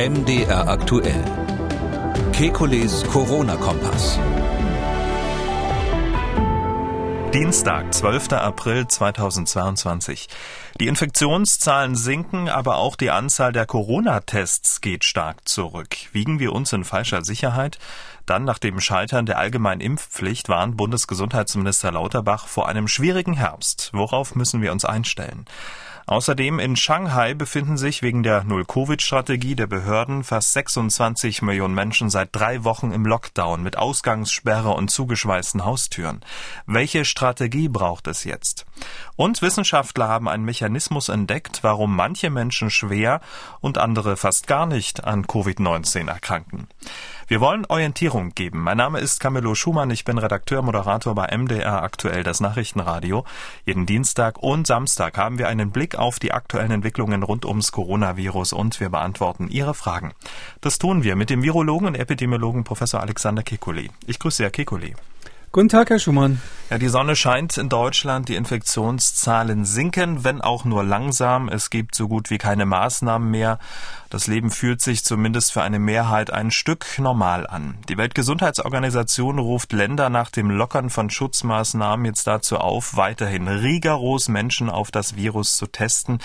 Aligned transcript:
MDR 0.00 0.66
aktuell. 0.66 1.22
Kekules 2.32 3.04
Corona-Kompass. 3.04 4.18
Dienstag, 7.34 7.92
12. 7.92 8.32
April 8.32 8.88
2022. 8.88 10.28
Die 10.80 10.86
Infektionszahlen 10.86 11.96
sinken, 11.96 12.48
aber 12.48 12.76
auch 12.76 12.96
die 12.96 13.10
Anzahl 13.10 13.52
der 13.52 13.66
Corona-Tests 13.66 14.80
geht 14.80 15.04
stark 15.04 15.46
zurück. 15.46 15.94
Wiegen 16.12 16.38
wir 16.38 16.54
uns 16.54 16.72
in 16.72 16.84
falscher 16.84 17.22
Sicherheit? 17.22 17.78
Dann 18.24 18.44
nach 18.44 18.58
dem 18.58 18.80
Scheitern 18.80 19.26
der 19.26 19.38
allgemeinen 19.38 19.82
Impfpflicht 19.82 20.48
warnt 20.48 20.78
Bundesgesundheitsminister 20.78 21.92
Lauterbach 21.92 22.46
vor 22.46 22.68
einem 22.68 22.88
schwierigen 22.88 23.34
Herbst. 23.34 23.90
Worauf 23.92 24.34
müssen 24.34 24.62
wir 24.62 24.72
uns 24.72 24.86
einstellen? 24.86 25.44
Außerdem 26.10 26.58
in 26.58 26.74
Shanghai 26.74 27.34
befinden 27.34 27.76
sich 27.76 28.02
wegen 28.02 28.24
der 28.24 28.42
Null-Covid-Strategie 28.42 29.54
der 29.54 29.68
Behörden 29.68 30.24
fast 30.24 30.54
26 30.54 31.40
Millionen 31.42 31.72
Menschen 31.72 32.10
seit 32.10 32.30
drei 32.32 32.64
Wochen 32.64 32.90
im 32.90 33.06
Lockdown 33.06 33.62
mit 33.62 33.78
Ausgangssperre 33.78 34.70
und 34.70 34.90
zugeschweißten 34.90 35.64
Haustüren. 35.64 36.20
Welche 36.66 37.04
Strategie 37.04 37.68
braucht 37.68 38.08
es 38.08 38.24
jetzt? 38.24 38.66
Und 39.14 39.40
Wissenschaftler 39.40 40.08
haben 40.08 40.28
einen 40.28 40.44
Mechanismus 40.44 41.10
entdeckt, 41.10 41.60
warum 41.62 41.94
manche 41.94 42.28
Menschen 42.28 42.70
schwer 42.70 43.20
und 43.60 43.78
andere 43.78 44.16
fast 44.16 44.48
gar 44.48 44.66
nicht 44.66 45.04
an 45.04 45.26
Covid-19 45.26 46.08
erkranken. 46.08 46.66
Wir 47.30 47.40
wollen 47.40 47.64
Orientierung 47.66 48.34
geben. 48.34 48.60
Mein 48.60 48.78
Name 48.78 48.98
ist 48.98 49.20
Camillo 49.20 49.54
Schumann. 49.54 49.92
Ich 49.92 50.04
bin 50.04 50.18
Redakteur, 50.18 50.62
Moderator 50.62 51.14
bei 51.14 51.28
MDR 51.28 51.80
aktuell, 51.80 52.24
das 52.24 52.40
Nachrichtenradio. 52.40 53.24
Jeden 53.64 53.86
Dienstag 53.86 54.42
und 54.42 54.66
Samstag 54.66 55.16
haben 55.16 55.38
wir 55.38 55.46
einen 55.46 55.70
Blick 55.70 55.94
auf 55.94 56.18
die 56.18 56.32
aktuellen 56.32 56.72
Entwicklungen 56.72 57.22
rund 57.22 57.44
ums 57.44 57.70
Coronavirus 57.70 58.52
und 58.52 58.80
wir 58.80 58.88
beantworten 58.88 59.46
Ihre 59.46 59.74
Fragen. 59.74 60.12
Das 60.60 60.80
tun 60.80 61.04
wir 61.04 61.14
mit 61.14 61.30
dem 61.30 61.44
Virologen 61.44 61.86
und 61.86 61.94
Epidemiologen 61.94 62.64
Professor 62.64 62.98
Alexander 62.98 63.42
Kekulé. 63.42 63.90
Ich 64.08 64.18
grüße 64.18 64.42
Herr 64.42 64.50
Kekulé. 64.50 64.96
Guten 65.52 65.68
Tag, 65.68 65.90
Herr 65.90 65.98
Schumann. 65.98 66.40
Ja, 66.70 66.78
die 66.78 66.86
Sonne 66.86 67.16
scheint 67.16 67.58
in 67.58 67.68
Deutschland, 67.68 68.28
die 68.28 68.36
Infektionszahlen 68.36 69.64
sinken, 69.64 70.22
wenn 70.22 70.40
auch 70.40 70.64
nur 70.64 70.84
langsam. 70.84 71.48
Es 71.48 71.70
gibt 71.70 71.96
so 71.96 72.06
gut 72.06 72.30
wie 72.30 72.38
keine 72.38 72.66
Maßnahmen 72.66 73.28
mehr. 73.28 73.58
Das 74.10 74.26
Leben 74.26 74.50
fühlt 74.50 74.82
sich 74.82 75.04
zumindest 75.04 75.52
für 75.52 75.62
eine 75.62 75.78
Mehrheit 75.78 76.32
ein 76.32 76.50
Stück 76.50 76.98
normal 76.98 77.46
an. 77.46 77.78
Die 77.88 77.96
Weltgesundheitsorganisation 77.96 79.38
ruft 79.38 79.72
Länder 79.72 80.10
nach 80.10 80.30
dem 80.30 80.50
Lockern 80.50 80.90
von 80.90 81.10
Schutzmaßnahmen 81.10 82.04
jetzt 82.06 82.26
dazu 82.26 82.58
auf, 82.58 82.96
weiterhin 82.96 83.46
rigoros 83.46 84.28
Menschen 84.28 84.68
auf 84.68 84.90
das 84.90 85.14
Virus 85.14 85.56
zu 85.56 85.68
testen. 85.68 86.18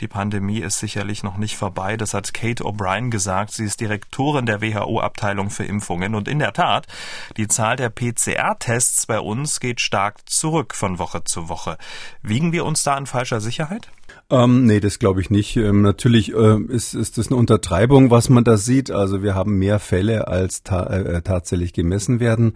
Die 0.00 0.08
Pandemie 0.08 0.58
ist 0.58 0.80
sicherlich 0.80 1.22
noch 1.22 1.36
nicht 1.36 1.56
vorbei. 1.56 1.96
Das 1.96 2.12
hat 2.12 2.34
Kate 2.34 2.64
O'Brien 2.64 3.10
gesagt. 3.10 3.52
Sie 3.52 3.64
ist 3.64 3.80
Direktorin 3.80 4.46
der 4.46 4.60
WHO-Abteilung 4.60 5.50
für 5.50 5.64
Impfungen. 5.64 6.16
Und 6.16 6.26
in 6.26 6.40
der 6.40 6.52
Tat, 6.52 6.88
die 7.36 7.46
Zahl 7.46 7.76
der 7.76 7.90
PCR-Tests 7.90 9.06
bei 9.06 9.20
uns 9.20 9.60
geht 9.60 9.80
stark 9.80 10.28
zurück 10.28 10.74
von 10.74 10.98
Woche 10.98 11.22
zu 11.22 11.48
Woche. 11.48 11.78
Wiegen 12.20 12.50
wir 12.50 12.64
uns 12.64 12.82
da 12.82 12.98
in 12.98 13.06
falscher 13.06 13.40
Sicherheit? 13.40 13.88
Ähm, 14.30 14.66
nee, 14.66 14.78
das 14.78 14.98
glaube 14.98 15.22
ich 15.22 15.30
nicht. 15.30 15.56
Ähm, 15.56 15.80
natürlich 15.80 16.34
äh, 16.34 16.60
ist, 16.68 16.92
ist 16.92 17.16
das 17.16 17.28
eine 17.28 17.36
Untertreibung, 17.36 18.10
was 18.10 18.28
man 18.28 18.44
da 18.44 18.58
sieht. 18.58 18.90
Also 18.90 19.22
wir 19.22 19.34
haben 19.34 19.58
mehr 19.58 19.78
Fälle, 19.78 20.28
als 20.28 20.62
ta 20.62 20.84
äh, 20.84 21.22
tatsächlich 21.22 21.72
gemessen 21.72 22.20
werden. 22.20 22.52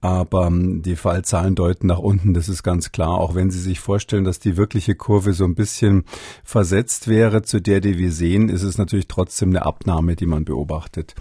Aber 0.00 0.46
ähm, 0.46 0.80
die 0.82 0.94
Fallzahlen 0.94 1.56
deuten 1.56 1.88
nach 1.88 1.98
unten, 1.98 2.34
das 2.34 2.48
ist 2.48 2.62
ganz 2.62 2.92
klar. 2.92 3.18
Auch 3.18 3.34
wenn 3.34 3.50
Sie 3.50 3.58
sich 3.58 3.80
vorstellen, 3.80 4.22
dass 4.22 4.38
die 4.38 4.56
wirkliche 4.56 4.94
Kurve 4.94 5.32
so 5.32 5.44
ein 5.44 5.56
bisschen 5.56 6.04
versetzt 6.44 7.08
wäre 7.08 7.42
zu 7.42 7.60
der, 7.60 7.80
die 7.80 7.98
wir 7.98 8.12
sehen, 8.12 8.48
ist 8.48 8.62
es 8.62 8.78
natürlich 8.78 9.08
trotzdem 9.08 9.48
eine 9.48 9.66
Abnahme, 9.66 10.14
die 10.14 10.26
man 10.26 10.44
beobachtet. 10.44 11.16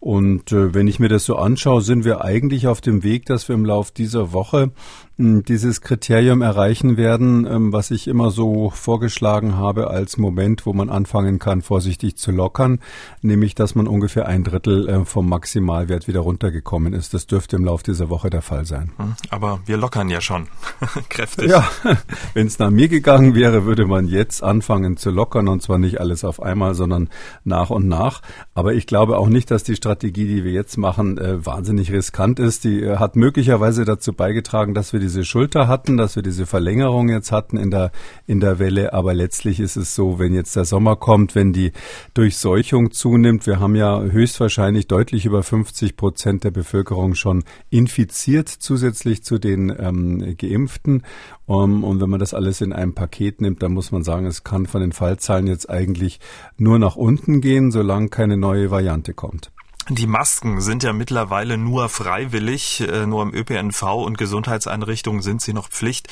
Und 0.00 0.52
äh, 0.52 0.74
wenn 0.74 0.86
ich 0.86 1.00
mir 1.00 1.08
das 1.08 1.24
so 1.24 1.36
anschaue, 1.36 1.82
sind 1.82 2.04
wir 2.04 2.24
eigentlich 2.24 2.68
auf 2.68 2.80
dem 2.80 3.02
Weg, 3.02 3.26
dass 3.26 3.48
wir 3.48 3.54
im 3.54 3.64
Lauf 3.64 3.90
dieser 3.90 4.32
Woche 4.32 4.70
hm, 5.18 5.42
dieses 5.42 5.80
Kriterium 5.80 6.40
erreichen 6.40 6.96
werden, 6.96 7.44
ähm, 7.44 7.72
was 7.72 7.90
ich 7.90 8.06
immer 8.06 8.30
so 8.30 8.70
vorgeschlagen 8.70 9.56
habe 9.56 9.90
als 9.90 10.16
Moment, 10.16 10.64
wo 10.64 10.72
man 10.72 10.88
anfangen 10.90 11.40
kann, 11.40 11.62
vorsichtig 11.62 12.16
zu 12.16 12.30
lockern, 12.30 12.78
nämlich 13.22 13.56
dass 13.56 13.74
man 13.74 13.88
ungefähr 13.88 14.28
ein 14.28 14.44
Drittel 14.44 14.88
äh, 14.88 15.04
vom 15.04 15.28
Maximalwert 15.28 16.06
wieder 16.06 16.20
runtergekommen 16.20 16.92
ist. 16.92 17.14
Das 17.14 17.26
dürfte 17.26 17.56
im 17.56 17.64
Lauf 17.64 17.82
dieser 17.82 18.08
Woche 18.08 18.30
der 18.30 18.42
Fall 18.42 18.64
sein. 18.64 18.92
Hm, 18.98 19.16
aber 19.30 19.58
wir 19.66 19.76
lockern 19.76 20.08
ja 20.08 20.20
schon 20.20 20.46
kräftig. 21.08 21.50
Ja, 21.50 21.68
wenn 22.34 22.46
es 22.46 22.60
nach 22.60 22.70
mir 22.70 22.86
gegangen 22.86 23.34
wäre, 23.34 23.64
würde 23.64 23.86
man 23.86 24.06
jetzt 24.06 24.44
anfangen 24.44 24.96
zu 24.96 25.10
lockern 25.10 25.48
und 25.48 25.60
zwar 25.60 25.78
nicht 25.78 26.00
alles 26.00 26.22
auf 26.22 26.40
einmal, 26.40 26.76
sondern 26.76 27.08
nach 27.42 27.70
und 27.70 27.88
nach. 27.88 28.22
Aber 28.54 28.74
ich 28.74 28.86
glaube 28.86 29.18
auch 29.18 29.28
nicht, 29.28 29.50
dass 29.50 29.64
die 29.64 29.74
Strategie, 29.74 29.87
die 29.96 30.44
wir 30.44 30.52
jetzt 30.52 30.76
machen, 30.76 31.18
äh, 31.18 31.44
wahnsinnig 31.44 31.90
riskant 31.90 32.38
ist. 32.38 32.62
Die 32.62 32.82
äh, 32.82 32.98
hat 32.98 33.16
möglicherweise 33.16 33.84
dazu 33.84 34.12
beigetragen, 34.12 34.74
dass 34.74 34.92
wir 34.92 35.00
die 35.00 35.08
diese 35.08 35.24
Schulter 35.24 35.68
hatten, 35.68 35.96
dass 35.96 36.16
wir 36.16 36.22
diese 36.22 36.44
Verlängerung 36.44 37.08
jetzt 37.08 37.32
hatten 37.32 37.56
in 37.56 37.70
der, 37.70 37.92
in 38.26 38.40
der 38.40 38.58
Welle. 38.58 38.92
Aber 38.92 39.14
letztlich 39.14 39.58
ist 39.58 39.76
es 39.76 39.94
so, 39.94 40.18
wenn 40.18 40.34
jetzt 40.34 40.54
der 40.54 40.66
Sommer 40.66 40.96
kommt, 40.96 41.34
wenn 41.34 41.54
die 41.54 41.72
Durchseuchung 42.12 42.90
zunimmt, 42.90 43.46
wir 43.46 43.58
haben 43.58 43.74
ja 43.74 44.02
höchstwahrscheinlich 44.02 44.86
deutlich 44.86 45.24
über 45.24 45.42
50 45.42 45.96
Prozent 45.96 46.44
der 46.44 46.50
Bevölkerung 46.50 47.14
schon 47.14 47.42
infiziert, 47.70 48.50
zusätzlich 48.50 49.24
zu 49.24 49.38
den 49.38 49.74
ähm, 49.78 50.36
Geimpften. 50.36 51.04
Um, 51.46 51.82
und 51.82 52.02
wenn 52.02 52.10
man 52.10 52.20
das 52.20 52.34
alles 52.34 52.60
in 52.60 52.74
einem 52.74 52.92
Paket 52.92 53.40
nimmt, 53.40 53.62
dann 53.62 53.72
muss 53.72 53.90
man 53.90 54.04
sagen, 54.04 54.26
es 54.26 54.44
kann 54.44 54.66
von 54.66 54.82
den 54.82 54.92
Fallzahlen 54.92 55.46
jetzt 55.46 55.70
eigentlich 55.70 56.20
nur 56.58 56.78
nach 56.78 56.96
unten 56.96 57.40
gehen, 57.40 57.70
solange 57.70 58.10
keine 58.10 58.36
neue 58.36 58.70
Variante 58.70 59.14
kommt. 59.14 59.50
Die 59.90 60.06
Masken 60.06 60.60
sind 60.60 60.82
ja 60.82 60.92
mittlerweile 60.92 61.56
nur 61.56 61.88
freiwillig, 61.88 62.80
äh, 62.80 63.06
nur 63.06 63.22
im 63.22 63.32
ÖPNV 63.32 63.82
und 64.04 64.18
Gesundheitseinrichtungen 64.18 65.22
sind 65.22 65.40
sie 65.40 65.54
noch 65.54 65.70
Pflicht. 65.70 66.08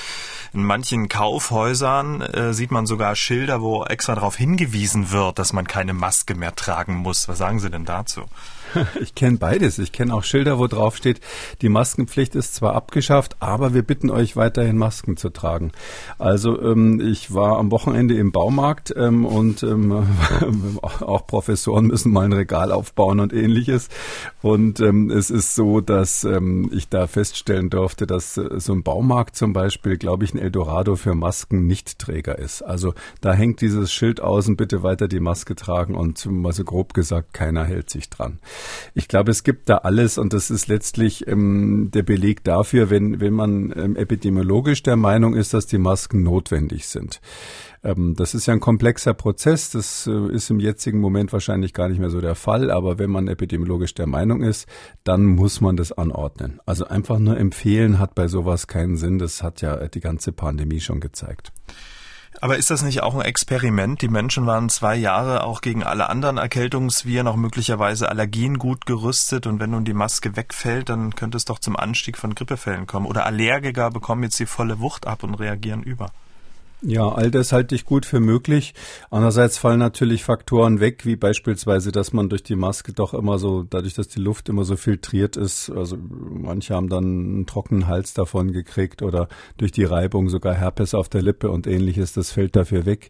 In 0.55 0.65
manchen 0.65 1.11
Kaufhäusern 1.11 2.23
äh, 2.23 2.55
sieht 2.55 2.71
man 2.71 2.87
sogar 2.87 3.15
Schilder, 3.17 3.61
wo 3.61 3.85
extra 3.85 4.15
darauf 4.15 4.35
hingewiesen 4.35 5.11
wird, 5.11 5.39
dass 5.39 5.53
man 5.53 5.67
keine 5.67 5.93
Maske 5.93 6.35
mehr 6.35 6.55
tragen 6.55 6.97
muss. 6.97 7.29
Was 7.29 7.37
sagen 7.37 7.61
Sie 7.61 7.71
denn 7.71 7.85
dazu? 7.85 8.23
Ich 9.01 9.15
kenne 9.15 9.39
beides. 9.39 9.79
Ich 9.79 9.93
kenne 9.93 10.15
auch 10.15 10.25
Schilder, 10.25 10.59
wo 10.59 10.67
drauf 10.67 10.97
steht, 10.97 11.21
die 11.63 11.69
Maskenpflicht 11.69 12.35
ist 12.35 12.55
zwar 12.55 12.75
abgeschafft, 12.75 13.37
aber 13.41 13.75
wir 13.75 13.83
bitten 13.83 14.11
euch 14.11 14.37
weiterhin 14.37 14.79
Masken 14.79 15.17
zu 15.17 15.31
tragen. 15.31 15.73
Also 16.19 16.61
ähm, 16.61 17.01
ich 17.01 17.35
war 17.35 17.59
am 17.59 17.71
Wochenende 17.71 18.17
im 18.17 18.33
Baumarkt 18.33 18.95
ähm, 18.97 19.25
und 19.25 19.63
ähm, 19.63 20.07
auch 20.83 21.27
Professoren 21.27 21.87
müssen 21.87 22.13
mal 22.13 22.25
ein 22.25 22.33
Regal 22.33 22.73
aufbauen 22.73 23.21
und 23.21 23.33
ähnliches. 23.33 23.89
Und 24.43 24.81
ähm, 24.81 25.11
es 25.11 25.31
ist 25.31 25.55
so, 25.55 25.81
dass 25.81 26.25
ähm, 26.25 26.71
ich 26.73 26.89
da 26.89 27.07
feststellen 27.07 27.71
durfte, 27.71 28.07
dass 28.07 28.37
äh, 28.37 28.61
so 28.61 28.73
ein 28.73 28.83
Baumarkt 28.83 29.37
zum 29.37 29.53
Beispiel, 29.53 29.97
glaube 29.97 30.25
ich, 30.25 30.35
ein 30.35 30.39
Eldorado 30.39 30.97
für 30.97 31.15
Masken-Nichtträger 31.15 32.39
ist. 32.39 32.63
Also 32.63 32.95
da 33.21 33.33
hängt 33.33 33.61
dieses 33.61 33.93
Schild 33.93 34.21
außen, 34.21 34.57
bitte 34.57 34.83
weiter 34.83 35.09
die 35.09 35.21
Maske 35.21 35.55
tragen 35.55 35.95
und 35.95 36.25
mal 36.27 36.53
so 36.53 36.65
grob 36.65 36.95
gesagt, 36.95 37.33
keiner 37.35 37.65
hält 37.65 37.91
sich 37.91 38.11
dran. 38.11 38.39
Ich 38.95 39.09
glaube, 39.09 39.31
es 39.31 39.45
gibt 39.45 39.69
da 39.69 39.79
alles 39.79 40.19
und 40.19 40.33
das 40.33 40.51
ist 40.51 40.69
letztlich 40.69 41.27
ähm, 41.27 41.91
der 41.93 42.03
Beleg 42.03 42.45
dafür, 42.45 42.91
wenn, 42.91 43.21
wenn 43.21 43.35
man 43.35 43.73
ähm, 43.77 43.97
epidemiologisch 43.97 44.83
der 44.83 44.97
Meinung 44.97 45.35
ist, 45.35 45.55
dass 45.55 45.67
die 45.67 45.79
Masken 45.79 46.23
notwendig 46.23 46.87
sind. 46.87 47.21
Ähm, 47.87 48.15
das 48.17 48.35
ist 48.35 48.47
ja 48.47 48.55
ein 48.55 48.61
komplexer 48.61 49.15
Prozess. 49.15 49.71
Das 49.71 50.07
äh, 50.07 50.33
ist 50.33 50.51
im 50.51 50.61
jetzigen 50.61 51.01
Moment 51.01 51.33
wahrscheinlich 51.33 51.73
gar 51.73 51.89
nicht 51.89 52.01
mehr 52.01 52.11
so 52.11 52.21
der 52.21 52.35
Fall. 52.35 52.71
Aber 52.71 52.99
wenn 52.99 53.11
man 53.11 53.29
epidemiologisch 53.29 53.95
der 53.95 54.07
Meinung 54.07 54.43
ist, 54.43 54.67
dann 55.05 55.25
muss 55.25 55.61
man 55.61 55.77
das 55.77 55.93
anordnen. 55.93 56.61
Also 56.67 56.87
einfach 56.87 57.19
nur 57.19 57.37
empfehlen 57.37 57.99
hat 57.99 58.15
bei 58.15 58.29
sowas 58.29 58.67
keinen 58.67 58.97
Sinn. 58.97 59.19
Das 59.19 59.43
hat 59.43 59.61
ja 59.61 59.89
die 59.89 60.01
ganze 60.01 60.33
Pandemie 60.33 60.81
schon 60.81 61.01
gezeigt. 61.01 61.53
Aber 62.41 62.57
ist 62.57 62.71
das 62.71 62.83
nicht 62.83 63.03
auch 63.03 63.15
ein 63.15 63.23
Experiment? 63.23 64.03
Die 64.03 64.09
Menschen 64.09 64.47
waren 64.47 64.69
zwei 64.69 64.97
Jahre 64.97 65.45
auch 65.45 65.61
gegen 65.61 65.83
alle 65.83 66.09
anderen 66.11 66.37
Erkältungsviren, 66.37 67.29
auch 67.29 67.37
möglicherweise 67.37 68.09
Allergien 68.09 68.59
gut 68.59 68.87
gerüstet. 68.87 69.47
Und 69.47 69.61
wenn 69.61 69.71
nun 69.71 69.85
die 69.85 69.95
Maske 69.95 70.37
wegfällt, 70.37 70.89
dann 70.89 71.15
könnte 71.15 71.37
es 71.37 71.45
doch 71.45 71.59
zum 71.59 71.77
Anstieg 71.77 72.19
von 72.19 72.35
Grippefällen 72.35 72.87
kommen. 72.87 73.07
Oder 73.07 73.27
Allergiker 73.27 73.91
bekommen 73.91 74.25
jetzt 74.25 74.39
die 74.39 74.47
volle 74.47 74.81
Wucht 74.81 75.07
ab 75.07 75.23
und 75.23 75.35
reagieren 75.35 75.83
über. 75.83 76.11
Ja, 76.83 77.09
all 77.09 77.31
das 77.31 77.53
halte 77.53 77.75
ich 77.75 77.87
gut 77.87 78.05
für 78.05 78.21
möglich. 78.21 78.75
Andererseits 79.11 79.57
fallen 79.57 79.79
natürlich 79.79 80.25
Faktoren 80.25 80.79
weg, 80.79 81.07
wie 81.07 81.17
beispielsweise, 81.17 81.91
dass 81.91 82.13
man 82.13 82.29
durch 82.29 82.43
die 82.43 82.55
Maske 82.55 82.93
doch 82.93 83.15
immer 83.15 83.39
so, 83.39 83.63
dadurch, 83.63 83.95
dass 83.95 84.09
die 84.09 84.21
Luft 84.21 84.51
immer 84.51 84.65
so 84.65 84.77
filtriert 84.77 85.39
ist, 85.39 85.71
also 85.71 85.97
manche 85.99 86.75
haben 86.75 86.91
dann 86.91 87.05
einen 87.05 87.47
trockenen 87.47 87.87
Hals 87.87 88.13
davon 88.13 88.53
gekriegt 88.53 89.01
oder 89.01 89.29
durch 89.57 89.73
die 89.73 89.85
Reibung 89.85 90.29
sogar 90.29 90.55
Herpes 90.55 90.93
auf 90.93 91.09
der 91.09 91.23
Lippe 91.23 91.51
und 91.51 91.67
ähnliches, 91.67 92.13
das 92.13 92.31
fällt 92.31 92.55
dafür 92.57 92.85
weg. 92.85 93.09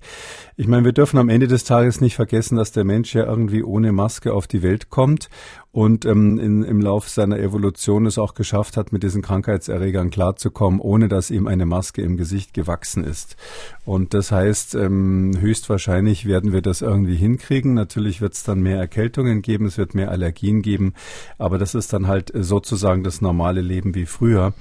Ich 0.56 0.68
meine, 0.68 0.84
wir 0.84 0.92
dürfen 0.92 1.18
am 1.18 1.28
Ende 1.28 1.48
des 1.48 1.64
Tages 1.64 2.00
nicht 2.00 2.14
vergessen, 2.14 2.56
dass 2.56 2.70
der 2.70 2.84
Mensch 2.84 3.14
ja 3.16 3.24
irgendwie 3.24 3.64
ohne 3.64 3.90
Maske 3.90 4.32
auf 4.32 4.46
die 4.46 4.62
Welt 4.62 4.90
kommt 4.90 5.28
und 5.76 6.06
ähm, 6.06 6.38
in, 6.38 6.62
im 6.62 6.80
Lauf 6.80 7.06
seiner 7.06 7.38
Evolution 7.38 8.06
es 8.06 8.16
auch 8.16 8.32
geschafft 8.32 8.78
hat, 8.78 8.94
mit 8.94 9.02
diesen 9.02 9.20
Krankheitserregern 9.20 10.08
klarzukommen, 10.08 10.80
ohne 10.80 11.06
dass 11.06 11.30
ihm 11.30 11.46
eine 11.46 11.66
Maske 11.66 12.00
im 12.00 12.16
Gesicht 12.16 12.54
gewachsen 12.54 13.04
ist. 13.04 13.36
Und 13.84 14.14
das 14.14 14.32
heißt, 14.32 14.74
ähm, 14.74 15.32
höchstwahrscheinlich 15.38 16.24
werden 16.24 16.54
wir 16.54 16.62
das 16.62 16.80
irgendwie 16.80 17.14
hinkriegen. 17.14 17.74
Natürlich 17.74 18.22
wird 18.22 18.32
es 18.32 18.42
dann 18.42 18.62
mehr 18.62 18.78
Erkältungen 18.78 19.42
geben, 19.42 19.66
es 19.66 19.76
wird 19.76 19.94
mehr 19.94 20.10
Allergien 20.10 20.62
geben, 20.62 20.94
aber 21.36 21.58
das 21.58 21.74
ist 21.74 21.92
dann 21.92 22.06
halt 22.06 22.32
sozusagen 22.34 23.04
das 23.04 23.20
normale 23.20 23.60
Leben 23.60 23.94
wie 23.94 24.06
früher. 24.06 24.54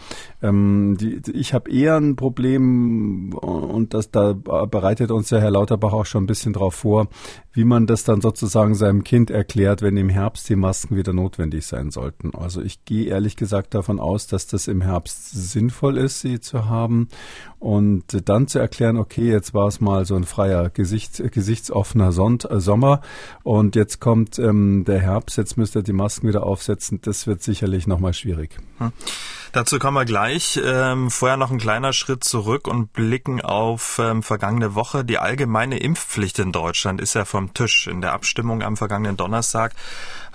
Ähm, 0.44 0.98
die, 1.00 1.22
ich 1.32 1.54
habe 1.54 1.72
eher 1.72 1.96
ein 1.96 2.18
Problem 2.18 3.34
und 3.34 3.94
das 3.94 4.12
da 4.12 4.34
bereitet 4.34 5.12
uns 5.12 5.30
ja 5.30 5.38
Herr 5.40 5.52
Lauterbach 5.52 5.94
auch 5.94 6.06
schon 6.06 6.26
ein 6.26 6.28
bisschen 6.28 6.52
drauf 6.52 6.76
vor, 6.76 7.08
wie 7.54 7.64
man 7.64 7.88
das 7.88 8.04
dann 8.04 8.20
sozusagen 8.20 8.76
seinem 8.76 9.06
Kind 9.06 9.32
erklärt, 9.32 9.82
wenn 9.82 9.96
im 9.96 10.10
Herbst 10.10 10.50
die 10.50 10.58
Masken 10.58 10.98
wieder 10.98 11.05
notwendig 11.14 11.66
sein 11.66 11.92
sollten. 11.92 12.34
Also 12.36 12.62
ich 12.62 12.86
gehe 12.86 13.06
ehrlich 13.06 13.36
gesagt 13.36 13.74
davon 13.74 14.00
aus, 14.00 14.28
dass 14.28 14.48
das 14.48 14.68
im 14.68 14.82
Herbst 14.82 15.32
sinnvoll 15.32 15.98
ist, 15.98 16.22
sie 16.22 16.40
zu 16.40 16.66
haben 16.66 17.10
und 17.60 18.30
dann 18.30 18.48
zu 18.48 18.60
erklären, 18.60 18.98
okay, 18.98 19.30
jetzt 19.30 19.54
war 19.54 19.68
es 19.68 19.82
mal 19.82 20.06
so 20.06 20.16
ein 20.16 20.24
freier, 20.24 20.70
Gesicht, 20.70 21.22
gesichtsoffener 21.32 22.12
Sonnt, 22.12 22.50
äh, 22.50 22.60
Sommer 22.60 23.02
und 23.44 23.76
jetzt 23.76 24.00
kommt 24.00 24.40
ähm, 24.40 24.86
der 24.86 25.00
Herbst, 25.00 25.38
jetzt 25.38 25.58
müsst 25.58 25.76
ihr 25.76 25.84
die 25.84 25.94
Masken 25.94 26.28
wieder 26.28 26.44
aufsetzen, 26.44 27.00
das 27.02 27.28
wird 27.28 27.42
sicherlich 27.44 27.88
nochmal 27.88 28.14
schwierig. 28.14 28.58
Hm. 28.78 28.92
Dazu 29.56 29.80
kommen 29.80 29.96
wir 29.96 30.04
gleich. 30.04 30.60
Ähm, 30.62 31.10
vorher 31.10 31.38
noch 31.38 31.50
ein 31.50 31.60
kleiner 31.60 31.94
Schritt 31.94 32.26
zurück 32.26 32.68
und 32.68 32.92
blicken 32.92 33.40
auf 33.40 34.02
ähm, 34.04 34.22
vergangene 34.22 34.76
Woche. 34.76 35.06
Die 35.06 35.18
allgemeine 35.18 35.78
Impfpflicht 35.78 36.40
in 36.40 36.52
Deutschland 36.52 37.00
ist 37.00 37.14
ja 37.14 37.24
vom 37.24 37.54
Tisch. 37.54 37.88
In 37.88 38.02
der 38.02 38.12
Abstimmung 38.12 38.64
am 38.64 38.76
vergangenen 38.76 39.16
Donnerstag 39.16 39.74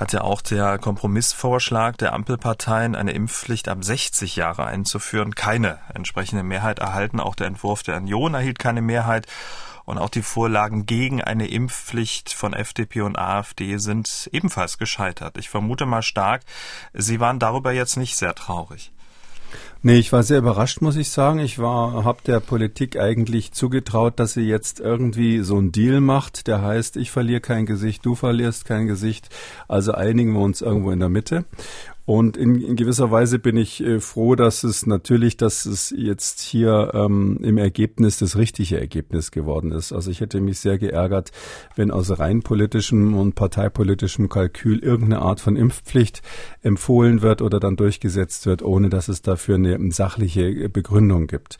hat 0.00 0.14
ja 0.14 0.22
auch 0.22 0.40
der 0.40 0.78
Kompromissvorschlag 0.78 1.98
der 1.98 2.14
Ampelparteien, 2.14 2.96
eine 2.96 3.12
Impfpflicht 3.12 3.68
ab 3.68 3.84
60 3.84 4.34
Jahre 4.34 4.64
einzuführen, 4.64 5.34
keine 5.34 5.78
entsprechende 5.92 6.42
Mehrheit 6.42 6.78
erhalten. 6.78 7.20
Auch 7.20 7.34
der 7.34 7.48
Entwurf 7.48 7.82
der 7.82 7.98
Union 7.98 8.32
erhielt 8.32 8.58
keine 8.58 8.80
Mehrheit. 8.80 9.26
Und 9.84 9.98
auch 9.98 10.08
die 10.08 10.22
Vorlagen 10.22 10.86
gegen 10.86 11.22
eine 11.22 11.48
Impfpflicht 11.48 12.32
von 12.32 12.54
FDP 12.54 13.02
und 13.02 13.18
AfD 13.18 13.76
sind 13.76 14.30
ebenfalls 14.32 14.78
gescheitert. 14.78 15.36
Ich 15.36 15.50
vermute 15.50 15.84
mal 15.84 16.02
stark, 16.02 16.42
Sie 16.94 17.20
waren 17.20 17.38
darüber 17.38 17.72
jetzt 17.72 17.96
nicht 17.96 18.16
sehr 18.16 18.34
traurig. 18.34 18.92
Nee, 19.82 19.96
ich 19.96 20.12
war 20.12 20.22
sehr 20.22 20.36
überrascht, 20.36 20.82
muss 20.82 20.96
ich 20.96 21.08
sagen. 21.08 21.38
Ich 21.38 21.58
war, 21.58 22.04
habe 22.04 22.18
der 22.26 22.38
Politik 22.40 23.00
eigentlich 23.00 23.52
zugetraut, 23.52 24.20
dass 24.20 24.34
sie 24.34 24.42
jetzt 24.42 24.78
irgendwie 24.78 25.38
so 25.38 25.56
einen 25.56 25.72
Deal 25.72 26.02
macht, 26.02 26.48
der 26.48 26.60
heißt, 26.60 26.98
ich 26.98 27.10
verliere 27.10 27.40
kein 27.40 27.64
Gesicht, 27.64 28.04
du 28.04 28.14
verlierst 28.14 28.66
kein 28.66 28.86
Gesicht. 28.86 29.30
Also 29.68 29.92
einigen 29.92 30.34
wir 30.34 30.40
uns 30.40 30.60
irgendwo 30.60 30.90
in 30.90 31.00
der 31.00 31.08
Mitte. 31.08 31.46
Und 32.06 32.36
in, 32.36 32.60
in 32.60 32.76
gewisser 32.76 33.10
Weise 33.10 33.38
bin 33.38 33.56
ich 33.56 33.82
äh, 33.84 34.00
froh, 34.00 34.34
dass 34.34 34.64
es 34.64 34.86
natürlich, 34.86 35.36
dass 35.36 35.66
es 35.66 35.94
jetzt 35.96 36.40
hier 36.40 36.90
ähm, 36.94 37.38
im 37.42 37.58
Ergebnis 37.58 38.18
das 38.18 38.36
richtige 38.36 38.80
Ergebnis 38.80 39.30
geworden 39.30 39.70
ist. 39.70 39.92
Also 39.92 40.10
ich 40.10 40.20
hätte 40.20 40.40
mich 40.40 40.58
sehr 40.58 40.78
geärgert, 40.78 41.30
wenn 41.76 41.90
aus 41.90 42.18
rein 42.18 42.42
politischem 42.42 43.16
und 43.16 43.34
parteipolitischem 43.34 44.28
Kalkül 44.28 44.80
irgendeine 44.80 45.22
Art 45.22 45.40
von 45.40 45.56
Impfpflicht 45.56 46.22
empfohlen 46.62 47.22
wird 47.22 47.42
oder 47.42 47.60
dann 47.60 47.76
durchgesetzt 47.76 48.46
wird, 48.46 48.62
ohne 48.62 48.88
dass 48.88 49.08
es 49.08 49.22
dafür 49.22 49.56
eine 49.56 49.92
sachliche 49.92 50.68
Begründung 50.68 51.26
gibt. 51.26 51.58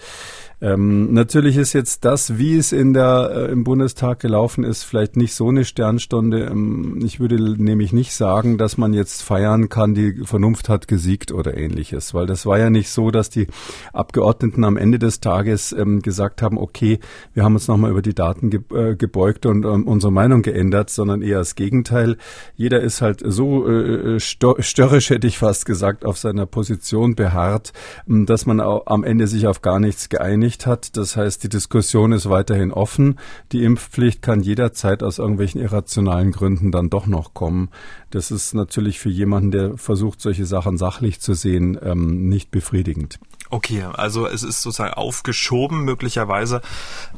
Ähm, 0.63 1.15
natürlich 1.15 1.57
ist 1.57 1.73
jetzt 1.73 2.05
das, 2.05 2.37
wie 2.37 2.57
es 2.57 2.73
in 2.73 2.93
der, 2.93 3.31
äh, 3.35 3.53
im 3.53 3.65
Bundestag 3.65 4.21
gelaufen 4.21 4.63
ist, 4.63 4.83
vielleicht 4.83 5.17
nicht 5.17 5.35
so 5.35 5.49
eine 5.49 5.65
Sternstunde. 5.65 6.45
Ähm, 6.45 7.01
ich 7.03 7.19
würde 7.19 7.37
nämlich 7.41 7.95
nicht 7.95 8.13
sagen, 8.13 8.59
dass 8.59 8.77
man 8.77 8.93
jetzt 8.93 9.23
feiern 9.23 9.71
kann, 9.71 9.95
die 9.95 10.23
Vernunft 10.25 10.69
hat 10.69 10.87
gesiegt 10.87 11.33
oder 11.33 11.57
ähnliches, 11.57 12.13
weil 12.13 12.27
das 12.27 12.45
war 12.45 12.59
ja 12.59 12.69
nicht 12.69 12.91
so, 12.91 13.11
dass 13.11 13.31
die 13.31 13.47
Abgeordneten 13.95 14.65
am 14.65 14.77
Ende 14.77 14.99
des 14.99 15.21
Tages 15.21 15.73
ähm, 15.73 16.03
gesagt 16.03 16.43
haben, 16.43 16.59
okay, 16.59 16.99
wir 17.33 17.43
haben 17.43 17.55
uns 17.55 17.67
nochmal 17.67 17.91
über 17.91 18.03
die 18.03 18.15
Daten 18.15 18.51
ge 18.51 18.61
äh, 18.75 18.97
gebeugt 18.97 19.47
und 19.47 19.65
ähm, 19.65 19.89
unsere 19.89 20.13
Meinung 20.13 20.43
geändert, 20.43 20.91
sondern 20.91 21.23
eher 21.23 21.39
das 21.39 21.55
Gegenteil. 21.55 22.19
Jeder 22.55 22.81
ist 22.81 23.01
halt 23.01 23.23
so 23.25 23.67
äh, 23.67 24.17
äh 24.17 24.21
störrisch, 24.21 25.09
hätte 25.09 25.27
ich 25.27 25.39
fast 25.39 25.65
gesagt, 25.65 26.05
auf 26.05 26.19
seiner 26.19 26.45
Position 26.45 27.15
beharrt, 27.15 27.73
dass 28.07 28.45
man 28.45 28.61
am 28.61 29.05
Ende 29.05 29.27
sich 29.27 29.47
auf 29.47 29.63
gar 29.63 29.81
nichts 29.81 30.11
geeinigt 30.11 30.50
geeinigt 30.51 30.67
hat. 30.67 30.97
Das 30.97 31.17
heißt, 31.17 31.45
die 31.45 31.49
Diskussion 31.49 32.13
ist 32.13 32.29
weiterhin 32.29 32.73
offen. 32.73 33.19
Die 33.53 33.65
Impfpflicht 33.65 34.23
kann 34.23 34.43
jederzeit 34.43 35.03
aus 35.03 35.19
irgendwelchen 35.19 35.61
irrationalen 35.61 36.33
Gründen 36.33 36.73
dann 36.73 36.91
doch 36.91 37.07
noch 37.07 37.35
kommen. 37.35 37.71
Das 38.11 38.31
ist 38.31 38.55
natürlich 38.55 38.99
für 38.99 39.11
jemanden, 39.11 39.51
der 39.51 39.79
versucht, 39.79 40.21
solche 40.21 40.45
Sachen 40.45 40.77
sachlich 40.77 41.21
zu 41.21 41.35
sehen, 41.35 41.79
ähm, 41.83 42.29
nicht 42.29 42.51
befriedigend. 42.51 43.19
Okay, 43.53 43.83
also 43.83 44.29
es 44.29 44.45
ist 44.45 44.63
sozusagen 44.63 44.95
aufgeschoben 44.95 45.85
möglicherweise 45.85 46.63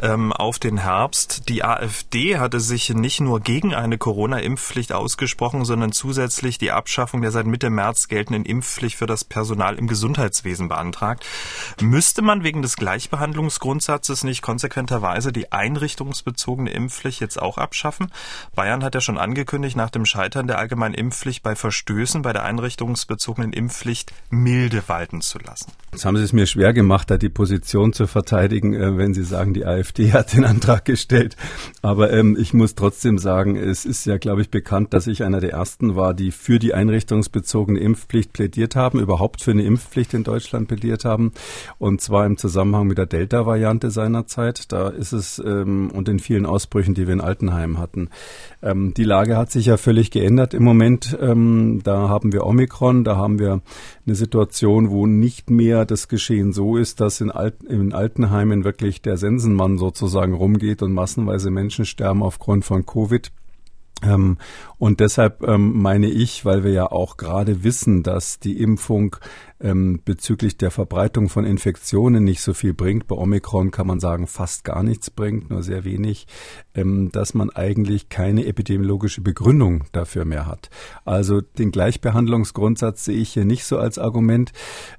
ähm, 0.00 0.32
auf 0.32 0.58
den 0.58 0.78
Herbst. 0.78 1.50
Die 1.50 1.62
AfD 1.62 2.38
hatte 2.38 2.58
sich 2.58 2.88
nicht 2.88 3.20
nur 3.20 3.40
gegen 3.40 3.74
eine 3.74 3.98
Corona-Impfpflicht 3.98 4.94
ausgesprochen, 4.94 5.66
sondern 5.66 5.92
zusätzlich 5.92 6.56
die 6.56 6.70
Abschaffung 6.70 7.20
der 7.20 7.32
seit 7.32 7.46
Mitte 7.46 7.68
März 7.68 8.08
geltenden 8.08 8.46
Impfpflicht 8.46 8.96
für 8.96 9.04
das 9.04 9.24
Personal 9.24 9.74
im 9.74 9.88
Gesundheitswesen 9.88 10.68
beantragt. 10.68 11.26
Müsste 11.82 12.22
man 12.22 12.42
wegen 12.42 12.62
des 12.62 12.76
Gleichbehandlungsgrundsatzes 12.76 14.24
nicht 14.24 14.40
konsequenterweise 14.40 15.32
die 15.32 15.52
einrichtungsbezogene 15.52 16.70
Impfpflicht 16.70 17.20
jetzt 17.20 17.42
auch 17.42 17.58
abschaffen? 17.58 18.10
Bayern 18.54 18.82
hat 18.82 18.94
ja 18.94 19.02
schon 19.02 19.18
angekündigt, 19.18 19.76
nach 19.76 19.90
dem 19.90 20.06
Scheitern 20.06 20.46
der 20.46 20.58
allgemeinen 20.58 20.81
Impfpflicht 20.92 21.42
bei 21.42 21.54
Verstößen 21.54 22.22
bei 22.22 22.32
der 22.32 22.44
einrichtungsbezogenen 22.44 23.52
Impfpflicht 23.52 24.12
milde 24.30 24.82
walten 24.88 25.20
zu 25.20 25.38
lassen. 25.38 25.72
Jetzt 25.94 26.06
haben 26.06 26.16
Sie 26.16 26.22
es 26.22 26.32
mir 26.32 26.46
schwer 26.46 26.72
gemacht, 26.72 27.10
da 27.10 27.18
die 27.18 27.28
Position 27.28 27.92
zu 27.92 28.06
verteidigen, 28.06 28.72
äh, 28.72 28.96
wenn 28.96 29.12
Sie 29.12 29.24
sagen, 29.24 29.52
die 29.52 29.66
AfD 29.66 30.12
hat 30.14 30.32
den 30.32 30.46
Antrag 30.46 30.86
gestellt. 30.86 31.36
Aber 31.82 32.10
ähm, 32.10 32.34
ich 32.40 32.54
muss 32.54 32.74
trotzdem 32.74 33.18
sagen, 33.18 33.56
es 33.56 33.84
ist 33.84 34.06
ja, 34.06 34.16
glaube 34.16 34.40
ich, 34.40 34.50
bekannt, 34.50 34.94
dass 34.94 35.06
ich 35.06 35.22
einer 35.22 35.40
der 35.40 35.52
ersten 35.52 35.94
war, 35.94 36.14
die 36.14 36.30
für 36.30 36.58
die 36.58 36.72
einrichtungsbezogene 36.72 37.78
Impfpflicht 37.78 38.32
plädiert 38.32 38.74
haben, 38.74 39.00
überhaupt 39.00 39.42
für 39.42 39.50
eine 39.50 39.64
Impfpflicht 39.64 40.14
in 40.14 40.24
Deutschland 40.24 40.66
plädiert 40.66 41.04
haben. 41.04 41.32
Und 41.76 42.00
zwar 42.00 42.24
im 42.24 42.38
Zusammenhang 42.38 42.86
mit 42.86 42.96
der 42.96 43.04
Delta-Variante 43.04 43.90
seinerzeit. 43.90 44.72
Da 44.72 44.88
ist 44.88 45.12
es 45.12 45.42
ähm, 45.44 45.90
und 45.90 46.08
in 46.08 46.20
vielen 46.20 46.46
Ausbrüchen, 46.46 46.94
die 46.94 47.06
wir 47.06 47.12
in 47.12 47.20
Altenheim 47.20 47.76
hatten. 47.76 48.08
Ähm, 48.62 48.94
die 48.94 49.04
Lage 49.04 49.36
hat 49.36 49.50
sich 49.50 49.66
ja 49.66 49.76
völlig 49.76 50.10
geändert 50.10 50.54
im 50.54 50.64
Moment. 50.64 51.18
Ähm, 51.20 51.82
da 51.84 52.08
haben 52.08 52.32
wir 52.32 52.46
Omikron, 52.46 53.04
da 53.04 53.16
haben 53.16 53.38
wir 53.38 53.60
eine 54.06 54.14
Situation, 54.16 54.90
wo 54.90 55.06
nicht 55.06 55.50
mehr 55.50 55.84
das 55.84 56.08
Geschehen 56.08 56.52
so 56.52 56.76
ist, 56.76 57.00
dass 57.00 57.20
in, 57.20 57.30
Alt 57.30 57.62
in 57.62 57.92
Altenheimen 57.92 58.64
wirklich 58.64 59.00
der 59.00 59.16
Sensenmann 59.16 59.78
sozusagen 59.78 60.34
rumgeht 60.34 60.82
und 60.82 60.92
massenweise 60.92 61.50
Menschen 61.50 61.84
sterben 61.84 62.22
aufgrund 62.22 62.64
von 62.64 62.84
Covid. 62.84 63.30
Ähm, 64.02 64.38
und 64.78 65.00
deshalb 65.00 65.42
ähm, 65.46 65.80
meine 65.80 66.08
ich, 66.08 66.44
weil 66.44 66.64
wir 66.64 66.72
ja 66.72 66.90
auch 66.90 67.16
gerade 67.16 67.62
wissen, 67.62 68.02
dass 68.02 68.40
die 68.40 68.60
Impfung 68.60 69.16
ähm, 69.62 70.00
bezüglich 70.04 70.56
der 70.56 70.70
Verbreitung 70.70 71.28
von 71.28 71.44
Infektionen 71.44 72.24
nicht 72.24 72.42
so 72.42 72.52
viel 72.52 72.74
bringt. 72.74 73.06
Bei 73.06 73.16
Omikron 73.16 73.70
kann 73.70 73.86
man 73.86 74.00
sagen, 74.00 74.26
fast 74.26 74.64
gar 74.64 74.82
nichts 74.82 75.10
bringt, 75.10 75.50
nur 75.50 75.62
sehr 75.62 75.84
wenig, 75.84 76.26
ähm, 76.74 77.10
dass 77.12 77.34
man 77.34 77.50
eigentlich 77.50 78.08
keine 78.08 78.46
epidemiologische 78.46 79.20
Begründung 79.20 79.84
dafür 79.92 80.24
mehr 80.24 80.46
hat. 80.46 80.68
Also 81.04 81.40
den 81.40 81.70
Gleichbehandlungsgrundsatz 81.70 83.04
sehe 83.04 83.18
ich 83.18 83.32
hier 83.32 83.44
nicht 83.44 83.64
so 83.64 83.78
als 83.78 83.98
Argument. 83.98 84.52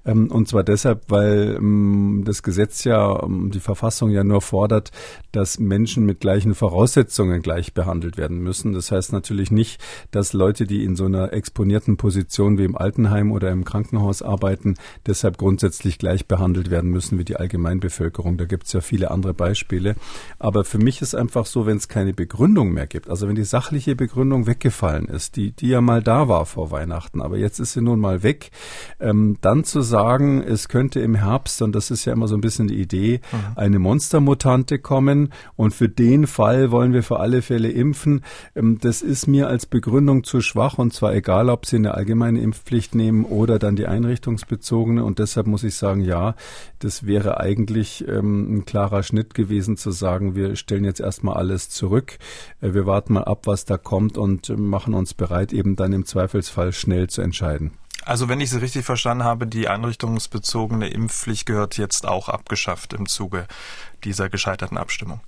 Ähm, 0.05 0.31
und 0.31 0.47
zwar 0.47 0.63
deshalb, 0.63 1.09
weil 1.09 1.57
ähm, 1.57 2.23
das 2.25 2.41
Gesetz 2.41 2.85
ja, 2.85 3.21
ähm, 3.23 3.51
die 3.51 3.59
Verfassung 3.59 4.09
ja 4.11 4.23
nur 4.23 4.41
fordert, 4.41 4.91
dass 5.31 5.59
Menschen 5.59 6.05
mit 6.05 6.21
gleichen 6.21 6.55
Voraussetzungen 6.55 7.41
gleich 7.41 7.73
behandelt 7.73 8.17
werden 8.17 8.39
müssen. 8.39 8.73
Das 8.73 8.91
heißt 8.91 9.11
natürlich 9.11 9.51
nicht, 9.51 9.81
dass 10.11 10.33
Leute, 10.33 10.65
die 10.65 10.83
in 10.83 10.95
so 10.95 11.05
einer 11.05 11.33
exponierten 11.33 11.97
Position 11.97 12.57
wie 12.57 12.63
im 12.63 12.77
Altenheim 12.77 13.31
oder 13.31 13.51
im 13.51 13.65
Krankenhaus 13.65 14.21
arbeiten, 14.21 14.52
arbeiten, 14.53 14.75
deshalb 15.05 15.37
grundsätzlich 15.37 15.97
gleich 15.97 16.27
behandelt 16.27 16.69
werden 16.69 16.89
müssen 16.89 17.17
wie 17.17 17.25
die 17.25 17.37
Allgemeinbevölkerung. 17.37 18.37
Da 18.37 18.45
gibt 18.45 18.65
es 18.67 18.73
ja 18.73 18.81
viele 18.81 19.11
andere 19.11 19.33
Beispiele. 19.33 19.95
Aber 20.39 20.63
für 20.63 20.77
mich 20.77 21.01
ist 21.01 21.15
einfach 21.15 21.45
so, 21.45 21.65
wenn 21.65 21.77
es 21.77 21.87
keine 21.87 22.13
Begründung 22.13 22.71
mehr 22.71 22.87
gibt, 22.87 23.09
also 23.09 23.27
wenn 23.27 23.35
die 23.35 23.43
sachliche 23.43 23.95
Begründung 23.95 24.47
weggefallen 24.47 25.05
ist, 25.05 25.35
die, 25.35 25.51
die 25.51 25.69
ja 25.69 25.81
mal 25.81 26.01
da 26.03 26.27
war 26.27 26.45
vor 26.45 26.71
Weihnachten, 26.71 27.21
aber 27.21 27.37
jetzt 27.37 27.59
ist 27.59 27.73
sie 27.73 27.81
nun 27.81 27.99
mal 27.99 28.23
weg, 28.23 28.51
ähm, 28.99 29.37
dann 29.41 29.63
zu 29.63 29.81
sagen, 29.81 30.41
es 30.41 30.69
könnte 30.69 30.99
im 30.99 31.15
Herbst, 31.15 31.61
und 31.61 31.73
das 31.73 31.91
ist 31.91 32.05
ja 32.05 32.13
immer 32.13 32.27
so 32.27 32.35
ein 32.35 32.41
bisschen 32.41 32.67
die 32.67 32.79
Idee, 32.79 33.21
mhm. 33.31 33.37
eine 33.55 33.79
Monstermutante 33.79 34.79
kommen 34.79 35.33
und 35.55 35.73
für 35.73 35.89
den 35.89 36.27
Fall 36.27 36.71
wollen 36.71 36.93
wir 36.93 37.03
für 37.03 37.19
alle 37.19 37.41
Fälle 37.41 37.69
impfen, 37.69 38.21
ähm, 38.55 38.77
das 38.79 39.01
ist 39.01 39.27
mir 39.27 39.47
als 39.47 39.65
Begründung 39.65 40.23
zu 40.23 40.41
schwach 40.41 40.77
und 40.77 40.93
zwar 40.93 41.13
egal, 41.13 41.49
ob 41.49 41.65
Sie 41.65 41.77
eine 41.77 41.93
allgemeine 41.93 42.41
Impfpflicht 42.41 42.95
nehmen 42.95 43.25
oder 43.25 43.59
dann 43.59 43.75
die 43.75 43.87
Einrichtungs 43.87 44.42
einrichtungsbezogene. 44.43 45.03
Und 45.03 45.19
deshalb 45.19 45.47
muss 45.47 45.63
ich 45.63 45.75
sagen, 45.75 46.01
ja, 46.01 46.35
das 46.79 47.05
wäre 47.05 47.39
eigentlich 47.39 48.07
ähm, 48.07 48.57
ein 48.57 48.65
klarer 48.65 49.03
Schnitt 49.03 49.33
gewesen 49.33 49.77
zu 49.77 49.91
sagen, 49.91 50.35
wir 50.35 50.55
stellen 50.55 50.85
jetzt 50.85 50.99
erstmal 50.99 51.35
alles 51.35 51.69
zurück. 51.69 52.17
Äh, 52.61 52.73
wir 52.73 52.85
warten 52.85 53.13
mal 53.13 53.23
ab, 53.23 53.47
was 53.47 53.65
da 53.65 53.77
kommt 53.77 54.17
und 54.17 54.49
äh, 54.49 54.55
machen 54.55 54.93
uns 54.93 55.13
bereit, 55.13 55.53
eben 55.53 55.75
dann 55.75 55.93
im 55.93 56.05
Zweifelsfall 56.05 56.73
schnell 56.73 57.09
zu 57.09 57.21
entscheiden. 57.21 57.71
Also 58.05 58.27
wenn 58.27 58.41
ich 58.41 58.49
Sie 58.49 58.59
richtig 58.59 58.85
verstanden 58.85 59.23
habe, 59.23 59.47
die 59.47 59.69
einrichtungsbezogene 59.69 60.89
Impfpflicht 60.89 61.45
gehört 61.45 61.77
jetzt 61.77 62.05
auch 62.05 62.27
abgeschafft 62.27 62.91
im 62.91 63.07
Zuge 63.07 63.47
dieser 64.03 64.29
gescheiterten 64.29 64.77
Abstimmung. 64.77 65.21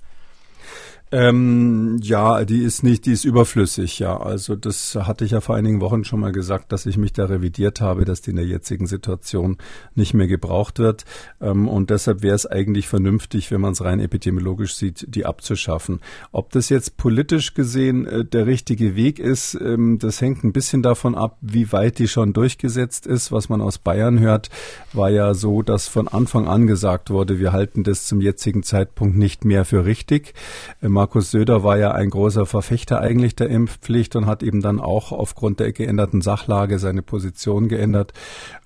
Ähm, 1.12 2.00
ja, 2.02 2.44
die 2.44 2.64
ist 2.64 2.82
nicht, 2.82 3.06
die 3.06 3.12
ist 3.12 3.24
überflüssig, 3.24 4.00
ja. 4.00 4.16
Also 4.16 4.56
das 4.56 4.96
hatte 4.96 5.24
ich 5.24 5.30
ja 5.30 5.40
vor 5.40 5.54
einigen 5.54 5.80
Wochen 5.80 6.02
schon 6.02 6.18
mal 6.18 6.32
gesagt, 6.32 6.72
dass 6.72 6.84
ich 6.84 6.96
mich 6.96 7.12
da 7.12 7.26
revidiert 7.26 7.80
habe, 7.80 8.04
dass 8.04 8.22
die 8.22 8.30
in 8.30 8.36
der 8.36 8.44
jetzigen 8.44 8.88
Situation 8.88 9.56
nicht 9.94 10.14
mehr 10.14 10.26
gebraucht 10.26 10.80
wird. 10.80 11.04
Ähm, 11.40 11.68
und 11.68 11.90
deshalb 11.90 12.22
wäre 12.22 12.34
es 12.34 12.44
eigentlich 12.44 12.88
vernünftig, 12.88 13.52
wenn 13.52 13.60
man 13.60 13.72
es 13.72 13.84
rein 13.84 14.00
epidemiologisch 14.00 14.74
sieht, 14.74 15.06
die 15.14 15.24
abzuschaffen. 15.24 16.00
Ob 16.32 16.50
das 16.50 16.70
jetzt 16.70 16.96
politisch 16.96 17.54
gesehen 17.54 18.06
äh, 18.06 18.24
der 18.24 18.46
richtige 18.46 18.96
Weg 18.96 19.20
ist, 19.20 19.54
ähm, 19.54 20.00
das 20.00 20.20
hängt 20.20 20.42
ein 20.42 20.52
bisschen 20.52 20.82
davon 20.82 21.14
ab, 21.14 21.38
wie 21.40 21.70
weit 21.70 22.00
die 22.00 22.08
schon 22.08 22.32
durchgesetzt 22.32 23.06
ist. 23.06 23.30
Was 23.30 23.48
man 23.48 23.60
aus 23.60 23.78
Bayern 23.78 24.18
hört, 24.18 24.50
war 24.92 25.10
ja 25.10 25.34
so, 25.34 25.62
dass 25.62 25.86
von 25.86 26.08
Anfang 26.08 26.48
an 26.48 26.66
gesagt 26.66 27.10
wurde, 27.10 27.38
wir 27.38 27.52
halten 27.52 27.84
das 27.84 28.06
zum 28.06 28.20
jetzigen 28.20 28.64
Zeitpunkt 28.64 29.16
nicht 29.16 29.44
mehr 29.44 29.64
für 29.64 29.84
richtig. 29.84 30.34
Ähm, 30.82 30.95
Markus 30.96 31.30
Söder 31.30 31.62
war 31.62 31.76
ja 31.76 31.92
ein 31.92 32.08
großer 32.08 32.46
Verfechter 32.46 33.00
eigentlich 33.00 33.36
der 33.36 33.50
Impfpflicht 33.50 34.16
und 34.16 34.24
hat 34.24 34.42
eben 34.42 34.62
dann 34.62 34.80
auch 34.80 35.12
aufgrund 35.12 35.60
der 35.60 35.70
geänderten 35.72 36.22
Sachlage 36.22 36.78
seine 36.78 37.02
Position 37.02 37.68
geändert. 37.68 38.14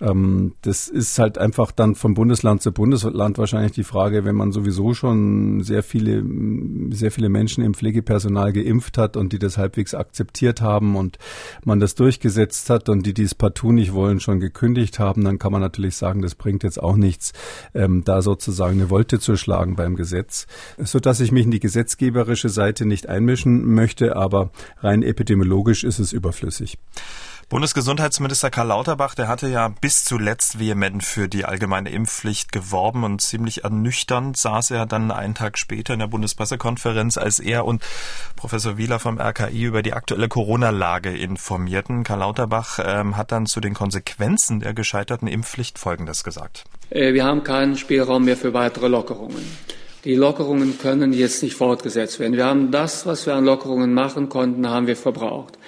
Ähm, 0.01 0.53
das 0.63 0.87
ist 0.87 1.19
halt 1.19 1.39
einfach 1.39 1.73
dann 1.73 1.97
von 1.97 2.15
Bundesland 2.15 2.63
zu 2.63 2.71
Bundesland 2.71 3.37
wahrscheinlich 3.37 3.73
die 3.73 3.83
Frage, 3.83 4.25
wenn 4.25 4.37
man 4.37 4.53
sowieso 4.53 4.95
schon 4.95 5.65
sehr 5.65 5.83
viele, 5.83 6.23
sehr 6.91 7.11
viele 7.11 7.31
Menschen 7.31 7.65
im 7.65 7.75
Pflegepersonal 7.75 8.53
geimpft 8.53 8.97
hat 8.97 9.17
und 9.17 9.33
die 9.33 9.41
das 9.41 9.59
halbwegs 9.59 9.93
akzeptiert 9.95 10.61
haben 10.61 10.95
und 10.95 11.19
man 11.65 11.81
das 11.81 11.97
durchgesetzt 11.97 12.71
hat 12.71 12.89
und 12.89 13.07
die, 13.07 13.13
die 13.13 13.25
es 13.25 13.35
partout 13.35 13.73
nicht 13.73 13.93
wollen, 13.93 14.21
schon 14.21 14.39
gekündigt 14.39 15.01
haben, 15.01 15.25
dann 15.25 15.41
kann 15.41 15.51
man 15.51 15.63
natürlich 15.63 15.97
sagen, 15.97 16.23
das 16.23 16.37
bringt 16.37 16.63
jetzt 16.63 16.81
auch 16.81 16.95
nichts, 16.95 17.33
ähm, 17.75 18.05
da 18.05 18.23
sozusagen 18.23 18.79
eine 18.79 18.89
Wolte 18.89 19.19
zu 19.19 19.37
schlagen 19.37 19.75
beim 19.75 19.97
Gesetz, 19.97 20.47
so 20.79 21.01
dass 21.01 21.19
ich 21.19 21.33
mich 21.33 21.47
in 21.47 21.51
die 21.51 21.59
Gesetzgeber 21.59 22.20
gesetzgeberische 22.21 22.49
Seite 22.49 22.87
nicht 22.87 23.09
einmischen 23.09 23.65
möchte, 23.75 24.17
aber 24.17 24.51
rein 24.83 25.03
epidemiologisch 25.03 25.85
ist 25.85 25.99
es 25.99 26.13
überflüssig. 26.13 26.79
Bundesgesundheitsminister 27.49 28.49
Karl 28.49 28.69
Lauterbach, 28.69 29.17
der 29.17 29.27
hatte 29.27 29.49
ja 29.49 29.69
bis 29.81 30.05
zuletzt 30.05 30.61
vehement 30.61 31.03
für 31.03 31.29
die 31.29 31.45
allgemeine 31.45 31.91
Impfpflicht 31.91 32.53
geworben 32.53 33.03
und 33.03 33.21
ziemlich 33.21 33.65
ernüchternd 33.65 34.37
saß 34.37 34.71
er 34.71 34.87
dann 34.87 35.11
einen 35.11 35.35
Tag 35.35 35.59
später 35.59 35.95
in 35.95 35.99
der 35.99 36.07
Bundespressekonferenz, 36.07 37.19
als 37.19 37.41
er 37.41 37.65
und 37.65 37.83
Professor 38.37 38.77
Wieler 38.77 39.01
vom 39.01 39.19
RKI 39.19 39.65
über 39.65 39.83
die 39.83 39.95
aktuelle 39.95 40.29
Corona-Lage 40.29 41.11
informierten. 41.11 42.05
Karl 42.05 42.21
Lauterbach 42.21 42.79
ähm, 42.85 43.17
hat 43.17 43.33
dann 43.33 43.47
zu 43.47 43.61
den 43.61 43.75
Konsequenzen 43.75 44.61
der 44.61 44.73
gescheiterten 44.73 45.27
Impfpflicht 45.27 45.77
Folgendes 45.77 46.23
gesagt. 46.23 46.65
Äh, 46.91 47.15
wir 47.15 47.25
haben 47.25 47.43
keinen 47.43 47.77
Spielraum 47.77 48.27
mehr 48.27 48.37
für 48.37 48.55
weitere 48.55 48.87
Lockerungen. 48.87 49.45
Die 50.05 50.15
Lockerungen 50.15 50.79
können 50.79 51.13
jetzt 51.13 51.43
nicht 51.43 51.55
fortgesetzt 51.55 52.21
werden. 52.21 52.37
Wir 52.37 52.47
haben 52.47 52.71
das, 52.71 53.05
was 53.05 53.27
wir 53.27 53.35
an 53.35 53.45
Lockerungen 53.45 53.93
machen 53.93 54.31
konnten, 54.31 54.69
haben 54.69 54.87
wir 54.87 54.97
verbraucht. 54.97 55.59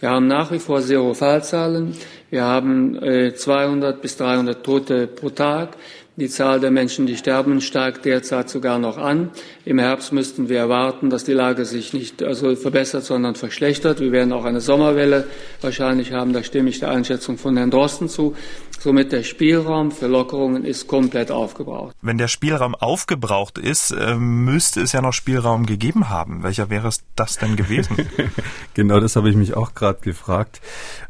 Wir 0.00 0.10
haben 0.10 0.26
nach 0.26 0.50
wie 0.52 0.58
vor 0.58 0.80
hohe 0.80 1.14
Fallzahlen. 1.14 1.94
Wir 2.30 2.44
haben 2.44 3.02
äh, 3.02 3.34
200 3.34 4.00
bis 4.00 4.16
300 4.16 4.64
Tote 4.64 5.06
pro 5.06 5.30
Tag. 5.30 5.76
Die 6.16 6.28
Zahl 6.28 6.60
der 6.60 6.70
Menschen, 6.70 7.06
die 7.06 7.16
sterben, 7.16 7.60
steigt 7.60 8.04
derzeit 8.04 8.48
sogar 8.48 8.78
noch 8.78 8.98
an. 8.98 9.30
Im 9.64 9.80
Herbst 9.80 10.12
müssten 10.12 10.48
wir 10.48 10.58
erwarten, 10.58 11.10
dass 11.10 11.24
die 11.24 11.32
Lage 11.32 11.64
sich 11.64 11.92
nicht 11.92 12.22
also 12.22 12.54
verbessert, 12.54 13.04
sondern 13.04 13.34
verschlechtert. 13.34 13.98
Wir 13.98 14.12
werden 14.12 14.32
auch 14.32 14.44
eine 14.44 14.60
Sommerwelle 14.60 15.26
wahrscheinlich 15.60 16.12
haben. 16.12 16.32
Da 16.32 16.44
stimme 16.44 16.70
ich 16.70 16.78
der 16.78 16.90
Einschätzung 16.90 17.36
von 17.36 17.56
Herrn 17.56 17.72
Drosten 17.72 18.08
zu. 18.08 18.36
Somit 18.80 19.12
der 19.12 19.22
Spielraum 19.22 19.90
für 19.90 20.06
Lockerungen 20.06 20.64
ist 20.64 20.86
komplett 20.86 21.30
aufgebraucht. 21.30 21.96
Wenn 22.02 22.18
der 22.18 22.28
Spielraum 22.28 22.74
aufgebraucht 22.74 23.58
ist, 23.58 23.92
äh, 23.92 24.16
müsste 24.16 24.80
es 24.80 24.92
ja 24.92 25.00
noch 25.00 25.12
Spielraum 25.12 25.66
gegeben 25.66 26.08
haben. 26.08 26.42
Welcher 26.42 26.70
wäre 26.70 26.88
es 26.88 27.02
das 27.16 27.38
denn 27.38 27.56
gewesen? 27.56 27.96
genau, 28.74 29.00
das 29.00 29.16
habe 29.16 29.30
ich 29.30 29.36
mich 29.36 29.56
auch 29.56 29.74
gerade 29.74 30.00
gefragt. 30.00 30.60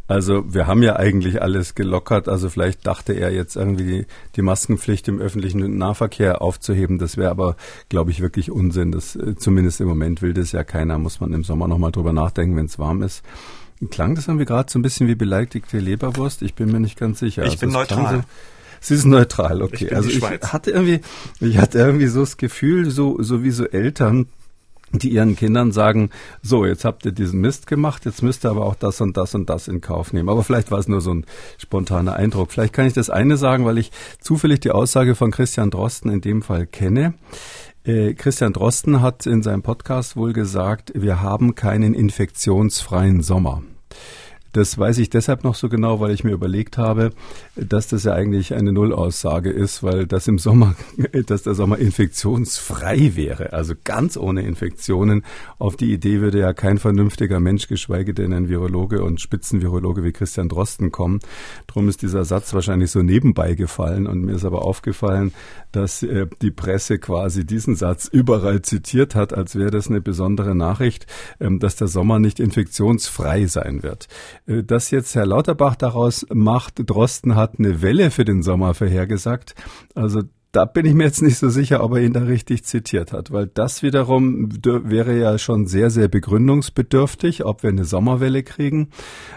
Also 0.07 0.45
wir 0.53 0.67
haben 0.67 0.83
ja 0.83 0.97
eigentlich 0.97 1.41
alles 1.41 1.75
gelockert. 1.75 2.29
Also 2.29 2.51
vielleicht 2.51 2.87
dachte 2.87 3.15
er 3.15 3.33
jetzt 3.33 3.57
irgendwie 3.57 3.85
die, 3.85 4.07
die 4.37 4.43
Maskenpflicht 4.43 5.09
im 5.09 5.19
öffentlichen 5.19 5.79
Nahverkehr 5.79 6.43
aufzuheben. 6.43 6.99
Das 6.99 7.17
wäre 7.17 7.31
aber, 7.31 7.57
glaube 7.89 8.11
ich, 8.11 8.21
wirklich 8.21 8.51
Unsinn. 8.51 8.93
Das, 8.93 9.17
äh, 9.17 9.35
zumindest 9.37 9.81
im 9.81 9.89
Moment 9.89 10.21
will 10.23 10.35
das 10.35 10.53
ja 10.53 10.63
keiner. 10.63 10.99
Muss 10.99 11.21
man 11.21 11.33
im 11.33 11.45
Sommer 11.45 11.69
nochmal 11.69 11.93
drüber 11.93 12.13
nachdenken, 12.13 12.57
wenn 12.57 12.67
es 12.67 12.79
warm 12.79 13.03
ist. 13.03 13.23
Klang 13.91 14.15
das 14.15 14.29
irgendwie 14.29 14.45
gerade 14.45 14.71
so 14.71 14.79
ein 14.79 14.83
bisschen 14.83 15.09
wie 15.09 15.15
beleidigte 15.15 15.79
Leberwurst? 15.79 16.43
Ich 16.43 16.55
bin 16.55 16.71
mir 16.71 16.81
nicht 16.81 16.99
ganz 16.99 17.19
sicher. 17.19 17.43
Ich 17.43 17.53
also 17.53 17.61
bin 17.61 17.71
neutral. 17.71 18.25
Sie 18.81 18.95
ist 18.95 19.07
neutral, 19.07 19.63
okay. 19.63 19.87
Ich 19.87 19.97
also 19.97 20.11
ich 20.11 20.23
hatte 20.23 20.71
irgendwie, 20.71 21.01
ich 21.41 21.57
hatte 21.57 21.79
irgendwie 21.79 22.07
so 22.07 22.21
das 22.21 22.37
Gefühl, 22.37 22.91
so, 22.91 23.17
so 23.23 23.43
wie 23.43 23.51
so 23.51 23.65
Eltern, 23.65 24.27
die 24.93 25.09
ihren 25.09 25.37
Kindern 25.37 25.73
sagen, 25.73 26.11
so, 26.43 26.67
jetzt 26.67 26.85
habt 26.85 27.05
ihr 27.07 27.13
diesen 27.13 27.41
Mist 27.41 27.67
gemacht, 27.67 28.05
jetzt 28.05 28.23
müsst 28.23 28.45
ihr 28.45 28.51
aber 28.51 28.67
auch 28.67 28.75
das 28.75 29.01
und 29.01 29.17
das 29.17 29.35
und 29.35 29.49
das 29.49 29.69
in 29.69 29.81
Kauf 29.81 30.13
nehmen. 30.13 30.29
Aber 30.29 30.45
vielleicht 30.45 30.71
war 30.71 30.79
es 30.79 30.89
nur 30.89 31.01
so 31.01 31.15
ein 31.15 31.25
spontaner 31.59 32.15
Eindruck. 32.15 32.53
Vielleicht 32.53 32.75
kann 32.75 32.87
ich 32.87 32.93
das 32.93 33.11
eine 33.11 33.37
sagen, 33.37 33.65
weil 33.65 33.79
ich 33.79 33.91
zufällig 34.21 34.61
die 34.61 34.71
Aussage 34.71 35.15
von 35.15 35.31
Christian 35.31 35.71
Drosten 35.71 36.11
in 36.11 36.21
dem 36.21 36.43
Fall 36.43 36.67
kenne. 36.67 37.15
Äh, 37.87 38.15
Christian 38.15 38.55
Drosten 38.55 39.03
hat 39.03 39.27
in 39.27 39.43
seinem 39.43 39.63
Podcast 39.63 40.17
wohl 40.17 40.33
gesagt, 40.33 40.93
wir 40.95 41.21
haben 41.21 41.55
keinen 41.55 41.93
infektionsfreien 41.93 43.23
Sommer. 43.23 43.63
Das 44.55 44.79
weiß 44.79 44.99
ich 44.99 45.11
deshalb 45.11 45.43
noch 45.43 45.57
so 45.57 45.69
genau, 45.69 45.99
weil 45.99 46.13
ich 46.13 46.23
mir 46.23 46.31
überlegt 46.31 46.79
habe, 46.79 47.11
dass 47.57 47.89
das 47.89 48.05
ja 48.05 48.15
eigentlich 48.15 48.55
eine 48.55 48.73
Nullaussage 48.73 49.51
ist, 49.51 49.83
weil 49.83 50.07
das 50.07 50.29
im 50.29 50.39
Sommer, 50.39 50.77
dass 51.27 51.43
der 51.43 51.55
Sommer 51.55 51.77
infektionsfrei 51.79 53.17
wäre, 53.17 53.53
also 53.53 53.75
ganz 53.83 54.17
ohne 54.17 54.43
Infektionen. 54.43 55.25
Auf 55.59 55.77
die 55.77 55.93
Idee 55.93 56.21
würde 56.21 56.39
ja 56.39 56.53
kein 56.53 56.79
vernünftiger 56.79 57.41
Mensch, 57.41 57.67
geschweige 57.67 58.15
denn 58.15 58.33
ein 58.33 58.49
Virologe 58.49 59.03
und 59.03 59.21
Spitzenvirologe 59.21 60.05
wie 60.05 60.13
Christian 60.13 60.49
Drosten 60.49 60.93
kommen. 60.93 61.19
Drum 61.67 61.89
ist 61.89 62.03
dieser 62.03 62.25
Satz 62.25 62.55
wahrscheinlich 62.55 62.93
so 62.93 63.03
nebenbei 63.03 63.55
gefallen 63.55 64.07
und 64.07 64.23
mir 64.23 64.37
ist 64.37 64.45
aber 64.45 64.65
aufgefallen, 64.65 65.35
dass 65.75 66.03
äh, 66.03 66.27
die 66.43 66.51
Presse 66.51 66.99
quasi 66.99 67.45
diesen 67.45 67.75
Satz 67.77 68.07
überall 68.07 68.63
zitiert 68.63 69.15
hat, 69.15 69.33
als 69.33 69.57
wäre 69.57 69.71
das 69.71 69.89
eine 69.89 70.01
besondere 70.01 70.55
Nachricht, 70.55 71.07
ähm, 71.41 71.59
dass 71.59 71.77
der 71.77 71.89
Sommer 71.89 72.19
nicht 72.19 72.41
infektionsfrei 72.41 73.47
sein 73.47 73.83
wird. 73.83 74.09
Äh, 74.47 74.63
dass 74.63 74.91
jetzt 74.91 75.15
Herr 75.15 75.27
Lauterbach 75.27 75.77
daraus 75.77 76.27
macht, 76.33 76.89
Drosten 76.89 77.35
hat 77.35 77.59
eine 77.59 77.83
Welle 77.83 78.11
für 78.11 78.25
den 78.25 78.43
Sommer 78.43 78.75
vorhergesagt. 78.75 79.55
Also 79.95 80.23
da 80.55 80.65
bin 80.65 80.87
ich 80.87 80.95
mir 80.95 81.05
jetzt 81.05 81.21
nicht 81.21 81.39
so 81.39 81.49
sicher, 81.49 81.83
ob 81.83 81.95
er 81.95 82.03
ihn 82.03 82.13
da 82.13 82.21
richtig 82.21 82.65
zitiert 82.65 83.13
hat, 83.13 83.33
weil 83.33 83.49
das 83.49 83.83
wiederum 83.83 84.51
wäre 84.63 85.19
ja 85.19 85.37
schon 85.37 85.67
sehr, 85.67 85.91
sehr 85.91 86.07
begründungsbedürftig, 86.07 87.45
ob 87.45 87.65
wir 87.65 87.71
eine 87.71 87.85
Sommerwelle 87.85 88.45
kriegen. 88.45 88.91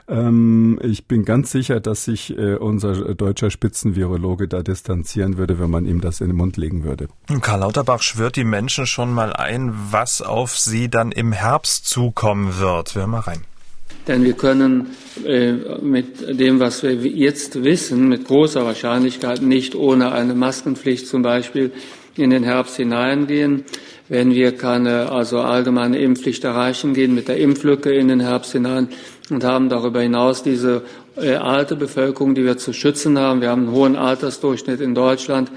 Ähm, 0.07 0.79
ich 0.83 1.07
bin 1.07 1.25
ganz 1.25 1.51
sicher, 1.51 1.79
dass 1.79 2.05
sich 2.05 2.37
äh, 2.37 2.55
unser 2.55 3.15
deutscher 3.15 3.49
Spitzenvirologe 3.49 4.47
da 4.47 4.61
distanzieren 4.61 5.37
würde, 5.37 5.59
wenn 5.59 5.71
man 5.71 5.85
ihm 5.85 6.01
das 6.01 6.21
in 6.21 6.27
den 6.27 6.37
Mund 6.37 6.55
legen 6.55 6.83
würde. 6.83 7.07
Karl 7.41 7.61
Lauterbach 7.61 8.03
schwört 8.03 8.35
die 8.35 8.43
Menschen 8.43 8.85
schon 8.85 9.11
mal 9.11 9.33
ein, 9.33 9.73
was 9.91 10.21
auf 10.21 10.57
sie 10.57 10.87
dann 10.87 11.11
im 11.11 11.31
Herbst 11.31 11.85
zukommen 11.85 12.59
wird. 12.59 12.93
Hör 12.93 13.07
mal 13.07 13.21
rein. 13.21 13.41
Denn 14.07 14.23
wir 14.23 14.33
können 14.33 14.95
äh, 15.25 15.51
mit 15.81 16.39
dem, 16.39 16.59
was 16.59 16.81
wir 16.83 16.93
jetzt 16.93 17.63
wissen, 17.63 18.07
mit 18.07 18.25
großer 18.25 18.63
Wahrscheinlichkeit 18.63 19.41
nicht 19.41 19.75
ohne 19.75 20.13
eine 20.13 20.33
Maskenpflicht 20.33 21.07
zum 21.07 21.23
Beispiel 21.23 21.71
in 22.15 22.29
den 22.29 22.43
Herbst 22.43 22.77
hineingehen. 22.77 23.65
Wenn 24.07 24.33
wir 24.33 24.53
keine 24.53 25.11
also 25.11 25.39
allgemeine 25.39 25.99
Impfpflicht 25.99 26.45
erreichen, 26.45 26.93
gehen 26.93 27.13
mit 27.13 27.27
der 27.27 27.37
Impflücke 27.37 27.91
in 27.91 28.07
den 28.07 28.21
Herbst 28.21 28.53
hinein 28.53 28.87
und 29.29 29.43
haben 29.43 29.67
darüber 29.67 30.01
hinaus 30.01 30.41
diese 30.41 30.83
äh, 31.17 31.33
alte 31.33 31.75
Bevölkerung, 31.75 32.33
die 32.33 32.45
wir 32.45 32.57
zu 32.57 32.71
schützen 32.71 33.19
haben. 33.19 33.41
Wir 33.41 33.49
haben 33.49 33.63
einen 33.63 33.73
hohen 33.73 33.95
Altersdurchschnitt 33.97 34.79
in 34.79 34.95
Deutschland. 34.95 35.51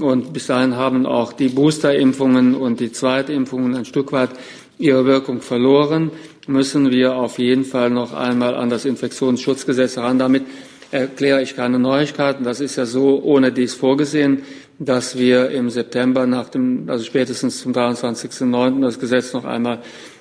Und 0.00 0.32
bis 0.32 0.46
dahin 0.46 0.74
haben 0.74 1.06
auch 1.06 1.32
die 1.32 1.50
Boosterimpfungen 1.50 2.54
und 2.54 2.80
die 2.80 2.90
Zweitimpfungen 2.90 3.76
ein 3.76 3.84
Stück 3.84 4.10
weit 4.10 4.30
ihre 4.78 5.04
Wirkung 5.04 5.42
verloren 5.42 6.10
müssen 6.46 6.90
wir 6.90 7.14
auf 7.14 7.38
jeden 7.38 7.64
Fall 7.64 7.90
noch 7.90 8.12
einmal 8.12 8.54
an 8.54 8.70
das 8.70 8.84
Infektionsschutzgesetz 8.84 9.96
heran. 9.96 10.18
Damit 10.18 10.44
erkläre 10.90 11.42
ich 11.42 11.56
keine 11.56 11.78
Neuigkeiten. 11.78 12.44
Das 12.44 12.60
ist 12.60 12.76
ja 12.76 12.86
so 12.86 13.22
ohne 13.22 13.52
dies 13.52 13.74
vorgesehen, 13.74 14.42
dass 14.78 15.16
wir 15.16 15.50
im 15.50 15.70
September 15.70 16.26
nach 16.26 16.48
dem, 16.48 16.88
also 16.88 17.04
spätestens 17.04 17.60
zum 17.60 17.72
23.09. 17.72 18.80
das 18.80 18.98
Gesetz 18.98 19.32
noch 19.32 19.44
einmal 19.44 19.80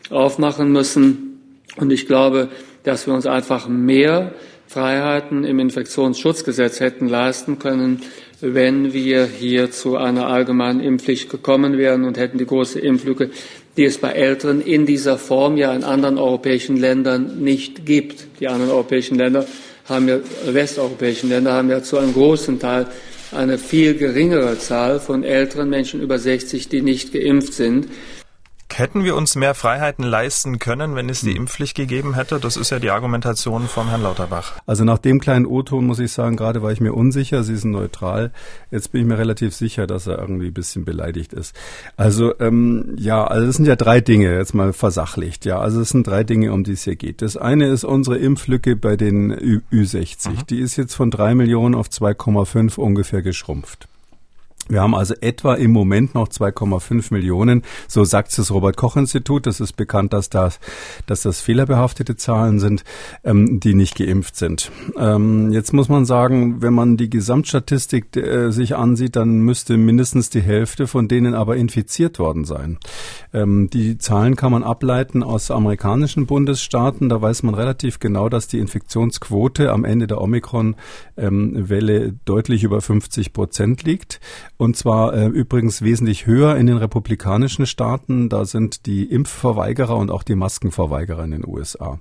aufmachen 0.09 0.71
müssen. 0.71 1.39
Und 1.77 1.91
ich 1.91 2.05
glaube, 2.05 2.49
dass 2.83 3.07
wir 3.07 3.13
uns 3.13 3.25
einfach 3.25 3.67
mehr 3.67 4.33
Freiheiten 4.67 5.43
im 5.43 5.59
Infektionsschutzgesetz 5.59 6.79
hätten 6.79 7.07
leisten 7.09 7.59
können, 7.59 8.01
wenn 8.39 8.93
wir 8.93 9.25
hier 9.25 9.69
zu 9.71 9.97
einer 9.97 10.27
allgemeinen 10.27 10.79
Impfpflicht 10.79 11.29
gekommen 11.29 11.77
wären 11.77 12.05
und 12.05 12.17
hätten 12.17 12.37
die 12.37 12.45
große 12.45 12.79
Impflücke, 12.79 13.29
die 13.77 13.85
es 13.85 13.97
bei 13.97 14.11
Älteren 14.11 14.61
in 14.61 14.85
dieser 14.85 15.17
Form 15.17 15.57
ja 15.57 15.73
in 15.73 15.83
anderen 15.83 16.17
europäischen 16.17 16.77
Ländern 16.77 17.39
nicht 17.39 17.85
gibt. 17.85 18.27
Die 18.39 18.47
anderen 18.47 18.71
europäischen 18.71 19.17
Länder 19.17 19.45
haben 19.85 20.07
ja, 20.07 20.19
westeuropäischen 20.45 21.29
Länder 21.29 21.53
haben 21.53 21.69
ja 21.69 21.81
zu 21.81 21.97
einem 21.97 22.13
großen 22.13 22.59
Teil 22.59 22.87
eine 23.31 23.57
viel 23.57 23.95
geringere 23.95 24.57
Zahl 24.59 24.99
von 24.99 25.23
älteren 25.23 25.69
Menschen 25.69 26.01
über 26.01 26.19
60, 26.19 26.67
die 26.67 26.81
nicht 26.81 27.13
geimpft 27.13 27.53
sind. 27.53 27.87
Hätten 28.77 29.03
wir 29.03 29.15
uns 29.15 29.35
mehr 29.35 29.53
Freiheiten 29.53 30.03
leisten 30.03 30.59
können, 30.59 30.95
wenn 30.95 31.09
es 31.09 31.21
die 31.21 31.31
hm. 31.31 31.41
Impfpflicht 31.41 31.75
gegeben 31.75 32.15
hätte? 32.15 32.39
Das 32.39 32.57
ist 32.57 32.69
ja 32.69 32.79
die 32.79 32.89
Argumentation 32.89 33.67
von 33.67 33.89
Herrn 33.89 34.03
Lauterbach. 34.03 34.53
Also 34.65 34.83
nach 34.83 34.97
dem 34.97 35.19
kleinen 35.19 35.45
O-Ton 35.45 35.85
muss 35.85 35.99
ich 35.99 36.11
sagen, 36.11 36.35
gerade 36.35 36.61
war 36.61 36.71
ich 36.71 36.81
mir 36.81 36.93
unsicher, 36.93 37.43
Sie 37.43 37.55
sind 37.55 37.71
neutral. 37.71 38.31
Jetzt 38.69 38.91
bin 38.91 39.01
ich 39.01 39.07
mir 39.07 39.17
relativ 39.17 39.53
sicher, 39.53 39.87
dass 39.87 40.07
er 40.07 40.19
irgendwie 40.19 40.47
ein 40.47 40.53
bisschen 40.53 40.85
beleidigt 40.85 41.33
ist. 41.33 41.55
Also 41.97 42.37
ähm, 42.39 42.95
ja, 42.97 43.25
also 43.25 43.47
es 43.47 43.55
sind 43.55 43.65
ja 43.65 43.75
drei 43.75 44.01
Dinge, 44.01 44.35
jetzt 44.35 44.53
mal 44.53 44.73
versachlicht. 44.73 45.45
Ja, 45.45 45.59
also 45.59 45.81
es 45.81 45.89
sind 45.89 46.07
drei 46.07 46.23
Dinge, 46.23 46.53
um 46.53 46.63
die 46.63 46.73
es 46.73 46.83
hier 46.83 46.95
geht. 46.95 47.21
Das 47.21 47.37
eine 47.37 47.67
ist 47.67 47.83
unsere 47.83 48.17
Impflücke 48.17 48.75
bei 48.75 48.95
den 48.95 49.31
Ü 49.31 49.61
Ü60. 49.71 50.29
Mhm. 50.29 50.47
Die 50.49 50.59
ist 50.59 50.77
jetzt 50.77 50.95
von 50.95 51.11
drei 51.11 51.35
Millionen 51.35 51.75
auf 51.75 51.87
2,5 51.87 52.79
ungefähr 52.79 53.21
geschrumpft. 53.21 53.87
Wir 54.69 54.81
haben 54.81 54.95
also 54.95 55.13
etwa 55.19 55.55
im 55.55 55.71
Moment 55.71 56.15
noch 56.15 56.29
2,5 56.29 57.13
Millionen, 57.13 57.63
so 57.87 58.03
sagt 58.03 58.37
das 58.37 58.51
Robert 58.51 58.77
Koch 58.77 58.95
Institut. 58.95 59.45
Das 59.45 59.59
ist 59.59 59.73
bekannt, 59.73 60.13
dass 60.13 60.29
das, 60.29 60.59
dass 61.07 61.21
das 61.21 61.41
fehlerbehaftete 61.41 62.15
Zahlen 62.15 62.59
sind, 62.59 62.83
ähm, 63.23 63.59
die 63.59 63.73
nicht 63.73 63.95
geimpft 63.95 64.35
sind. 64.35 64.71
Ähm, 64.97 65.51
jetzt 65.51 65.73
muss 65.73 65.89
man 65.89 66.05
sagen, 66.05 66.61
wenn 66.61 66.73
man 66.73 66.95
die 66.95 67.09
Gesamtstatistik 67.09 68.15
äh, 68.15 68.51
sich 68.51 68.75
ansieht, 68.75 69.15
dann 69.15 69.39
müsste 69.39 69.77
mindestens 69.77 70.29
die 70.29 70.41
Hälfte 70.41 70.87
von 70.87 71.07
denen 71.07 71.33
aber 71.33 71.57
infiziert 71.57 72.19
worden 72.19 72.45
sein. 72.45 72.77
Ähm, 73.33 73.69
die 73.69 73.97
Zahlen 73.97 74.35
kann 74.35 74.51
man 74.51 74.63
ableiten 74.63 75.23
aus 75.23 75.51
amerikanischen 75.51 76.27
Bundesstaaten. 76.27 77.09
Da 77.09 77.21
weiß 77.21 77.43
man 77.43 77.55
relativ 77.55 77.99
genau, 77.99 78.29
dass 78.29 78.47
die 78.47 78.59
Infektionsquote 78.59 79.71
am 79.71 79.85
Ende 79.85 80.07
der 80.07 80.21
Omikron-Welle 80.21 82.03
ähm, 82.03 82.19
deutlich 82.25 82.63
über 82.63 82.81
50 82.81 83.33
Prozent 83.33 83.83
liegt. 83.83 84.19
Und 84.61 84.77
zwar 84.77 85.15
äh, 85.15 85.25
übrigens 85.25 85.81
wesentlich 85.81 86.27
höher 86.27 86.55
in 86.55 86.67
den 86.67 86.77
republikanischen 86.77 87.65
Staaten. 87.65 88.29
Da 88.29 88.45
sind 88.45 88.85
die 88.85 89.05
Impfverweigerer 89.05 89.97
und 89.97 90.11
auch 90.11 90.21
die 90.21 90.35
Maskenverweigerer 90.35 91.23
in 91.23 91.31
den 91.31 91.47
USA. 91.47 91.99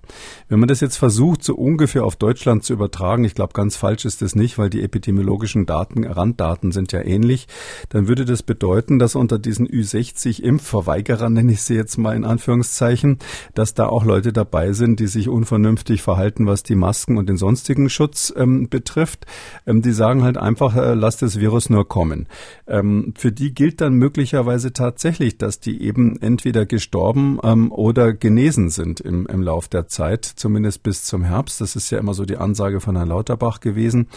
Wenn 0.50 0.60
man 0.60 0.68
das 0.68 0.80
jetzt 0.80 0.98
versucht, 0.98 1.42
so 1.42 1.54
ungefähr 1.54 2.04
auf 2.04 2.16
Deutschland 2.16 2.62
zu 2.62 2.74
übertragen, 2.74 3.24
ich 3.24 3.34
glaube, 3.34 3.54
ganz 3.54 3.76
falsch 3.76 4.04
ist 4.04 4.20
das 4.20 4.34
nicht, 4.34 4.58
weil 4.58 4.68
die 4.68 4.82
epidemiologischen 4.82 5.64
Daten, 5.64 6.04
Randdaten 6.04 6.70
sind 6.70 6.92
ja 6.92 7.00
ähnlich, 7.00 7.48
dann 7.88 8.08
würde 8.08 8.26
das 8.26 8.42
bedeuten, 8.42 8.98
dass 8.98 9.14
unter 9.14 9.38
diesen 9.38 9.66
Ü60 9.66 10.42
Impfverweigerern, 10.42 11.32
nenne 11.32 11.52
ich 11.52 11.62
sie 11.62 11.76
jetzt 11.76 11.96
mal 11.96 12.14
in 12.14 12.26
Anführungszeichen, 12.26 13.20
dass 13.54 13.72
da 13.72 13.86
auch 13.86 14.04
Leute 14.04 14.34
dabei 14.34 14.74
sind, 14.74 15.00
die 15.00 15.06
sich 15.06 15.30
unvernünftig 15.30 16.02
verhalten, 16.02 16.46
was 16.46 16.62
die 16.62 16.74
Masken 16.74 17.16
und 17.16 17.26
den 17.26 17.38
sonstigen 17.38 17.88
Schutz 17.88 18.34
ähm, 18.36 18.68
betrifft. 18.68 19.24
Ähm, 19.66 19.80
die 19.80 19.92
sagen 19.92 20.24
halt 20.24 20.36
einfach, 20.36 20.76
äh, 20.76 20.92
lass 20.92 21.16
das 21.16 21.40
Virus 21.40 21.70
nur 21.70 21.88
kommen. 21.88 22.26
Ähm, 22.66 23.14
für 23.16 23.32
die 23.32 23.54
gilt 23.54 23.80
dann 23.80 23.94
möglicherweise 23.94 24.72
tatsächlich, 24.72 25.38
dass 25.38 25.60
die 25.60 25.82
eben 25.82 26.20
entweder 26.20 26.66
gestorben 26.66 27.38
ähm, 27.42 27.72
oder 27.72 28.12
genesen 28.12 28.70
sind 28.70 29.00
im, 29.00 29.26
im 29.26 29.42
Lauf 29.42 29.68
der 29.68 29.88
Zeit, 29.88 30.24
zumindest 30.24 30.82
bis 30.82 31.04
zum 31.04 31.24
Herbst. 31.24 31.60
Das 31.60 31.76
ist 31.76 31.90
ja 31.90 31.98
immer 31.98 32.14
so 32.14 32.24
die 32.24 32.36
Ansage 32.36 32.80
von 32.80 32.96
Herrn 32.96 33.08
Lauterbach 33.08 33.60
gewesen. 33.60 34.08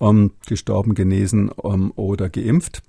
Ähm, 0.00 0.32
gestorben, 0.46 0.94
genesen 0.94 1.50
ähm, 1.64 1.92
oder 1.96 2.28
geimpft. 2.28 2.82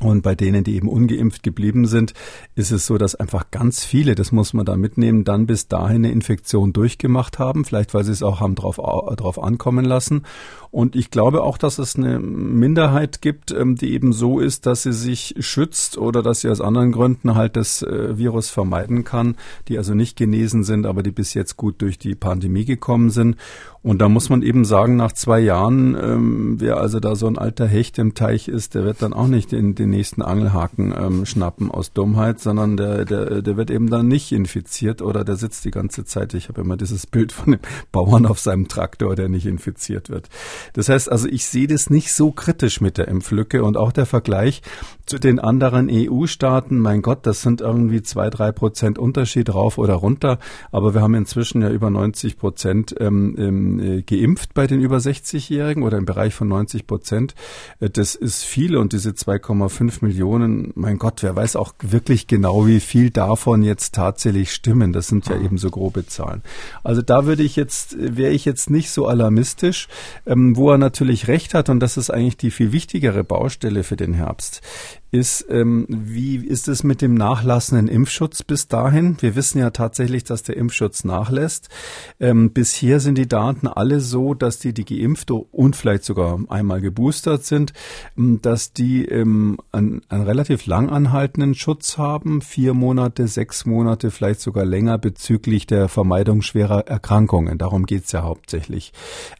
Und 0.00 0.22
bei 0.22 0.36
denen, 0.36 0.62
die 0.62 0.76
eben 0.76 0.88
ungeimpft 0.88 1.42
geblieben 1.42 1.86
sind, 1.86 2.14
ist 2.54 2.70
es 2.70 2.86
so, 2.86 2.98
dass 2.98 3.16
einfach 3.16 3.50
ganz 3.50 3.84
viele, 3.84 4.14
das 4.14 4.30
muss 4.30 4.52
man 4.52 4.64
da 4.64 4.76
mitnehmen, 4.76 5.24
dann 5.24 5.46
bis 5.46 5.66
dahin 5.66 6.04
eine 6.04 6.12
Infektion 6.12 6.72
durchgemacht 6.72 7.38
haben, 7.40 7.64
vielleicht 7.64 7.94
weil 7.94 8.04
sie 8.04 8.12
es 8.12 8.22
auch 8.22 8.40
haben 8.40 8.54
drauf, 8.54 8.76
drauf 8.76 9.42
ankommen 9.42 9.84
lassen 9.84 10.22
und 10.70 10.96
ich 10.96 11.10
glaube 11.10 11.42
auch, 11.42 11.58
dass 11.58 11.78
es 11.78 11.96
eine 11.96 12.18
Minderheit 12.18 13.22
gibt, 13.22 13.50
ähm, 13.52 13.76
die 13.76 13.92
eben 13.92 14.12
so 14.12 14.40
ist, 14.40 14.66
dass 14.66 14.82
sie 14.82 14.92
sich 14.92 15.34
schützt 15.38 15.96
oder 15.96 16.22
dass 16.22 16.40
sie 16.40 16.50
aus 16.50 16.60
anderen 16.60 16.92
Gründen 16.92 17.34
halt 17.34 17.56
das 17.56 17.82
äh, 17.82 18.18
Virus 18.18 18.50
vermeiden 18.50 19.04
kann, 19.04 19.36
die 19.68 19.78
also 19.78 19.94
nicht 19.94 20.16
genesen 20.16 20.64
sind, 20.64 20.86
aber 20.86 21.02
die 21.02 21.10
bis 21.10 21.34
jetzt 21.34 21.56
gut 21.56 21.80
durch 21.80 21.98
die 21.98 22.14
Pandemie 22.14 22.64
gekommen 22.64 23.10
sind. 23.10 23.36
Und 23.80 24.00
da 24.00 24.08
muss 24.08 24.28
man 24.28 24.42
eben 24.42 24.64
sagen, 24.64 24.96
nach 24.96 25.12
zwei 25.12 25.38
Jahren, 25.38 25.96
ähm, 25.98 26.56
wer 26.58 26.78
also 26.78 26.98
da 27.00 27.14
so 27.14 27.26
ein 27.26 27.38
alter 27.38 27.66
Hecht 27.66 27.98
im 27.98 28.12
Teich 28.12 28.48
ist, 28.48 28.74
der 28.74 28.84
wird 28.84 29.02
dann 29.02 29.12
auch 29.12 29.28
nicht 29.28 29.52
in 29.52 29.76
den 29.76 29.90
nächsten 29.90 30.20
Angelhaken 30.20 30.92
ähm, 30.98 31.24
schnappen 31.24 31.70
aus 31.70 31.92
Dummheit, 31.92 32.40
sondern 32.40 32.76
der, 32.76 33.04
der, 33.04 33.40
der 33.40 33.56
wird 33.56 33.70
eben 33.70 33.88
dann 33.88 34.08
nicht 34.08 34.32
infiziert 34.32 35.00
oder 35.00 35.24
der 35.24 35.36
sitzt 35.36 35.64
die 35.64 35.70
ganze 35.70 36.04
Zeit. 36.04 36.34
Ich 36.34 36.48
habe 36.48 36.60
immer 36.60 36.76
dieses 36.76 37.06
Bild 37.06 37.32
von 37.32 37.52
dem 37.52 37.60
Bauern 37.92 38.26
auf 38.26 38.40
seinem 38.40 38.68
Traktor, 38.68 39.14
der 39.14 39.28
nicht 39.28 39.46
infiziert 39.46 40.10
wird. 40.10 40.28
Das 40.72 40.88
heißt 40.88 41.10
also, 41.10 41.28
ich 41.28 41.46
sehe 41.46 41.66
das 41.66 41.90
nicht 41.90 42.12
so 42.12 42.30
kritisch 42.32 42.80
mit 42.80 42.98
der 42.98 43.08
Impflücke 43.08 43.64
und 43.64 43.76
auch 43.76 43.92
der 43.92 44.06
Vergleich 44.06 44.62
zu 45.06 45.18
den 45.18 45.38
anderen 45.38 45.88
EU-Staaten. 45.90 46.78
Mein 46.78 47.02
Gott, 47.02 47.26
das 47.26 47.42
sind 47.42 47.60
irgendwie 47.60 48.02
zwei, 48.02 48.30
drei 48.30 48.52
Prozent 48.52 48.98
Unterschied 48.98 49.52
rauf 49.52 49.78
oder 49.78 49.94
runter. 49.94 50.38
Aber 50.70 50.94
wir 50.94 51.00
haben 51.00 51.14
inzwischen 51.14 51.62
ja 51.62 51.70
über 51.70 51.90
90 51.90 52.36
Prozent 52.36 52.94
ähm, 53.00 53.34
ähm, 53.38 53.80
äh, 53.80 54.02
geimpft 54.02 54.54
bei 54.54 54.66
den 54.66 54.80
über 54.80 54.98
60-Jährigen 54.98 55.82
oder 55.82 55.98
im 55.98 56.04
Bereich 56.04 56.34
von 56.34 56.48
90 56.48 56.86
Prozent. 56.86 57.34
Äh, 57.80 57.90
das 57.90 58.14
ist 58.14 58.44
viel 58.44 58.76
und 58.76 58.92
diese 58.92 59.10
2,5 59.10 60.04
Millionen, 60.04 60.72
mein 60.74 60.98
Gott, 60.98 61.22
wer 61.22 61.34
weiß 61.34 61.56
auch 61.56 61.72
wirklich 61.80 62.26
genau, 62.26 62.66
wie 62.66 62.80
viel 62.80 63.10
davon 63.10 63.62
jetzt 63.62 63.94
tatsächlich 63.94 64.52
stimmen. 64.52 64.92
Das 64.92 65.08
sind 65.08 65.26
ja 65.28 65.36
ah. 65.36 65.40
eben 65.42 65.58
so 65.58 65.70
grobe 65.70 66.06
Zahlen. 66.06 66.42
Also 66.84 67.02
da 67.02 67.26
würde 67.26 67.42
ich 67.42 67.56
jetzt, 67.56 67.96
wäre 67.98 68.32
ich 68.32 68.44
jetzt 68.44 68.70
nicht 68.70 68.90
so 68.90 69.06
alarmistisch. 69.06 69.88
Ähm, 70.26 70.47
wo 70.56 70.70
er 70.70 70.78
natürlich 70.78 71.28
recht 71.28 71.54
hat, 71.54 71.68
und 71.68 71.80
das 71.80 71.96
ist 71.96 72.10
eigentlich 72.10 72.36
die 72.36 72.50
viel 72.50 72.72
wichtigere 72.72 73.24
Baustelle 73.24 73.84
für 73.84 73.96
den 73.96 74.14
Herbst, 74.14 74.62
ist, 75.10 75.46
ähm, 75.48 75.86
wie 75.88 76.36
ist 76.36 76.68
es 76.68 76.84
mit 76.84 77.00
dem 77.00 77.14
nachlassenden 77.14 77.88
Impfschutz 77.88 78.42
bis 78.42 78.68
dahin? 78.68 79.16
Wir 79.20 79.36
wissen 79.36 79.58
ja 79.58 79.70
tatsächlich, 79.70 80.24
dass 80.24 80.42
der 80.42 80.56
Impfschutz 80.56 81.04
nachlässt. 81.04 81.68
Ähm, 82.20 82.52
bisher 82.52 83.00
sind 83.00 83.16
die 83.16 83.28
Daten 83.28 83.66
alle 83.66 84.00
so, 84.00 84.34
dass 84.34 84.58
die, 84.58 84.74
die 84.74 84.84
geimpft 84.84 85.30
und 85.30 85.76
vielleicht 85.76 86.04
sogar 86.04 86.38
einmal 86.48 86.80
geboostert 86.80 87.44
sind, 87.44 87.72
ähm, 88.18 88.40
dass 88.42 88.74
die 88.74 89.06
ähm, 89.06 89.58
einen, 89.72 90.02
einen 90.08 90.24
relativ 90.24 90.66
lang 90.66 90.90
anhaltenden 90.90 91.54
Schutz 91.54 91.96
haben, 91.96 92.42
vier 92.42 92.74
Monate, 92.74 93.28
sechs 93.28 93.64
Monate, 93.64 94.10
vielleicht 94.10 94.40
sogar 94.40 94.66
länger 94.66 94.98
bezüglich 94.98 95.66
der 95.66 95.88
Vermeidung 95.88 96.42
schwerer 96.42 96.86
Erkrankungen. 96.86 97.56
Darum 97.56 97.86
geht's 97.86 98.12
ja 98.12 98.22
hauptsächlich. 98.22 98.92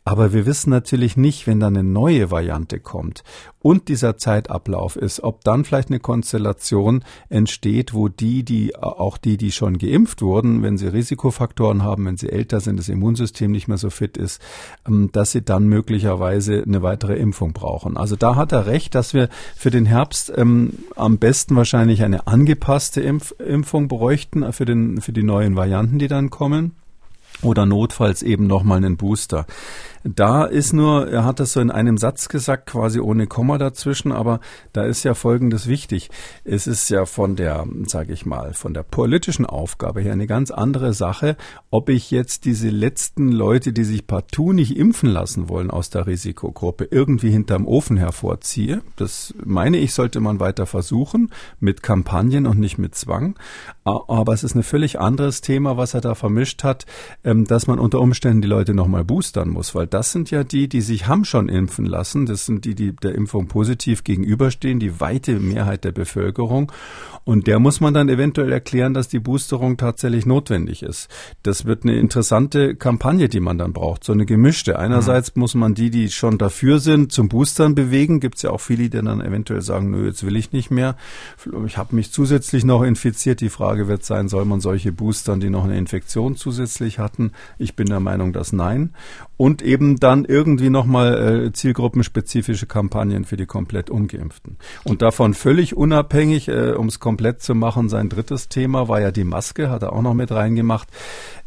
Aber 0.04 0.32
wir 0.32 0.46
wissen 0.46 0.70
natürlich 0.70 1.16
nicht, 1.18 1.46
wenn 1.46 1.60
dann 1.60 1.76
eine 1.76 1.86
neue 1.86 2.30
Variante 2.30 2.80
kommt 2.80 3.22
und 3.60 3.88
dieser 3.88 4.16
Zeitablauf 4.16 4.96
ist, 4.96 5.22
ob 5.22 5.44
dann 5.44 5.57
vielleicht 5.64 5.88
eine 5.88 6.00
Konstellation 6.00 7.04
entsteht, 7.28 7.94
wo 7.94 8.08
die, 8.08 8.42
die 8.42 8.76
auch 8.76 9.18
die, 9.18 9.36
die 9.36 9.52
schon 9.52 9.78
geimpft 9.78 10.22
wurden, 10.22 10.62
wenn 10.62 10.78
sie 10.78 10.88
Risikofaktoren 10.88 11.82
haben, 11.82 12.06
wenn 12.06 12.16
sie 12.16 12.30
älter 12.30 12.60
sind, 12.60 12.78
das 12.78 12.88
Immunsystem 12.88 13.50
nicht 13.50 13.68
mehr 13.68 13.78
so 13.78 13.90
fit 13.90 14.16
ist, 14.16 14.40
ähm, 14.86 15.10
dass 15.12 15.32
sie 15.32 15.42
dann 15.42 15.68
möglicherweise 15.68 16.62
eine 16.62 16.82
weitere 16.82 17.16
Impfung 17.16 17.52
brauchen. 17.52 17.96
Also 17.96 18.16
da 18.16 18.36
hat 18.36 18.52
er 18.52 18.66
recht, 18.66 18.94
dass 18.94 19.14
wir 19.14 19.28
für 19.56 19.70
den 19.70 19.86
Herbst 19.86 20.32
ähm, 20.36 20.72
am 20.96 21.18
besten 21.18 21.56
wahrscheinlich 21.56 22.02
eine 22.02 22.26
angepasste 22.26 23.00
Impf 23.00 23.34
Impfung 23.38 23.88
bräuchten 23.88 24.52
für 24.52 24.64
den 24.64 25.00
für 25.00 25.12
die 25.12 25.22
neuen 25.22 25.56
Varianten, 25.56 25.98
die 25.98 26.08
dann 26.08 26.30
kommen 26.30 26.72
oder 27.42 27.66
notfalls 27.66 28.22
eben 28.22 28.46
nochmal 28.46 28.78
einen 28.78 28.96
Booster. 28.96 29.46
Da 30.04 30.44
ist 30.44 30.72
nur, 30.72 31.08
er 31.08 31.24
hat 31.24 31.40
das 31.40 31.52
so 31.52 31.60
in 31.60 31.70
einem 31.70 31.98
Satz 31.98 32.28
gesagt, 32.28 32.66
quasi 32.66 33.00
ohne 33.00 33.26
Komma 33.26 33.58
dazwischen, 33.58 34.12
aber 34.12 34.40
da 34.72 34.84
ist 34.84 35.02
ja 35.02 35.14
Folgendes 35.14 35.66
wichtig. 35.66 36.08
Es 36.44 36.66
ist 36.66 36.88
ja 36.88 37.04
von 37.04 37.36
der, 37.36 37.66
sage 37.86 38.12
ich 38.12 38.24
mal, 38.24 38.54
von 38.54 38.74
der 38.74 38.84
politischen 38.84 39.44
Aufgabe 39.44 40.00
her 40.00 40.12
eine 40.12 40.26
ganz 40.26 40.50
andere 40.50 40.94
Sache, 40.94 41.36
ob 41.70 41.88
ich 41.88 42.10
jetzt 42.10 42.44
diese 42.44 42.70
letzten 42.70 43.32
Leute, 43.32 43.72
die 43.72 43.84
sich 43.84 44.06
partout 44.06 44.52
nicht 44.52 44.76
impfen 44.76 45.10
lassen 45.10 45.48
wollen 45.48 45.70
aus 45.70 45.90
der 45.90 46.06
Risikogruppe, 46.06 46.88
irgendwie 46.90 47.30
hinterm 47.30 47.66
Ofen 47.66 47.96
hervorziehe. 47.96 48.82
Das 48.96 49.34
meine 49.44 49.78
ich, 49.78 49.92
sollte 49.92 50.20
man 50.20 50.40
weiter 50.40 50.66
versuchen, 50.66 51.32
mit 51.60 51.82
Kampagnen 51.82 52.46
und 52.46 52.58
nicht 52.58 52.78
mit 52.78 52.94
Zwang. 52.94 53.34
Aber 54.08 54.32
es 54.32 54.44
ist 54.44 54.54
ein 54.54 54.62
völlig 54.62 55.00
anderes 55.00 55.40
Thema, 55.40 55.76
was 55.76 55.94
er 55.94 56.00
da 56.00 56.14
vermischt 56.14 56.64
hat 56.64 56.86
ähm, 57.24 57.44
dass 57.44 57.66
man 57.66 57.78
unter 57.78 58.00
Umständen 58.00 58.42
die 58.42 58.48
Leute 58.48 58.74
nochmal 58.74 59.04
boostern 59.04 59.48
muss, 59.48 59.74
weil 59.74 59.86
das 59.86 60.12
sind 60.12 60.30
ja 60.30 60.44
die, 60.44 60.68
die 60.68 60.80
sich 60.80 61.06
haben 61.06 61.24
schon 61.24 61.48
impfen 61.48 61.86
lassen. 61.86 62.26
Das 62.26 62.46
sind 62.46 62.64
die, 62.64 62.74
die 62.74 62.94
der 62.94 63.14
Impfung 63.14 63.48
positiv 63.48 64.04
gegenüberstehen, 64.04 64.78
die 64.78 65.00
weite 65.00 65.38
Mehrheit 65.40 65.84
der 65.84 65.92
Bevölkerung. 65.92 66.72
Und 67.24 67.46
der 67.46 67.58
muss 67.58 67.80
man 67.80 67.94
dann 67.94 68.08
eventuell 68.08 68.52
erklären, 68.52 68.94
dass 68.94 69.08
die 69.08 69.18
Boosterung 69.18 69.76
tatsächlich 69.76 70.26
notwendig 70.26 70.82
ist. 70.82 71.08
Das 71.42 71.64
wird 71.64 71.84
eine 71.84 71.96
interessante 71.96 72.74
Kampagne, 72.74 73.28
die 73.28 73.40
man 73.40 73.58
dann 73.58 73.72
braucht, 73.72 74.04
so 74.04 74.12
eine 74.12 74.26
gemischte. 74.26 74.78
Einerseits 74.78 75.36
muss 75.36 75.54
man 75.54 75.74
die, 75.74 75.90
die 75.90 76.10
schon 76.10 76.38
dafür 76.38 76.78
sind, 76.78 77.12
zum 77.12 77.28
Boostern 77.28 77.74
bewegen. 77.74 78.20
Gibt 78.20 78.36
es 78.36 78.42
ja 78.42 78.50
auch 78.50 78.60
viele, 78.60 78.84
die 78.84 78.90
dann 78.90 79.20
eventuell 79.20 79.62
sagen, 79.62 79.90
nö, 79.90 80.06
jetzt 80.06 80.24
will 80.24 80.36
ich 80.36 80.52
nicht 80.52 80.70
mehr. 80.70 80.96
Ich 81.66 81.76
habe 81.76 81.94
mich 81.94 82.12
zusätzlich 82.12 82.64
noch 82.64 82.82
infiziert. 82.82 83.40
Die 83.40 83.48
Frage 83.48 83.88
wird 83.88 84.04
sein, 84.04 84.28
soll 84.28 84.44
man 84.44 84.60
solche 84.60 84.92
boostern, 84.92 85.40
die 85.40 85.50
noch 85.50 85.64
eine 85.64 85.78
Infektion 85.78 86.36
zusätzlich 86.36 86.98
hatten? 86.98 87.32
Ich 87.58 87.76
bin 87.76 87.88
der 87.88 88.00
Meinung, 88.00 88.32
dass 88.32 88.52
nein. 88.52 88.94
Und 89.36 89.62
eben 89.62 90.00
dann 90.00 90.24
irgendwie 90.24 90.70
nochmal 90.70 91.46
äh, 91.46 91.52
zielgruppenspezifische 91.52 92.66
Kampagnen 92.66 93.24
für 93.24 93.36
die 93.36 93.46
komplett 93.46 93.90
Ungeimpften. 93.90 94.56
Und 94.84 95.02
davon 95.02 95.34
völlig 95.34 95.76
unabhängig, 95.76 96.48
äh, 96.48 96.72
um 96.72 96.86
es 96.86 96.98
komplett 97.18 97.42
zu 97.42 97.56
machen, 97.56 97.88
sein 97.88 98.08
drittes 98.08 98.48
Thema 98.48 98.86
war 98.86 99.00
ja 99.00 99.10
die 99.10 99.24
Maske, 99.24 99.70
hat 99.70 99.82
er 99.82 99.92
auch 99.92 100.02
noch 100.02 100.14
mit 100.14 100.30
reingemacht. 100.30 100.86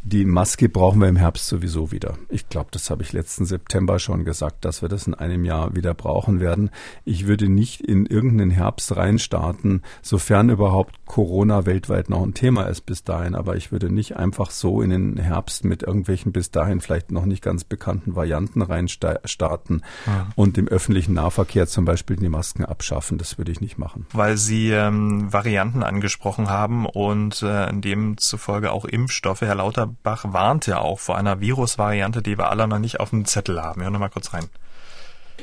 Die 0.03 0.25
Maske 0.25 0.67
brauchen 0.67 0.99
wir 0.99 1.07
im 1.07 1.15
Herbst 1.15 1.47
sowieso 1.47 1.91
wieder. 1.91 2.17
Ich 2.27 2.49
glaube, 2.49 2.69
das 2.71 2.89
habe 2.89 3.03
ich 3.03 3.13
letzten 3.13 3.45
September 3.45 3.99
schon 3.99 4.25
gesagt, 4.25 4.65
dass 4.65 4.81
wir 4.81 4.89
das 4.89 5.05
in 5.05 5.13
einem 5.13 5.45
Jahr 5.45 5.75
wieder 5.75 5.93
brauchen 5.93 6.39
werden. 6.39 6.71
Ich 7.05 7.27
würde 7.27 7.47
nicht 7.49 7.81
in 7.81 8.07
irgendeinen 8.07 8.49
Herbst 8.49 8.95
reinstarten, 8.95 9.83
sofern 10.01 10.49
überhaupt 10.49 11.05
Corona 11.05 11.67
weltweit 11.67 12.09
noch 12.09 12.23
ein 12.23 12.33
Thema 12.33 12.63
ist 12.63 12.81
bis 12.81 13.03
dahin. 13.03 13.35
Aber 13.35 13.57
ich 13.57 13.71
würde 13.71 13.93
nicht 13.93 14.17
einfach 14.17 14.49
so 14.49 14.81
in 14.81 14.89
den 14.89 15.17
Herbst 15.17 15.65
mit 15.65 15.83
irgendwelchen 15.83 16.31
bis 16.31 16.49
dahin 16.49 16.81
vielleicht 16.81 17.11
noch 17.11 17.25
nicht 17.25 17.43
ganz 17.43 17.63
bekannten 17.63 18.15
Varianten 18.15 18.63
reinstarten 18.63 19.83
ja. 20.07 20.27
und 20.35 20.57
im 20.57 20.67
öffentlichen 20.67 21.13
Nahverkehr 21.13 21.67
zum 21.67 21.85
Beispiel 21.85 22.15
die 22.15 22.27
Masken 22.27 22.65
abschaffen. 22.65 23.19
Das 23.19 23.37
würde 23.37 23.51
ich 23.51 23.61
nicht 23.61 23.77
machen. 23.77 24.07
Weil 24.13 24.37
Sie 24.37 24.71
ähm, 24.71 25.31
Varianten 25.31 25.83
angesprochen 25.83 26.49
haben 26.49 26.87
und 26.87 27.43
äh, 27.43 27.71
demzufolge 27.71 28.71
auch 28.71 28.85
Impfstoffe. 28.85 29.41
Herr 29.41 29.55
Lauter 29.55 29.90
Bach 30.03 30.25
warnt 30.33 30.67
ja 30.67 30.79
auch 30.79 30.99
vor 30.99 31.17
einer 31.17 31.39
Virusvariante, 31.39 32.21
die 32.21 32.37
wir 32.37 32.49
alle 32.49 32.67
noch 32.67 32.79
nicht 32.79 32.99
auf 32.99 33.11
dem 33.11 33.25
Zettel 33.25 33.61
haben. 33.61 33.81
Hören 33.81 33.93
wir 33.93 33.99
mal 33.99 34.09
kurz 34.09 34.33
rein. 34.33 34.45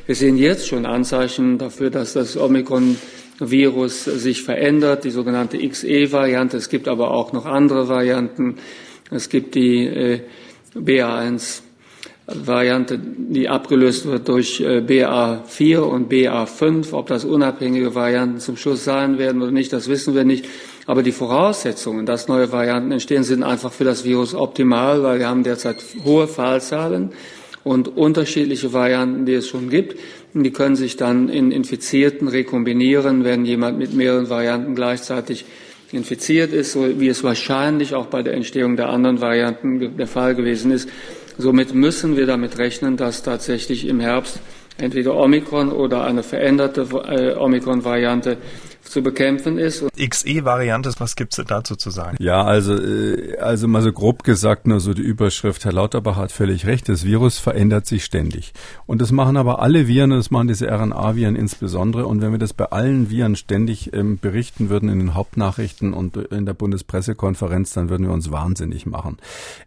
Wir 0.07 0.15
sehen 0.15 0.37
jetzt 0.37 0.69
schon 0.69 0.87
Anzeichen 0.87 1.59
dafür, 1.59 1.91
dass 1.91 2.13
das 2.15 2.37
Omikron-Virus 2.37 4.05
sich 4.05 4.43
verändert, 4.43 5.05
die 5.05 5.11
sogenannte 5.11 5.59
XE-Variante. 5.59 6.57
Es 6.57 6.69
gibt 6.69 6.89
aber 6.89 7.11
auch 7.11 7.33
noch 7.33 7.47
andere 7.47 7.89
Varianten. 7.89 8.57
Es 9.11 9.29
gibt 9.29 9.55
die 9.55 9.87
äh, 9.87 10.21
BA1 10.75 11.63
Variante, 12.31 12.99
die 12.99 13.49
abgelöst 13.49 14.05
wird 14.05 14.29
durch 14.29 14.61
äh, 14.61 14.81
BA4 14.81 15.79
und 15.79 16.13
BA5. 16.13 16.93
Ob 16.93 17.07
das 17.07 17.25
unabhängige 17.25 17.95
Varianten 17.95 18.39
zum 18.39 18.59
Schluss 18.59 18.85
sein 18.85 19.19
werden 19.19 19.41
oder 19.41 19.51
nicht, 19.51 19.73
das 19.73 19.89
wissen 19.89 20.15
wir 20.15 20.25
nicht. 20.25 20.47
Aber 20.89 21.03
die 21.03 21.13
Voraussetzungen, 21.13 22.07
dass 22.07 22.29
neue 22.29 22.51
Varianten 22.51 22.93
entstehen, 22.93 23.23
sind 23.23 23.43
einfach 23.43 23.71
für 23.71 23.85
das 23.85 24.07
Virus 24.07 24.35
optimal, 24.35 25.03
weil 25.03 25.19
wir 25.19 25.29
haben 25.29 25.43
derzeit 25.43 25.77
hohe 26.03 26.27
Fallzahlen 26.27 27.11
und 27.63 27.95
unterschiedliche 27.95 28.73
Varianten, 28.73 29.27
die 29.27 29.35
es 29.35 29.49
schon 29.49 29.69
gibt. 29.69 29.99
Und 30.33 30.45
die 30.45 30.51
können 30.51 30.77
sich 30.77 30.97
dann 30.97 31.29
in 31.29 31.53
Infizierten 31.53 32.27
rekombinieren, 32.27 33.23
wenn 33.23 33.45
jemand 33.45 33.79
mit 33.79 33.93
mehreren 33.93 34.31
Varianten 34.31 34.75
gleichzeitig 34.75 35.45
infiziert 35.93 36.55
ist, 36.55 36.73
so 36.73 36.99
wie 36.99 37.09
es 37.09 37.23
wahrscheinlich 37.23 37.95
auch 37.95 38.07
bei 38.07 38.23
der 38.23 38.33
Entstehung 38.33 38.77
der 38.77 38.89
anderen 38.89 39.21
Varianten 39.21 39.95
der 39.99 40.07
Fall 40.07 40.35
gewesen 40.35 40.71
ist. 40.71 40.89
Somit 41.37 41.75
müssen 41.75 42.17
wir 42.17 42.25
damit 42.25 42.57
rechnen, 42.57 42.97
dass 42.97 43.23
tatsächlich 43.23 43.87
im 43.87 44.01
Herbst 44.01 44.41
entweder 44.79 45.15
Omikron 45.17 45.71
oder 45.71 46.05
eine 46.05 46.23
veränderte 46.23 46.87
äh, 47.11 47.35
Omikron-Variante 47.35 48.39
zu 48.91 49.03
bekämpfen 49.03 49.59
ist. 49.59 49.85
XE-Variante, 49.97 50.93
was 50.99 51.17
gibt's 51.17 51.41
dazu 51.47 51.77
zu 51.77 51.91
sagen? 51.91 52.17
Ja, 52.21 52.43
also, 52.43 52.75
äh, 52.75 53.37
also 53.39 53.69
mal 53.69 53.83
so 53.83 53.93
grob 53.93 54.25
gesagt, 54.25 54.67
nur 54.67 54.81
so 54.81 54.95
die 54.95 55.03
Überschrift, 55.03 55.65
Herr 55.65 55.73
Lauterbach 55.73 56.17
hat 56.17 56.33
völlig 56.33 56.67
recht, 56.67 56.89
das 56.89 57.05
Virus 57.05 57.39
verändert 57.39 57.87
sich 57.87 58.05
ständig. 58.05 58.53
Und 58.87 59.01
das 59.01 59.13
machen 59.13 59.37
aber 59.37 59.61
alle 59.61 59.89
Viren, 59.89 60.11
das 60.11 60.31
machen 60.31 60.49
diese 60.49 60.69
RNA-Viren 60.69 61.37
insbesondere. 61.37 62.07
Und 62.07 62.21
wenn 62.21 62.33
wir 62.33 62.39
das 62.39 62.53
bei 62.53 62.67
allen 62.67 63.11
Viren 63.11 63.37
ständig 63.37 63.93
ähm, 63.93 64.19
berichten 64.19 64.69
würden 64.71 64.89
in 64.89 64.99
den 64.99 65.15
Hauptnachrichten 65.15 65.93
und 65.93 66.17
in 66.17 66.47
der 66.47 66.55
Bundespressekonferenz, 66.55 67.73
dann 67.73 67.91
würden 67.91 68.07
wir 68.07 68.13
uns 68.13 68.31
wahnsinnig 68.31 68.87
machen. 68.87 69.19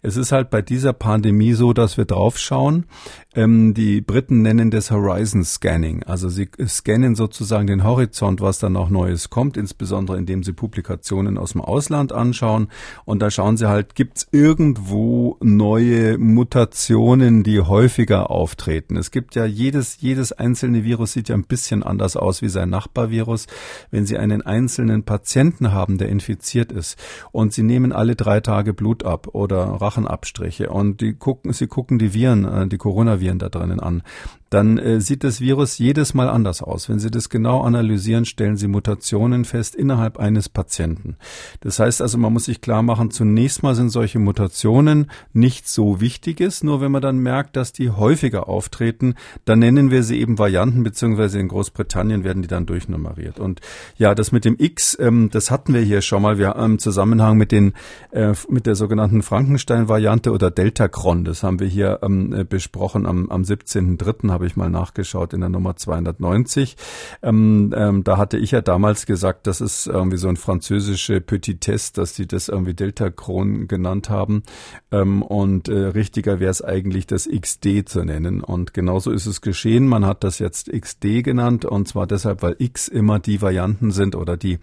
Es 0.02 0.18
ist 0.18 0.32
halt 0.32 0.50
bei 0.50 0.62
dieser 0.62 0.94
Pandemie 0.94 1.54
so, 1.54 1.74
dass 1.74 1.98
wir 1.98 2.06
draufschauen. 2.06 2.86
Ähm, 3.34 3.74
die 3.74 4.02
Briten 4.02 4.42
nennen 4.42 4.72
das 4.72 4.92
Horizon 4.92 5.44
Scanning. 5.44 6.04
Also 6.04 6.30
sie 6.30 6.50
scannen 6.68 7.16
sozusagen 7.16 7.68
den 7.68 7.84
Horizont, 7.84 8.42
was 8.42 8.60
dann 8.60 8.74
noch 8.74 8.90
neu 8.90 9.11
Neues 9.12 9.30
kommt, 9.30 9.58
insbesondere 9.58 10.18
indem 10.18 10.44
Sie 10.44 10.54
Publikationen 10.54 11.38
aus 11.38 11.52
dem 11.52 11.62
Ausland 11.62 12.14
anschauen. 12.14 12.70
Und 13.06 13.22
da 13.22 13.30
schauen 13.30 13.58
Sie 13.58 13.68
halt, 13.68 13.96
gibt 13.96 14.18
es 14.18 14.28
irgendwo 14.32 15.38
neue 15.42 16.18
Mutationen, 16.18 17.44
die 17.44 17.60
häufiger 17.60 18.32
auftreten. 18.32 18.96
Es 18.96 19.12
gibt 19.12 19.36
ja 19.36 19.46
jedes, 19.46 20.00
jedes 20.00 20.32
einzelne 20.32 20.84
Virus 20.84 21.14
sieht 21.14 21.30
ja 21.30 21.36
ein 21.36 21.44
bisschen 21.44 21.84
anders 21.84 22.16
aus 22.16 22.42
wie 22.42 22.50
sein 22.50 22.70
Nachbarvirus. 22.70 23.48
Wenn 23.92 24.06
Sie 24.06 24.18
einen 24.18 24.42
einzelnen 24.42 25.04
Patienten 25.04 25.74
haben, 25.74 25.98
der 25.98 26.10
infiziert 26.10 26.72
ist 26.72 26.98
und 27.32 27.54
Sie 27.54 27.64
nehmen 27.64 27.92
alle 27.92 28.16
drei 28.16 28.40
Tage 28.40 28.74
Blut 28.74 29.04
ab 29.04 29.28
oder 29.34 29.60
Rachenabstriche 29.82 30.70
und 30.70 31.02
die 31.02 31.14
gucken, 31.14 31.52
Sie 31.54 31.68
gucken 31.68 32.00
die 32.00 32.14
Viren, 32.14 32.46
äh, 32.46 32.68
die 32.68 32.78
Coronaviren 32.78 33.40
da 33.40 33.50
drinnen 33.50 33.80
an, 33.80 34.04
dann 34.52 34.78
äh, 34.78 35.00
sieht 35.00 35.24
das 35.24 35.40
Virus 35.40 35.78
jedes 35.78 36.14
Mal 36.14 36.30
anders 36.30 36.62
aus. 36.62 36.90
Wenn 36.90 37.00
Sie 37.00 37.10
das 37.10 37.30
genau 37.30 37.62
analysieren, 37.62 38.26
stellen 38.26 38.58
Sie 38.58 38.68
Mutationen 38.68 39.46
fest 39.46 39.76
innerhalb 39.76 40.20
eines 40.20 40.50
Patienten. 40.50 41.16
Das 41.62 41.80
heißt 41.80 42.02
also, 42.02 42.18
man 42.18 42.34
muss 42.34 42.46
sich 42.46 42.60
klar 42.60 42.84
machen, 42.84 43.12
zunächst 43.12 43.64
mal 43.64 43.76
sind 43.76 43.90
solche 43.90 44.20
Mutationen 44.20 45.10
nicht 45.32 45.70
so 45.70 46.02
wichtiges, 46.02 46.64
nur 46.64 46.82
wenn 46.82 46.92
man 46.92 47.02
dann 47.02 47.20
merkt, 47.20 47.56
dass 47.56 47.72
die 47.72 47.92
häufiger 47.92 48.50
auftreten, 48.50 49.16
dann 49.46 49.60
nennen 49.60 49.90
wir 49.90 50.04
sie 50.04 50.20
eben 50.20 50.38
Varianten, 50.38 50.84
beziehungsweise 50.84 51.40
in 51.40 51.48
Großbritannien 51.48 52.26
werden 52.26 52.42
die 52.42 52.50
dann 52.50 52.66
durchnummeriert. 52.66 53.40
Und 53.40 53.62
ja, 53.98 54.14
das 54.14 54.34
mit 54.34 54.44
dem 54.44 54.58
X, 54.60 54.98
ähm, 55.00 55.30
das 55.32 55.50
hatten 55.50 55.74
wir 55.74 55.82
hier 55.82 56.02
schon 56.02 56.22
mal, 56.22 56.38
wir 56.38 56.50
haben 56.50 56.74
im 56.74 56.80
Zusammenhang 56.80 57.38
mit 57.38 57.54
den, 57.54 57.72
äh, 58.12 58.34
mit 58.50 58.66
der 58.66 58.76
sogenannten 58.76 59.22
Frankenstein-Variante 59.22 60.30
oder 60.30 60.52
Delta-Cron, 60.52 61.24
das 61.24 61.42
haben 61.42 61.62
wir 61.62 61.68
hier 61.68 62.00
ähm, 62.02 62.34
äh, 62.34 62.44
besprochen 62.44 63.06
am, 63.06 63.30
am 63.30 63.44
17.3 63.44 64.41
habe 64.41 64.41
ich 64.46 64.56
mal 64.56 64.70
nachgeschaut 64.70 65.34
in 65.34 65.42
der 65.42 65.50
Nummer 65.50 65.76
290. 65.76 66.78
Ähm, 67.22 67.74
ähm, 67.76 68.04
da 68.04 68.18
hatte 68.18 68.38
ich 68.38 68.52
ja 68.52 68.62
damals 68.62 69.06
gesagt, 69.06 69.48
das 69.48 69.62
ist 69.62 69.88
irgendwie 69.88 70.18
so 70.18 70.28
ein 70.28 70.38
französische 70.38 71.22
Petitesse, 71.22 71.94
dass 71.94 72.14
die 72.14 72.28
das 72.28 72.50
irgendwie 72.50 72.74
Delta 72.74 73.10
Kron 73.10 73.68
genannt 73.68 74.10
haben. 74.10 74.44
Ähm, 74.92 75.22
und 75.22 75.70
äh, 75.70 75.88
richtiger 75.88 76.40
wäre 76.40 76.52
es 76.52 76.64
eigentlich, 76.64 77.08
das 77.08 77.28
XD 77.28 77.88
zu 77.88 78.04
nennen. 78.04 78.42
Und 78.42 78.74
genauso 78.74 79.12
ist 79.12 79.26
es 79.26 79.42
geschehen. 79.42 79.88
Man 79.88 80.06
hat 80.06 80.24
das 80.24 80.40
jetzt 80.40 80.72
XD 80.72 81.24
genannt 81.24 81.66
und 81.66 81.88
zwar 81.88 82.08
deshalb, 82.08 82.42
weil 82.42 82.56
X 82.60 82.88
immer 82.88 83.20
die 83.20 83.42
Varianten 83.42 83.92
sind 83.92 84.16
oder 84.16 84.38
die, 84.38 84.60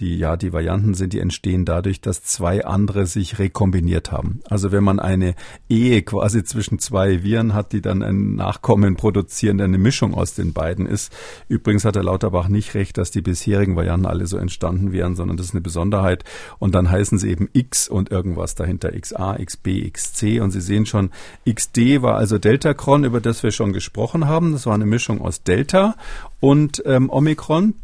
die, 0.00 0.16
ja, 0.16 0.36
die 0.36 0.52
Varianten 0.52 0.94
sind, 0.94 1.12
die 1.12 1.20
entstehen 1.20 1.64
dadurch, 1.64 2.00
dass 2.00 2.22
zwei 2.22 2.64
andere 2.64 3.06
sich 3.06 3.38
rekombiniert 3.38 4.12
haben. 4.12 4.40
Also 4.48 4.72
wenn 4.72 4.84
man 4.84 5.00
eine 5.00 5.34
Ehe 5.68 6.02
quasi 6.02 6.44
zwischen 6.44 6.78
zwei 6.78 7.22
Viren 7.22 7.54
hat, 7.54 7.72
die 7.72 7.80
dann 7.80 8.02
ein 8.02 8.34
Nachkommen 8.34 8.96
produzieren, 9.16 9.36
produzieren, 9.36 9.60
eine 9.60 9.78
Mischung 9.78 10.14
aus 10.14 10.34
den 10.34 10.52
beiden 10.52 10.86
ist. 10.86 11.12
Übrigens 11.48 11.84
hat 11.84 11.96
der 11.96 12.04
Lauterbach 12.04 12.48
nicht 12.48 12.74
recht, 12.74 12.98
dass 12.98 13.10
die 13.10 13.22
bisherigen 13.22 13.76
Varianten 13.76 14.06
alle 14.06 14.26
so 14.26 14.36
entstanden 14.36 14.92
wären, 14.92 15.16
sondern 15.16 15.36
das 15.36 15.46
ist 15.46 15.54
eine 15.54 15.60
Besonderheit. 15.60 16.24
Und 16.58 16.74
dann 16.74 16.90
heißen 16.90 17.18
sie 17.18 17.30
eben 17.30 17.48
X 17.52 17.88
und 17.88 18.10
irgendwas 18.10 18.54
dahinter, 18.54 18.92
XA, 18.92 19.36
XB, 19.42 19.90
XC. 19.92 20.40
Und 20.40 20.50
Sie 20.50 20.60
sehen 20.60 20.86
schon, 20.86 21.10
XD 21.48 22.02
war 22.02 22.16
also 22.16 22.38
Deltacron, 22.38 23.04
über 23.04 23.20
das 23.20 23.42
wir 23.42 23.50
schon 23.50 23.72
gesprochen 23.72 24.26
haben. 24.26 24.52
Das 24.52 24.66
war 24.66 24.74
eine 24.74 24.86
Mischung 24.86 25.20
aus 25.20 25.42
Delta 25.42 25.96
und 26.40 26.82
ähm, 26.86 27.10
Omikron. 27.10 27.74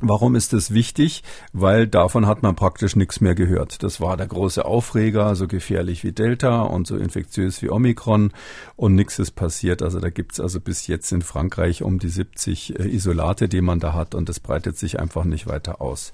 Warum 0.00 0.34
ist 0.34 0.52
das 0.52 0.74
wichtig? 0.74 1.22
Weil 1.52 1.86
davon 1.86 2.26
hat 2.26 2.42
man 2.42 2.54
praktisch 2.54 2.96
nichts 2.96 3.20
mehr 3.20 3.34
gehört. 3.34 3.82
Das 3.82 4.00
war 4.00 4.16
der 4.16 4.26
große 4.26 4.64
Aufreger, 4.64 5.34
so 5.36 5.48
gefährlich 5.48 6.04
wie 6.04 6.12
Delta 6.12 6.62
und 6.62 6.86
so 6.86 6.96
infektiös 6.96 7.62
wie 7.62 7.70
Omikron 7.70 8.32
und 8.76 8.94
nichts 8.94 9.18
ist 9.18 9.32
passiert. 9.32 9.82
Also 9.82 9.98
da 9.98 10.10
gibt's 10.10 10.38
also 10.38 10.60
bis 10.60 10.86
jetzt 10.86 11.10
in 11.12 11.22
Frankreich 11.22 11.82
um 11.82 11.98
die 11.98 12.08
70 12.08 12.78
äh, 12.78 12.88
Isolate, 12.88 13.48
die 13.48 13.62
man 13.62 13.80
da 13.80 13.94
hat 13.94 14.14
und 14.14 14.28
das 14.28 14.40
breitet 14.40 14.76
sich 14.76 15.00
einfach 15.00 15.24
nicht 15.24 15.46
weiter 15.46 15.80
aus. 15.80 16.12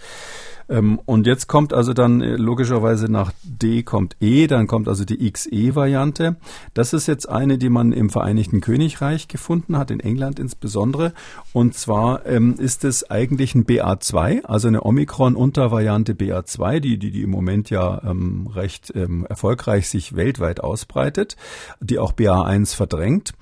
Ähm, 0.68 1.00
und 1.04 1.26
jetzt 1.26 1.48
kommt 1.48 1.72
also 1.72 1.92
dann 1.92 2.20
äh, 2.20 2.36
logischerweise 2.36 3.10
nach 3.10 3.32
D 3.42 3.82
kommt 3.82 4.16
E, 4.20 4.46
dann 4.46 4.66
kommt 4.66 4.88
also 4.88 5.04
die 5.04 5.30
XE-Variante. 5.30 6.36
Das 6.74 6.92
ist 6.92 7.06
jetzt 7.08 7.28
eine, 7.28 7.58
die 7.58 7.68
man 7.68 7.92
im 7.92 8.10
Vereinigten 8.10 8.60
Königreich 8.60 9.28
gefunden 9.28 9.76
hat, 9.76 9.90
in 9.90 10.00
England 10.00 10.38
insbesondere. 10.38 11.12
Und 11.52 11.74
zwar 11.74 12.26
ähm, 12.26 12.54
ist 12.58 12.84
es 12.84 13.10
eigentlich 13.10 13.54
ein 13.54 13.64
BA2, 13.72 14.44
also 14.44 14.68
eine 14.68 14.82
Omikron-Untervariante 14.82 16.12
BA2, 16.12 16.80
die, 16.80 16.98
die, 16.98 17.10
die 17.10 17.22
im 17.22 17.30
Moment 17.30 17.70
ja 17.70 18.02
ähm, 18.04 18.46
recht 18.54 18.92
ähm, 18.94 19.26
erfolgreich 19.26 19.88
sich 19.88 20.14
weltweit 20.14 20.60
ausbreitet, 20.60 21.36
die 21.80 21.98
auch 21.98 22.12
BA1 22.12 22.76
verdrängt. 22.76 23.32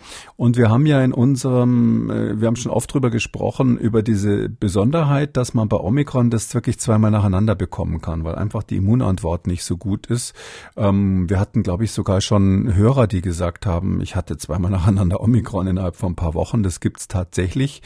Und 0.41 0.57
wir 0.57 0.71
haben 0.71 0.87
ja 0.87 1.05
in 1.05 1.13
unserem, 1.13 2.11
äh, 2.11 2.41
wir 2.41 2.47
haben 2.47 2.57
schon 2.57 2.73
oft 2.73 2.95
drüber 2.95 3.11
gesprochen, 3.11 3.77
über 3.77 4.03
diese 4.03 4.49
Besonderheit, 4.49 5.37
dass 5.37 5.53
man 5.53 5.69
bei 5.69 5.77
Omikron 5.77 6.31
das 6.31 6.55
wirklich 6.55 6.79
zweimal 6.79 7.11
nacheinander 7.11 7.55
bekommen 7.55 8.01
kann, 8.01 8.25
weil 8.25 8.37
einfach 8.37 8.63
die 8.63 8.77
Immunantwort 8.77 9.47
nicht 9.47 9.65
so 9.65 9.77
gut 9.77 10.07
ist. 10.07 10.33
Ähm, 10.79 11.29
wir 11.29 11.39
hatten, 11.39 11.63
glaube 11.63 11.85
ich, 11.85 11.93
sogar 11.93 12.23
schon 12.23 12.75
Hörer, 12.75 13.07
die 13.07 13.21
gesagt 13.21 13.67
haben, 13.67 14.01
ich 14.01 14.17
hatte 14.17 14.39
zweimal 14.39 14.71
nacheinander 14.71 15.21
Omikron 15.21 15.67
innerhalb 15.67 15.97
von 15.97 16.13
ein 16.13 16.17
paar 16.17 16.33
Wochen. 16.33 16.63
Das 16.63 16.81
gibt's 16.81 17.07
tatsächlich. 17.07 17.83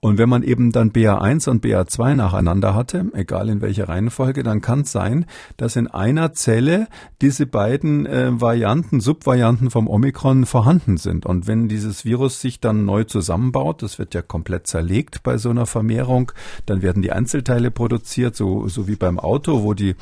Und 0.00 0.16
wenn 0.16 0.30
man 0.30 0.42
eben 0.42 0.72
dann 0.72 0.92
BA1 0.92 1.50
und 1.50 1.62
BA2 1.62 2.14
nacheinander 2.14 2.74
hatte, 2.74 3.04
egal 3.12 3.50
in 3.50 3.60
welcher 3.60 3.90
Reihenfolge, 3.90 4.42
dann 4.42 4.62
kann 4.62 4.80
es 4.80 4.92
sein, 4.92 5.26
dass 5.58 5.76
in 5.76 5.88
einer 5.88 6.32
Zelle 6.32 6.88
diese 7.20 7.44
beiden 7.44 8.06
äh, 8.06 8.40
Varianten, 8.40 9.00
Subvarianten 9.00 9.70
vom 9.70 9.88
Omikron 9.88 10.46
vorhanden 10.46 10.96
sind. 10.96 11.26
Und 11.26 11.46
wenn 11.46 11.68
dieses 11.68 11.97
Virus 12.04 12.40
sich 12.40 12.60
dann 12.60 12.84
neu 12.84 13.04
zusammenbaut, 13.04 13.82
das 13.82 13.98
wird 13.98 14.14
ja 14.14 14.22
komplett 14.22 14.66
zerlegt 14.66 15.22
bei 15.22 15.38
so 15.38 15.50
einer 15.50 15.66
Vermehrung, 15.66 16.32
dann 16.66 16.82
werden 16.82 17.02
die 17.02 17.12
Einzelteile 17.12 17.70
produziert, 17.70 18.36
so, 18.36 18.68
so 18.68 18.88
wie 18.88 18.96
beim 18.96 19.18
Auto, 19.18 19.62
wo 19.62 19.74
die, 19.74 19.94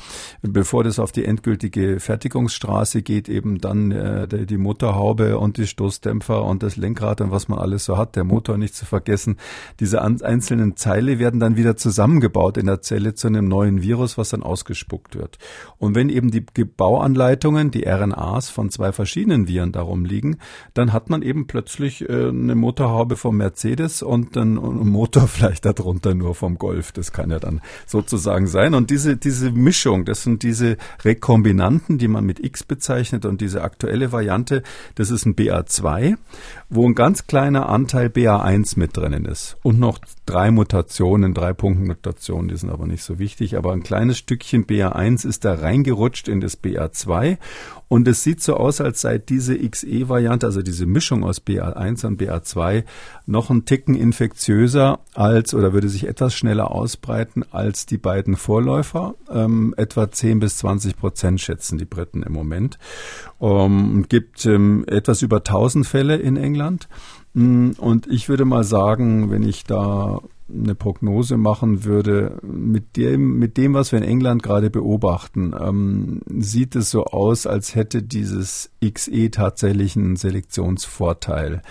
bevor 0.43 0.85
das 0.85 0.99
auf 0.99 1.13
die 1.13 1.25
endgültige 1.25 2.01
Fertigungsstraße 2.01 3.03
geht, 3.03 3.29
eben 3.29 3.61
dann 3.61 3.91
äh, 3.91 4.47
die 4.47 4.57
Motorhaube 4.57 5.39
und 5.39 5.57
die 5.57 5.67
Stoßdämpfer 5.67 6.45
und 6.45 6.63
das 6.63 6.77
Lenkrad 6.77 7.21
und 7.21 7.31
was 7.31 7.49
man 7.49 7.59
alles 7.59 7.85
so 7.85 7.97
hat, 7.97 8.17
der 8.17 8.25
Motor 8.25 8.59
nicht 8.59 8.75
zu 8.75 8.85
vergessen, 8.85 9.37
diese 9.81 10.03
einzelnen 10.03 10.77
Zeile 10.77 11.19
werden 11.19 11.41
dann 11.41 11.57
wieder 11.57 11.77
zusammengebaut 11.77 12.57
in 12.57 12.67
der 12.67 12.83
Zelle 12.83 13.15
zu 13.15 13.27
einem 13.29 13.49
neuen 13.49 13.83
Virus, 13.83 14.19
was 14.19 14.31
dann 14.31 14.43
ausgespuckt 14.43 15.17
wird. 15.17 15.39
Und 15.79 15.95
wenn 15.95 16.09
eben 16.09 16.31
die 16.31 16.41
Bauanleitungen, 16.65 17.71
die 17.71 17.85
RNAs 17.87 18.51
von 18.51 18.71
zwei 18.71 18.93
verschiedenen 18.93 19.49
Viren 19.49 19.73
darum 19.73 20.05
liegen, 20.05 20.39
dann 20.75 20.93
hat 20.93 21.11
man 21.11 21.23
eben 21.23 21.47
plötzlich 21.47 21.86
äh, 21.87 22.29
eine 22.29 22.55
Motorhaube 22.55 23.17
vom 23.17 23.37
Mercedes 23.37 24.03
und 24.03 24.37
dann 24.37 24.59
einen 24.59 24.89
Motor 24.89 25.29
vielleicht 25.29 25.65
darunter 25.65 26.15
nur 26.15 26.35
vom 26.35 26.59
Golf. 26.59 26.93
Das 26.93 27.13
kann 27.13 27.31
ja 27.31 27.39
dann 27.39 27.61
sozusagen 27.87 28.47
sein. 28.47 28.75
Und 28.75 28.91
diese, 28.91 29.17
diese 29.17 29.51
Mischung, 29.51 30.05
das 30.05 30.23
sind 30.23 30.43
diese 30.43 30.77
Rekombinanten, 31.05 31.99
die 31.99 32.09
man 32.09 32.25
mit 32.25 32.45
X 32.45 32.65
bezeichnet 32.65 33.25
und 33.25 33.41
diese 33.41 33.63
aktuelle 33.63 34.13
Variante, 34.13 34.63
das 34.95 35.11
ist 35.11 35.27
ein 35.27 35.37
BA2, 35.37 36.17
wo 36.69 36.87
ein 36.87 36.95
ganz 36.95 37.27
kleiner 37.27 37.69
Anteil 37.69 38.09
BA1 38.09 38.79
mit 38.79 38.97
drinnen 38.97 39.25
ist. 39.25 39.57
Und 39.63 39.79
noch 39.79 39.99
drei 40.27 40.51
Mutationen, 40.51 41.35
drei 41.35 41.53
Punktmutationen, 41.53 42.49
die 42.49 42.57
sind 42.57 42.71
aber 42.71 42.87
nicht 42.87 43.03
so 43.03 43.19
wichtig. 43.19 43.57
Aber 43.57 43.73
ein 43.73 43.83
kleines 43.83 44.19
Stückchen 44.19 44.67
BA1 44.67 45.27
ist 45.27 45.45
da 45.45 45.55
reingerutscht 45.55 46.29
in 46.29 46.41
das 46.41 46.63
BA2 46.63 47.39
und 47.89 48.09
es 48.09 48.25
sieht 48.25 48.43
so 48.43 48.55
aus, 48.55 48.81
als 48.81 49.01
sei 49.01 49.19
diese 49.19 49.57
XE-Variante, 49.57 50.47
also 50.47 50.61
diese 50.61 50.87
Mischung 50.87 51.23
aus 51.23 51.41
BA1 51.41 52.05
und 52.05 52.21
BA2, 52.21 52.85
noch 53.27 53.49
ein 53.49 53.65
Ticken 53.65 53.95
infektiöser 53.95 54.99
als 55.15 55.55
oder 55.55 55.73
würde 55.73 55.89
sich 55.89 56.09
etwas 56.09 56.35
schneller 56.35 56.73
ausbreiten 56.73 57.45
als 57.53 57.87
die 57.87 57.99
beiden 57.99 58.37
Vorläufer. 58.37 59.15
Ähm, 59.31 59.73
etwa 59.77 60.11
10 60.11 60.41
bis 60.41 60.59
20 60.59 60.97
Prozent 60.97 61.41
schätzen 61.41 61.79
die 61.79 61.85
Briten 61.85 62.25
im 62.25 62.33
Moment. 62.33 62.79
Ähm, 63.41 64.07
gibt 64.09 64.45
ähm, 64.47 64.85
etwas 64.89 65.23
über 65.23 65.39
1000 65.39 65.87
Fälle 65.87 66.17
in 66.17 66.37
England. 66.37 66.89
Mm, 67.35 67.71
und 67.79 68.09
ich 68.09 68.29
würde 68.29 68.45
mal 68.45 68.65
sagen, 68.65 69.31
wenn 69.31 69.45
ich 69.45 69.63
da 69.63 70.21
eine 70.49 70.75
Prognose 70.75 71.37
machen 71.37 71.85
würde, 71.85 72.39
mit 72.43 72.97
dem, 72.97 73.39
mit 73.39 73.57
dem, 73.57 73.75
was 73.75 73.93
wir 73.93 73.99
in 73.99 74.05
England 74.05 74.43
gerade 74.43 74.71
beobachten, 74.71 75.55
ähm, 75.59 76.21
sieht 76.29 76.77
es 76.77 76.91
so 76.91 77.05
aus, 77.05 77.47
als 77.47 77.75
hätte 77.75 78.03
dieses 78.03 78.71
XE 78.85 79.31
tatsächlich 79.31 79.97
einen 79.97 80.17
Selektionsvorteil. 80.17 81.63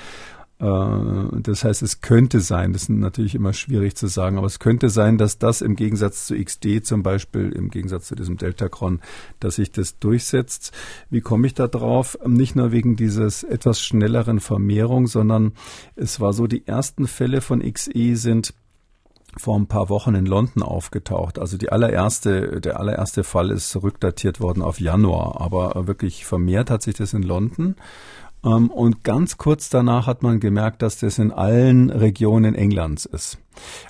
Äh, 0.60 1.42
das 1.42 1.64
heißt, 1.64 1.84
es 1.84 2.02
könnte 2.02 2.40
sein, 2.40 2.74
das 2.74 2.84
ist 2.84 2.90
natürlich 2.90 3.36
immer 3.36 3.54
schwierig 3.54 3.96
zu 3.96 4.08
sagen, 4.08 4.38
aber 4.38 4.48
es 4.48 4.60
könnte 4.60 4.90
sein, 4.90 5.18
dass 5.18 5.38
das 5.38 5.62
im 5.62 5.76
Gegensatz 5.76 6.28
zu 6.28 6.36
XD 6.36 6.86
zum 6.86 7.04
Beispiel, 7.04 7.52
im 7.52 7.70
Gegensatz 7.70 8.08
zu 8.08 8.16
diesem 8.16 8.38
Deltacron, 8.38 9.02
dass 9.40 9.56
sich 9.56 9.72
das 9.72 10.00
durchsetzt. 10.00 10.72
Wie 11.10 11.22
komme 11.22 11.48
ich 11.48 11.54
da 11.54 11.68
drauf? 11.68 12.18
Nicht 12.26 12.56
nur 12.56 12.72
wegen 12.72 12.96
dieses 12.96 13.44
etwas 13.44 13.82
schnelleren 13.82 14.40
Vermehrung, 14.40 15.08
sondern 15.08 15.54
es 15.96 16.20
war 16.20 16.34
so, 16.34 16.48
die 16.48 16.68
ersten 16.68 17.08
Fälle 17.08 17.42
von 17.42 17.62
XE 17.62 18.16
sind 18.16 18.54
vor 19.38 19.58
ein 19.58 19.68
paar 19.68 19.90
Wochen 19.90 20.16
in 20.16 20.26
London 20.26 20.64
aufgetaucht. 20.64 21.40
Also 21.40 21.58
die 21.58 21.72
allererste, 21.72 22.62
der 22.62 22.80
allererste 22.80 23.24
Fall 23.24 23.52
ist 23.52 23.76
rückdatiert 23.82 24.40
worden 24.40 24.62
auf 24.62 24.80
Januar, 24.80 25.42
aber 25.42 25.88
wirklich 25.88 26.26
vermehrt 26.26 26.70
hat 26.70 26.82
sich 26.82 26.96
das 26.96 27.14
in 27.14 27.24
London. 27.24 27.76
Ähm, 28.46 28.70
und 28.70 29.04
ganz 29.04 29.38
kurz 29.38 29.70
danach 29.70 30.08
hat 30.08 30.22
man 30.22 30.40
gemerkt, 30.40 30.82
dass 30.82 31.00
das 31.00 31.18
in 31.18 31.32
allen 31.32 31.90
Regionen 31.90 32.56
Englands 32.56 33.06
ist. 33.06 33.40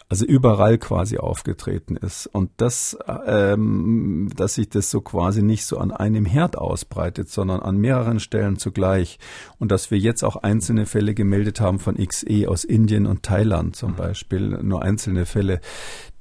Also 0.10 0.26
überall 0.26 0.78
quasi 0.78 1.18
aufgetreten 1.18 1.98
ist. 1.98 2.28
Und 2.28 2.52
das, 2.58 2.98
ähm, 3.26 4.30
dass 4.36 4.56
sich 4.56 4.70
das 4.70 4.92
so 4.92 5.02
quasi 5.02 5.42
nicht 5.42 5.66
so 5.66 5.78
an 5.78 5.92
einem 5.92 6.26
Herd 6.26 6.58
ausbreitet, 6.58 7.30
sondern 7.30 7.60
an 7.62 7.78
mehreren 7.78 8.20
Stellen 8.20 8.58
zugleich. 8.58 9.20
Und 9.60 9.72
dass 9.72 9.92
wir 9.92 9.98
jetzt 9.98 10.24
auch 10.24 10.38
einzelne 10.38 10.86
Fälle 10.86 11.14
gemeldet 11.14 11.60
haben 11.60 11.80
von 11.80 11.96
XE 11.96 12.48
aus 12.48 12.64
Indien 12.64 13.08
und 13.08 13.24
Thailand 13.24 13.76
zum 13.76 13.92
mhm. 13.92 13.96
Beispiel, 13.96 14.60
nur 14.62 14.84
einzelne 14.84 15.26
Fälle. 15.26 15.60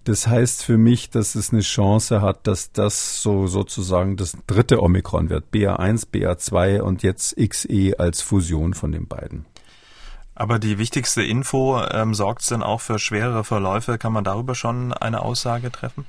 Das 0.05 0.27
heißt 0.27 0.63
für 0.63 0.77
mich, 0.77 1.09
dass 1.09 1.35
es 1.35 1.51
eine 1.51 1.63
Chance 1.63 2.21
hat, 2.21 2.47
dass 2.47 2.73
das 2.73 3.23
so 3.23 3.47
sozusagen 3.47 4.17
das 4.17 4.37
dritte 4.47 4.83
Omikron 4.83 5.31
wird. 5.31 5.47
BA1, 5.53 6.09
BA2 6.13 6.81
und 6.81 7.03
jetzt 7.03 7.37
XE 7.37 7.95
als 7.99 8.21
Fusion 8.21 8.75
von 8.75 8.93
den 8.93 9.09
beiden. 9.09 9.47
Aber 10.35 10.59
die 10.59 10.79
wichtigste 10.79 11.23
Info, 11.23 11.81
ähm, 11.91 12.13
sorgt 12.13 12.43
es 12.43 12.49
denn 12.49 12.63
auch 12.63 12.81
für 12.81 12.99
schwerere 12.99 13.45
Verläufe? 13.45 13.99
Kann 13.99 14.13
man 14.13 14.25
darüber 14.25 14.55
schon 14.55 14.93
eine 14.93 15.23
Aussage 15.23 15.73
treffen? 15.73 16.05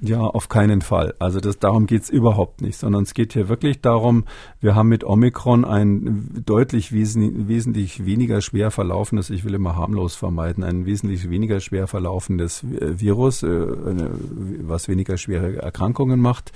Ja, 0.00 0.20
auf 0.20 0.48
keinen 0.48 0.80
Fall. 0.80 1.14
Also 1.18 1.40
das, 1.40 1.58
darum 1.58 1.86
geht's 1.86 2.08
überhaupt 2.08 2.60
nicht, 2.60 2.78
sondern 2.78 3.02
es 3.02 3.14
geht 3.14 3.32
hier 3.32 3.48
wirklich 3.48 3.80
darum, 3.80 4.24
wir 4.60 4.76
haben 4.76 4.88
mit 4.88 5.02
Omikron 5.02 5.64
ein 5.64 6.42
deutlich 6.46 6.92
wesen, 6.92 7.48
wesentlich 7.48 8.06
weniger 8.06 8.40
schwer 8.40 8.70
verlaufendes, 8.70 9.28
ich 9.30 9.44
will 9.44 9.54
immer 9.54 9.74
harmlos 9.74 10.14
vermeiden, 10.14 10.62
ein 10.62 10.86
wesentlich 10.86 11.28
weniger 11.28 11.58
schwer 11.58 11.88
verlaufendes 11.88 12.64
Virus, 12.64 13.42
äh, 13.42 13.48
was 13.48 14.86
weniger 14.86 15.16
schwere 15.16 15.56
Erkrankungen 15.56 16.20
macht. 16.20 16.52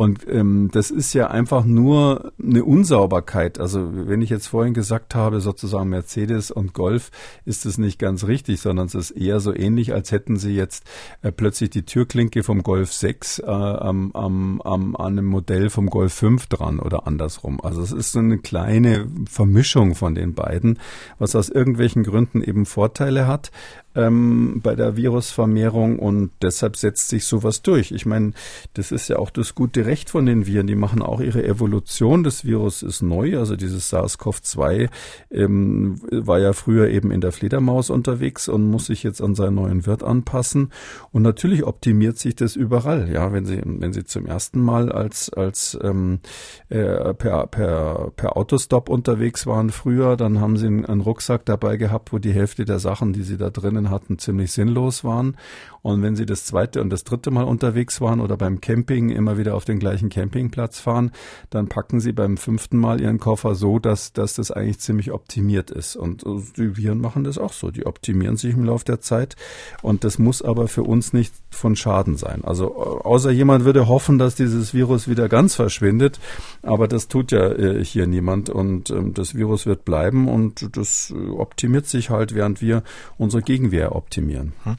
Und 0.00 0.26
ähm, 0.30 0.70
das 0.72 0.90
ist 0.90 1.12
ja 1.12 1.26
einfach 1.26 1.66
nur 1.66 2.32
eine 2.42 2.64
Unsauberkeit. 2.64 3.60
Also 3.60 4.08
wenn 4.08 4.22
ich 4.22 4.30
jetzt 4.30 4.46
vorhin 4.46 4.72
gesagt 4.72 5.14
habe, 5.14 5.42
sozusagen 5.42 5.90
Mercedes 5.90 6.50
und 6.50 6.72
Golf, 6.72 7.10
ist 7.44 7.66
es 7.66 7.76
nicht 7.76 7.98
ganz 7.98 8.26
richtig, 8.26 8.62
sondern 8.62 8.86
es 8.86 8.94
ist 8.94 9.10
eher 9.10 9.40
so 9.40 9.54
ähnlich, 9.54 9.92
als 9.92 10.10
hätten 10.10 10.36
sie 10.36 10.56
jetzt 10.56 10.84
äh, 11.20 11.30
plötzlich 11.30 11.68
die 11.68 11.82
Türklinke 11.82 12.44
vom 12.44 12.62
Golf 12.62 12.94
6 12.94 13.40
äh, 13.40 13.44
am, 13.44 14.12
am, 14.12 14.62
am, 14.62 14.96
an 14.96 15.18
einem 15.18 15.26
Modell 15.26 15.68
vom 15.68 15.90
Golf 15.90 16.14
5 16.14 16.46
dran 16.46 16.80
oder 16.80 17.06
andersrum. 17.06 17.60
Also 17.60 17.82
es 17.82 17.92
ist 17.92 18.12
so 18.12 18.20
eine 18.20 18.38
kleine 18.38 19.06
Vermischung 19.28 19.94
von 19.94 20.14
den 20.14 20.32
beiden, 20.32 20.78
was 21.18 21.36
aus 21.36 21.50
irgendwelchen 21.50 22.04
Gründen 22.04 22.42
eben 22.42 22.64
Vorteile 22.64 23.26
hat 23.26 23.50
ähm, 23.94 24.60
bei 24.62 24.74
der 24.74 24.96
Virusvermehrung 24.96 25.98
und 25.98 26.30
deshalb 26.42 26.76
setzt 26.76 27.08
sich 27.08 27.24
sowas 27.24 27.62
durch. 27.62 27.90
Ich 27.92 28.06
meine, 28.06 28.32
das 28.74 28.92
ist 28.92 29.08
ja 29.08 29.18
auch 29.18 29.30
das 29.30 29.54
gute 29.54 29.86
Recht 29.86 30.10
von 30.10 30.26
den 30.26 30.46
Viren. 30.46 30.66
Die 30.66 30.76
machen 30.76 31.02
auch 31.02 31.20
ihre 31.20 31.44
Evolution. 31.44 32.22
Das 32.22 32.44
Virus 32.44 32.82
ist 32.82 33.02
neu, 33.02 33.38
also 33.38 33.56
dieses 33.56 33.92
SARS-CoV-2 33.92 34.88
ähm, 35.30 36.00
war 36.10 36.38
ja 36.38 36.52
früher 36.52 36.88
eben 36.88 37.10
in 37.10 37.20
der 37.20 37.32
Fledermaus 37.32 37.90
unterwegs 37.90 38.48
und 38.48 38.70
muss 38.70 38.86
sich 38.86 39.02
jetzt 39.02 39.20
an 39.20 39.34
seinen 39.34 39.56
neuen 39.56 39.86
Wirt 39.86 40.02
anpassen. 40.02 40.70
Und 41.10 41.22
natürlich 41.22 41.64
optimiert 41.64 42.18
sich 42.18 42.36
das 42.36 42.56
überall. 42.56 43.10
Ja, 43.10 43.32
wenn 43.32 43.44
Sie 43.44 43.60
wenn 43.64 43.92
Sie 43.92 44.04
zum 44.04 44.26
ersten 44.26 44.60
Mal 44.60 44.92
als 44.92 45.32
als 45.32 45.78
ähm, 45.82 46.20
äh, 46.68 47.14
per 47.14 47.46
per 47.46 48.12
per 48.14 48.36
Autostop 48.36 48.88
unterwegs 48.88 49.46
waren 49.46 49.70
früher, 49.70 50.16
dann 50.16 50.40
haben 50.40 50.56
Sie 50.56 50.66
einen 50.66 51.00
Rucksack 51.00 51.44
dabei 51.44 51.76
gehabt, 51.76 52.12
wo 52.12 52.18
die 52.18 52.32
Hälfte 52.32 52.64
der 52.64 52.78
Sachen, 52.78 53.12
die 53.12 53.22
Sie 53.22 53.36
da 53.36 53.50
drinnen 53.50 53.79
hatten, 53.88 54.18
ziemlich 54.18 54.52
sinnlos 54.52 55.04
waren. 55.04 55.38
Und 55.82 56.02
wenn 56.02 56.16
sie 56.16 56.26
das 56.26 56.44
zweite 56.44 56.80
und 56.80 56.90
das 56.90 57.04
dritte 57.04 57.30
Mal 57.30 57.44
unterwegs 57.44 58.00
waren 58.00 58.20
oder 58.20 58.36
beim 58.36 58.60
Camping 58.60 59.10
immer 59.10 59.38
wieder 59.38 59.54
auf 59.54 59.64
den 59.64 59.78
gleichen 59.78 60.08
Campingplatz 60.08 60.78
fahren, 60.78 61.10
dann 61.48 61.68
packen 61.68 62.00
sie 62.00 62.12
beim 62.12 62.36
fünften 62.36 62.78
Mal 62.78 63.00
ihren 63.00 63.18
Koffer 63.18 63.54
so, 63.54 63.78
dass, 63.78 64.12
dass 64.12 64.34
das 64.34 64.50
eigentlich 64.50 64.80
ziemlich 64.80 65.12
optimiert 65.12 65.70
ist. 65.70 65.96
Und 65.96 66.24
die 66.56 66.76
Viren 66.76 67.00
machen 67.00 67.24
das 67.24 67.38
auch 67.38 67.52
so. 67.52 67.70
Die 67.70 67.86
optimieren 67.86 68.36
sich 68.36 68.54
im 68.54 68.64
Laufe 68.64 68.84
der 68.84 69.00
Zeit. 69.00 69.36
Und 69.82 70.04
das 70.04 70.18
muss 70.18 70.42
aber 70.42 70.68
für 70.68 70.82
uns 70.82 71.12
nicht 71.12 71.32
von 71.50 71.76
Schaden 71.76 72.16
sein. 72.16 72.44
Also 72.44 72.74
außer 72.76 73.30
jemand 73.30 73.64
würde 73.64 73.88
hoffen, 73.88 74.18
dass 74.18 74.34
dieses 74.34 74.74
Virus 74.74 75.08
wieder 75.08 75.28
ganz 75.28 75.54
verschwindet. 75.54 76.20
Aber 76.62 76.88
das 76.88 77.08
tut 77.08 77.32
ja 77.32 77.50
äh, 77.50 77.84
hier 77.84 78.06
niemand. 78.06 78.50
Und 78.50 78.90
ähm, 78.90 79.14
das 79.14 79.34
Virus 79.34 79.66
wird 79.66 79.84
bleiben 79.84 80.28
und 80.28 80.76
das 80.76 81.10
äh, 81.10 81.30
optimiert 81.30 81.86
sich 81.86 82.10
halt, 82.10 82.34
während 82.34 82.60
wir 82.60 82.82
unsere 83.16 83.42
Gegenwehr 83.42 83.94
optimieren. 83.96 84.52
Hm. 84.64 84.76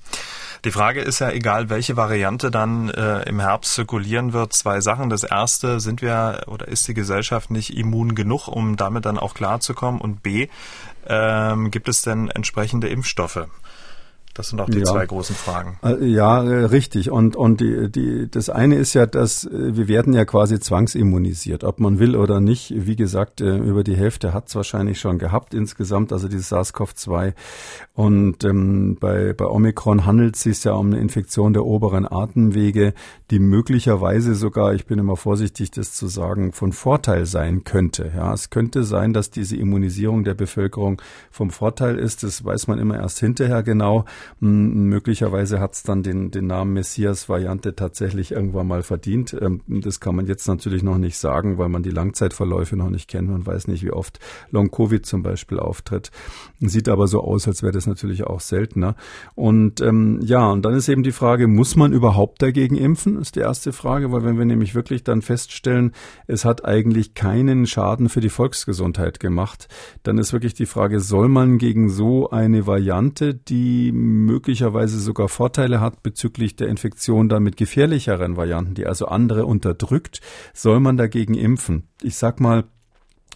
Die 0.63 0.71
Frage 0.71 1.02
ist 1.02 1.19
ja, 1.19 1.32
egal 1.32 1.71
welche 1.71 1.97
Variante 1.97 2.52
dann 2.52 2.89
äh, 2.91 3.24
im 3.24 3.39
Herbst 3.39 3.74
zirkulieren 3.74 4.32
wird, 4.32 4.54
zwei 4.54 4.80
Sachen. 4.80 5.10
Das 5.10 5.24
erste, 5.24 5.80
sind 5.80 6.04
wir 6.04 6.43
oder 6.45 6.67
ist 6.67 6.88
die 6.88 6.93
Gesellschaft 6.93 7.50
nicht 7.50 7.76
immun 7.76 8.13
genug, 8.13 8.47
um 8.47 8.78
damit 8.78 9.06
dann 9.06 9.17
auch 9.17 9.34
klarzukommen? 9.34 10.00
Und 10.00 10.21
B, 10.21 10.50
ähm, 11.08 11.71
gibt 11.71 11.89
es 11.89 12.04
denn 12.04 12.30
entsprechende 12.30 12.89
Impfstoffe? 12.89 13.47
Das 14.34 14.50
sind 14.50 14.62
auch 14.62 14.70
die 14.70 14.80
ja. 14.80 14.86
zwei 14.86 15.06
großen 15.06 15.36
Fragen. 15.36 15.78
Äh, 15.84 16.06
ja, 16.06 16.44
äh, 16.44 16.65
richtig. 16.65 17.12
Und, 17.12 17.36
und 17.36 17.60
die, 17.60 17.91
die, 17.91 18.30
das 18.30 18.50
eine 18.50 18.76
ist 18.76 18.94
ja, 18.94 19.06
dass 19.06 19.46
äh, 19.46 19.76
wir 19.76 19.88
werden 19.88 20.13
ja 20.13 20.26
quasi 20.26 20.60
zwangsimmunisiert, 20.60 21.63
ob 21.63 21.80
man 21.80 22.00
will 22.00 22.15
oder 22.15 22.39
nicht. 22.39 22.74
Wie 22.76 22.96
gesagt, 22.96 23.41
über 23.41 23.84
die 23.84 23.96
Hälfte 23.96 24.34
hat 24.34 24.48
es 24.48 24.56
wahrscheinlich 24.56 25.00
schon 25.00 25.17
gehabt 25.17 25.54
insgesamt, 25.54 26.13
also 26.13 26.28
dieses 26.28 26.52
SARS-CoV-2. 26.52 27.34
Und 27.94 28.44
ähm, 28.44 28.98
bei, 29.00 29.34
bei 29.34 29.46
Omikron 29.46 30.06
handelt 30.06 30.36
es 30.36 30.44
sich 30.44 30.63
ja 30.63 30.74
um 30.74 30.88
eine 30.88 31.00
Infektion 31.00 31.54
der 31.54 31.65
oberen 31.65 32.10
Atemwege, 32.10 32.94
die 33.32 33.39
möglicherweise 33.39 34.36
sogar, 34.36 34.74
ich 34.74 34.86
bin 34.86 35.00
immer 35.00 35.15
vorsichtig, 35.15 35.72
das 35.72 35.94
zu 35.94 36.08
sagen, 36.08 36.52
von 36.52 36.72
Vorteil 36.72 37.26
sein 37.26 37.63
könnte. 37.63 38.12
Ja, 38.15 38.34
es 38.34 38.50
könnte 38.50 38.84
sein, 38.84 39.13
dass 39.13 39.30
diese 39.30 39.56
Immunisierung 39.56 40.24
der 40.24 40.34
Bevölkerung 40.34 41.02
vom 41.32 41.50
Vorteil 41.50 41.98
ist. 41.98 42.24
Das 42.24 42.44
weiß 42.44 42.67
man 42.67 42.80
immer 42.80 42.98
erst 42.98 43.20
hinterher 43.20 43.63
genau. 43.63 44.06
Möglicherweise 44.40 45.60
hat 45.60 45.74
es 45.74 45.84
dann 45.84 46.04
den, 46.04 46.32
den 46.32 46.48
Namen 46.48 46.74
Messias-Variante 46.74 47.76
tatsächlich 47.76 48.32
irgendwann 48.32 48.68
mal 48.68 48.84
verdient. 48.84 49.36
Ähm, 49.40 49.62
das 49.68 50.00
kann 50.00 50.16
man 50.16 50.28
jetzt 50.28 50.48
natürlich 50.48 50.84
noch 50.84 50.98
nicht 50.98 51.18
sagen, 51.18 51.58
weil 51.58 51.70
man 51.70 51.84
die 51.84 51.90
Langzeitverläufe 51.90 52.76
noch 52.76 52.90
nicht 52.90 53.08
kennt. 53.08 53.30
Man 53.30 53.46
weiß 53.46 53.68
nicht, 53.68 53.84
wie 53.84 53.92
oft 53.92 54.20
Long-Covid 54.52 55.06
zum 55.06 55.24
Beispiel 55.24 55.60
auftritt. 55.60 56.12
Sieht 56.60 56.90
aber 56.90 57.08
so 57.08 57.22
aus, 57.22 57.48
als 57.48 57.64
wäre 57.64 57.74
das 57.74 57.88
natürlich 57.88 58.24
auch 58.24 58.40
seltener. 58.40 58.96
Und 59.36 59.82
ähm, 59.82 60.20
ja, 60.24 60.50
und 60.50 60.64
dann 60.64 60.74
ist 60.74 60.90
eben 60.90 61.04
die 61.04 61.12
Frage, 61.12 61.48
muss 61.48 61.76
man 61.76 61.94
überhaupt 61.94 62.42
dagegen 62.42 62.76
impfen? 62.76 63.18
Ist 63.18 63.36
die 63.36 63.42
erste 63.42 63.74
Frage, 63.74 64.12
weil 64.12 64.24
wenn 64.24 64.38
wir 64.38 64.46
nämlich 64.46 64.76
wirklich 64.76 65.04
dann 65.04 65.22
feststellen, 65.22 65.94
es 66.28 66.46
hat 66.46 66.66
eigentlich 66.66 67.14
keinen 67.14 67.66
Schaden 67.66 68.10
für 68.10 68.22
die 68.22 68.30
Volksgesundheit 68.30 69.20
gemacht, 69.20 69.68
dann 70.04 70.18
ist 70.18 70.34
wirklich 70.34 70.54
die 70.54 70.66
Frage, 70.66 71.00
soll 71.00 71.28
man 71.28 71.58
gegen 71.58 71.90
so 71.90 72.30
eine 72.30 72.68
Variante, 72.68 73.34
die 73.34 73.92
möglicherweise 74.12 75.00
sogar 75.00 75.30
Vorteile 75.30 75.82
hat 75.82 76.04
bezüglich 76.04 76.56
der 76.56 76.67
Infektion 76.67 77.30
dann 77.30 77.43
mit 77.43 77.58
gefährlicheren 77.58 78.38
Varianten, 78.38 78.76
die 78.76 78.86
also 78.86 79.08
andere 79.08 79.45
unterdrückt, 79.45 80.21
soll 80.54 80.80
man 80.80 80.97
dagegen 80.97 81.34
impfen? 81.34 81.88
Ich 82.02 82.15
sag 82.15 82.39
mal, 82.39 82.65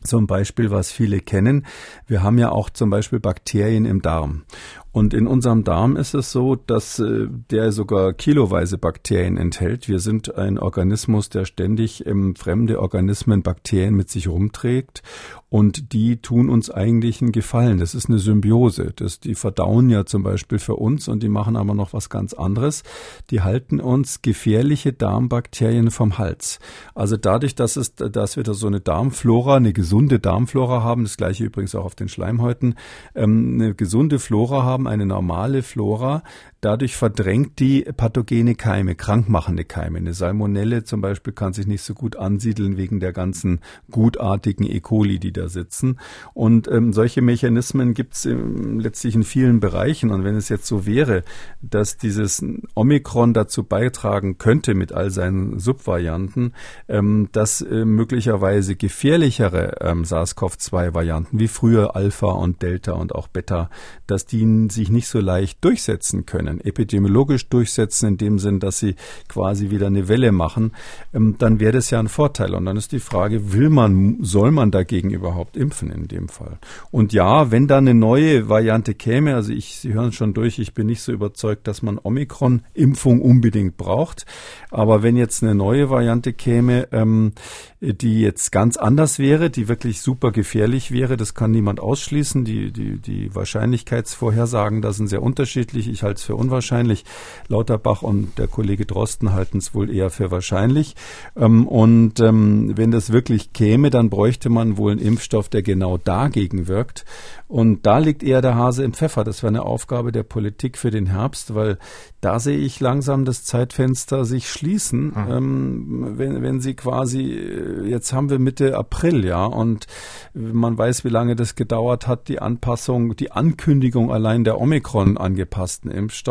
zum 0.06 0.28
Beispiel, 0.28 0.72
was 0.72 0.92
viele 0.92 1.20
kennen. 1.20 1.66
Wir 2.08 2.24
haben 2.24 2.38
ja 2.38 2.52
auch 2.52 2.70
zum 2.70 2.90
Beispiel 2.90 3.20
Bakterien 3.20 3.86
im 3.86 4.02
Darm. 4.02 4.44
Und 4.92 5.14
in 5.14 5.28
unserem 5.28 5.64
Darm 5.64 5.98
ist 5.98 6.14
es 6.14 6.32
so, 6.32 6.56
dass 6.56 7.00
äh, 7.00 7.28
der 7.52 7.72
sogar 7.72 8.14
kiloweise 8.14 8.78
Bakterien 8.78 9.36
enthält. 9.36 9.90
Wir 9.90 10.00
sind 10.00 10.36
ein 10.36 10.58
Organismus, 10.58 11.30
der 11.30 11.46
ständig 11.46 12.06
ähm, 12.06 12.36
fremde 12.36 12.80
Organismen, 12.80 13.42
Bakterien 13.42 13.96
mit 13.96 14.10
sich 14.10 14.30
rumträgt. 14.30 15.04
Und 15.50 15.94
die 15.94 16.18
tun 16.22 16.50
uns 16.50 16.70
eigentlich 16.70 17.22
einen 17.22 17.32
Gefallen. 17.32 17.80
Das 17.80 17.96
ist 17.96 18.10
eine 18.10 18.20
Symbiose. 18.20 18.94
Das, 18.96 19.20
die 19.20 19.36
verdauen 19.36 19.90
ja 19.90 20.06
zum 20.06 20.24
Beispiel 20.24 20.60
für 20.60 20.76
uns 20.76 21.08
und 21.08 21.24
die 21.24 21.30
machen 21.30 21.56
aber 21.56 21.74
noch 21.74 21.94
was 21.94 22.10
ganz 22.10 22.34
anderes. 22.34 22.84
Die 23.30 23.42
halten 23.42 23.80
uns 23.80 24.22
gefährliche 24.22 24.94
Darmbakterien 24.94 25.92
vom 25.92 26.18
Hals. 26.18 26.60
Also 26.94 27.18
dadurch, 27.18 27.56
dass, 27.56 27.76
es, 27.76 27.96
dass 27.96 28.38
wir 28.38 28.44
da 28.44 28.54
so 28.54 28.68
eine 28.68 28.82
Darmflora, 28.82 29.58
eine 29.58 29.74
gesunde 29.74 30.20
Darmflora 30.20 30.84
haben, 30.84 31.04
das 31.04 31.18
gleiche 31.18 31.44
übrigens 31.44 31.76
auch 31.76 31.86
auf 31.86 31.96
den 31.96 32.10
Schleimhäuten, 32.10 32.76
ähm, 33.14 33.56
eine 33.56 33.76
gesunde 33.76 34.20
Flora 34.20 34.64
haben, 34.64 34.76
haben 34.76 34.88
eine 34.88 35.06
normale 35.06 35.64
Flora. 35.64 36.22
Dadurch 36.66 36.96
verdrängt 36.96 37.60
die 37.60 37.84
pathogene 37.84 38.56
Keime, 38.56 38.96
krankmachende 38.96 39.66
Keime. 39.66 40.00
Eine 40.00 40.16
Salmonelle 40.16 40.84
zum 40.84 41.00
Beispiel 41.00 41.32
kann 41.32 41.54
sich 41.54 41.68
nicht 41.68 41.84
so 41.84 41.94
gut 41.94 42.16
ansiedeln 42.16 42.76
wegen 42.76 43.00
der 43.00 43.14
ganzen 43.14 43.60
gutartigen 43.92 44.64
E. 44.64 44.80
coli, 44.80 45.20
die 45.20 45.32
da 45.32 45.48
sitzen. 45.48 46.00
Und 46.34 46.68
ähm, 46.68 46.92
solche 46.92 47.22
Mechanismen 47.22 47.94
gibt 47.94 48.16
es 48.16 48.28
letztlich 48.28 49.14
in 49.14 49.24
vielen 49.24 49.60
Bereichen. 49.60 50.10
Und 50.10 50.24
wenn 50.24 50.36
es 50.36 50.50
jetzt 50.50 50.66
so 50.66 50.88
wäre, 50.88 51.22
dass 51.62 51.98
dieses 51.98 52.44
Omikron 52.74 53.36
dazu 53.36 53.64
beitragen 53.64 54.40
könnte 54.40 54.74
mit 54.74 54.92
all 54.92 55.12
seinen 55.12 55.60
Subvarianten, 55.60 56.56
ähm, 56.88 57.30
dass 57.32 57.62
äh, 57.62 57.86
möglicherweise 57.86 58.76
gefährlichere 58.76 59.82
ähm, 59.82 60.04
SARS-CoV-2-Varianten 60.04 61.40
wie 61.40 61.48
früher 61.48 61.96
Alpha 61.96 62.32
und 62.32 62.64
Delta 62.64 62.94
und 62.94 63.14
auch 63.14 63.28
Beta, 63.28 63.70
dass 64.08 64.26
die 64.26 64.68
sich 64.72 64.90
nicht 64.90 65.08
so 65.08 65.20
leicht 65.20 65.64
durchsetzen 65.64 66.26
können, 66.26 66.55
epidemiologisch 66.62 67.50
durchsetzen, 67.50 68.08
in 68.08 68.18
dem 68.18 68.40
Sinn, 68.40 68.60
dass 68.60 68.80
sie 68.80 68.96
quasi 69.28 69.70
wieder 69.70 69.88
eine 69.88 70.08
Welle 70.08 70.32
machen, 70.32 70.72
ähm, 71.14 71.36
dann 71.38 71.60
wäre 71.60 71.74
das 71.74 71.90
ja 71.90 72.00
ein 72.00 72.08
Vorteil. 72.08 72.56
Und 72.56 72.66
dann 72.66 72.78
ist 72.78 72.92
die 72.92 73.00
Frage, 73.00 73.54
will 73.54 73.70
man, 73.70 74.18
soll 74.22 74.52
man 74.52 74.72
dagegen 74.72 75.10
überhaupt 75.10 75.58
impfen 75.58 75.92
in 75.92 76.08
dem 76.08 76.30
Fall? 76.30 76.58
Und 76.92 77.14
ja, 77.14 77.52
wenn 77.52 77.68
da 77.68 77.78
eine 77.78 77.94
neue 77.94 78.50
Variante 78.50 78.94
käme, 78.94 79.36
also 79.36 79.52
ich, 79.52 79.78
Sie 79.78 79.94
hören 79.94 80.12
schon 80.12 80.34
durch, 80.34 80.60
ich 80.60 80.74
bin 80.74 80.88
nicht 80.88 81.02
so 81.02 81.12
überzeugt, 81.12 81.68
dass 81.68 81.82
man 81.82 82.00
Omikron-Impfung 82.02 83.22
unbedingt 83.22 83.78
braucht. 83.78 84.26
Aber 84.72 85.04
wenn 85.04 85.16
jetzt 85.16 85.44
eine 85.44 85.56
neue 85.56 85.90
Variante 85.90 86.34
käme, 86.34 86.88
ähm, 86.92 87.34
die 87.82 88.22
jetzt 88.22 88.52
ganz 88.52 88.78
anders 88.78 89.20
wäre, 89.20 89.50
die 89.50 89.68
wirklich 89.68 90.02
super 90.02 90.32
gefährlich 90.32 90.92
wäre, 90.92 91.18
das 91.18 91.34
kann 91.34 91.52
niemand 91.52 91.80
ausschließen. 91.80 92.46
Die, 92.46 92.72
die, 92.72 93.00
die 93.00 93.34
Wahrscheinlichkeitsvorhersagen 93.36 94.82
da 94.82 94.94
sind 94.94 95.08
sehr 95.08 95.22
unterschiedlich. 95.22 95.88
Ich 95.88 96.04
halte 96.04 96.20
es 96.20 96.24
für 96.24 96.36
unwahrscheinlich. 96.46 97.06
Lauterbach 97.48 98.02
und 98.02 98.38
der 98.38 98.48
Kollege 98.48 98.86
Drosten 98.86 99.34
halten 99.34 99.58
es 99.58 99.74
wohl 99.74 99.90
eher 99.90 100.10
für 100.10 100.32
wahrscheinlich. 100.32 100.96
Ähm, 101.36 101.68
und 101.68 102.20
ähm, 102.20 102.74
wenn 102.76 102.92
das 102.92 103.12
wirklich 103.12 103.54
käme, 103.54 103.90
dann 103.90 104.10
bräuchte 104.10 104.50
man 104.50 104.78
wohl 104.78 104.94
einen 104.94 105.02
Impfstoff, 105.02 105.50
der 105.50 105.64
genau 105.64 105.98
dagegen 105.98 106.68
wirkt. 106.68 107.06
Und 107.48 107.86
da 107.86 108.00
liegt 108.00 108.24
eher 108.24 108.42
der 108.42 108.56
Hase 108.56 108.84
im 108.84 108.94
Pfeffer. 108.94 109.24
Das 109.24 109.44
wäre 109.44 109.50
eine 109.50 109.64
Aufgabe 109.64 110.12
der 110.12 110.24
Politik 110.24 110.78
für 110.78 110.92
den 110.92 111.08
Herbst, 111.08 111.54
weil 111.54 111.78
da 112.22 112.40
sehe 112.40 112.58
ich 112.58 112.80
langsam 112.80 113.24
das 113.24 113.44
Zeitfenster 113.44 114.26
sich 114.26 114.50
schließen, 114.50 115.08
mhm. 115.08 115.32
ähm, 115.32 116.14
wenn, 116.18 116.42
wenn 116.42 116.60
sie 116.60 116.74
quasi, 116.74 117.34
äh, 117.34 117.88
jetzt 117.88 118.14
haben 118.14 118.32
wir 118.32 118.40
Mitte 118.40 118.76
April, 118.76 119.24
ja, 119.24 119.46
und 119.46 119.86
man 120.34 120.76
weiß, 120.76 121.04
wie 121.04 121.10
lange 121.10 121.36
das 121.36 121.54
gedauert 121.54 122.08
hat, 122.08 122.28
die 122.28 122.40
Anpassung, 122.40 123.16
die 123.16 123.32
Ankündigung 123.32 124.12
allein 124.12 124.44
der 124.44 124.60
Omikron 124.60 125.18
angepassten 125.18 125.92
Impfstoffe 125.92 126.25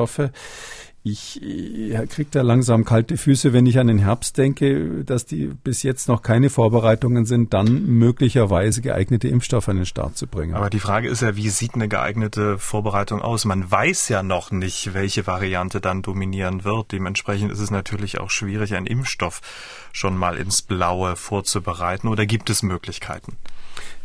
ich 1.06 1.38
kriege 2.08 2.30
da 2.30 2.40
langsam 2.40 2.86
kalte 2.86 3.18
Füße, 3.18 3.52
wenn 3.52 3.66
ich 3.66 3.78
an 3.78 3.88
den 3.88 3.98
Herbst 3.98 4.38
denke, 4.38 5.04
dass 5.04 5.26
die 5.26 5.48
bis 5.48 5.82
jetzt 5.82 6.08
noch 6.08 6.22
keine 6.22 6.48
Vorbereitungen 6.48 7.26
sind, 7.26 7.52
dann 7.52 7.84
möglicherweise 7.84 8.80
geeignete 8.80 9.28
Impfstoffe 9.28 9.68
an 9.68 9.76
den 9.76 9.84
Start 9.84 10.16
zu 10.16 10.26
bringen. 10.26 10.54
Aber 10.54 10.70
die 10.70 10.80
Frage 10.80 11.08
ist 11.08 11.20
ja, 11.20 11.36
wie 11.36 11.50
sieht 11.50 11.74
eine 11.74 11.88
geeignete 11.88 12.58
Vorbereitung 12.58 13.20
aus? 13.20 13.44
Man 13.44 13.70
weiß 13.70 14.08
ja 14.08 14.22
noch 14.22 14.50
nicht, 14.50 14.94
welche 14.94 15.26
Variante 15.26 15.82
dann 15.82 16.00
dominieren 16.00 16.64
wird. 16.64 16.92
Dementsprechend 16.92 17.52
ist 17.52 17.60
es 17.60 17.70
natürlich 17.70 18.18
auch 18.18 18.30
schwierig, 18.30 18.74
einen 18.74 18.86
Impfstoff 18.86 19.42
schon 19.92 20.16
mal 20.16 20.38
ins 20.38 20.62
Blaue 20.62 21.16
vorzubereiten. 21.16 22.08
Oder 22.08 22.24
gibt 22.24 22.48
es 22.48 22.62
Möglichkeiten? 22.62 23.36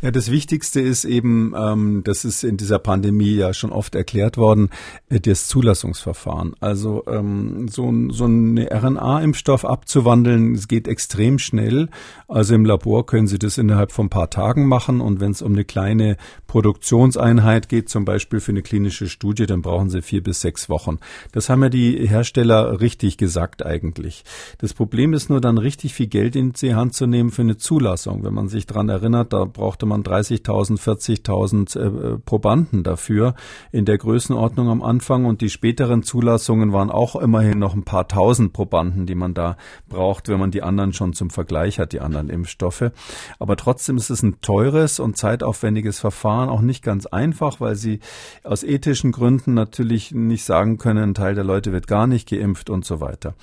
Ja, 0.02 0.12
das 0.12 0.32
Wichtigste 0.32 0.80
ist 0.80 1.04
eben, 1.04 1.54
ähm, 1.58 2.04
das 2.06 2.24
ist 2.24 2.46
in 2.46 2.56
dieser 2.56 2.80
Pandemie 2.80 3.34
ja 3.36 3.54
schon 3.54 3.74
oft 3.74 3.96
erklärt 3.96 4.38
worden, 4.38 4.70
äh, 5.10 5.20
das 5.20 5.50
Zulassungsverfahren. 5.50 6.56
Also 6.62 7.04
ähm, 7.06 7.68
so, 7.68 7.94
so 8.10 8.24
eine 8.24 8.70
RNA-Impfstoff 8.72 9.66
abzuwandeln, 9.66 10.56
es 10.56 10.70
geht 10.70 10.88
extrem 10.88 11.38
schnell. 11.38 11.90
Also 12.30 12.56
im 12.56 12.64
Labor 12.64 13.06
können 13.06 13.28
Sie 13.28 13.40
das 13.40 13.58
innerhalb 13.58 13.92
von 13.92 14.06
ein 14.06 14.10
paar 14.10 14.30
Tagen 14.30 14.68
machen 14.68 15.02
und 15.02 15.20
wenn 15.20 15.32
es 15.32 15.42
um 15.42 15.52
eine 15.52 15.66
kleine 15.66 16.16
Produktionseinheit 16.48 17.68
geht, 17.68 17.90
zum 17.90 18.06
Beispiel 18.06 18.40
für 18.40 18.54
eine 18.54 18.62
klinische 18.62 19.10
Studie, 19.10 19.48
dann 19.48 19.62
brauchen 19.62 19.90
Sie 19.90 20.02
vier 20.02 20.24
bis 20.24 20.40
sechs 20.40 20.70
Wochen. 20.70 21.00
Das 21.34 21.50
haben 21.50 21.62
ja 21.62 21.70
die 21.70 22.08
Hersteller 22.08 22.80
richtig 22.80 23.18
gesagt 23.18 23.66
eigentlich. 23.66 24.24
Das 24.60 24.74
Problem 24.74 25.12
ist 25.12 25.30
nur 25.30 25.42
dann 25.42 25.58
richtig 25.58 25.94
viel 25.94 26.08
Geld 26.08 26.38
in 26.38 26.54
die 26.54 26.74
Hand 26.74 26.94
zu 26.94 27.06
nehmen 27.06 27.32
für 27.32 27.42
eine 27.42 27.58
Zulassung. 27.58 28.24
Wenn 28.24 28.34
man 28.34 28.48
sich 28.48 28.66
dran 28.66 28.88
erinnert, 28.88 29.34
da 29.34 29.44
brauchte 29.44 29.89
man 29.90 30.04
30.000, 30.04 30.80
40.000 30.80 31.78
äh, 31.78 32.18
Probanden 32.20 32.84
dafür 32.84 33.36
in 33.72 33.86
der 33.86 33.98
Größenordnung 33.98 34.70
am 34.70 34.82
Anfang 34.82 35.26
und 35.26 35.42
die 35.42 35.50
späteren 35.50 36.04
Zulassungen 36.04 36.72
waren 36.72 36.90
auch 36.90 37.16
immerhin 37.16 37.60
noch 37.60 37.74
ein 37.74 37.84
paar 37.84 38.08
tausend 38.08 38.54
Probanden, 38.54 39.06
die 39.06 39.16
man 39.16 39.34
da 39.34 39.58
braucht, 39.90 40.30
wenn 40.30 40.40
man 40.40 40.52
die 40.52 40.64
anderen 40.64 40.94
schon 40.94 41.14
zum 41.14 41.30
Vergleich 41.30 41.80
hat, 41.80 41.92
die 41.92 42.00
anderen 42.00 42.30
Impfstoffe. 42.30 42.92
Aber 43.40 43.58
trotzdem 43.58 43.98
ist 43.98 44.10
es 44.10 44.24
ein 44.24 44.40
teures 44.42 45.00
und 45.00 45.18
zeitaufwendiges 45.18 46.00
Verfahren, 46.00 46.50
auch 46.50 46.62
nicht 46.62 46.84
ganz 46.84 47.06
einfach, 47.06 47.60
weil 47.60 47.76
sie 47.76 48.00
aus 48.44 48.64
ethischen 48.64 49.12
Gründen 49.12 49.54
natürlich 49.54 50.12
nicht 50.12 50.46
sagen 50.46 50.78
können, 50.78 51.10
ein 51.10 51.14
Teil 51.14 51.36
der 51.36 51.44
Leute 51.44 51.72
wird 51.72 51.88
gar 51.88 52.08
nicht 52.08 52.30
geimpft 52.30 52.70
und 52.70 52.86
so 52.86 53.02
weiter. 53.02 53.34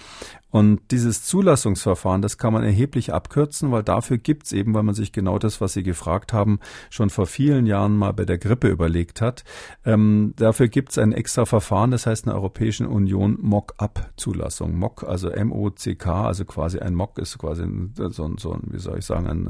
Und 0.50 0.80
dieses 0.90 1.24
Zulassungsverfahren, 1.24 2.22
das 2.22 2.38
kann 2.38 2.52
man 2.52 2.62
erheblich 2.62 3.12
abkürzen, 3.12 3.72
weil 3.72 3.82
dafür 3.82 4.16
gibt's 4.16 4.52
eben, 4.52 4.74
weil 4.74 4.84
man 4.84 4.94
sich 4.94 5.12
genau 5.12 5.38
das, 5.38 5.60
was 5.60 5.72
Sie 5.72 5.82
gefragt 5.82 6.32
haben, 6.32 6.60
schon 6.88 7.10
vor 7.10 7.26
vielen 7.26 7.66
Jahren 7.66 7.96
mal 7.96 8.12
bei 8.12 8.24
der 8.24 8.38
Grippe 8.38 8.68
überlegt 8.68 9.20
hat. 9.20 9.44
Ähm, 9.84 10.34
dafür 10.36 10.68
gibt's 10.68 10.98
ein 10.98 11.12
extra 11.12 11.46
Verfahren, 11.46 11.90
das 11.90 12.06
heißt 12.06 12.24
in 12.24 12.30
der 12.30 12.36
Europäischen 12.36 12.86
Union 12.86 13.36
Mock-up-Zulassung. 13.40 14.78
Mock, 14.78 15.04
also 15.04 15.28
M-O-C-K, 15.28 16.26
also 16.26 16.44
quasi 16.44 16.78
ein 16.78 16.94
Mock 16.94 17.18
ist 17.18 17.38
quasi 17.38 17.64
so, 17.94 18.34
so 18.38 18.52
ein, 18.52 18.62
wie 18.70 18.78
soll 18.78 18.98
ich 18.98 19.04
sagen, 19.04 19.26
ein, 19.26 19.48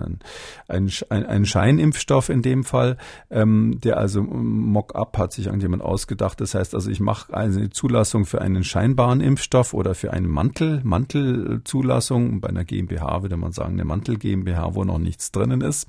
ein, 0.69 0.91
ein, 1.11 1.27
ein 1.27 1.45
Scheinimpfstoff 1.45 2.31
in 2.31 2.43
dem 2.43 2.65
Fall, 2.65 2.97
ähm, 3.31 3.79
der 3.85 3.99
also 3.99 4.23
Mock-up 4.23 5.19
hat 5.19 5.33
sich 5.33 5.47
irgendjemand 5.47 5.83
ausgedacht. 5.83 6.41
Das 6.41 6.55
heißt 6.55 6.75
also, 6.75 6.91
ich 6.91 7.01
mache 7.01 7.35
eine 7.35 7.71
Zulassung 7.71 8.25
für 8.25 8.41
einen 8.41 8.65
scheinbaren 8.65 9.21
Impfstoff 9.21 9.75
oder 9.75 9.95
für 9.95 10.13
einen 10.13 10.29
Mantel, 10.29 10.81
Mantelzulassung. 10.87 12.41
Bei 12.41 12.49
einer 12.49 12.65
GmbH 12.65 13.23
würde 13.23 13.37
man 13.37 13.53
sagen, 13.53 13.75
eine 13.75 13.85
Mantel 13.85 14.17
GmbH, 14.17 14.75
wo 14.75 14.85
noch 14.85 14.99
nichts 14.99 15.33
drinnen 15.33 15.61
ist. 15.61 15.89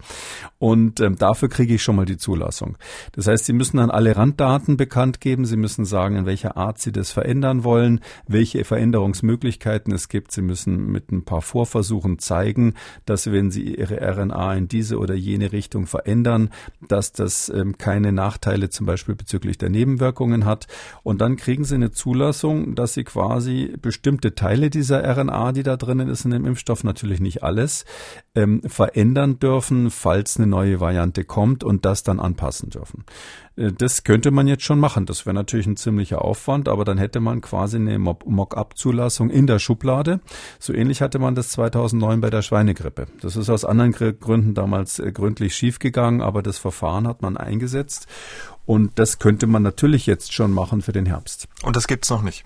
Und 0.59 0.99
ähm, 0.99 1.15
dafür 1.17 1.49
kriege 1.49 1.75
ich 1.75 1.83
schon 1.83 1.95
mal 1.95 2.05
die 2.05 2.17
Zulassung. 2.17 2.77
Das 3.13 3.27
heißt, 3.27 3.45
Sie 3.45 3.53
müssen 3.53 3.77
dann 3.77 3.91
alle 3.91 4.15
Randdaten 4.15 4.77
bekannt 4.77 5.21
geben. 5.21 5.45
Sie 5.45 5.57
müssen 5.57 5.85
sagen, 5.85 6.15
in 6.15 6.25
welcher 6.25 6.57
Art 6.57 6.79
Sie 6.79 6.91
das 6.91 7.11
verändern 7.11 7.63
wollen, 7.63 8.01
welche 8.27 8.63
Veränderungsmöglichkeiten 8.63 9.93
es 9.93 10.09
gibt. 10.09 10.31
Sie 10.31 10.41
müssen 10.41 10.91
mit 10.91 11.11
ein 11.11 11.23
paar 11.23 11.41
Vorversuchen 11.41 12.19
zeigen, 12.19 12.73
dass 13.05 13.31
wenn 13.31 13.51
Sie 13.51 13.75
Ihre 13.75 14.01
RNA 14.01 14.55
in 14.55 14.67
diese 14.67 14.97
oder 14.97 15.13
jene 15.13 15.51
Richtung 15.51 15.85
verändern, 15.85 16.49
dass 16.87 17.11
das 17.11 17.49
ähm, 17.49 17.77
keine 17.77 18.11
Nachteile 18.11 18.69
zum 18.69 18.85
Beispiel 18.85 19.15
bezüglich 19.15 19.57
der 19.57 19.69
Nebenwirkungen 19.69 20.45
hat. 20.45 20.67
Und 21.03 21.21
dann 21.21 21.37
kriegen 21.37 21.63
Sie 21.63 21.75
eine 21.75 21.91
Zulassung, 21.91 22.75
dass 22.75 22.93
Sie 22.93 23.03
quasi 23.03 23.73
bestimmte 23.81 24.35
Teile 24.35 24.69
dieser 24.69 24.86
dieser 24.87 25.03
RNA, 25.03 25.51
die 25.51 25.63
da 25.63 25.75
drinnen 25.75 26.07
ist 26.07 26.23
in 26.23 26.31
dem 26.31 26.45
Impfstoff, 26.45 26.85
natürlich 26.85 27.19
nicht 27.19 27.43
alles, 27.43 27.83
ähm, 28.35 28.61
verändern 28.65 29.37
dürfen, 29.37 29.91
falls 29.91 30.37
eine 30.37 30.47
neue 30.47 30.79
Variante 30.79 31.25
kommt 31.25 31.65
und 31.65 31.83
das 31.83 32.03
dann 32.03 32.21
anpassen 32.21 32.69
dürfen. 32.69 33.03
Äh, 33.57 33.73
das 33.73 34.05
könnte 34.05 34.31
man 34.31 34.47
jetzt 34.47 34.63
schon 34.63 34.79
machen. 34.79 35.05
Das 35.05 35.25
wäre 35.25 35.33
natürlich 35.33 35.67
ein 35.67 35.75
ziemlicher 35.75 36.23
Aufwand, 36.23 36.69
aber 36.69 36.85
dann 36.85 36.97
hätte 36.97 37.19
man 37.19 37.41
quasi 37.41 37.75
eine 37.75 37.99
Mock-up-Zulassung 37.99 39.29
in 39.29 39.45
der 39.45 39.59
Schublade. 39.59 40.21
So 40.57 40.73
ähnlich 40.73 41.01
hatte 41.01 41.19
man 41.19 41.35
das 41.35 41.49
2009 41.49 42.21
bei 42.21 42.29
der 42.29 42.41
Schweinegrippe. 42.41 43.07
Das 43.19 43.35
ist 43.35 43.49
aus 43.49 43.65
anderen 43.65 43.91
Gründen 43.91 44.53
damals 44.53 44.99
äh, 44.99 45.11
gründlich 45.11 45.53
schiefgegangen, 45.53 46.21
aber 46.21 46.41
das 46.41 46.57
Verfahren 46.59 47.07
hat 47.07 47.21
man 47.21 47.35
eingesetzt. 47.35 48.07
Und 48.65 48.99
das 48.99 49.19
könnte 49.19 49.47
man 49.47 49.63
natürlich 49.63 50.05
jetzt 50.05 50.33
schon 50.33 50.51
machen 50.53 50.81
für 50.81 50.93
den 50.93 51.05
Herbst. 51.05 51.49
Und 51.63 51.75
das 51.75 51.87
gibt's 51.87 52.09
noch 52.09 52.21
nicht. 52.21 52.45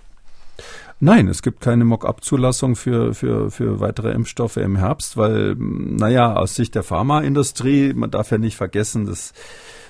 Nein, 1.04 1.26
es 1.26 1.42
gibt 1.42 1.60
keine 1.60 1.84
Mock-up-Zulassung 1.84 2.76
für, 2.76 3.12
für, 3.12 3.50
für 3.50 3.80
weitere 3.80 4.12
Impfstoffe 4.12 4.56
im 4.56 4.76
Herbst, 4.76 5.16
weil, 5.16 5.56
naja, 5.58 6.36
aus 6.36 6.54
Sicht 6.54 6.76
der 6.76 6.84
Pharmaindustrie, 6.84 7.92
man 7.92 8.12
darf 8.12 8.30
ja 8.30 8.38
nicht 8.38 8.54
vergessen, 8.54 9.06
das 9.06 9.32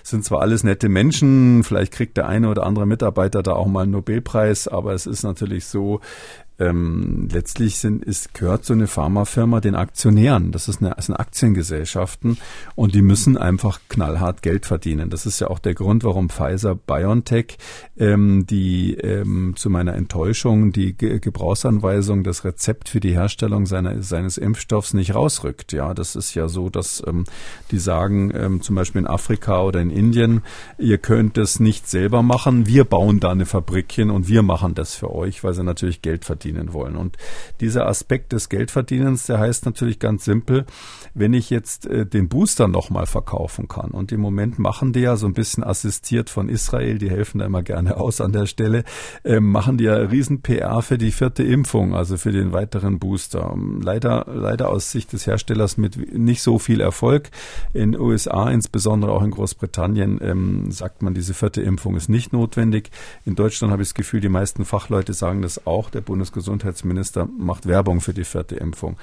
sind 0.02 0.24
zwar 0.24 0.40
alles 0.40 0.64
nette 0.64 0.88
Menschen, 0.88 1.64
vielleicht 1.64 1.92
kriegt 1.92 2.16
der 2.16 2.28
eine 2.28 2.48
oder 2.48 2.64
andere 2.64 2.86
Mitarbeiter 2.86 3.42
da 3.42 3.52
auch 3.52 3.66
mal 3.66 3.82
einen 3.82 3.92
Nobelpreis, 3.92 4.68
aber 4.68 4.94
es 4.94 5.04
ist 5.04 5.22
natürlich 5.22 5.66
so, 5.66 6.00
ähm, 6.62 7.28
letztlich 7.32 7.78
sind, 7.78 8.04
ist, 8.04 8.34
gehört 8.34 8.64
so 8.64 8.72
eine 8.72 8.86
Pharmafirma 8.86 9.60
den 9.60 9.74
Aktionären. 9.74 10.52
Das, 10.52 10.68
ist 10.68 10.82
eine, 10.82 10.94
sind 10.98 11.16
Aktiengesellschaften 11.16 12.38
und 12.74 12.94
die 12.94 13.02
müssen 13.02 13.36
einfach 13.36 13.80
knallhart 13.88 14.42
Geld 14.42 14.66
verdienen. 14.66 15.10
Das 15.10 15.26
ist 15.26 15.40
ja 15.40 15.48
auch 15.48 15.58
der 15.58 15.74
Grund, 15.74 16.04
warum 16.04 16.28
Pfizer 16.28 16.74
BioNTech 16.74 17.58
ähm, 17.98 18.46
die 18.46 18.94
ähm, 18.94 19.54
zu 19.56 19.70
meiner 19.70 19.94
Enttäuschung 19.94 20.72
die 20.72 20.94
Ge 20.94 21.18
Gebrauchsanweisung, 21.18 22.24
das 22.24 22.44
Rezept 22.44 22.88
für 22.88 23.00
die 23.00 23.12
Herstellung 23.12 23.66
seiner, 23.66 24.02
seines 24.02 24.38
Impfstoffs 24.38 24.94
nicht 24.94 25.14
rausrückt. 25.14 25.72
Ja, 25.72 25.94
das 25.94 26.16
ist 26.16 26.34
ja 26.34 26.48
so, 26.48 26.70
dass 26.70 27.02
ähm, 27.06 27.24
die 27.70 27.78
sagen, 27.78 28.32
ähm, 28.34 28.60
zum 28.60 28.76
Beispiel 28.76 29.00
in 29.00 29.06
Afrika 29.06 29.62
oder 29.62 29.80
in 29.80 29.90
Indien, 29.90 30.42
ihr 30.78 30.98
könnt 30.98 31.38
es 31.38 31.60
nicht 31.60 31.88
selber 31.88 32.22
machen, 32.22 32.66
wir 32.66 32.84
bauen 32.84 33.20
da 33.20 33.30
eine 33.30 33.46
Fabrikchen 33.46 34.10
und 34.10 34.28
wir 34.28 34.42
machen 34.42 34.74
das 34.74 34.94
für 34.94 35.12
euch, 35.12 35.44
weil 35.44 35.54
sie 35.54 35.64
natürlich 35.64 36.02
Geld 36.02 36.24
verdienen 36.24 36.51
verdienen 36.53 36.72
wollen. 36.72 36.96
Und 36.96 37.16
dieser 37.61 37.86
Aspekt 37.86 38.32
des 38.32 38.48
Geldverdienens, 38.48 39.26
der 39.26 39.38
heißt 39.38 39.64
natürlich 39.64 39.98
ganz 39.98 40.24
simpel, 40.24 40.64
wenn 41.14 41.32
ich 41.32 41.50
jetzt 41.50 41.86
äh, 41.86 42.07
den 42.07 42.28
Booster 42.28 42.68
nochmal 42.68 43.07
verkaufen 43.07 43.68
kann. 43.68 43.90
Und 43.90 44.12
im 44.12 44.20
Moment 44.20 44.59
machen 44.59 44.92
die 44.92 45.00
ja 45.00 45.16
so 45.16 45.26
ein 45.26 45.32
bisschen 45.32 45.64
assistiert 45.64 46.30
von 46.30 46.48
Israel, 46.48 46.98
die 46.98 47.11
helfen 47.11 47.38
da 47.38 47.46
immer 47.46 47.62
gerne 47.62 47.96
aus 47.96 48.20
an 48.20 48.32
der 48.32 48.46
Stelle, 48.46 48.84
äh, 49.24 49.40
machen 49.40 49.78
die 49.78 49.84
ja 49.84 49.94
riesen 49.94 50.42
PR 50.42 50.82
für 50.82 50.98
die 50.98 51.12
vierte 51.12 51.42
Impfung, 51.42 51.94
also 51.94 52.16
für 52.16 52.32
den 52.32 52.53
weiteren 52.53 52.98
Booster. 52.98 53.57
Leider, 53.80 54.26
leider 54.32 54.70
aus 54.70 54.90
Sicht 54.90 55.12
des 55.12 55.26
Herstellers 55.26 55.76
mit 55.76 56.14
nicht 56.14 56.42
so 56.42 56.59
viel 56.59 56.80
Erfolg. 56.80 57.30
In 57.72 57.98
USA, 57.98 58.50
insbesondere 58.50 59.12
auch 59.12 59.22
in 59.22 59.30
Großbritannien, 59.30 60.20
ähm, 60.22 60.70
sagt 60.70 61.03
man, 61.03 61.14
diese 61.14 61.34
vierte 61.34 61.62
Impfung 61.62 61.96
ist 61.96 62.09
nicht 62.09 62.32
notwendig. 62.32 62.90
In 63.24 63.34
Deutschland 63.34 63.72
habe 63.72 63.82
ich 63.82 63.88
das 63.88 63.94
Gefühl, 63.94 64.20
die 64.20 64.28
meisten 64.28 64.64
Fachleute 64.64 65.12
sagen 65.12 65.42
das 65.42 65.66
auch. 65.66 65.90
Der 65.90 66.00
Bundes 66.00 66.32
Bundesgesundheitsminister 66.33 67.28
macht 67.39 67.66
Werbung 67.66 68.01
für 68.01 68.14
die 68.14 68.24
vierte 68.24 68.57
Impfung. 68.57 68.97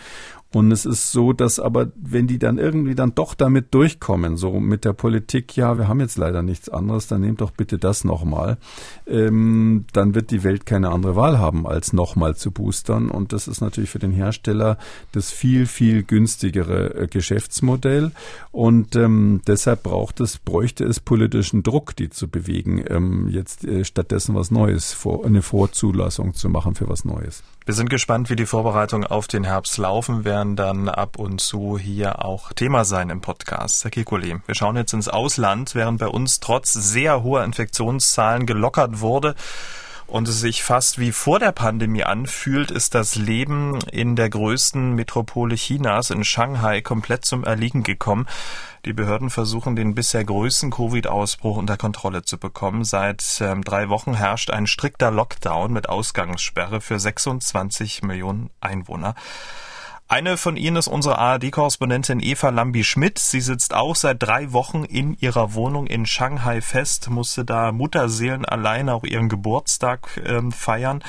Und 0.52 0.72
es 0.72 0.86
ist 0.86 1.12
so, 1.12 1.32
dass 1.32 1.60
aber, 1.60 1.92
wenn 1.96 2.26
die 2.26 2.40
dann 2.40 2.58
irgendwie 2.58 2.96
dann 2.96 3.14
doch 3.14 3.36
damit 3.36 3.72
durchkommen, 3.72 4.36
so 4.36 4.60
mit 4.60 4.84
der 4.84 4.94
Politik, 4.94 5.56
ja, 5.56 5.78
wir 5.78 5.88
haben 5.88 6.00
jetzt 6.00 6.18
leider 6.18 6.42
nichts 6.42 6.70
anderes, 6.70 7.06
dann 7.06 7.22
nehmt 7.22 7.42
doch 7.42 7.52
bitte 7.52 7.78
das 7.78 8.04
nochmal, 8.04 8.58
ähm, 9.06 9.86
dann 9.94 10.16
wird 10.16 10.32
die 10.32 10.44
Welt 10.44 10.66
keine 10.66 10.90
andere 10.90 11.16
Wahl 11.16 11.38
haben, 11.38 11.68
als 11.68 11.94
nochmal 11.94 12.36
zu 12.36 12.50
boostern. 12.50 13.12
Und 13.12 13.32
das 13.32 13.48
ist 13.48 13.62
natürlich 13.62 13.92
für 13.92 14.00
den 14.00 14.12
Hersteller 14.12 14.80
das 15.12 15.30
viel, 15.30 15.68
viel 15.68 16.02
günstigere 16.02 16.96
äh, 16.96 17.08
Geschäftsmodell. 17.08 18.12
Und 18.52 18.96
ähm, 18.96 19.42
deshalb 19.46 19.84
braucht 19.84 20.20
es, 20.20 20.40
bräuchte 20.40 20.84
es 20.84 21.00
politischen 21.00 21.62
Druck, 21.62 21.96
die 21.96 22.10
zu 22.10 22.28
bewegen, 22.28 22.84
ähm, 22.88 23.28
jetzt 23.30 23.66
äh, 23.66 23.86
stattdessen 23.86 24.34
was 24.34 24.50
Neues, 24.50 24.94
vor, 24.94 25.24
eine 25.26 25.44
Vorzulassung 25.44 26.34
zu 26.34 26.50
machen 26.50 26.74
für 26.74 26.90
was 26.90 27.06
Neues. 27.06 27.44
Wir 27.70 27.76
sind 27.76 27.92
gespannt, 27.92 28.32
wie 28.32 28.36
die 28.36 28.48
Vorbereitungen 28.48 29.06
auf 29.06 29.28
den 29.28 29.44
Herbst 29.44 29.78
laufen, 29.78 30.26
werden 30.26 30.56
dann 30.56 30.90
ab 30.90 31.20
und 31.20 31.40
zu 31.40 31.78
hier 31.78 32.26
auch 32.26 32.52
Thema 32.52 32.84
sein 32.84 33.12
im 33.12 33.22
Podcast. 33.22 33.84
Herr 33.84 33.92
Kikuli, 33.92 34.38
wir 34.48 34.56
schauen 34.56 34.76
jetzt 34.76 34.94
ins 34.94 35.08
Ausland, 35.08 35.76
während 35.76 36.00
bei 36.00 36.08
uns 36.08 36.40
trotz 36.40 36.74
sehr 36.74 37.22
hoher 37.22 37.44
Infektionszahlen 37.44 38.48
gelockert 38.48 39.02
wurde 39.02 39.36
und 40.08 40.28
es 40.28 40.40
sich 40.40 40.64
fast 40.64 40.98
wie 40.98 41.12
vor 41.12 41.38
der 41.38 41.52
Pandemie 41.52 42.04
anfühlt, 42.04 42.72
ist 42.72 42.96
das 42.96 43.14
Leben 43.14 43.78
in 43.92 44.16
der 44.16 44.32
größten 44.32 44.94
Metropole 44.96 45.54
Chinas, 45.54 46.10
in 46.10 46.24
Shanghai, 46.24 46.82
komplett 46.82 47.26
zum 47.26 47.44
Erliegen 47.44 47.84
gekommen. 47.84 48.26
Die 48.86 48.94
Behörden 48.94 49.30
versuchen, 49.30 49.76
den 49.76 49.94
bisher 49.94 50.24
größten 50.24 50.72
Covid-Ausbruch 50.72 51.58
unter 51.58 51.78
Kontrolle 51.78 52.24
zu 52.24 52.38
bekommen. 52.38 52.84
Seit 52.84 53.40
ähm, 53.42 53.64
drei 53.64 53.90
Wochen 53.90 54.14
herrscht 54.14 54.52
ein 54.52 54.68
strikter 54.68 55.12
Lockdown 55.12 55.74
mit 55.74 55.90
Ausgangssperre 55.90 56.80
für 56.80 57.00
26 57.00 58.04
Millionen 58.04 58.50
Einwohner. 58.62 59.16
Eine 60.12 60.38
von 60.38 60.58
Ihnen 60.58 60.78
ist 60.78 60.88
unsere 60.88 61.20
ARD-Korrespondentin 61.20 62.20
Eva 62.20 62.50
Lambi-Schmidt. 62.50 63.20
Sie 63.20 63.42
sitzt 63.42 63.76
auch 63.76 63.96
seit 63.96 64.24
drei 64.24 64.54
Wochen 64.54 64.84
in 64.84 65.16
ihrer 65.20 65.54
Wohnung 65.54 65.86
in 65.86 66.08
Shanghai 66.08 66.62
fest, 66.62 67.12
musste 67.12 67.46
da 67.46 67.72
Mutterseelen 67.72 68.44
alleine 68.44 68.96
auch 68.96 69.04
ihren 69.04 69.30
Geburtstag 69.30 70.20
ähm, 70.26 70.52
feiern. 70.52 71.04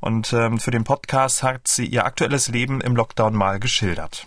Und 0.00 0.32
ähm, 0.32 0.58
für 0.58 0.72
den 0.72 0.82
Podcast 0.82 1.44
hat 1.44 1.68
sie 1.68 1.86
ihr 1.86 2.04
aktuelles 2.04 2.48
Leben 2.48 2.80
im 2.80 2.96
Lockdown 2.96 3.36
mal 3.36 3.60
geschildert. 3.60 4.26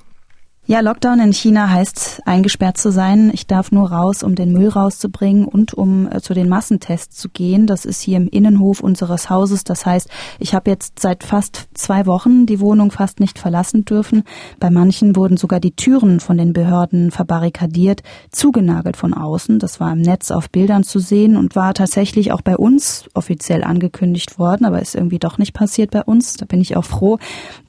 Ja, 0.65 0.79
Lockdown 0.79 1.19
in 1.19 1.33
China 1.33 1.69
heißt 1.69 2.21
eingesperrt 2.23 2.77
zu 2.77 2.89
sein. 2.89 3.31
Ich 3.33 3.47
darf 3.47 3.73
nur 3.73 3.91
raus, 3.91 4.23
um 4.23 4.33
den 4.33 4.53
Müll 4.53 4.69
rauszubringen 4.69 5.43
und 5.43 5.73
um 5.73 6.09
äh, 6.09 6.21
zu 6.21 6.33
den 6.33 6.47
Massentests 6.47 7.17
zu 7.17 7.27
gehen. 7.27 7.67
Das 7.67 7.83
ist 7.83 7.99
hier 7.99 8.15
im 8.15 8.29
Innenhof 8.29 8.79
unseres 8.79 9.29
Hauses. 9.29 9.65
Das 9.65 9.85
heißt, 9.85 10.07
ich 10.39 10.55
habe 10.55 10.71
jetzt 10.71 10.99
seit 10.99 11.25
fast 11.25 11.67
zwei 11.73 12.05
Wochen 12.05 12.45
die 12.45 12.61
Wohnung 12.61 12.91
fast 12.91 13.19
nicht 13.19 13.39
verlassen 13.39 13.83
dürfen. 13.83 14.23
Bei 14.57 14.69
manchen 14.69 15.17
wurden 15.17 15.35
sogar 15.35 15.59
die 15.59 15.75
Türen 15.75 16.21
von 16.21 16.37
den 16.37 16.53
Behörden 16.53 17.11
verbarrikadiert, 17.11 18.01
zugenagelt 18.31 18.95
von 18.95 19.13
außen. 19.13 19.59
Das 19.59 19.81
war 19.81 19.91
im 19.91 19.99
Netz 20.01 20.31
auf 20.31 20.49
Bildern 20.49 20.85
zu 20.85 20.99
sehen 20.99 21.35
und 21.35 21.57
war 21.57 21.73
tatsächlich 21.73 22.31
auch 22.31 22.41
bei 22.41 22.55
uns 22.55 23.09
offiziell 23.13 23.65
angekündigt 23.65 24.39
worden, 24.39 24.63
aber 24.63 24.81
ist 24.81 24.95
irgendwie 24.95 25.19
doch 25.19 25.37
nicht 25.37 25.53
passiert 25.53 25.91
bei 25.91 26.03
uns. 26.03 26.37
Da 26.37 26.45
bin 26.45 26.61
ich 26.61 26.77
auch 26.77 26.85
froh, 26.85 27.19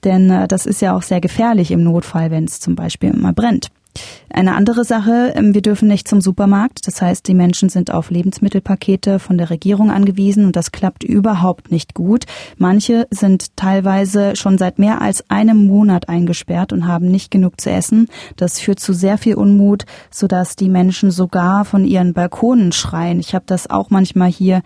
denn 0.04 0.30
äh, 0.30 0.46
das 0.46 0.64
ist 0.64 0.80
ja 0.80 0.96
auch 0.96 1.02
sehr 1.02 1.20
gefährlich 1.20 1.72
im 1.72 1.82
Notfall, 1.82 2.30
wenn 2.30 2.44
es 2.44 2.60
zum 2.60 2.76
Beispiel 2.76 2.83
Beispiel 2.84 3.12
mal 3.14 3.32
brennt. 3.32 3.70
Eine 4.28 4.56
andere 4.56 4.84
Sache, 4.84 5.32
ähm, 5.36 5.54
wir 5.54 5.62
dürfen 5.62 5.86
nicht 5.86 6.08
zum 6.08 6.20
Supermarkt. 6.20 6.86
Das 6.88 7.00
heißt, 7.00 7.28
die 7.28 7.34
Menschen 7.34 7.68
sind 7.68 7.92
auf 7.92 8.10
Lebensmittelpakete 8.10 9.20
von 9.20 9.38
der 9.38 9.50
Regierung 9.50 9.92
angewiesen 9.92 10.44
und 10.44 10.56
das 10.56 10.72
klappt 10.72 11.04
überhaupt 11.04 11.70
nicht 11.70 11.94
gut. 11.94 12.24
Manche 12.58 13.06
sind 13.10 13.56
teilweise 13.56 14.34
schon 14.34 14.58
seit 14.58 14.80
mehr 14.80 15.00
als 15.00 15.30
einem 15.30 15.66
Monat 15.66 16.08
eingesperrt 16.08 16.72
und 16.72 16.88
haben 16.88 17.08
nicht 17.08 17.30
genug 17.30 17.60
zu 17.60 17.70
essen. 17.70 18.08
Das 18.36 18.58
führt 18.58 18.80
zu 18.80 18.92
sehr 18.92 19.18
viel 19.18 19.36
Unmut, 19.36 19.84
sodass 20.10 20.56
die 20.56 20.68
Menschen 20.68 21.12
sogar 21.12 21.64
von 21.64 21.84
ihren 21.84 22.12
Balkonen 22.12 22.72
schreien. 22.72 23.20
Ich 23.20 23.36
habe 23.36 23.44
das 23.46 23.70
auch 23.70 23.90
manchmal 23.90 24.30
hier 24.30 24.62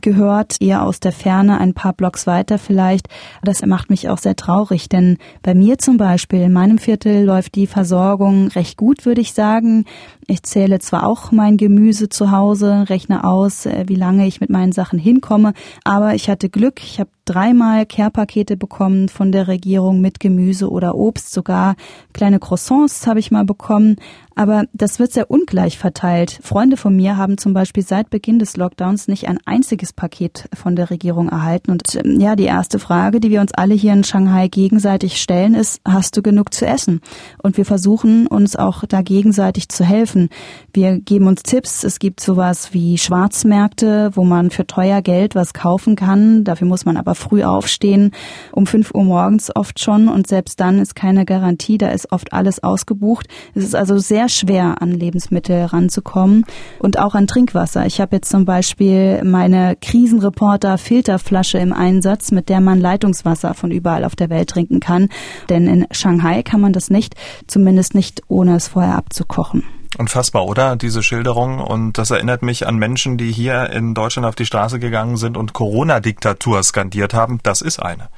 gehört, 0.00 0.56
eher 0.60 0.82
aus 0.82 1.00
der 1.00 1.12
Ferne, 1.12 1.58
ein 1.58 1.74
paar 1.74 1.92
Blocks 1.92 2.26
weiter 2.26 2.58
vielleicht. 2.58 3.08
Das 3.42 3.64
macht 3.66 3.90
mich 3.90 4.08
auch 4.08 4.18
sehr 4.18 4.36
traurig, 4.36 4.88
denn 4.88 5.18
bei 5.42 5.54
mir 5.54 5.78
zum 5.78 5.96
Beispiel, 5.96 6.42
in 6.42 6.52
meinem 6.52 6.78
Viertel 6.78 7.24
läuft 7.24 7.54
die 7.54 7.66
Versorgung 7.66 8.48
recht 8.48 8.76
gut, 8.76 9.04
würde 9.04 9.20
ich 9.20 9.32
sagen. 9.32 9.84
Ich 10.26 10.42
zähle 10.44 10.78
zwar 10.78 11.06
auch 11.06 11.32
mein 11.32 11.56
Gemüse 11.56 12.08
zu 12.08 12.30
Hause, 12.30 12.84
rechne 12.88 13.24
aus, 13.24 13.66
äh, 13.66 13.84
wie 13.88 13.96
lange 13.96 14.26
ich 14.26 14.40
mit 14.40 14.50
meinen 14.50 14.72
Sachen 14.72 14.98
hinkomme, 14.98 15.52
aber 15.84 16.14
ich 16.14 16.30
hatte 16.30 16.48
Glück. 16.48 16.80
Ich 16.82 17.00
habe 17.00 17.10
dreimal 17.24 17.86
Care-Pakete 17.86 18.56
bekommen 18.56 19.08
von 19.08 19.32
der 19.32 19.48
Regierung 19.48 20.00
mit 20.00 20.20
Gemüse 20.20 20.70
oder 20.70 20.94
Obst, 20.94 21.32
sogar 21.32 21.76
kleine 22.12 22.38
Croissants 22.38 23.06
habe 23.06 23.20
ich 23.20 23.30
mal 23.30 23.44
bekommen. 23.44 23.96
Aber 24.34 24.64
das 24.72 24.98
wird 24.98 25.12
sehr 25.12 25.30
ungleich 25.30 25.78
verteilt. 25.78 26.38
Freunde 26.42 26.76
von 26.76 26.94
mir 26.96 27.16
haben 27.16 27.38
zum 27.38 27.52
Beispiel 27.52 27.82
seit 27.82 28.10
Beginn 28.10 28.38
des 28.38 28.56
Lockdowns 28.56 29.08
nicht 29.08 29.28
ein 29.28 29.38
einziges 29.44 29.92
Paket 29.92 30.48
von 30.54 30.76
der 30.76 30.90
Regierung 30.90 31.28
erhalten. 31.28 31.70
Und 31.70 31.82
ähm, 31.96 32.20
ja, 32.20 32.36
die 32.36 32.44
erste 32.44 32.78
Frage, 32.78 33.20
die 33.20 33.30
wir 33.30 33.40
uns 33.40 33.52
alle 33.52 33.74
hier 33.74 33.92
in 33.92 34.04
Shanghai 34.04 34.48
gegenseitig 34.48 35.20
stellen, 35.20 35.54
ist, 35.54 35.80
hast 35.86 36.16
du 36.16 36.22
genug 36.22 36.54
zu 36.54 36.66
essen? 36.66 37.00
Und 37.42 37.56
wir 37.56 37.64
versuchen 37.64 38.26
uns 38.26 38.56
auch 38.56 38.84
da 38.86 39.02
gegenseitig 39.02 39.68
zu 39.68 39.84
helfen. 39.84 40.28
Wir 40.72 40.98
geben 40.98 41.26
uns 41.26 41.42
Tipps. 41.42 41.84
Es 41.84 41.98
gibt 41.98 42.20
sowas 42.20 42.72
wie 42.72 42.98
Schwarzmärkte, 42.98 44.10
wo 44.14 44.24
man 44.24 44.50
für 44.50 44.66
teuer 44.66 45.02
Geld 45.02 45.34
was 45.34 45.52
kaufen 45.54 45.96
kann. 45.96 46.44
Dafür 46.44 46.66
muss 46.66 46.84
man 46.84 46.96
aber 46.96 47.14
früh 47.14 47.42
aufstehen, 47.42 48.12
um 48.52 48.66
fünf 48.66 48.94
Uhr 48.94 49.04
morgens 49.04 49.54
oft 49.54 49.80
schon. 49.80 50.08
Und 50.08 50.26
selbst 50.26 50.60
dann 50.60 50.78
ist 50.78 50.94
keine 50.94 51.24
Garantie. 51.24 51.78
Da 51.78 51.88
ist 51.88 52.12
oft 52.12 52.32
alles 52.32 52.62
ausgebucht. 52.62 53.28
Es 53.54 53.64
ist 53.64 53.74
also 53.74 53.98
sehr 53.98 54.21
sehr 54.22 54.28
schwer, 54.28 54.80
an 54.80 54.92
Lebensmittel 54.92 55.64
ranzukommen 55.64 56.44
und 56.78 56.98
auch 56.98 57.14
an 57.14 57.26
Trinkwasser. 57.26 57.86
Ich 57.86 58.00
habe 58.00 58.16
jetzt 58.16 58.30
zum 58.30 58.44
Beispiel 58.44 59.24
meine 59.24 59.76
Krisenreporter-Filterflasche 59.76 61.58
im 61.58 61.72
Einsatz, 61.72 62.30
mit 62.30 62.48
der 62.48 62.60
man 62.60 62.78
Leitungswasser 62.78 63.54
von 63.54 63.72
überall 63.72 64.04
auf 64.04 64.14
der 64.14 64.30
Welt 64.30 64.50
trinken 64.50 64.78
kann. 64.78 65.08
Denn 65.48 65.66
in 65.66 65.86
Shanghai 65.90 66.42
kann 66.42 66.60
man 66.60 66.72
das 66.72 66.88
nicht, 66.88 67.14
zumindest 67.48 67.94
nicht 67.94 68.22
ohne 68.28 68.56
es 68.56 68.68
vorher 68.68 68.96
abzukochen. 68.96 69.64
Unfassbar, 69.98 70.46
oder? 70.46 70.76
Diese 70.76 71.02
Schilderung. 71.02 71.58
Und 71.58 71.98
das 71.98 72.10
erinnert 72.10 72.42
mich 72.42 72.66
an 72.66 72.76
Menschen, 72.76 73.18
die 73.18 73.32
hier 73.32 73.70
in 73.70 73.92
Deutschland 73.92 74.26
auf 74.26 74.36
die 74.36 74.46
Straße 74.46 74.78
gegangen 74.78 75.16
sind 75.16 75.36
und 75.36 75.52
Corona-Diktatur 75.52 76.62
skandiert 76.62 77.12
haben. 77.12 77.40
Das 77.42 77.60
ist 77.60 77.80
eine. 77.80 78.08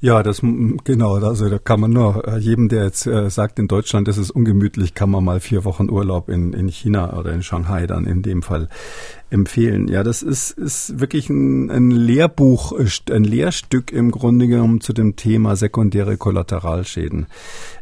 Ja, 0.00 0.22
das 0.22 0.40
genau. 0.40 1.14
Also 1.16 1.48
da 1.48 1.58
kann 1.58 1.80
man 1.80 1.90
nur 1.90 2.26
äh, 2.28 2.38
jedem, 2.38 2.68
der 2.68 2.84
jetzt 2.84 3.06
äh, 3.08 3.28
sagt, 3.30 3.58
in 3.58 3.66
Deutschland 3.66 4.06
ist 4.06 4.16
es 4.16 4.30
ungemütlich, 4.30 4.94
kann 4.94 5.10
man 5.10 5.24
mal 5.24 5.40
vier 5.40 5.64
Wochen 5.64 5.90
Urlaub 5.90 6.28
in, 6.28 6.52
in 6.52 6.68
China 6.68 7.18
oder 7.18 7.32
in 7.32 7.42
Shanghai 7.42 7.88
dann 7.88 8.06
in 8.06 8.22
dem 8.22 8.42
Fall 8.42 8.68
empfehlen. 9.30 9.88
Ja, 9.88 10.02
das 10.02 10.22
ist, 10.22 10.52
ist 10.52 11.00
wirklich 11.00 11.28
ein, 11.28 11.70
ein 11.70 11.90
Lehrbuch, 11.90 12.72
ein 13.10 13.24
Lehrstück 13.24 13.92
im 13.92 14.10
Grunde 14.10 14.48
genommen 14.48 14.80
zu 14.80 14.92
dem 14.92 15.16
Thema 15.16 15.56
sekundäre 15.56 16.16
Kollateralschäden. 16.16 17.26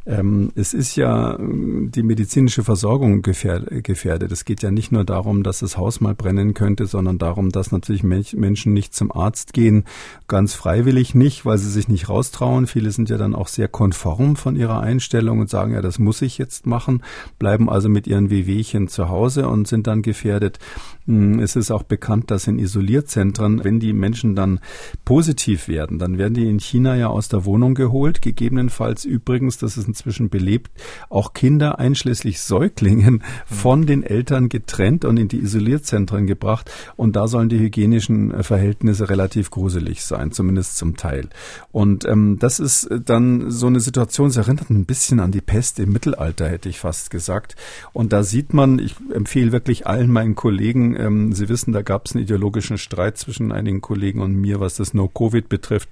Ähm, 0.07 0.53
es 0.55 0.73
ist 0.73 0.97
ja 0.97 1.37
die 1.39 2.03
medizinische 2.03 2.63
Versorgung 2.63 3.23
gefährdet. 3.23 4.33
Es 4.33 4.45
geht 4.45 4.63
ja 4.63 4.71
nicht 4.71 4.93
nur 4.93 5.05
darum, 5.05 5.43
dass 5.43 5.61
das 5.61 5.77
Haus 5.77 6.01
mal 6.01 6.15
brennen 6.15 6.55
könnte, 6.55 6.87
sondern 6.87 7.19
darum, 7.19 7.51
dass 7.51 7.73
natürlich 7.73 8.05
Menschen 8.05 8.73
nicht 8.73 8.95
zum 8.95 9.11
Arzt 9.11 9.53
gehen, 9.53 9.85
ganz 10.29 10.55
freiwillig 10.55 11.15
nicht, 11.15 11.45
weil 11.45 11.59
sie 11.59 11.71
sich 11.71 11.89
nicht 11.89 12.09
raustrauen. 12.09 12.67
Viele 12.67 12.93
sind 12.93 13.09
ja 13.09 13.19
dann 13.19 13.35
auch 13.35 13.49
sehr 13.49 13.69
konform 13.69 14.37
von 14.37 14.55
ihrer 14.55 14.81
Einstellung 14.81 15.41
und 15.41 15.51
sagen, 15.51 15.73
ja, 15.73 15.83
das 15.83 15.99
muss 15.99 16.23
ich 16.23 16.39
jetzt 16.39 16.67
machen, 16.67 17.03
bleiben 17.39 17.69
also 17.69 17.89
mit 17.89 18.07
ihren 18.07 18.31
Wehwehchen 18.31 18.89
zu 18.89 19.09
Hause 19.09 19.49
und 19.49 19.67
sind 19.67 19.89
dann 19.89 20.03
gefährdet. 20.03 20.61
Hm, 21.07 21.36
es 21.39 21.57
ist 21.57 21.71
auch 21.71 21.83
bekannt, 21.83 22.31
dass 22.31 22.47
in 22.47 22.59
Isolierzentren, 22.59 23.65
wenn 23.65 23.81
die 23.81 23.93
Menschen 23.93 24.35
dann 24.35 24.61
positiv 25.05 25.69
werden, 25.69 25.99
dann 25.99 26.19
werden 26.19 26.35
die 26.35 26.49
in 26.49 26.61
China 26.61 26.97
ja 26.97 27.09
aus 27.09 27.29
der 27.29 27.45
Wohnung 27.45 27.75
geholt. 27.75 28.23
Gegebenenfalls 28.23 29.05
übrigens, 29.05 29.59
das 29.59 29.77
ist 29.77 29.89
inzwischen 29.89 30.29
belebt, 30.29 30.71
auch 31.09 31.33
Kinder 31.33 31.79
einschließlich 31.79 32.41
Säuglingen 32.41 33.23
von 33.47 33.87
den 33.87 34.03
Eltern 34.03 34.49
getrennt 34.49 35.05
und 35.05 35.17
in 35.17 35.29
die 35.29 35.41
Isolierzentren 35.41 36.27
gebracht. 36.27 36.71
Und 36.97 37.17
da 37.17 37.29
sollen 37.29 37.49
die 37.49 37.59
hygienischen 37.59 38.33
äh, 38.33 38.43
Verhältnisse 38.43 39.09
relativ 39.09 39.51
gruselig 39.51 40.05
sein, 40.05 40.33
zumindest 40.33 40.77
zum 40.77 40.97
Teil. 40.97 41.29
Und 41.73 42.05
ähm, 42.05 42.39
das 42.39 42.61
ist 42.61 42.89
dann 43.05 43.51
so 43.51 43.67
eine 43.67 43.81
Situation, 43.81 44.29
es 44.29 44.37
erinnert 44.37 44.71
ein 44.71 44.85
bisschen 44.85 45.21
an 45.21 45.33
die 45.33 45.41
Pest 45.41 45.79
im 45.79 45.93
Mittelalter, 45.93 46.49
hätte 46.49 46.69
ich 46.69 46.79
fast 46.79 47.11
gesagt. 47.11 47.57
Und 47.93 48.13
da 48.13 48.23
sieht 48.23 48.55
man, 48.55 48.79
ich 48.79 48.97
empfehle 49.13 49.53
wirklich 49.53 49.87
allen 49.87 50.11
meinen 50.11 50.35
Kollegen, 50.35 50.97
ähm, 50.99 51.26
Sie 51.33 51.49
wissen, 51.49 51.73
da 51.73 51.83
gab 51.83 52.07
es 52.07 52.15
einen 52.15 52.25
ideologischen 52.25 52.79
Streit 52.79 53.19
zwischen 53.19 53.53
einigen 53.53 53.81
Kollegen 53.81 54.21
und 54.21 54.35
mir, 54.35 54.61
was 54.61 54.77
das 54.77 54.95
No-Covid 54.95 55.49
betrifft 55.49 55.89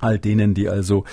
all 0.00 0.18
denen, 0.18 0.54
die 0.54 0.68
also 0.68 1.04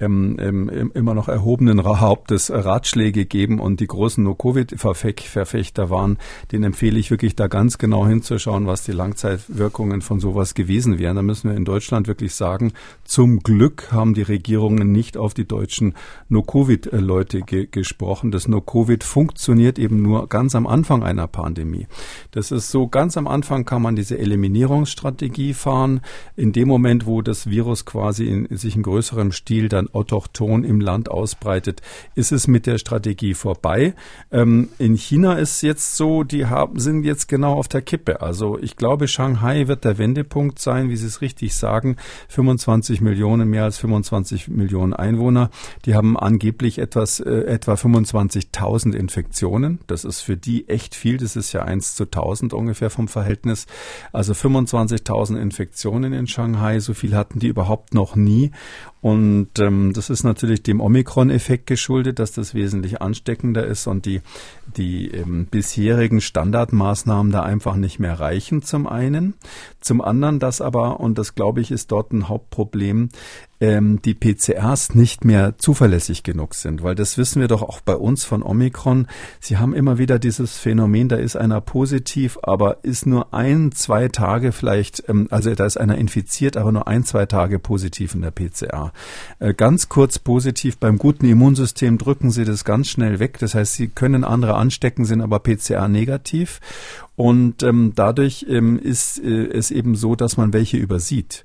ähm, 0.00 0.36
ähm, 0.38 0.90
immer 0.94 1.14
noch 1.14 1.28
erhobenen 1.28 1.82
Hauptes 1.84 2.50
Ratschläge 2.50 3.26
geben 3.26 3.60
und 3.60 3.80
die 3.80 3.86
großen 3.86 4.22
No-Covid-Verfechter 4.22 5.90
waren, 5.90 6.18
denen 6.52 6.64
empfehle 6.64 6.98
ich 6.98 7.10
wirklich 7.10 7.36
da 7.36 7.46
ganz 7.46 7.78
genau 7.78 8.06
hinzuschauen, 8.06 8.66
was 8.66 8.84
die 8.84 8.92
Langzeitwirkungen 8.92 10.02
von 10.02 10.20
sowas 10.20 10.54
gewesen 10.54 10.98
wären. 10.98 11.16
Da 11.16 11.22
müssen 11.22 11.50
wir 11.50 11.56
in 11.56 11.64
Deutschland 11.64 12.08
wirklich 12.08 12.34
sagen, 12.34 12.72
zum 13.04 13.40
Glück 13.40 13.92
haben 13.92 14.14
die 14.14 14.22
Regierungen 14.22 14.92
nicht 14.92 15.16
auf 15.16 15.34
die 15.34 15.46
deutschen 15.46 15.94
No-Covid-Leute 16.28 17.42
ge 17.42 17.68
gesprochen. 17.70 18.30
Das 18.30 18.48
No-Covid 18.48 19.04
funktioniert 19.04 19.78
eben 19.78 20.02
nur 20.02 20.28
ganz 20.28 20.54
am 20.54 20.66
Anfang 20.66 21.02
einer 21.02 21.26
Pandemie. 21.26 21.86
Das 22.30 22.50
ist 22.50 22.70
so, 22.70 22.88
ganz 22.88 23.16
am 23.16 23.26
Anfang 23.26 23.64
kann 23.64 23.82
man 23.82 23.96
diese 23.96 24.18
Eliminierungsstrategie 24.18 25.54
fahren. 25.54 26.00
In 26.36 26.52
dem 26.52 26.68
Moment, 26.68 27.06
wo 27.06 27.22
das 27.22 27.48
Virus 27.48 27.84
quasi 27.84 28.33
in, 28.34 28.56
sich 28.56 28.76
in 28.76 28.82
größerem 28.82 29.32
Stil 29.32 29.68
dann 29.68 29.88
autochton 29.88 30.64
im 30.64 30.80
Land 30.80 31.10
ausbreitet, 31.10 31.80
ist 32.14 32.32
es 32.32 32.46
mit 32.46 32.66
der 32.66 32.78
Strategie 32.78 33.34
vorbei. 33.34 33.94
Ähm, 34.30 34.68
in 34.78 34.96
China 34.96 35.34
ist 35.34 35.62
jetzt 35.62 35.96
so, 35.96 36.24
die 36.24 36.46
haben, 36.46 36.78
sind 36.78 37.04
jetzt 37.04 37.28
genau 37.28 37.54
auf 37.54 37.68
der 37.68 37.82
Kippe. 37.82 38.20
Also 38.20 38.58
ich 38.58 38.76
glaube, 38.76 39.08
Shanghai 39.08 39.68
wird 39.68 39.84
der 39.84 39.98
Wendepunkt 39.98 40.58
sein, 40.58 40.90
wie 40.90 40.96
Sie 40.96 41.06
es 41.06 41.20
richtig 41.20 41.54
sagen. 41.54 41.96
25 42.28 43.00
Millionen, 43.00 43.48
mehr 43.48 43.64
als 43.64 43.78
25 43.78 44.48
Millionen 44.48 44.92
Einwohner. 44.92 45.50
Die 45.84 45.94
haben 45.94 46.18
angeblich 46.18 46.78
etwas, 46.78 47.20
äh, 47.20 47.30
etwa 47.30 47.74
25.000 47.74 48.94
Infektionen. 48.94 49.78
Das 49.86 50.04
ist 50.04 50.20
für 50.20 50.36
die 50.36 50.68
echt 50.68 50.94
viel. 50.94 51.18
Das 51.18 51.36
ist 51.36 51.52
ja 51.52 51.62
eins 51.62 51.94
zu 51.94 52.04
1000 52.04 52.52
ungefähr 52.52 52.90
vom 52.90 53.08
Verhältnis. 53.08 53.66
Also 54.12 54.32
25.000 54.32 55.38
Infektionen 55.40 56.12
in 56.12 56.26
Shanghai. 56.26 56.80
So 56.80 56.94
viel 56.94 57.14
hatten 57.14 57.38
die 57.38 57.48
überhaupt 57.48 57.94
noch 57.94 58.16
nie 58.16 58.23
nie. 58.24 58.50
Und 59.04 59.58
ähm, 59.58 59.92
das 59.92 60.08
ist 60.08 60.24
natürlich 60.24 60.62
dem 60.62 60.80
Omikron-Effekt 60.80 61.66
geschuldet, 61.66 62.18
dass 62.18 62.32
das 62.32 62.54
wesentlich 62.54 63.02
ansteckender 63.02 63.66
ist 63.66 63.86
und 63.86 64.06
die, 64.06 64.22
die 64.78 65.08
ähm, 65.08 65.44
bisherigen 65.44 66.22
Standardmaßnahmen 66.22 67.30
da 67.30 67.42
einfach 67.42 67.76
nicht 67.76 67.98
mehr 67.98 68.18
reichen 68.18 68.62
zum 68.62 68.86
einen. 68.86 69.34
Zum 69.78 70.00
anderen 70.00 70.38
das 70.38 70.62
aber, 70.62 71.00
und 71.00 71.18
das 71.18 71.34
glaube 71.34 71.60
ich 71.60 71.70
ist 71.70 71.92
dort 71.92 72.14
ein 72.14 72.30
Hauptproblem, 72.30 73.10
ähm, 73.60 74.00
die 74.02 74.14
PCRs 74.14 74.94
nicht 74.94 75.24
mehr 75.24 75.58
zuverlässig 75.58 76.22
genug 76.22 76.54
sind, 76.54 76.82
weil 76.82 76.94
das 76.94 77.18
wissen 77.18 77.40
wir 77.40 77.48
doch 77.48 77.62
auch 77.62 77.80
bei 77.80 77.94
uns 77.94 78.24
von 78.24 78.42
Omikron. 78.42 79.06
Sie 79.38 79.58
haben 79.58 79.74
immer 79.74 79.98
wieder 79.98 80.18
dieses 80.18 80.56
Phänomen, 80.56 81.08
da 81.08 81.16
ist 81.16 81.36
einer 81.36 81.60
positiv, 81.60 82.38
aber 82.42 82.78
ist 82.84 83.06
nur 83.06 83.32
ein, 83.32 83.72
zwei 83.72 84.08
Tage 84.08 84.52
vielleicht, 84.52 85.04
ähm, 85.08 85.28
also 85.30 85.54
da 85.54 85.66
ist 85.66 85.76
einer 85.76 85.98
infiziert, 85.98 86.56
aber 86.56 86.72
nur 86.72 86.88
ein, 86.88 87.04
zwei 87.04 87.26
Tage 87.26 87.58
positiv 87.58 88.14
in 88.14 88.22
der 88.22 88.30
PCR. 88.30 88.93
Äh, 89.38 89.54
ganz 89.54 89.88
kurz 89.88 90.18
positiv 90.18 90.78
beim 90.78 90.98
guten 90.98 91.26
Immunsystem 91.26 91.98
drücken 91.98 92.30
Sie 92.30 92.44
das 92.44 92.64
ganz 92.64 92.88
schnell 92.88 93.18
weg. 93.18 93.38
Das 93.38 93.54
heißt, 93.54 93.74
Sie 93.74 93.88
können 93.88 94.24
andere 94.24 94.54
anstecken, 94.54 95.04
sind 95.04 95.20
aber 95.20 95.40
PCR 95.40 95.88
negativ. 95.88 96.60
Und 97.16 97.62
ähm, 97.62 97.92
dadurch 97.94 98.46
ähm, 98.48 98.78
ist 98.78 99.22
äh, 99.22 99.46
es 99.46 99.70
eben 99.70 99.94
so, 99.94 100.16
dass 100.16 100.36
man 100.36 100.52
welche 100.52 100.76
übersieht. 100.76 101.44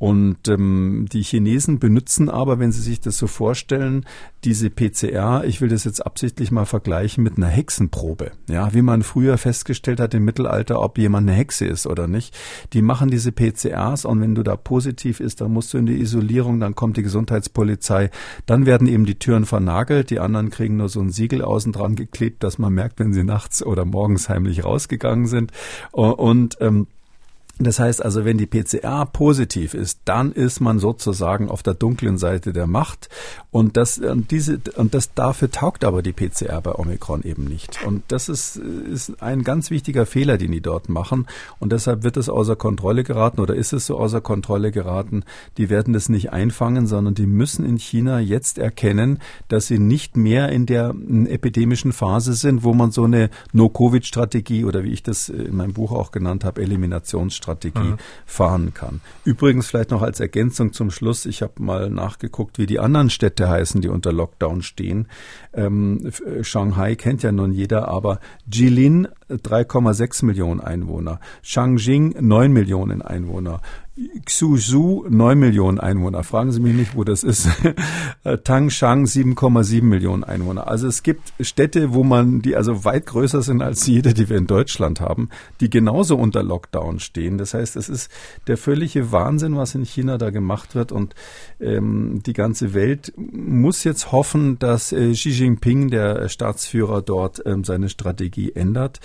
Und 0.00 0.48
ähm, 0.48 1.08
die 1.12 1.22
Chinesen 1.22 1.78
benutzen 1.78 2.30
aber, 2.30 2.58
wenn 2.58 2.72
Sie 2.72 2.80
sich 2.80 3.00
das 3.00 3.18
so 3.18 3.26
vorstellen, 3.26 4.06
diese 4.44 4.70
PCR, 4.70 5.44
ich 5.44 5.60
will 5.60 5.68
das 5.68 5.84
jetzt 5.84 6.04
absichtlich 6.06 6.50
mal 6.50 6.64
vergleichen 6.64 7.22
mit 7.22 7.36
einer 7.36 7.48
Hexenprobe. 7.48 8.30
Ja, 8.48 8.72
wie 8.72 8.80
man 8.80 9.02
früher 9.02 9.36
festgestellt 9.36 10.00
hat 10.00 10.14
im 10.14 10.24
Mittelalter, 10.24 10.80
ob 10.80 10.96
jemand 10.96 11.28
eine 11.28 11.36
Hexe 11.36 11.66
ist 11.66 11.86
oder 11.86 12.08
nicht. 12.08 12.34
Die 12.72 12.80
machen 12.80 13.10
diese 13.10 13.30
PCRs 13.30 14.06
und 14.06 14.22
wenn 14.22 14.34
du 14.34 14.42
da 14.42 14.56
positiv 14.56 15.20
ist, 15.20 15.42
dann 15.42 15.52
musst 15.52 15.74
du 15.74 15.78
in 15.78 15.84
die 15.84 16.00
Isolierung, 16.00 16.60
dann 16.60 16.74
kommt 16.74 16.96
die 16.96 17.02
Gesundheitspolizei, 17.02 18.08
dann 18.46 18.64
werden 18.64 18.88
eben 18.88 19.04
die 19.04 19.18
Türen 19.18 19.44
vernagelt, 19.44 20.08
die 20.08 20.18
anderen 20.18 20.48
kriegen 20.48 20.78
nur 20.78 20.88
so 20.88 21.00
ein 21.00 21.10
Siegel 21.10 21.42
außen 21.42 21.72
dran 21.72 21.94
geklebt, 21.94 22.42
dass 22.42 22.56
man 22.56 22.72
merkt, 22.72 23.00
wenn 23.00 23.12
sie 23.12 23.22
nachts 23.22 23.62
oder 23.62 23.84
morgens 23.84 24.30
heimlich 24.30 24.64
rausgegangen 24.64 25.26
sind. 25.26 25.52
Und 25.92 26.56
ähm, 26.62 26.86
Das 27.62 27.78
heißt 27.78 28.02
also, 28.02 28.24
wenn 28.24 28.38
die 28.38 28.46
PCR 28.46 29.04
positiv 29.04 29.74
ist, 29.74 30.00
dann 30.06 30.32
ist 30.32 30.60
man 30.60 30.78
sozusagen 30.78 31.50
auf 31.50 31.62
der 31.62 31.74
dunklen 31.74 32.16
Seite 32.16 32.54
der 32.54 32.66
Macht. 32.66 33.10
Und 33.50 33.76
das, 33.76 33.98
und 33.98 34.30
diese, 34.30 34.60
und 34.76 34.94
das 34.94 35.12
dafür 35.12 35.50
taugt 35.50 35.84
aber 35.84 36.00
die 36.00 36.14
PCR 36.14 36.62
bei 36.62 36.74
Omikron 36.74 37.22
eben 37.22 37.44
nicht. 37.44 37.84
Und 37.84 38.02
das 38.08 38.30
ist, 38.30 38.56
ist 38.56 39.22
ein 39.22 39.42
ganz 39.44 39.70
wichtiger 39.70 40.06
Fehler, 40.06 40.38
den 40.38 40.52
die 40.52 40.62
dort 40.62 40.88
machen. 40.88 41.26
Und 41.58 41.72
deshalb 41.72 42.02
wird 42.02 42.16
es 42.16 42.30
außer 42.30 42.56
Kontrolle 42.56 43.04
geraten 43.04 43.40
oder 43.40 43.54
ist 43.54 43.74
es 43.74 43.84
so 43.84 43.98
außer 43.98 44.22
Kontrolle 44.22 44.72
geraten. 44.72 45.24
Die 45.58 45.68
werden 45.68 45.92
das 45.92 46.08
nicht 46.08 46.32
einfangen, 46.32 46.86
sondern 46.86 47.14
die 47.14 47.26
müssen 47.26 47.66
in 47.66 47.76
China 47.76 48.20
jetzt 48.20 48.56
erkennen, 48.56 49.18
dass 49.48 49.66
sie 49.66 49.78
nicht 49.78 50.16
mehr 50.16 50.48
in 50.48 50.64
der 50.64 50.94
epidemischen 51.26 51.92
Phase 51.92 52.32
sind, 52.32 52.64
wo 52.64 52.72
man 52.72 52.90
so 52.90 53.04
eine 53.04 53.28
No-Covid-Strategie 53.52 54.64
oder 54.64 54.82
wie 54.82 54.92
ich 54.92 55.02
das 55.02 55.28
in 55.28 55.56
meinem 55.56 55.74
Buch 55.74 55.92
auch 55.92 56.10
genannt 56.10 56.44
habe, 56.44 56.62
Eliminationsstrategie 56.62 57.49
Strategie 57.50 57.90
mhm. 57.90 57.96
fahren 58.26 58.74
kann. 58.74 59.00
Übrigens 59.24 59.66
vielleicht 59.66 59.90
noch 59.90 60.02
als 60.02 60.20
Ergänzung 60.20 60.72
zum 60.72 60.90
Schluss, 60.90 61.26
ich 61.26 61.42
habe 61.42 61.54
mal 61.58 61.90
nachgeguckt, 61.90 62.58
wie 62.58 62.66
die 62.66 62.78
anderen 62.78 63.10
Städte 63.10 63.48
heißen, 63.48 63.80
die 63.80 63.88
unter 63.88 64.12
Lockdown 64.12 64.62
stehen. 64.62 65.08
Ähm, 65.52 66.12
Shanghai 66.42 66.94
kennt 66.94 67.22
ja 67.22 67.32
nun 67.32 67.52
jeder, 67.52 67.88
aber 67.88 68.20
Jilin 68.50 69.08
3,6 69.28 70.24
Millionen 70.24 70.60
Einwohner, 70.60 71.20
Shangjing 71.42 72.14
9 72.20 72.52
Millionen 72.52 73.02
Einwohner, 73.02 73.60
Xuzhou 74.24 75.04
9 75.08 75.38
Millionen 75.38 75.80
Einwohner. 75.80 76.22
Fragen 76.22 76.52
Sie 76.52 76.60
mich 76.60 76.74
nicht, 76.74 76.96
wo 76.96 77.02
das 77.02 77.24
ist. 77.24 77.48
Tangshan 78.44 79.04
7,7 79.04 79.82
Millionen 79.82 80.22
Einwohner. 80.22 80.68
Also 80.68 80.86
es 80.86 81.02
gibt 81.02 81.32
Städte, 81.40 81.92
wo 81.92 82.04
man, 82.04 82.40
die 82.40 82.54
also 82.56 82.84
weit 82.84 83.06
größer 83.06 83.42
sind 83.42 83.62
als 83.62 83.86
jede, 83.86 84.14
die 84.14 84.28
wir 84.28 84.36
in 84.36 84.46
Deutschland 84.46 85.00
haben, 85.00 85.28
die 85.60 85.70
genauso 85.70 86.16
unter 86.16 86.42
Lockdown 86.42 87.00
stehen. 87.00 87.36
Das 87.36 87.52
heißt, 87.52 87.74
es 87.76 87.88
ist 87.88 88.10
der 88.46 88.56
völlige 88.56 89.10
Wahnsinn, 89.10 89.56
was 89.56 89.74
in 89.74 89.84
China 89.84 90.18
da 90.18 90.30
gemacht 90.30 90.76
wird. 90.76 90.92
Und 90.92 91.16
ähm, 91.58 92.22
die 92.24 92.32
ganze 92.32 92.74
Welt 92.74 93.12
muss 93.16 93.82
jetzt 93.82 94.12
hoffen, 94.12 94.58
dass 94.60 94.92
äh, 94.92 95.12
Xi 95.12 95.30
Jinping, 95.30 95.90
der 95.90 96.28
Staatsführer 96.28 97.02
dort, 97.02 97.42
ähm, 97.44 97.64
seine 97.64 97.88
Strategie 97.88 98.52
ändert, 98.52 99.00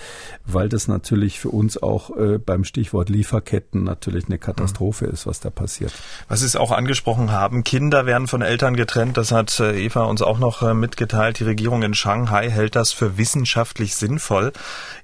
weil 0.46 0.68
das 0.68 0.86
natürlich 0.86 1.40
für 1.40 1.50
uns 1.50 1.76
auch 1.76 2.16
äh, 2.16 2.38
beim 2.38 2.62
Stichwort 2.62 3.08
Lieferketten 3.08 3.82
natürlich 3.82 4.26
eine 4.26 4.38
Katastrophe 4.38 4.75
Katastrophe 4.76 5.06
ist, 5.06 5.26
was 5.26 5.40
da 5.40 5.48
passiert. 5.48 5.92
Was 6.28 6.40
Sie 6.40 6.46
es 6.46 6.56
auch 6.56 6.70
angesprochen 6.70 7.32
haben, 7.32 7.64
Kinder 7.64 8.04
werden 8.04 8.26
von 8.26 8.42
Eltern 8.42 8.76
getrennt. 8.76 9.16
Das 9.16 9.32
hat 9.32 9.58
äh, 9.58 9.84
Eva 9.84 10.02
uns 10.04 10.20
auch 10.20 10.38
noch 10.38 10.62
äh, 10.62 10.74
mitgeteilt. 10.74 11.40
Die 11.40 11.44
Regierung 11.44 11.82
in 11.82 11.94
Shanghai 11.94 12.50
hält 12.50 12.76
das 12.76 12.92
für 12.92 13.16
wissenschaftlich 13.16 13.94
sinnvoll. 13.94 14.52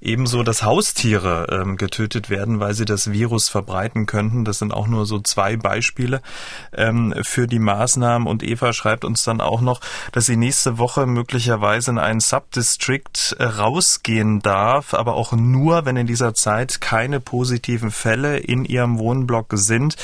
Ebenso, 0.01 0.43
dass 0.43 0.63
Haustiere 0.63 1.47
ähm, 1.51 1.77
getötet 1.79 2.29
werden, 2.29 2.61
weil 2.61 2.75
sie 2.75 2.85
das 2.85 3.13
Virus 3.13 3.49
verbreiten 3.49 4.05
könnten. 4.05 4.45
Das 4.45 4.59
sind 4.59 4.73
auch 4.73 4.89
nur 4.89 5.07
so 5.07 5.21
zwei 5.21 5.57
Beispiele 5.57 6.21
ähm, 6.75 7.15
für 7.23 7.47
die 7.47 7.59
Maßnahmen. 7.59 8.29
Und 8.29 8.43
Eva 8.43 8.75
schreibt 8.75 9.05
uns 9.07 9.25
dann 9.25 9.41
auch 9.41 9.63
noch, 9.63 9.81
dass 10.13 10.27
sie 10.27 10.37
nächste 10.37 10.77
Woche 10.77 11.07
möglicherweise 11.07 11.93
in 11.93 11.99
einen 11.99 12.21
Subdistrict 12.21 13.37
äh, 13.39 13.45
rausgehen 13.45 14.41
darf, 14.41 14.93
aber 14.93 15.15
auch 15.15 15.33
nur, 15.33 15.87
wenn 15.87 15.97
in 15.97 16.07
dieser 16.07 16.35
Zeit 16.35 16.81
keine 16.83 17.21
positiven 17.21 17.91
Fälle 17.91 18.39
in 18.39 18.65
ihrem 18.67 18.99
Wohnblock 18.99 19.49
sind. 19.63 19.97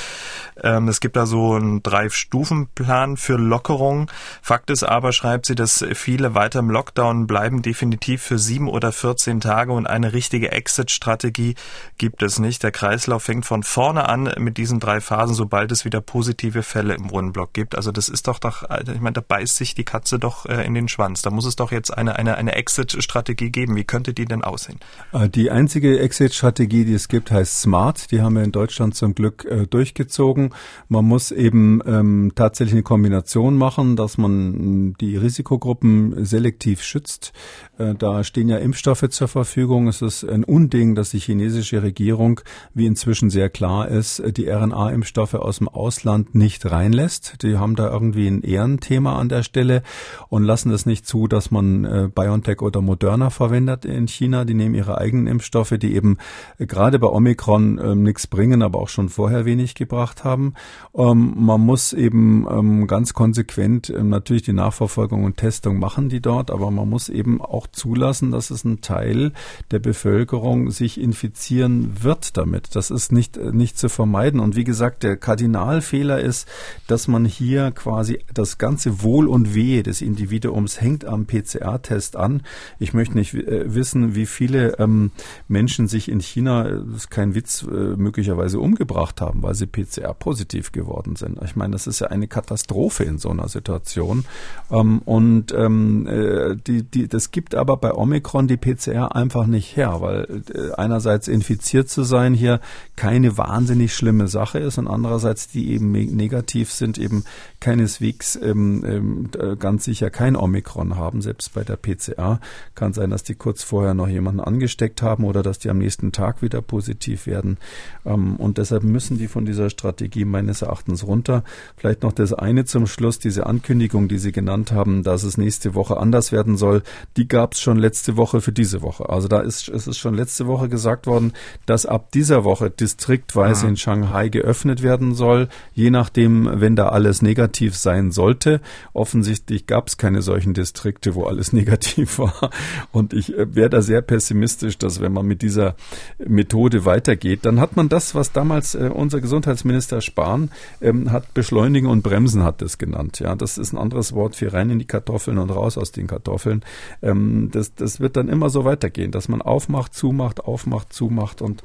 Ähm, 0.63 0.89
es 0.89 1.01
gibt 1.01 1.17
da 1.17 1.27
so 1.27 1.55
einen 1.55 1.83
Drei-Stufen-Plan 1.83 3.17
für 3.17 3.37
Lockerung. 3.37 4.11
Fakt 4.43 4.71
ist 4.71 4.83
aber, 4.83 5.13
schreibt 5.13 5.47
sie, 5.47 5.55
dass 5.55 5.85
viele 5.95 6.35
weiter 6.35 6.61
im 6.61 6.71
Lockdown 6.71 7.27
bleiben, 7.27 7.63
definitiv 7.63 8.23
für 8.23 8.39
sieben 8.39 8.69
oder 8.69 8.93
14 8.93 9.41
Tage 9.41 9.73
und 9.73 9.87
eine 9.87 10.13
richtige 10.13 10.53
Exit-Strategie 10.53 11.55
gibt 11.99 12.23
es 12.23 12.39
nicht. 12.39 12.63
Der 12.63 12.73
Kreislauf 12.73 13.25
fängt 13.25 13.47
von 13.47 13.63
vorne 13.63 14.09
an 14.09 14.33
mit 14.39 14.57
diesen 14.57 14.81
drei 14.81 15.01
Phasen, 15.01 15.35
sobald 15.35 15.71
es 15.73 15.85
wieder 15.85 16.01
positive 16.01 16.63
Fälle 16.63 16.95
im 16.95 17.11
Wohnblock 17.11 17.53
gibt. 17.53 17.75
Also 17.75 17.93
das 17.93 18.09
ist 18.09 18.27
doch 18.27 18.39
doch, 18.39 18.63
ich 18.63 19.01
meine, 19.01 19.15
da 19.15 19.21
beißt 19.21 19.57
sich 19.57 19.75
die 19.75 19.85
Katze 19.85 20.19
doch 20.19 20.47
äh, 20.47 20.65
in 20.65 20.75
den 20.75 20.89
Schwanz. 20.89 21.23
Da 21.23 21.31
muss 21.31 21.45
es 21.45 21.57
doch 21.57 21.73
jetzt 21.73 21.97
eine, 21.97 22.17
eine, 22.17 22.37
eine 22.37 22.55
Exit-Strategie 22.55 23.51
geben. 23.51 23.77
Wie 23.77 23.85
könnte 23.85 24.15
die 24.15 24.25
denn 24.25 24.43
aussehen? 24.43 24.79
Äh, 25.13 25.29
die 25.29 25.51
einzige 25.51 25.99
Exit-Strategie, 25.99 26.85
die 26.85 26.95
es 26.95 27.09
gibt, 27.09 27.31
heißt 27.31 27.61
Smart. 27.61 28.11
Die 28.11 28.23
haben 28.23 28.37
wir 28.37 28.45
in 28.45 28.53
Deutschland 28.53 28.95
zum 28.95 29.15
Glück 29.15 29.45
äh, 29.49 29.67
durchgezogen. 29.67 30.51
Man 30.89 31.05
muss 31.05 31.31
eben 31.33 31.81
ähm, 31.87 32.33
tatsächlich 32.35 32.75
eine 32.75 32.83
Kombination 32.83 33.57
machen, 33.57 33.97
dass 33.97 34.19
man 34.19 34.95
die 35.01 35.17
Risikogruppen 35.17 36.25
selektiv 36.25 36.83
schützt. 36.83 37.33
Äh, 37.79 37.95
da 37.95 38.25
stehen 38.25 38.49
ja 38.49 38.59
Impfstoffe 38.59 39.09
zur 39.11 39.29
Verfügung. 39.29 39.89
Es 39.89 40.03
ist 40.03 40.25
ein 40.25 40.45
Unding, 40.45 40.95
dass 40.95 41.11
die 41.11 41.19
chinesische 41.19 41.83
Regierung, 41.83 42.41
wie 42.75 42.87
inzwischen 42.87 43.31
sehr 43.31 43.51
klar 43.51 43.89
ist, 43.89 44.23
die 44.37 44.49
RNA-Impfstoffe 44.49 45.35
aus 45.35 45.59
dem 45.59 45.69
Ausland 45.69 46.35
nicht 46.35 46.71
reinlässt. 46.71 47.43
Die 47.43 47.57
haben 47.57 47.77
da 47.77 47.91
irgendwie 47.91 48.27
ein 48.27 48.43
Ehrenthema 48.43 49.19
an 49.19 49.29
der 49.29 49.43
Stelle 49.43 49.83
und 50.29 50.45
lassen 50.45 50.71
es 50.73 50.87
nicht 50.87 51.07
zu, 51.07 51.27
dass 51.27 51.51
man 51.51 51.85
äh, 51.85 52.09
BioNTech 52.15 52.63
oder 52.63 52.81
Moderna 52.81 53.31
verwendet 53.31 53.85
in 53.85 54.09
China. 54.09 54.45
Die 54.45 54.55
nehmen 54.55 54.75
ihre 54.75 54.99
eigenen 54.99 55.27
Impfstoffe, 55.27 55.75
die 55.79 55.95
eben 55.95 56.19
äh, 56.59 56.67
gerade 56.67 56.99
bei 56.99 57.09
Omikron 57.09 57.79
äh, 57.79 57.95
nichts 57.95 58.27
bringen, 58.27 58.63
aber 58.63 58.81
auch 58.81 58.89
schon 58.89 59.09
vorher 59.09 59.38
wenig 59.45 59.75
gebracht 59.75 60.25
haben. 60.25 60.55
Ähm, 60.95 61.35
man 61.37 61.61
muss 61.61 61.93
eben 61.93 62.47
ähm, 62.51 62.87
ganz 62.87 63.15
konsequent 63.15 63.91
ähm, 63.91 64.09
natürlich 64.09 64.43
die 64.43 64.53
Nachverfolgung 64.53 65.25
und 65.25 65.37
Testung 65.37 65.79
machen, 65.79 66.09
die 66.09 66.21
dort, 66.21 66.51
aber 66.51 66.71
man 66.71 66.89
muss 66.89 67.09
eben 67.09 67.41
auch 67.41 67.67
zulassen, 67.67 68.31
dass 68.31 68.51
es 68.51 68.65
ein 68.65 68.81
Teil 68.81 69.33
der 69.71 69.79
Bevölkerung 69.79 70.71
sich 70.71 71.01
infizieren 71.01 72.03
wird 72.03 72.37
damit. 72.37 72.75
Das 72.75 72.91
ist 72.91 73.13
nicht, 73.13 73.37
äh, 73.37 73.53
nicht 73.53 73.79
zu 73.79 73.89
vermeiden. 73.89 74.41
Und 74.41 74.57
wie 74.57 74.65
gesagt, 74.65 75.03
der 75.03 75.17
Kardinalfehler 75.17 76.21
ist, 76.21 76.49
dass 76.87 77.09
man 77.09 77.25
hier 77.25 77.71
quasi 77.73 78.21
das 78.33 78.59
ganze 78.59 79.03
Wohl 79.03 79.29
und 79.29 79.55
Wehe 79.55 79.83
des 79.83 80.01
Individuums 80.01 80.81
hängt 80.81 81.05
am 81.05 81.27
PCR-Test 81.27 82.17
an. 82.17 82.43
Ich 82.79 82.95
möchte 82.95 83.17
nicht 83.17 83.35
äh, 83.35 83.75
wissen, 83.75 84.15
wie 84.15 84.27
viele 84.27 84.79
ähm, 84.79 85.11
Menschen 85.49 85.89
sich 85.89 86.09
in 86.09 86.21
China, 86.21 86.67
äh, 86.67 86.81
das 86.87 86.97
ist 86.97 87.11
kein 87.11 87.35
Witz, 87.35 87.63
äh, 87.63 87.97
möglicherweise 87.97 88.61
umgebracht 88.61 89.21
haben, 89.21 89.28
weil 89.35 89.55
sie 89.55 89.67
PCR-positiv 89.67 90.73
geworden 90.73 91.17
sind. 91.17 91.39
Ich 91.45 91.57
meine, 91.57 91.73
das 91.73 91.87
ist 91.87 92.01
ja 92.01 92.09
eine 92.09 92.29
Katastrophe 92.29 93.05
in 93.05 93.19
so 93.19 93.31
einer 93.31 93.49
Situation. 93.49 94.25
Ähm, 94.71 95.01
und 95.05 95.53
ähm, 95.53 96.07
äh, 96.07 96.57
die, 96.57 96.83
die, 96.83 97.09
das 97.09 97.31
gibt 97.31 97.55
aber 97.55 97.77
bei 97.77 97.93
Omikron 97.93 98.49
die 98.49 98.57
PCR 98.57 99.15
einfach 99.15 99.47
nicht 99.47 99.77
her, 99.77 100.01
weil 100.01 100.43
äh, 100.55 100.73
einerseits 100.75 101.29
infiziert 101.29 101.89
zu 101.89 102.03
sein 102.03 102.35
hier 102.35 102.61
keine 102.97 103.37
wahnsinnig 103.39 103.95
schlimme 103.95 104.29
Sache 104.29 104.59
ist 104.59 104.79
und 104.79 104.89
andererseits 104.89 105.49
die 105.49 105.73
eben 105.73 105.93
negativ 105.93 106.73
sind, 106.73 106.99
eben 106.99 107.25
keineswegs 107.61 108.37
ähm, 108.37 108.85
ähm, 108.87 109.31
äh, 109.39 109.57
ganz 109.57 109.85
sicher 109.85 110.11
kein 110.11 110.37
Omikron 110.37 110.97
haben. 110.97 111.23
Selbst 111.23 111.55
bei 111.55 111.65
der 111.65 111.77
PCR 111.77 112.41
kann 112.75 112.93
sein, 112.93 113.11
dass 113.11 113.23
die 113.23 113.35
kurz 113.35 113.63
vorher 113.63 113.95
noch 113.95 114.09
jemanden 114.09 114.41
angesteckt 114.41 115.03
haben 115.03 115.25
oder 115.25 115.43
dass 115.43 115.59
die 115.59 115.71
am 115.71 115.79
nächsten 115.79 116.13
Tag 116.13 116.43
wieder 116.43 116.63
positiv 116.63 117.27
werden. 117.27 117.59
Und 118.05 118.59
deshalb 118.59 118.83
müssen 118.83 119.18
die 119.19 119.29
von 119.29 119.45
dieser 119.45 119.71
Strategie 119.71 120.25
meines 120.25 120.63
Erachtens 120.63 121.07
runter. 121.07 121.45
Vielleicht 121.77 122.03
noch 122.03 122.13
das 122.13 122.33
eine 122.33 122.65
zum 122.65 122.87
Schluss, 122.87 123.19
diese 123.19 123.47
Ankündigung, 123.47 124.09
die 124.09 124.19
Sie 124.19 124.33
genannt 124.33 124.73
haben, 124.73 125.03
dass 125.03 125.23
es 125.23 125.37
nächste 125.37 125.75
Woche 125.75 125.99
anders 125.99 126.33
werden 126.33 126.57
soll, 126.57 126.83
die 127.17 127.29
gab 127.29 127.53
es 127.53 127.61
schon 127.61 127.77
letzte 127.77 128.17
Woche 128.17 128.41
für 128.41 128.53
diese 128.53 128.83
Woche. 128.83 129.09
Also 129.09 129.29
da 129.29 129.41
ist 129.41 129.69
es 129.69 129.87
ist 129.87 129.99
schon 129.99 130.15
letzte 130.15 130.47
Woche 130.47 130.69
gesagt 130.69 131.07
worden, 131.07 131.33
dass 131.67 131.87
ab 131.87 132.13
dieser 132.13 132.45
Woche 132.45 132.71
distriktweise 132.71 133.65
mhm. 133.65 133.71
in 133.71 133.77
Shanghai 133.77 134.29
geöffnet 134.29 134.83
werden 134.83 135.15
soll, 135.15 135.49
je 135.75 135.91
nachdem, 135.91 136.49
wenn 136.61 136.77
da 136.77 136.89
alles 136.89 137.23
negativ 137.23 137.77
sein 137.77 138.11
sollte. 138.11 138.61
Offensichtlich 138.93 139.67
gab 139.67 139.89
es 139.89 139.97
keine 139.97 140.23
solchen 140.23 140.55
Distrikte, 140.55 141.15
wo 141.15 141.25
alles 141.25 141.53
negativ 141.59 142.19
war. 142.19 142.51
Und 142.93 143.13
ich 143.13 143.37
äh, 143.37 143.55
wäre 143.55 143.71
da 143.71 143.83
sehr 143.83 144.03
pessimistisch, 144.03 144.79
dass 144.79 145.01
wenn 145.01 145.13
man 145.13 145.27
mit 145.27 145.43
dieser 145.43 145.77
Methode 146.19 146.85
weitergeht, 146.85 147.41
dann 147.43 147.61
hat 147.61 147.77
man 147.77 147.89
das, 147.89 148.15
was 148.15 148.33
damals 148.33 148.75
äh, 148.75 148.89
unser 149.09 149.23
Gesundheitsminister 149.23 150.03
Spahn 150.03 150.51
ähm, 150.83 151.11
hat 151.11 151.33
beschleunigen 151.33 151.89
und 151.89 152.03
bremsen 152.03 152.45
hat 152.45 152.61
das 152.61 152.77
genannt. 152.77 153.21
Ja, 153.21 153.35
das 153.35 153.57
ist 153.57 153.73
ein 153.73 153.79
anderes 153.79 154.13
Wort 154.13 154.37
für 154.37 154.53
rein 154.53 154.69
in 154.69 154.79
die 154.79 154.85
Kartoffeln 154.85 155.39
und 155.39 155.49
raus 155.49 155.79
aus 155.79 155.93
den 155.93 156.07
Kartoffeln. 156.07 156.63
Ähm, 157.01 157.49
das, 157.51 157.75
das 157.75 158.01
wird 158.01 158.17
dann 158.17 158.29
immer 158.29 158.51
so 158.51 158.67
weitergehen, 158.67 159.11
dass 159.11 159.31
man 159.31 159.41
aufmacht, 159.41 159.95
zumacht, 159.95 160.45
aufmacht, 160.45 160.93
zumacht 160.93 161.41
und 161.41 161.63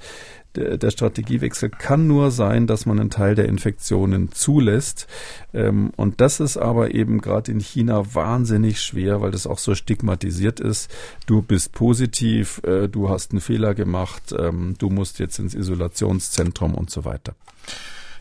der, 0.55 0.77
der 0.77 0.91
Strategiewechsel 0.91 1.69
kann 1.69 2.07
nur 2.07 2.31
sein, 2.31 2.67
dass 2.67 2.85
man 2.85 2.99
einen 2.99 3.09
Teil 3.09 3.35
der 3.35 3.45
Infektionen 3.45 4.31
zulässt. 4.31 5.07
Ähm, 5.53 5.91
und 5.95 6.21
das 6.21 6.39
ist 6.39 6.57
aber 6.57 6.93
eben 6.93 7.21
gerade 7.21 7.51
in 7.51 7.59
China 7.59 8.03
wahnsinnig 8.13 8.81
schwer, 8.81 9.21
weil 9.21 9.31
das 9.31 9.47
auch 9.47 9.59
so 9.59 9.75
stigmatisiert 9.75 10.59
ist. 10.59 10.91
Du 11.25 11.41
bist 11.41 11.73
positiv, 11.73 12.61
äh, 12.63 12.87
du 12.87 13.09
hast 13.09 13.31
einen 13.31 13.41
Fehler 13.41 13.73
gemacht, 13.73 14.33
ähm, 14.37 14.75
du 14.77 14.89
musst 14.89 15.19
jetzt 15.19 15.39
ins 15.39 15.55
Isolationszentrum 15.55 16.75
und 16.75 16.89
so 16.89 17.05
weiter. 17.05 17.35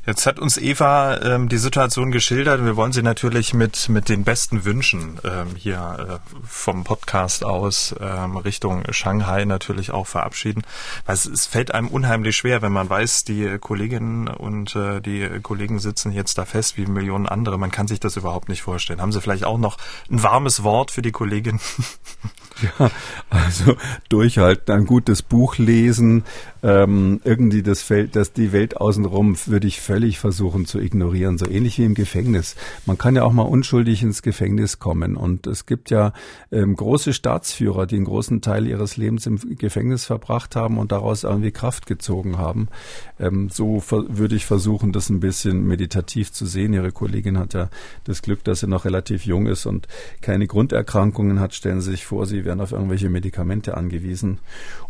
Jetzt 0.04 0.26
hat 0.26 0.40
uns 0.40 0.56
Eva 0.56 1.16
ähm, 1.22 1.48
die 1.48 1.58
Situation 1.58 2.10
geschildert. 2.10 2.64
Wir 2.64 2.74
wollen 2.74 2.90
sie 2.90 3.04
natürlich 3.04 3.54
mit, 3.54 3.88
mit 3.88 4.08
den 4.08 4.24
besten 4.24 4.64
Wünschen 4.64 5.20
ähm, 5.22 5.54
hier 5.54 6.20
äh, 6.24 6.38
vom 6.44 6.82
Podcast 6.82 7.44
aus 7.44 7.94
ähm, 8.00 8.36
Richtung 8.36 8.82
Shanghai 8.90 9.44
natürlich 9.44 9.92
auch 9.92 10.08
verabschieden. 10.08 10.64
Weil 11.06 11.14
es, 11.14 11.26
es 11.26 11.46
fällt 11.46 11.72
einem 11.72 11.86
unheimlich 11.86 12.36
schwer, 12.36 12.62
wenn 12.62 12.72
man 12.72 12.90
weiß, 12.90 13.22
die 13.22 13.58
Kolleginnen 13.60 14.26
und 14.26 14.74
äh, 14.74 15.00
die 15.00 15.38
Kollegen 15.40 15.78
sitzen 15.78 16.10
jetzt 16.10 16.36
da 16.36 16.46
fest 16.46 16.76
wie 16.76 16.86
Millionen 16.86 17.28
andere. 17.28 17.56
Man 17.56 17.70
kann 17.70 17.86
sich 17.86 18.00
das 18.00 18.16
überhaupt 18.16 18.48
nicht 18.48 18.62
vorstellen. 18.62 19.00
Haben 19.00 19.12
Sie 19.12 19.20
vielleicht 19.20 19.44
auch 19.44 19.58
noch 19.58 19.78
ein 20.10 20.20
warmes 20.24 20.64
Wort 20.64 20.90
für 20.90 21.02
die 21.02 21.12
Kollegin? 21.12 21.60
Ja, 22.78 22.90
also 23.30 23.76
durchhalten, 24.08 24.74
ein 24.74 24.84
gutes 24.84 25.22
Buch 25.22 25.56
lesen, 25.56 26.24
ähm, 26.62 27.20
irgendwie 27.24 27.62
das 27.62 27.82
Feld, 27.82 28.14
dass 28.16 28.32
die 28.32 28.52
Welt 28.52 28.76
außenrum 28.76 29.36
würde 29.46 29.66
ich 29.66 29.80
völlig 29.80 30.18
versuchen 30.18 30.66
zu 30.66 30.78
ignorieren, 30.78 31.38
so 31.38 31.46
ähnlich 31.46 31.78
wie 31.78 31.84
im 31.84 31.94
Gefängnis. 31.94 32.54
Man 32.86 32.98
kann 32.98 33.16
ja 33.16 33.24
auch 33.24 33.32
mal 33.32 33.42
unschuldig 33.42 34.02
ins 34.02 34.22
Gefängnis 34.22 34.78
kommen 34.78 35.16
und 35.16 35.46
es 35.46 35.66
gibt 35.66 35.90
ja 35.90 36.12
ähm, 36.50 36.76
große 36.76 37.12
Staatsführer, 37.12 37.86
die 37.86 37.96
einen 37.96 38.04
großen 38.04 38.40
Teil 38.40 38.66
ihres 38.66 38.96
Lebens 38.96 39.26
im 39.26 39.38
Gefängnis 39.58 40.04
verbracht 40.04 40.54
haben 40.54 40.78
und 40.78 40.92
daraus 40.92 41.24
irgendwie 41.24 41.50
Kraft 41.50 41.86
gezogen 41.86 42.38
haben. 42.38 42.68
Ähm, 43.18 43.48
so 43.50 43.82
würde 43.88 44.36
ich 44.36 44.46
versuchen, 44.46 44.92
das 44.92 45.10
ein 45.10 45.20
bisschen 45.20 45.66
meditativ 45.66 46.32
zu 46.32 46.46
sehen. 46.46 46.72
Ihre 46.74 46.92
Kollegin 46.92 47.38
hat 47.38 47.54
ja 47.54 47.70
das 48.04 48.22
Glück, 48.22 48.44
dass 48.44 48.60
sie 48.60 48.68
noch 48.68 48.84
relativ 48.84 49.26
jung 49.26 49.46
ist 49.46 49.66
und 49.66 49.88
keine 50.20 50.46
Grunderkrankungen 50.46 51.40
hat. 51.40 51.54
Stellen 51.54 51.80
Sie 51.80 51.90
sich 51.90 52.06
vor, 52.06 52.26
sie 52.26 52.44
werden 52.44 52.60
auf 52.60 52.72
irgendwelche 52.72 53.10
Medikamente 53.10 53.76
angewiesen. 53.76 54.38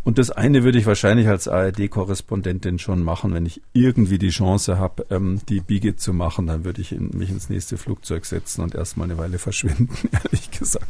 Und 0.03 0.17
das 0.17 0.29
eine 0.31 0.63
würde 0.63 0.77
ich 0.77 0.85
wahrscheinlich 0.85 1.27
als 1.27 1.47
ARD-Korrespondentin 1.63 2.79
schon 2.79 3.03
machen, 3.03 3.33
wenn 3.33 3.45
ich 3.45 3.61
irgendwie 3.73 4.17
die 4.17 4.29
Chance 4.29 4.77
habe, 4.77 5.05
ähm, 5.09 5.41
die 5.49 5.61
Biege 5.61 5.95
zu 5.95 6.13
machen, 6.13 6.47
dann 6.47 6.65
würde 6.65 6.81
ich 6.81 6.91
in, 6.91 7.09
mich 7.13 7.29
ins 7.29 7.49
nächste 7.49 7.77
Flugzeug 7.77 8.25
setzen 8.25 8.61
und 8.61 8.75
erstmal 8.75 9.09
eine 9.09 9.17
Weile 9.17 9.39
verschwinden, 9.43 9.89
ehrlich 10.11 10.51
gesagt. 10.51 10.87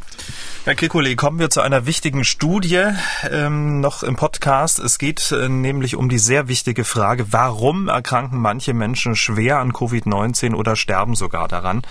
Herr 0.64 0.74
Kikuli, 0.74 1.16
kommen 1.16 1.38
wir 1.38 1.50
zu 1.50 1.60
einer 1.60 1.86
wichtigen 1.86 2.24
Studie 2.24 2.84
ähm, 3.30 3.80
noch 3.80 4.02
im 4.02 4.16
Podcast. 4.16 4.78
Es 4.78 4.98
geht 4.98 5.32
äh, 5.32 5.48
nämlich 5.48 5.96
um 5.96 6.08
die 6.08 6.18
sehr 6.18 6.48
wichtige 6.48 6.84
Frage, 6.84 7.32
warum 7.32 7.88
erkranken 7.88 8.38
manche 8.38 8.74
Menschen 8.74 9.16
schwer 9.16 9.58
an 9.58 9.72
Covid-19 9.72 10.54
oder 10.54 10.76
sterben 10.76 11.14
sogar 11.14 11.48
daran? 11.48 11.82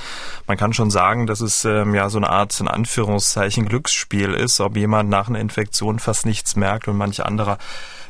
Man 0.47 0.57
kann 0.57 0.73
schon 0.73 0.91
sagen, 0.91 1.27
dass 1.27 1.41
es 1.41 1.65
ähm, 1.65 1.93
ja 1.95 2.09
so 2.09 2.17
eine 2.17 2.29
Art, 2.29 2.59
in 2.59 2.67
Anführungszeichen, 2.67 3.65
Glücksspiel 3.65 4.33
ist, 4.33 4.59
ob 4.59 4.77
jemand 4.77 5.09
nach 5.09 5.29
einer 5.29 5.39
Infektion 5.39 5.99
fast 5.99 6.25
nichts 6.25 6.55
merkt 6.55 6.87
und 6.87 6.97
manch 6.97 7.25
anderer 7.25 7.57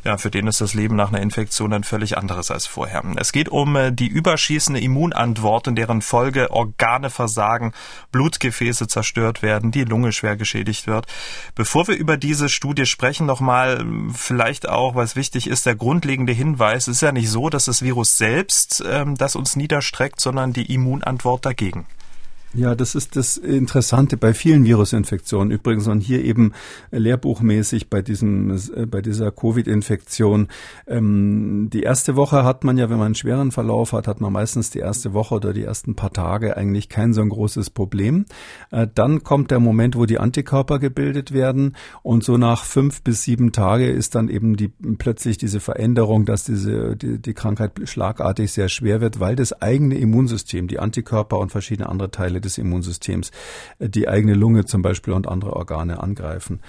ja, 0.04 0.18
für 0.18 0.30
den 0.30 0.47
ist 0.47 0.62
das 0.62 0.74
Leben 0.74 0.95
nach 0.95 1.10
einer 1.10 1.22
Infektion 1.22 1.74
ein 1.74 1.84
völlig 1.84 2.18
anderes 2.18 2.51
als 2.51 2.68
vorher. 2.68 3.04
Es 3.16 3.32
geht 3.32 3.49
um 3.49 3.76
äh, 3.76 3.91
die 3.91 4.08
überschießende 4.08 4.80
Immunantwort, 4.80 5.68
in 5.68 5.76
deren 5.76 6.01
Folge 6.01 6.51
Organe 6.51 7.10
versagen, 7.10 7.74
Blutgefäße 8.12 8.88
zerstört 8.88 9.41
werden, 9.41 9.72
die 9.72 9.84
Lunge 9.84 10.12
schwer 10.12 10.36
geschädigt 10.36 10.88
wird. 10.88 11.08
Bevor 11.56 11.88
wir 11.88 11.95
über 11.95 12.18
diese 12.18 12.49
Studie 12.49 12.86
sprechen, 12.86 13.26
nochmal 13.26 13.80
ähm, 13.82 14.14
vielleicht 14.14 14.68
auch, 14.68 14.95
was 14.95 15.16
wichtig 15.16 15.47
ist, 15.47 15.66
der 15.66 15.76
grundlegende 15.76 16.34
Hinweis, 16.34 16.88
es 16.88 16.97
ist 16.97 17.01
ja 17.01 17.12
nicht 17.12 17.30
so, 17.30 17.49
dass 17.49 17.66
das 17.66 17.82
Virus 17.82 18.18
selbst 18.18 18.84
ähm, 18.86 19.16
das 19.16 19.36
uns 19.36 19.56
niederstreckt, 19.56 20.20
sondern 20.20 20.54
die 20.54 20.74
Immunantwort 20.74 21.45
dagegen. 21.45 21.86
Ja, 22.56 22.76
das 22.76 22.93
ist 22.93 23.16
das 23.16 23.38
Interessante 23.38 24.16
bei 24.16 24.36
vielen 24.36 24.64
Virusinfektionen 24.64 25.49
übrigens 25.49 25.88
und 25.88 26.01
hier 26.01 26.24
eben 26.24 26.54
lehrbuchmäßig 26.91 27.89
bei 27.89 28.04
diesem 28.04 28.51
äh, 28.76 28.86
bei 28.86 29.01
dieser 29.01 29.32
Covid-Infektion. 29.32 30.49
Ähm, 30.86 31.72
die 31.74 31.82
erste 31.82 32.16
Woche 32.16 32.43
hat 32.43 32.64
man 32.64 32.78
ja, 32.78 32.91
wenn 32.91 32.97
man 32.97 33.08
einen 33.08 33.16
schweren 33.16 33.51
Verlauf 33.51 33.93
hat, 33.93 34.08
hat 34.08 34.22
man 34.22 34.32
meistens 34.32 34.70
die 34.70 34.78
erste 34.78 35.16
Woche 35.16 35.34
oder 35.34 35.51
die 35.51 35.64
ersten 35.64 35.95
paar 35.95 36.14
Tage 36.14 36.56
eigentlich 36.56 36.89
kein 36.89 37.14
so 37.14 37.22
ein 37.22 37.30
großes 37.30 37.72
Problem. 37.72 38.26
Äh, 38.70 38.88
dann 38.93 39.24
kommt 39.24 39.49
der 39.49 39.60
Moment, 39.60 39.95
wo 39.95 40.06
die 40.06 40.20
Antikörper 40.20 40.78
gebildet 40.78 41.34
werden 41.34 41.76
und 42.04 42.24
so 42.24 42.38
nach 42.38 42.66
fünf 42.66 43.01
bis 43.01 43.24
sieben 43.24 43.51
Tage 43.51 43.89
ist 43.89 44.14
dann 44.14 44.30
eben 44.30 44.58
die 44.58 44.68
plötzlich 44.99 45.39
diese 45.39 45.60
Veränderung, 45.60 46.26
dass 46.26 46.43
diese 46.43 46.95
die, 46.95 47.18
die 47.20 47.34
Krankheit 47.34 47.72
schlagartig 47.86 48.51
sehr 48.51 48.70
schwer 48.70 49.01
wird, 49.01 49.20
weil 49.20 49.36
das 49.36 49.60
eigene 49.60 49.97
Immunsystem, 49.97 50.68
die 50.68 50.78
Antikörper 50.78 51.39
und 51.39 51.51
verschiedene 51.51 51.89
andere 51.89 52.12
Teile 52.12 52.42
des 52.43 52.57
Immunsystems 52.57 53.31
äh, 53.79 53.89
die 53.89 54.07
eigene 54.07 54.33
Lunge 54.33 54.65
zum 54.65 54.81
Beispiel 54.81 55.13
und 55.13 55.27
andere 55.27 55.53
Organe 55.53 56.01
angreifen. 56.01 56.59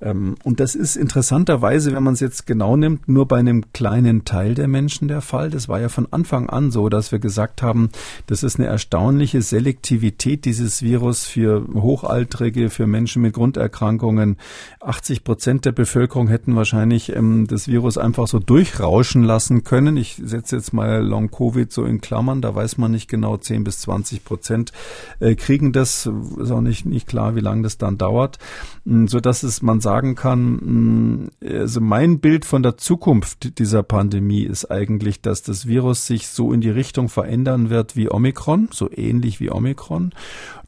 Ähm, 0.00 0.36
und 0.44 0.60
das 0.60 0.74
ist 0.74 0.96
interessanterweise, 0.96 1.94
wenn 1.94 2.02
man 2.02 2.14
es 2.14 2.20
jetzt 2.20 2.46
genau 2.46 2.76
nimmt, 2.76 3.08
nur 3.08 3.26
bei 3.26 3.38
einem 3.38 3.72
kleinen 3.72 4.24
Teil 4.24 4.54
der 4.54 4.68
Menschen 4.68 5.08
der 5.08 5.22
Fall. 5.22 5.50
Das 5.50 5.68
war 5.68 5.80
ja 5.80 5.88
von 5.88 6.06
Anfang 6.12 6.50
an 6.50 6.70
so, 6.70 6.88
dass 6.88 7.12
wir 7.12 7.18
gesagt 7.18 7.62
haben, 7.62 7.90
das 8.26 8.42
ist 8.42 8.58
eine 8.58 8.68
erstaunliche 8.68 9.40
Selektivität 9.42 10.44
dieses 10.44 10.82
Virus 10.82 11.26
für 11.26 11.66
Hochaltrige, 11.74 12.70
für 12.70 12.86
Menschen 12.86 13.22
mit 13.22 13.34
Grunderkrankungen. 13.34 14.36
80 14.80 15.24
Prozent 15.24 15.64
der 15.64 15.72
Bevölkerung 15.72 16.28
hätten 16.28 16.56
wahrscheinlich 16.56 17.14
ähm, 17.14 17.46
das 17.46 17.68
Virus 17.68 17.96
einfach 17.98 18.26
so 18.26 18.38
durchrauschen 18.38 19.22
lassen 19.22 19.64
können. 19.64 19.96
Ich 19.96 20.20
setze 20.22 20.56
jetzt 20.56 20.72
mal 20.72 21.02
Long 21.02 21.30
Covid 21.30 21.72
so 21.72 21.84
in 21.84 22.00
Klammern, 22.00 22.42
da 22.42 22.54
weiß 22.54 22.78
man 22.78 22.92
nicht 22.92 23.08
genau, 23.08 23.36
10 23.36 23.64
bis 23.64 23.80
20 23.80 24.24
Prozent 24.24 24.72
äh, 25.20 25.34
kriegen 25.34 25.72
das, 25.72 26.08
ist 26.38 26.50
auch 26.50 26.60
nicht, 26.60 26.86
nicht 26.86 27.06
klar, 27.06 27.36
wie 27.36 27.40
lange 27.40 27.62
das 27.62 27.78
dann 27.78 27.98
dauert, 27.98 28.38
mm, 28.84 29.06
so 29.06 29.20
dass 29.20 29.42
es 29.42 29.62
man 29.62 29.80
sagen 29.80 30.14
kann, 30.14 30.52
mm, 30.52 31.30
also 31.44 31.80
mein 31.80 32.20
Bild 32.20 32.44
von 32.44 32.62
der 32.62 32.76
Zukunft 32.76 33.58
dieser 33.58 33.82
Pandemie 33.82 34.42
ist 34.42 34.70
eigentlich, 34.70 35.20
dass 35.20 35.42
das 35.42 35.66
Virus 35.66 36.06
sich 36.06 36.28
so 36.28 36.52
in 36.52 36.60
die 36.60 36.70
Richtung 36.70 37.08
verändern 37.08 37.70
wird 37.70 37.96
wie 37.96 38.10
Omikron, 38.10 38.68
so 38.72 38.90
ähnlich 38.92 39.40
wie 39.40 39.50
Omikron 39.50 40.12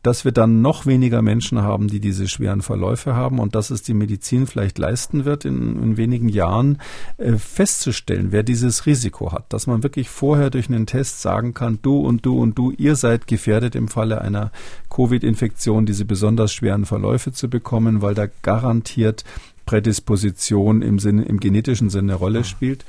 dass 0.09 0.25
wir 0.25 0.33
dann 0.33 0.63
noch 0.63 0.87
weniger 0.87 1.21
Menschen 1.21 1.61
haben, 1.61 1.89
die 1.89 2.01
diese 2.01 2.29
schweren 2.29 2.63
Verläufe 2.63 3.15
haben 3.15 3.39
und 3.39 3.55
dass 3.55 3.69
es 3.69 3.83
die 3.83 3.93
Medizin 3.93 4.47
vielleicht 4.47 4.79
leisten 4.79 5.27
wird, 5.27 5.45
in, 5.45 5.83
in 5.83 5.97
wenigen 5.99 6.31
Jahren 6.31 6.79
äh, 7.19 7.35
festzustellen, 7.35 8.29
wer 8.31 8.43
dieses 8.43 8.87
Risiko 8.87 9.33
hat. 9.33 9.53
Dass 9.53 9.67
man 9.67 9.83
wirklich 9.83 10.09
vorher 10.09 10.49
durch 10.49 10.71
einen 10.71 10.87
Test 10.87 11.21
sagen 11.21 11.53
kann, 11.53 11.79
du 11.83 11.99
und 11.99 12.25
du 12.25 12.41
und 12.41 12.57
du, 12.57 12.71
ihr 12.71 12.97
seid 12.97 13.27
gefährdet 13.27 13.75
im 13.75 13.89
Falle 13.89 14.23
einer 14.23 14.51
Covid-Infektion, 14.89 15.85
diese 15.85 16.07
besonders 16.07 16.55
schweren 16.55 16.87
Verläufe 16.87 17.33
zu 17.33 17.51
bekommen, 17.51 18.01
weil 18.01 18.15
da 18.15 18.29
garantiert 18.41 19.25
Prädisposition 19.67 20.81
im 20.81 20.99
Sinne, 20.99 21.27
im 21.27 21.39
genetischen 21.39 21.91
Sinne 21.91 22.13
eine 22.13 22.19
Rolle 22.19 22.45
spielt. 22.45 22.87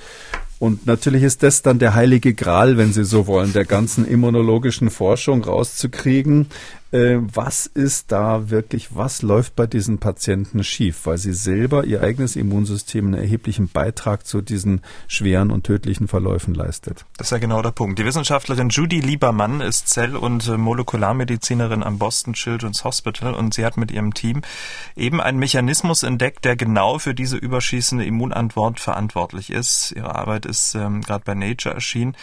Und 0.60 0.86
natürlich 0.86 1.24
ist 1.24 1.42
das 1.42 1.62
dann 1.62 1.80
der 1.80 1.96
heilige 1.96 2.34
Gral, 2.34 2.78
wenn 2.78 2.92
Sie 2.92 3.06
so 3.06 3.28
wollen, 3.28 3.54
der 3.54 3.64
ganzen 3.64 4.06
immunologischen 4.06 4.90
Forschung 4.90 5.44
rauszukriegen, 5.44 6.48
äh, 6.92 7.18
was 7.22 7.68
ist 7.68 8.12
da 8.12 8.50
wirklich, 8.50 8.96
was 8.96 9.22
läuft 9.22 9.56
bei 9.56 9.68
diesen 9.68 10.00
Patienten 10.00 10.64
schief, 10.64 11.06
weil 11.06 11.18
sie 11.18 11.34
selber 11.34 11.86
ihr 11.86 12.02
eigenes 12.02 12.36
Immunsystem 12.36 13.06
einen 13.06 13.22
erheblichen 13.22 13.68
Beitrag 13.68 14.26
zu 14.26 14.42
diesen 14.42 14.82
schweren 15.08 15.52
und 15.52 15.66
tödlichen 15.66 16.08
Verläufen 16.08 16.56
leistet. 16.56 17.06
Das 17.18 17.28
ist 17.28 17.32
ja 17.32 17.38
genau 17.38 17.62
der 17.62 17.72
Punkt. 17.72 18.00
Die 18.00 18.06
Wissenschaftlerin 18.06 18.70
Judy 18.70 19.02
Liebermann 19.02 19.62
ist 19.62 19.88
Zell- 19.88 20.16
und 20.16 20.48
Molekularmedizinerin 20.48 21.84
am 21.84 22.00
Boston 22.00 22.34
Children's 22.34 22.84
Hospital 22.84 23.36
und 23.36 23.54
sie 23.54 23.66
hat 23.66 23.78
mit 23.78 23.92
ihrem 23.92 24.16
Team 24.16 24.42
eben 24.96 25.22
einen 25.22 25.38
Mechanismus 25.38 26.02
entdeckt, 26.02 26.44
der 26.44 26.56
genau 26.56 26.98
für 26.98 27.14
diese 27.14 27.38
überschießende 27.38 28.04
Immunantwort 28.04 28.80
verantwortlich 28.80 29.52
ist. 29.52 29.92
Ihre 29.92 30.16
Arbeit 30.16 30.48
ist 30.50 30.76
ähm, 30.76 31.02
gerade 31.02 31.24
bei 31.26 31.36
Nature 31.36 31.76
erschienen. 31.76 32.16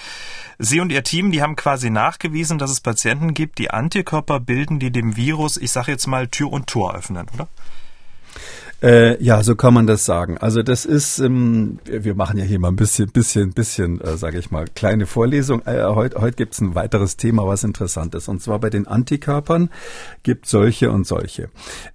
Sie 0.59 0.81
und 0.81 0.91
ihr 0.91 1.05
Team, 1.05 1.33
die 1.33 1.43
haben 1.43 1.57
quasi 1.57 1.91
nachgewiesen, 1.91 2.59
dass 2.59 2.71
es 2.71 2.81
Patienten 2.81 3.33
gibt, 3.33 3.59
die 3.59 3.71
Antikörper 3.71 4.41
bilden, 4.41 4.79
die 4.79 4.91
dem 4.91 5.17
Virus, 5.17 5.57
ich 5.57 5.73
sage 5.73 5.93
jetzt 5.93 6.07
mal, 6.07 6.29
Tür 6.29 6.53
und 6.53 6.67
Tor 6.67 6.95
öffnen, 6.95 7.27
oder? 7.35 7.49
Äh, 8.83 9.23
ja, 9.23 9.43
so 9.43 9.57
kann 9.57 9.73
man 9.73 9.87
das 9.87 10.05
sagen. 10.05 10.37
Also 10.37 10.63
das 10.63 10.85
ist, 10.85 11.19
ähm, 11.19 11.79
wir 11.87 12.15
machen 12.15 12.39
ja 12.39 12.45
hier 12.45 12.61
mal 12.61 12.69
ein 12.69 12.77
bisschen, 12.77 13.11
bisschen, 13.11 13.53
bisschen, 13.53 14.03
äh, 14.03 14.19
sage 14.19 14.39
ich 14.39 14.51
mal, 14.51 14.67
kleine 14.67 15.07
Vorlesung. 15.07 15.63
Äh, 15.65 15.83
heute 15.85 16.21
heute 16.21 16.37
gibt 16.37 16.53
es 16.53 16.61
ein 16.61 16.75
weiteres 16.75 17.17
Thema, 17.17 17.47
was 17.47 17.65
interessant 17.65 18.15
ist. 18.15 18.29
Und 18.29 18.43
zwar 18.43 18.59
bei 18.59 18.69
den 18.69 18.87
Antikörpern 18.87 19.71
gibt 20.25 20.47
solche 20.47 20.91
und 20.91 21.07
solche. 21.07 21.49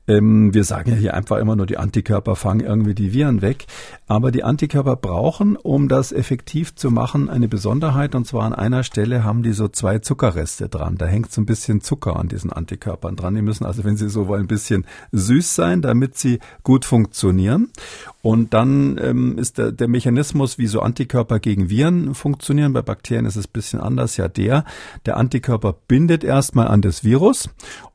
Ähm, 0.08 0.56
wir 0.56 0.64
sagen 0.64 0.90
ja 0.90 0.98
hier 0.98 1.14
einfach 1.14 1.38
immer 1.38 1.56
nur, 1.56 1.68
die 1.68 1.78
Antikörper 1.78 2.36
fangen 2.36 2.62
irgendwie 2.62 2.96
die 2.96 3.14
Viren 3.14 3.44
weg. 3.44 3.68
Aber 4.12 4.32
die 4.32 4.44
Antikörper 4.44 4.98
brauchen, 4.98 5.56
um 5.56 5.88
das 5.88 6.12
effektiv 6.12 6.76
zu 6.76 6.92
machen, 6.92 7.30
eine 7.30 7.48
Besonderheit. 7.48 8.14
Und 8.14 8.28
zwar 8.28 8.44
an 8.44 8.54
einer 8.54 8.84
Stelle 8.84 9.24
haben 9.24 9.42
die 9.42 9.54
so 9.54 9.70
zwei 9.70 10.00
Zuckerreste 10.00 10.68
dran. 10.68 10.98
Da 10.98 11.06
hängt 11.06 11.32
so 11.32 11.40
ein 11.40 11.46
bisschen 11.46 11.80
Zucker 11.80 12.18
an 12.18 12.28
diesen 12.28 12.52
Antikörpern 12.52 13.16
dran. 13.16 13.36
Die 13.36 13.42
müssen 13.42 13.66
also, 13.66 13.86
wenn 13.86 13.96
Sie 13.96 14.10
so 14.10 14.28
wollen, 14.28 14.42
ein 14.42 14.48
bisschen 14.48 14.86
süß 15.14 15.56
sein, 15.56 15.82
damit 15.82 16.18
sie 16.18 16.40
gut 16.62 16.84
funktionieren. 16.84 17.70
Und 18.22 18.54
dann 18.54 19.00
ähm, 19.02 19.38
ist 19.38 19.58
der, 19.58 19.72
der 19.72 19.88
Mechanismus, 19.88 20.58
wie 20.58 20.68
so 20.68 20.82
Antikörper 20.82 21.40
gegen 21.40 21.70
Viren 21.70 22.14
funktionieren. 22.14 22.74
Bei 22.74 22.82
Bakterien 22.84 23.26
ist 23.26 23.36
es 23.36 23.48
ein 23.48 23.54
bisschen 23.54 23.80
anders. 23.80 24.18
Ja, 24.18 24.28
der, 24.28 24.64
der 25.06 25.18
Antikörper 25.18 25.76
bindet 25.88 26.24
erstmal 26.24 26.68
an 26.68 26.82
das 26.82 27.04
Virus 27.04 27.50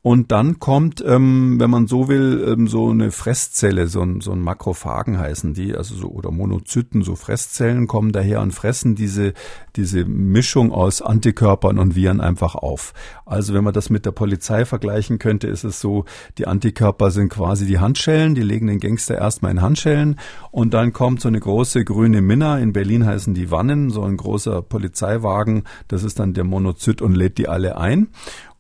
und 0.07 0.31
dann 0.31 0.61
kommt, 0.61 1.03
ähm, 1.05 1.59
wenn 1.59 1.69
man 1.69 1.89
so 1.89 2.07
will, 2.07 2.45
ähm, 2.47 2.69
so 2.69 2.91
eine 2.91 3.11
Fresszelle, 3.11 3.89
so 3.89 4.03
ein, 4.03 4.21
so 4.21 4.31
ein 4.31 4.41
Makrophagen 4.41 5.19
heißen 5.19 5.53
die, 5.53 5.75
also 5.75 5.97
so, 5.97 6.07
oder 6.07 6.31
Monozyten, 6.31 7.03
so 7.03 7.17
Fresszellen 7.17 7.89
kommen 7.89 8.13
daher 8.13 8.41
und 8.41 8.53
fressen 8.53 8.95
diese, 8.95 9.33
diese 9.75 10.05
Mischung 10.05 10.71
aus 10.71 11.03
Antikörpern 11.03 11.81
und 11.81 11.97
Viren 11.97 12.21
einfach 12.21 12.55
auf. 12.55 12.95
Also 13.25 13.53
wenn 13.53 13.65
man 13.65 13.75
das 13.75 13.91
mit 13.91 14.07
der 14.07 14.13
Polizei 14.13 14.65
vergleichen 14.65 15.19
könnte, 15.19 15.49
ist 15.49 15.65
es 15.65 15.81
so, 15.81 16.05
die 16.39 16.47
Antikörper 16.47 17.11
sind 17.11 17.31
quasi 17.31 17.67
die 17.67 17.81
Handschellen, 17.81 18.37
die 18.37 18.43
legen 18.43 18.69
den 18.69 18.79
Gangster 18.79 19.17
erstmal 19.17 19.51
in 19.51 19.61
Handschellen 19.61 20.16
und 20.51 20.75
dann 20.75 20.93
kommt 20.93 21.21
so 21.21 21.29
eine 21.29 21.41
große 21.41 21.85
grüne 21.85 22.23
Minna, 22.23 22.59
in 22.59 22.73
Berlin 22.73 23.07
heißen 23.07 23.35
die 23.35 23.51
Wannen, 23.51 23.91
so 23.91 24.03
ein 24.03 24.17
großer 24.17 24.63
Polizeiwagen, 24.63 25.65
das 25.89 26.03
ist 26.03 26.19
dann 26.19 26.35
der 26.35 26.45
Monozyt 26.45 27.03
und 27.03 27.15
lädt 27.15 27.39
die 27.39 27.49
alle 27.49 27.77
ein. 27.77 28.09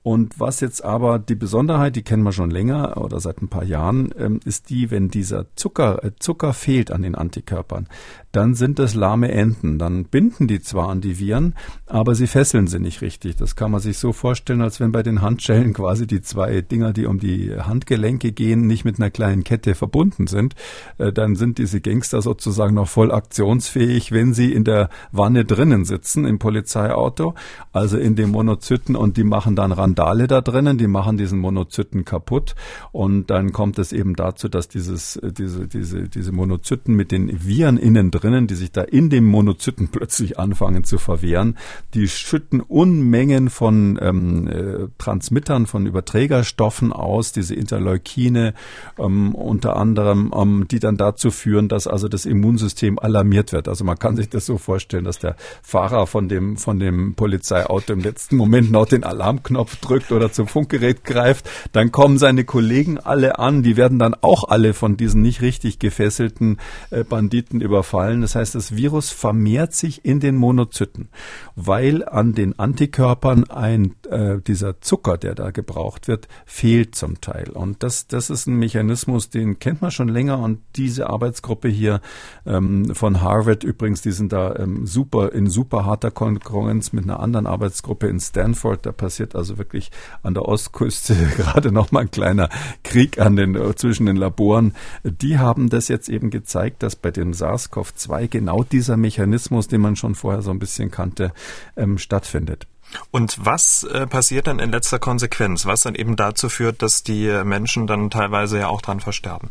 Und 0.06 0.38
was 0.38 0.60
jetzt 0.60 0.84
aber 0.84 1.18
die 1.18 1.34
Besonderheit, 1.34 1.96
die 1.96 2.02
kennen 2.02 2.22
wir 2.22 2.30
schon 2.30 2.52
länger 2.52 2.96
oder 2.96 3.18
seit 3.18 3.42
ein 3.42 3.48
paar 3.48 3.64
Jahren, 3.64 4.14
ähm, 4.16 4.38
ist 4.44 4.70
die, 4.70 4.92
wenn 4.92 5.08
dieser 5.08 5.46
Zucker, 5.56 6.04
äh, 6.04 6.12
Zucker 6.20 6.52
fehlt 6.52 6.92
an 6.92 7.02
den 7.02 7.16
Antikörpern, 7.16 7.88
dann 8.36 8.54
sind 8.54 8.78
es 8.78 8.94
lahme 8.94 9.32
Enten. 9.32 9.78
Dann 9.78 10.04
binden 10.04 10.46
die 10.46 10.60
zwar 10.60 10.90
an 10.90 11.00
die 11.00 11.18
Viren, 11.18 11.54
aber 11.86 12.14
sie 12.14 12.26
fesseln 12.26 12.66
sie 12.66 12.78
nicht 12.78 13.00
richtig. 13.00 13.36
Das 13.36 13.56
kann 13.56 13.70
man 13.70 13.80
sich 13.80 13.96
so 13.96 14.12
vorstellen, 14.12 14.60
als 14.60 14.78
wenn 14.78 14.92
bei 14.92 15.02
den 15.02 15.22
Handschellen 15.22 15.72
quasi 15.72 16.06
die 16.06 16.20
zwei 16.20 16.60
Dinger, 16.60 16.92
die 16.92 17.06
um 17.06 17.18
die 17.18 17.56
Handgelenke 17.58 18.32
gehen, 18.32 18.66
nicht 18.66 18.84
mit 18.84 18.98
einer 18.98 19.10
kleinen 19.10 19.42
Kette 19.42 19.74
verbunden 19.74 20.26
sind. 20.26 20.54
Äh, 20.98 21.14
dann 21.14 21.34
sind 21.34 21.56
diese 21.56 21.80
Gangster 21.80 22.20
sozusagen 22.20 22.74
noch 22.74 22.88
voll 22.88 23.10
aktionsfähig, 23.10 24.12
wenn 24.12 24.34
sie 24.34 24.52
in 24.52 24.64
der 24.64 24.90
Wanne 25.12 25.46
drinnen 25.46 25.86
sitzen, 25.86 26.26
im 26.26 26.38
Polizeiauto, 26.38 27.34
also 27.72 27.96
in 27.96 28.16
dem 28.16 28.32
Monozyten 28.32 28.96
und 28.96 29.16
die 29.16 29.24
machen 29.24 29.56
dann 29.56 29.72
Randale 29.72 30.26
da 30.26 30.42
drinnen, 30.42 30.76
die 30.76 30.88
machen 30.88 31.16
diesen 31.16 31.38
Monozyten 31.38 32.04
kaputt 32.04 32.54
und 32.92 33.30
dann 33.30 33.52
kommt 33.52 33.78
es 33.78 33.92
eben 33.92 34.14
dazu, 34.14 34.50
dass 34.50 34.68
dieses, 34.68 35.16
äh, 35.16 35.32
diese, 35.32 35.68
diese, 35.68 36.10
diese 36.10 36.32
Monozyten 36.32 36.94
mit 36.94 37.12
den 37.12 37.46
Viren 37.46 37.78
innen 37.78 38.10
drin 38.10 38.25
drinnen, 38.26 38.46
die 38.46 38.54
sich 38.54 38.72
da 38.72 38.82
in 38.82 39.10
dem 39.10 39.24
Monozyten 39.24 39.88
plötzlich 39.92 40.38
anfangen 40.38 40.84
zu 40.84 40.98
verwehren. 40.98 41.56
Die 41.94 42.08
schütten 42.08 42.60
Unmengen 42.60 43.50
von 43.50 43.98
ähm, 44.02 44.48
äh, 44.48 44.88
Transmittern, 44.98 45.66
von 45.66 45.86
Überträgerstoffen 45.86 46.92
aus, 46.92 47.32
diese 47.32 47.54
Interleukine 47.54 48.54
ähm, 48.98 49.34
unter 49.34 49.76
anderem, 49.76 50.32
ähm, 50.36 50.66
die 50.70 50.80
dann 50.80 50.96
dazu 50.96 51.30
führen, 51.30 51.68
dass 51.68 51.86
also 51.86 52.08
das 52.08 52.26
Immunsystem 52.26 52.98
alarmiert 52.98 53.52
wird. 53.52 53.68
Also 53.68 53.84
man 53.84 53.98
kann 53.98 54.16
sich 54.16 54.28
das 54.28 54.46
so 54.46 54.58
vorstellen, 54.58 55.04
dass 55.04 55.18
der 55.18 55.36
Fahrer 55.62 56.06
von 56.06 56.28
dem, 56.28 56.56
von 56.56 56.78
dem 56.78 57.14
Polizeiauto 57.14 57.92
im 57.92 58.00
letzten 58.00 58.36
Moment 58.36 58.70
noch 58.70 58.86
den 58.86 59.04
Alarmknopf 59.04 59.76
drückt 59.76 60.10
oder 60.10 60.32
zum 60.32 60.48
Funkgerät 60.48 61.04
greift. 61.04 61.48
Dann 61.72 61.92
kommen 61.92 62.18
seine 62.18 62.44
Kollegen 62.44 62.98
alle 62.98 63.38
an, 63.38 63.62
die 63.62 63.76
werden 63.76 63.98
dann 63.98 64.14
auch 64.14 64.48
alle 64.48 64.74
von 64.74 64.96
diesen 64.96 65.22
nicht 65.22 65.42
richtig 65.42 65.78
gefesselten 65.78 66.58
äh, 66.90 67.04
Banditen 67.04 67.60
überfallen 67.60 68.15
Zellen. 68.16 68.22
Das 68.22 68.34
heißt, 68.34 68.54
das 68.54 68.76
Virus 68.76 69.10
vermehrt 69.10 69.74
sich 69.74 70.04
in 70.04 70.20
den 70.20 70.36
Monozyten, 70.36 71.08
weil 71.54 72.06
an 72.06 72.32
den 72.32 72.58
Antikörpern 72.58 73.44
ein 73.50 73.94
äh, 74.10 74.40
dieser 74.40 74.80
Zucker, 74.80 75.18
der 75.18 75.34
da 75.34 75.50
gebraucht 75.50 76.08
wird, 76.08 76.28
fehlt 76.44 76.94
zum 76.94 77.20
Teil. 77.20 77.50
Und 77.50 77.82
das, 77.82 78.06
das 78.06 78.30
ist 78.30 78.46
ein 78.46 78.56
Mechanismus, 78.56 79.30
den 79.30 79.58
kennt 79.58 79.82
man 79.82 79.90
schon 79.90 80.08
länger. 80.08 80.38
Und 80.38 80.60
diese 80.76 81.08
Arbeitsgruppe 81.08 81.68
hier 81.68 82.00
ähm, 82.46 82.94
von 82.94 83.20
Harvard 83.20 83.64
übrigens, 83.64 84.02
die 84.02 84.12
sind 84.12 84.32
da 84.32 84.56
ähm, 84.56 84.86
super 84.86 85.32
in 85.32 85.48
super 85.48 85.84
harter 85.84 86.10
Konkurrenz 86.10 86.92
mit 86.92 87.04
einer 87.04 87.20
anderen 87.20 87.46
Arbeitsgruppe 87.46 88.08
in 88.08 88.20
Stanford. 88.20 88.86
Da 88.86 88.92
passiert 88.92 89.36
also 89.36 89.58
wirklich 89.58 89.90
an 90.22 90.34
der 90.34 90.46
Ostküste 90.46 91.14
gerade 91.36 91.70
noch 91.70 91.92
mal 91.92 92.00
ein 92.00 92.10
kleiner 92.10 92.48
Krieg 92.82 93.20
an 93.20 93.36
den 93.36 93.56
zwischen 93.76 94.06
den 94.06 94.16
Laboren. 94.16 94.74
Die 95.04 95.38
haben 95.38 95.68
das 95.68 95.88
jetzt 95.88 96.08
eben 96.08 96.30
gezeigt, 96.30 96.82
dass 96.82 96.96
bei 96.96 97.10
dem 97.10 97.32
SARS-CoV-2 97.32 98.06
2 98.06 98.26
genau 98.28 98.62
dieser 98.62 98.96
Mechanismus, 98.96 99.68
den 99.68 99.80
man 99.80 99.96
schon 99.96 100.14
vorher 100.14 100.42
so 100.42 100.50
ein 100.50 100.58
bisschen 100.58 100.90
kannte, 100.90 101.32
ähm, 101.76 101.98
stattfindet. 101.98 102.66
Und 103.10 103.44
was 103.44 103.82
äh, 103.84 104.06
passiert 104.06 104.46
dann 104.46 104.58
in 104.58 104.70
letzter 104.70 104.98
Konsequenz, 104.98 105.66
was 105.66 105.82
dann 105.82 105.94
eben 105.94 106.16
dazu 106.16 106.48
führt, 106.48 106.82
dass 106.82 107.02
die 107.02 107.26
Menschen 107.44 107.86
dann 107.86 108.10
teilweise 108.10 108.58
ja 108.58 108.68
auch 108.68 108.82
dran 108.82 109.00
versterben? 109.00 109.50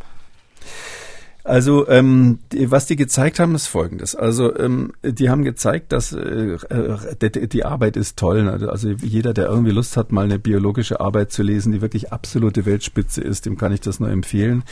Also 1.45 1.87
ähm, 1.87 2.39
die, 2.51 2.71
was 2.71 2.87
die 2.87 2.95
gezeigt 2.95 3.39
haben, 3.39 3.53
ist 3.53 3.67
Folgendes. 3.67 4.15
Also 4.15 4.57
ähm, 4.57 4.93
die 5.03 5.29
haben 5.29 5.43
gezeigt, 5.43 5.91
dass 5.91 6.11
äh, 6.11 6.57
äh 6.69 6.97
die, 7.21 7.47
die 7.47 7.63
Arbeit 7.63 7.97
ist 7.97 8.17
toll. 8.17 8.43
Ne? 8.43 8.67
Also 8.67 8.89
jeder, 8.89 9.31
der 9.31 9.45
irgendwie 9.45 9.69
Lust 9.69 9.95
hat, 9.95 10.11
mal 10.11 10.25
eine 10.25 10.39
biologische 10.39 10.99
Arbeit 10.99 11.31
zu 11.31 11.43
lesen, 11.43 11.71
die 11.71 11.81
wirklich 11.81 12.11
absolute 12.11 12.65
Weltspitze 12.65 13.21
ist, 13.21 13.45
dem 13.45 13.57
kann 13.57 13.71
ich 13.71 13.79
das 13.79 13.99
nur 13.99 14.09
empfehlen. 14.09 14.63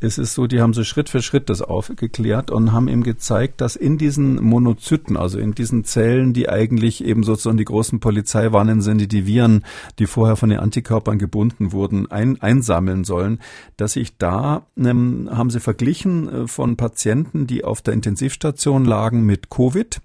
Es 0.00 0.16
ist 0.16 0.32
so, 0.32 0.46
die 0.46 0.62
haben 0.62 0.72
so 0.72 0.84
Schritt 0.84 1.10
für 1.10 1.20
Schritt 1.20 1.50
das 1.50 1.60
aufgeklärt 1.60 2.50
und 2.50 2.72
haben 2.72 2.88
eben 2.88 3.02
gezeigt, 3.02 3.60
dass 3.60 3.76
in 3.76 3.98
diesen 3.98 4.42
Monozyten, 4.42 5.18
also 5.18 5.38
in 5.38 5.52
diesen 5.52 5.84
Zellen, 5.84 6.32
die 6.32 6.48
eigentlich 6.48 7.04
eben 7.04 7.24
sozusagen 7.24 7.58
die 7.58 7.66
großen 7.66 8.00
Polizeiwannen 8.00 8.80
sind, 8.80 9.02
die 9.02 9.06
die 9.06 9.26
Viren, 9.26 9.64
die 9.98 10.06
vorher 10.06 10.36
von 10.36 10.48
den 10.48 10.60
Antikörpern 10.60 11.18
gebunden 11.18 11.72
wurden, 11.72 12.10
ein, 12.10 12.40
einsammeln 12.40 13.04
sollen, 13.04 13.38
dass 13.76 13.92
sich 13.92 14.16
da 14.16 14.66
ähm, 14.78 15.28
haben 15.30 15.50
sie 15.50 15.60
verglichen 15.60 16.21
äh, 16.28 16.46
von 16.46 16.76
Patienten, 16.76 17.46
die 17.46 17.64
auf 17.64 17.82
der 17.82 17.94
Intensivstation 17.94 18.84
lagen 18.84 19.24
mit 19.24 19.50
Covid, 19.50 20.00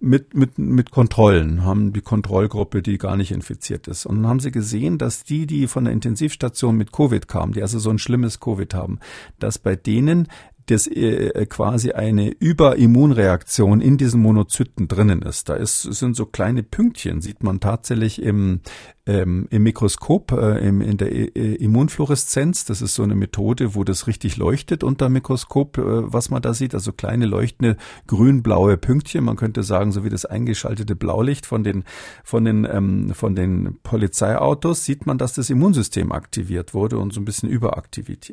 mit, 0.00 0.34
mit, 0.34 0.58
mit 0.58 0.90
Kontrollen, 0.90 1.64
haben 1.64 1.92
die 1.92 2.00
Kontrollgruppe, 2.00 2.82
die 2.82 2.98
gar 2.98 3.16
nicht 3.16 3.32
infiziert 3.32 3.88
ist. 3.88 4.06
Und 4.06 4.16
dann 4.16 4.28
haben 4.28 4.40
sie 4.40 4.52
gesehen, 4.52 4.98
dass 4.98 5.24
die, 5.24 5.46
die 5.46 5.66
von 5.66 5.84
der 5.84 5.92
Intensivstation 5.92 6.76
mit 6.76 6.92
Covid 6.92 7.28
kamen, 7.28 7.52
die 7.52 7.62
also 7.62 7.78
so 7.78 7.90
ein 7.90 7.98
schlimmes 7.98 8.40
Covid 8.40 8.74
haben, 8.74 8.98
dass 9.38 9.58
bei 9.58 9.76
denen 9.76 10.28
das 10.66 10.86
äh, 10.86 11.46
quasi 11.46 11.92
eine 11.92 12.30
Überimmunreaktion 12.30 13.80
in 13.80 13.96
diesen 13.96 14.20
Monozyten 14.20 14.88
drinnen 14.88 15.22
ist. 15.22 15.48
Da 15.48 15.54
ist, 15.54 15.82
sind 15.82 16.16
so 16.16 16.26
kleine 16.26 16.62
Pünktchen, 16.62 17.20
sieht 17.20 17.42
man 17.42 17.60
tatsächlich 17.60 18.22
im, 18.22 18.60
ähm, 19.04 19.48
im 19.50 19.64
Mikroskop, 19.64 20.32
äh, 20.32 20.66
im, 20.66 20.80
in 20.80 20.96
der 20.96 21.10
äh, 21.12 21.54
Immunfluoreszenz. 21.56 22.64
Das 22.64 22.82
ist 22.82 22.94
so 22.94 23.02
eine 23.02 23.16
Methode, 23.16 23.74
wo 23.74 23.82
das 23.82 24.06
richtig 24.06 24.36
leuchtet 24.36 24.84
unter 24.84 25.08
Mikroskop, 25.08 25.78
äh, 25.78 25.82
was 25.84 26.30
man 26.30 26.40
da 26.40 26.54
sieht. 26.54 26.74
Also 26.74 26.92
kleine 26.92 27.26
leuchtende 27.26 27.76
grün-blaue 28.06 28.76
Pünktchen. 28.76 29.24
Man 29.24 29.36
könnte 29.36 29.64
sagen, 29.64 29.90
so 29.90 30.04
wie 30.04 30.08
das 30.08 30.24
eingeschaltete 30.24 30.94
Blaulicht 30.94 31.46
von 31.46 31.64
den, 31.64 31.82
von 32.22 32.44
den, 32.44 32.64
ähm, 32.64 33.12
von 33.14 33.34
den 33.34 33.78
Polizeiautos 33.82 34.84
sieht 34.84 35.04
man, 35.06 35.18
dass 35.18 35.32
das 35.32 35.50
Immunsystem 35.50 36.12
aktiviert 36.12 36.72
wurde 36.72 36.98
und 36.98 37.12
so 37.12 37.20
ein 37.20 37.24
bisschen 37.24 37.48
überaktiviert 37.48 38.30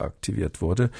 aktiviert 0.00 0.62
wurde. 0.62 0.90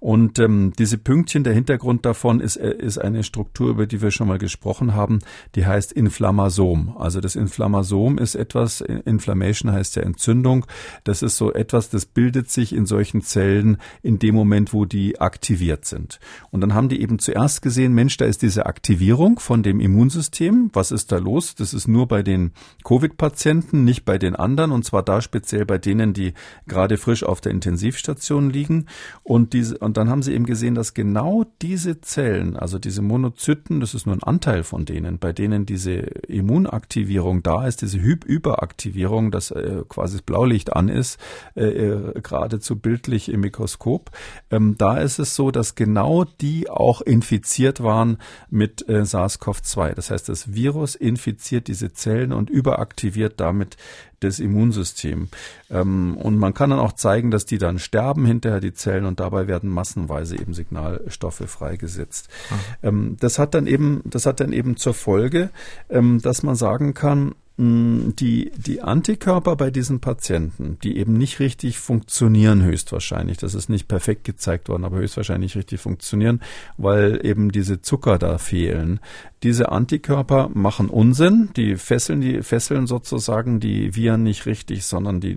Und 0.00 0.38
ähm, 0.38 0.72
diese 0.78 0.98
Pünktchen, 0.98 1.44
der 1.44 1.54
Hintergrund 1.54 2.04
davon 2.04 2.40
ist, 2.40 2.56
äh, 2.56 2.74
ist 2.74 2.98
eine 2.98 3.22
Struktur, 3.22 3.70
über 3.70 3.86
die 3.86 4.02
wir 4.02 4.10
schon 4.10 4.28
mal 4.28 4.38
gesprochen 4.38 4.94
haben, 4.94 5.20
die 5.54 5.64
heißt 5.64 5.92
Inflammasom. 5.92 6.96
Also 6.98 7.20
das 7.20 7.34
Inflammasom 7.34 8.18
ist 8.18 8.34
etwas, 8.42 8.80
Inflammation 8.82 9.72
heißt 9.72 9.96
ja 9.96 10.02
Entzündung, 10.02 10.66
das 11.04 11.22
ist 11.22 11.36
so 11.36 11.52
etwas, 11.52 11.88
das 11.88 12.04
bildet 12.04 12.50
sich 12.50 12.74
in 12.74 12.84
solchen 12.84 13.22
Zellen 13.22 13.78
in 14.02 14.18
dem 14.18 14.34
Moment, 14.34 14.72
wo 14.72 14.84
die 14.84 15.20
aktiviert 15.20 15.84
sind. 15.86 16.20
Und 16.50 16.60
dann 16.60 16.74
haben 16.74 16.88
die 16.88 17.00
eben 17.00 17.18
zuerst 17.18 17.62
gesehen, 17.62 17.94
Mensch, 17.94 18.16
da 18.16 18.24
ist 18.24 18.42
diese 18.42 18.66
Aktivierung 18.66 19.38
von 19.38 19.62
dem 19.62 19.80
Immunsystem. 19.80 20.70
Was 20.72 20.90
ist 20.90 21.12
da 21.12 21.18
los? 21.18 21.54
Das 21.54 21.72
ist 21.72 21.88
nur 21.88 22.08
bei 22.08 22.22
den 22.22 22.52
Covid-Patienten, 22.84 23.84
nicht 23.84 24.04
bei 24.04 24.18
den 24.18 24.36
anderen, 24.36 24.72
und 24.72 24.84
zwar 24.84 25.02
da 25.02 25.22
speziell 25.22 25.64
bei 25.64 25.78
denen, 25.78 26.12
die 26.12 26.34
gerade 26.66 26.96
frisch 26.96 27.24
auf 27.24 27.40
der 27.40 27.52
Intensivstation 27.52 28.50
liegen. 28.50 28.86
Und 29.22 29.52
diese, 29.52 29.78
und 29.78 29.96
dann 29.96 30.10
haben 30.10 30.22
sie 30.22 30.34
eben 30.34 30.46
gesehen, 30.46 30.74
dass 30.74 30.94
genau 30.94 31.44
diese 31.62 32.00
Zellen, 32.00 32.56
also 32.56 32.78
diese 32.78 33.02
Monozyten, 33.02 33.80
das 33.80 33.94
ist 33.94 34.06
nur 34.06 34.16
ein 34.16 34.22
Anteil 34.22 34.64
von 34.64 34.84
denen, 34.84 35.18
bei 35.18 35.32
denen 35.32 35.66
diese 35.66 35.92
Immunaktivierung 35.92 37.42
da 37.42 37.66
ist, 37.66 37.82
diese 37.82 38.00
Hyp 38.00 38.24
Überaktivierung, 38.32 39.30
dass 39.30 39.50
äh, 39.50 39.82
quasi 39.88 40.16
das 40.16 40.22
Blaulicht 40.22 40.72
an 40.72 40.88
ist, 40.88 41.18
äh, 41.54 41.64
äh, 41.64 42.20
geradezu 42.20 42.76
bildlich 42.76 43.28
im 43.28 43.40
Mikroskop. 43.40 44.10
Ähm, 44.50 44.76
da 44.78 44.98
ist 44.98 45.18
es 45.18 45.36
so, 45.36 45.50
dass 45.50 45.74
genau 45.74 46.24
die 46.24 46.70
auch 46.70 47.00
infiziert 47.00 47.82
waren 47.82 48.18
mit 48.50 48.88
äh, 48.88 49.04
SARS-CoV-2. 49.04 49.94
Das 49.94 50.10
heißt, 50.10 50.28
das 50.28 50.54
Virus 50.54 50.94
infiziert 50.94 51.68
diese 51.68 51.92
Zellen 51.92 52.32
und 52.32 52.50
überaktiviert 52.50 53.40
damit 53.40 53.76
das 54.22 54.38
Immunsystem. 54.38 55.28
Ähm, 55.70 56.16
und 56.16 56.38
man 56.38 56.54
kann 56.54 56.70
dann 56.70 56.78
auch 56.78 56.92
zeigen, 56.92 57.30
dass 57.30 57.46
die 57.46 57.58
dann 57.58 57.78
sterben 57.78 58.24
hinterher, 58.24 58.60
die 58.60 58.72
Zellen, 58.72 59.04
und 59.04 59.20
dabei 59.20 59.46
werden 59.46 59.70
massenweise 59.70 60.36
eben 60.36 60.54
Signalstoffe 60.54 61.42
freigesetzt. 61.46 62.28
Mhm. 62.50 62.56
Ähm, 62.82 63.16
das 63.20 63.38
hat 63.38 63.54
dann 63.54 63.66
eben, 63.66 64.02
das 64.04 64.26
hat 64.26 64.40
dann 64.40 64.52
eben 64.52 64.76
zur 64.76 64.94
Folge, 64.94 65.50
ähm, 65.90 66.20
dass 66.22 66.42
man 66.42 66.54
sagen 66.54 66.94
kann, 66.94 67.34
die, 67.58 68.50
die 68.56 68.80
Antikörper 68.80 69.56
bei 69.56 69.70
diesen 69.70 70.00
Patienten, 70.00 70.78
die 70.82 70.96
eben 70.96 71.18
nicht 71.18 71.38
richtig 71.38 71.78
funktionieren, 71.78 72.62
höchstwahrscheinlich, 72.62 73.36
das 73.36 73.54
ist 73.54 73.68
nicht 73.68 73.88
perfekt 73.88 74.24
gezeigt 74.24 74.70
worden, 74.70 74.84
aber 74.84 74.96
höchstwahrscheinlich 74.96 75.54
richtig 75.54 75.80
funktionieren, 75.80 76.40
weil 76.78 77.20
eben 77.24 77.52
diese 77.52 77.82
Zucker 77.82 78.18
da 78.18 78.38
fehlen. 78.38 79.00
Diese 79.42 79.70
Antikörper 79.70 80.48
machen 80.54 80.88
Unsinn, 80.88 81.50
die 81.54 81.76
fesseln, 81.76 82.22
die 82.22 82.42
fesseln 82.42 82.86
sozusagen 82.86 83.60
die 83.60 83.94
Viren 83.94 84.22
nicht 84.22 84.46
richtig, 84.46 84.86
sondern 84.86 85.20
die 85.20 85.36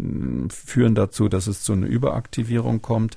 führen 0.50 0.96
dazu, 0.96 1.28
dass 1.28 1.48
es 1.48 1.64
zu 1.64 1.74
einer 1.74 1.88
Überaktivierung 1.88 2.82
kommt. 2.82 3.16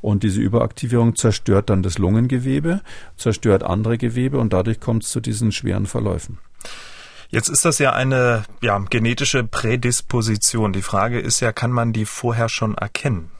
Und 0.00 0.22
diese 0.22 0.40
Überaktivierung 0.40 1.16
zerstört 1.16 1.68
dann 1.68 1.82
das 1.82 1.98
Lungengewebe, 1.98 2.80
zerstört 3.16 3.62
andere 3.62 3.98
Gewebe 3.98 4.38
und 4.38 4.54
dadurch 4.54 4.80
kommt 4.80 5.02
es 5.02 5.10
zu 5.10 5.20
diesen 5.20 5.52
schweren 5.52 5.84
Verläufen. 5.84 6.38
Jetzt 7.30 7.50
ist 7.50 7.64
das 7.64 7.78
ja 7.78 7.92
eine 7.92 8.44
ja, 8.62 8.78
genetische 8.78 9.44
Prädisposition. 9.44 10.72
Die 10.72 10.82
Frage 10.82 11.20
ist 11.20 11.40
ja, 11.40 11.52
kann 11.52 11.70
man 11.70 11.92
die 11.92 12.06
vorher 12.06 12.48
schon 12.48 12.74
erkennen? 12.74 13.30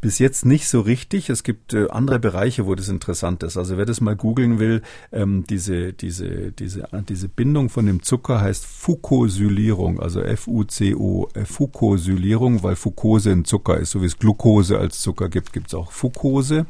Bis 0.00 0.18
jetzt 0.18 0.46
nicht 0.46 0.68
so 0.68 0.80
richtig. 0.80 1.30
Es 1.30 1.42
gibt 1.42 1.74
äh, 1.74 1.88
andere 1.90 2.20
Bereiche, 2.20 2.66
wo 2.66 2.74
das 2.74 2.88
interessant 2.88 3.42
ist. 3.42 3.56
Also 3.56 3.76
wer 3.76 3.86
das 3.86 4.00
mal 4.00 4.14
googeln 4.14 4.58
will, 4.58 4.82
ähm, 5.12 5.44
diese, 5.48 5.92
diese, 5.92 6.52
diese, 6.52 6.86
diese 7.08 7.28
Bindung 7.28 7.70
von 7.70 7.86
dem 7.86 8.02
Zucker 8.02 8.40
heißt 8.40 8.64
Fucosylierung, 8.64 10.00
also 10.00 10.22
F-U-C-O, 10.22 11.28
äh, 11.34 11.44
Fucosylierung, 11.44 12.62
weil 12.62 12.76
Fucose 12.76 13.32
ein 13.32 13.44
Zucker 13.44 13.78
ist. 13.78 13.90
So 13.90 14.00
wie 14.00 14.06
es 14.06 14.18
Glucose 14.18 14.78
als 14.78 15.00
Zucker 15.00 15.28
gibt, 15.28 15.52
gibt 15.52 15.68
es 15.68 15.74
auch 15.74 15.90
Fucose. 15.90 16.66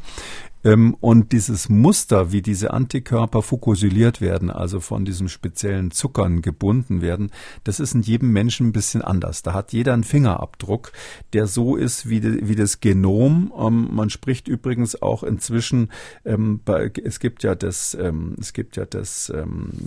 Ähm, 0.65 0.97
und 1.01 1.33
dieses 1.33 1.69
Muster, 1.69 2.33
wie 2.33 2.43
diese 2.43 2.73
Antikörper 2.73 3.43
fokussiliert 3.43 4.21
werden, 4.21 4.51
also 4.51 4.81
von 4.81 5.05
diesem 5.05 5.29
speziellen 5.29 5.91
Zuckern 5.91 6.43
gebunden 6.43 7.03
werden, 7.03 7.31
das 7.65 7.81
ist 7.81 7.95
in 7.95 8.03
jedem 8.03 8.31
Menschen 8.33 8.69
ein 8.69 8.73
bisschen 8.73 9.03
anders. 9.03 9.43
Da 9.43 9.55
hat 9.55 9.73
jeder 9.73 9.95
einen 9.95 10.05
Fingerabdruck, 10.05 10.93
der 11.33 11.47
so 11.47 11.77
ist 11.77 12.09
wie, 12.09 12.47
wie 12.47 12.57
das 12.57 12.81
Genom. 12.81 13.53
Ähm, 13.59 13.89
man 13.93 14.11
spricht 14.11 14.49
übrigens 14.49 15.01
auch 15.01 15.23
inzwischen, 15.23 15.91
ähm, 16.25 16.61
es 17.05 17.21
gibt 17.21 17.43
ja 17.43 17.55
das, 17.55 17.97
es 18.39 18.53
gibt 18.53 18.77
ja 18.77 18.85
das, 18.85 19.33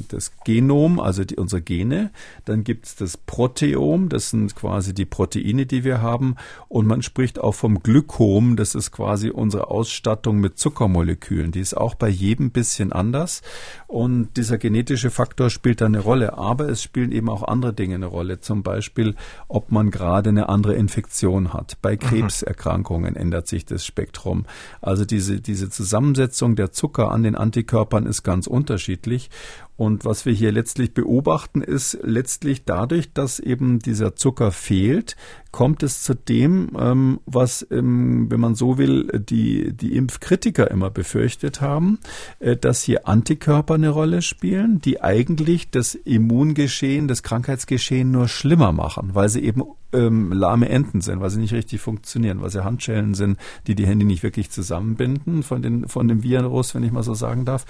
das 0.10 0.32
Genom, 0.44 1.00
also 1.00 1.24
die, 1.24 1.36
unsere 1.36 1.62
Gene. 1.62 2.12
Dann 2.46 2.64
gibt 2.64 2.86
es 2.86 2.96
das 2.96 3.18
Proteom, 3.18 4.10
das 4.10 4.30
sind 4.30 4.56
quasi 4.56 4.94
die 4.94 5.06
Proteine, 5.06 5.66
die 5.66 5.84
wir 5.84 6.02
haben. 6.02 6.36
Und 6.68 6.88
man 6.88 7.02
spricht 7.02 7.40
auch 7.40 7.54
vom 7.54 7.82
Glykom, 7.82 8.56
das 8.56 8.76
ist 8.76 8.92
quasi 8.92 9.30
unsere 9.30 9.70
Ausstattung 9.70 10.40
mit 10.40 10.58
Zuckermolekülen. 10.64 11.52
Die 11.52 11.60
ist 11.60 11.76
auch 11.76 11.96
bei 11.96 12.08
jedem 12.08 12.52
bisschen 12.52 12.94
anders. 12.94 13.42
Und 13.88 14.38
dieser 14.38 14.58
genetische 14.58 15.12
Faktor 15.12 15.50
spielt 15.50 15.82
da 15.82 15.88
eine 15.88 16.00
Rolle. 16.00 16.38
Aber 16.38 16.70
es 16.70 16.82
spielen 16.82 17.12
eben 17.12 17.30
auch 17.30 17.44
andere 17.44 17.74
Dinge 17.74 17.96
eine 17.96 18.06
Rolle. 18.06 18.40
Zum 18.40 18.64
Beispiel, 18.64 19.16
ob 19.50 19.74
man 19.74 19.92
gerade 19.92 20.30
eine 20.30 20.48
andere 20.48 20.76
Infektion 20.76 21.52
hat. 21.52 21.78
Bei 21.82 21.96
mhm. 21.96 22.00
Krebserkrankungen 22.00 23.18
ändert 23.18 23.48
sich 23.48 23.66
das 23.66 23.86
Spektrum. 23.86 24.46
Also 24.80 25.04
diese, 25.04 25.42
diese 25.42 25.70
Zusammensetzung 25.70 26.56
der 26.56 26.72
Zucker 26.72 27.12
an 27.12 27.24
den 27.24 27.36
Antikörpern 27.36 28.06
ist 28.06 28.24
ganz 28.24 28.48
unterschiedlich. 28.48 29.30
Und 29.76 30.06
was 30.06 30.26
wir 30.26 30.34
hier 30.34 30.52
letztlich 30.52 30.94
beobachten, 30.94 31.62
ist 31.62 31.98
letztlich 32.04 32.64
dadurch, 32.64 33.12
dass 33.12 33.40
eben 33.40 33.80
dieser 33.80 34.16
Zucker 34.16 34.52
fehlt, 34.52 35.18
kommt 35.54 35.84
es 35.84 36.02
zu 36.02 36.16
dem, 36.16 36.72
ähm, 36.78 37.20
was, 37.28 37.66
ähm, 37.72 38.30
wenn 38.30 38.40
man 38.40 38.56
so 38.56 38.80
will, 38.80 39.08
die, 39.30 39.72
die 39.72 39.96
Impfkritiker 39.96 40.70
immer 40.70 40.90
befürchtet 40.90 41.62
haben, 41.62 42.00
äh, 42.40 42.58
dass 42.58 42.82
hier 42.82 43.08
Antikörper 43.08 43.76
eine 43.76 43.90
Rolle 43.90 44.24
spielen, 44.24 44.82
die 44.82 45.02
eigentlich 45.02 45.70
das 45.70 45.94
Immungeschehen, 45.94 47.08
das 47.08 47.22
Krankheitsgeschehen 47.22 48.10
nur 48.10 48.28
schlimmer 48.28 48.72
machen, 48.72 49.12
weil 49.14 49.30
sie 49.30 49.44
eben 49.44 49.64
ähm, 49.94 50.32
lahme 50.34 50.70
Enten 50.70 51.02
sind, 51.02 51.22
weil 51.22 51.30
sie 51.30 51.40
nicht 51.40 51.54
richtig 51.54 51.80
funktionieren, 51.80 52.42
weil 52.42 52.50
sie 52.50 52.64
Handschellen 52.64 53.14
sind, 53.14 53.38
die 53.68 53.76
die 53.76 53.86
Hände 53.86 54.06
nicht 54.06 54.24
wirklich 54.24 54.50
zusammenbinden 54.50 55.44
von, 55.44 55.62
den, 55.62 55.88
von 55.88 56.08
dem 56.08 56.24
Virus, 56.24 56.74
wenn 56.74 56.84
ich 56.84 56.92
mal 56.92 57.04
so 57.04 57.14
sagen 57.14 57.46
darf. 57.46 57.66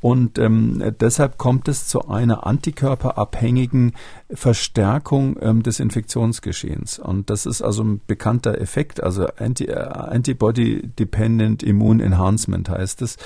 Und 0.00 0.38
ähm, 0.38 0.82
deshalb 1.00 1.36
kommt 1.36 1.68
es 1.68 1.86
zu 1.86 2.08
einer 2.08 2.46
antikörperabhängigen 2.46 3.92
Verstärkung 4.30 5.36
ähm, 5.40 5.62
des 5.62 5.78
Infektionsgeschehens. 5.78 6.98
Und 6.98 7.30
das 7.30 7.46
ist 7.46 7.62
also 7.62 7.84
ein 7.84 8.00
bekannter 8.06 8.60
Effekt, 8.60 9.00
also 9.00 9.26
Anti, 9.36 9.66
äh, 9.66 9.76
Antibody-Dependent 9.76 11.62
Immune 11.62 12.02
Enhancement 12.02 12.68
heißt 12.68 13.02
es. 13.02 13.18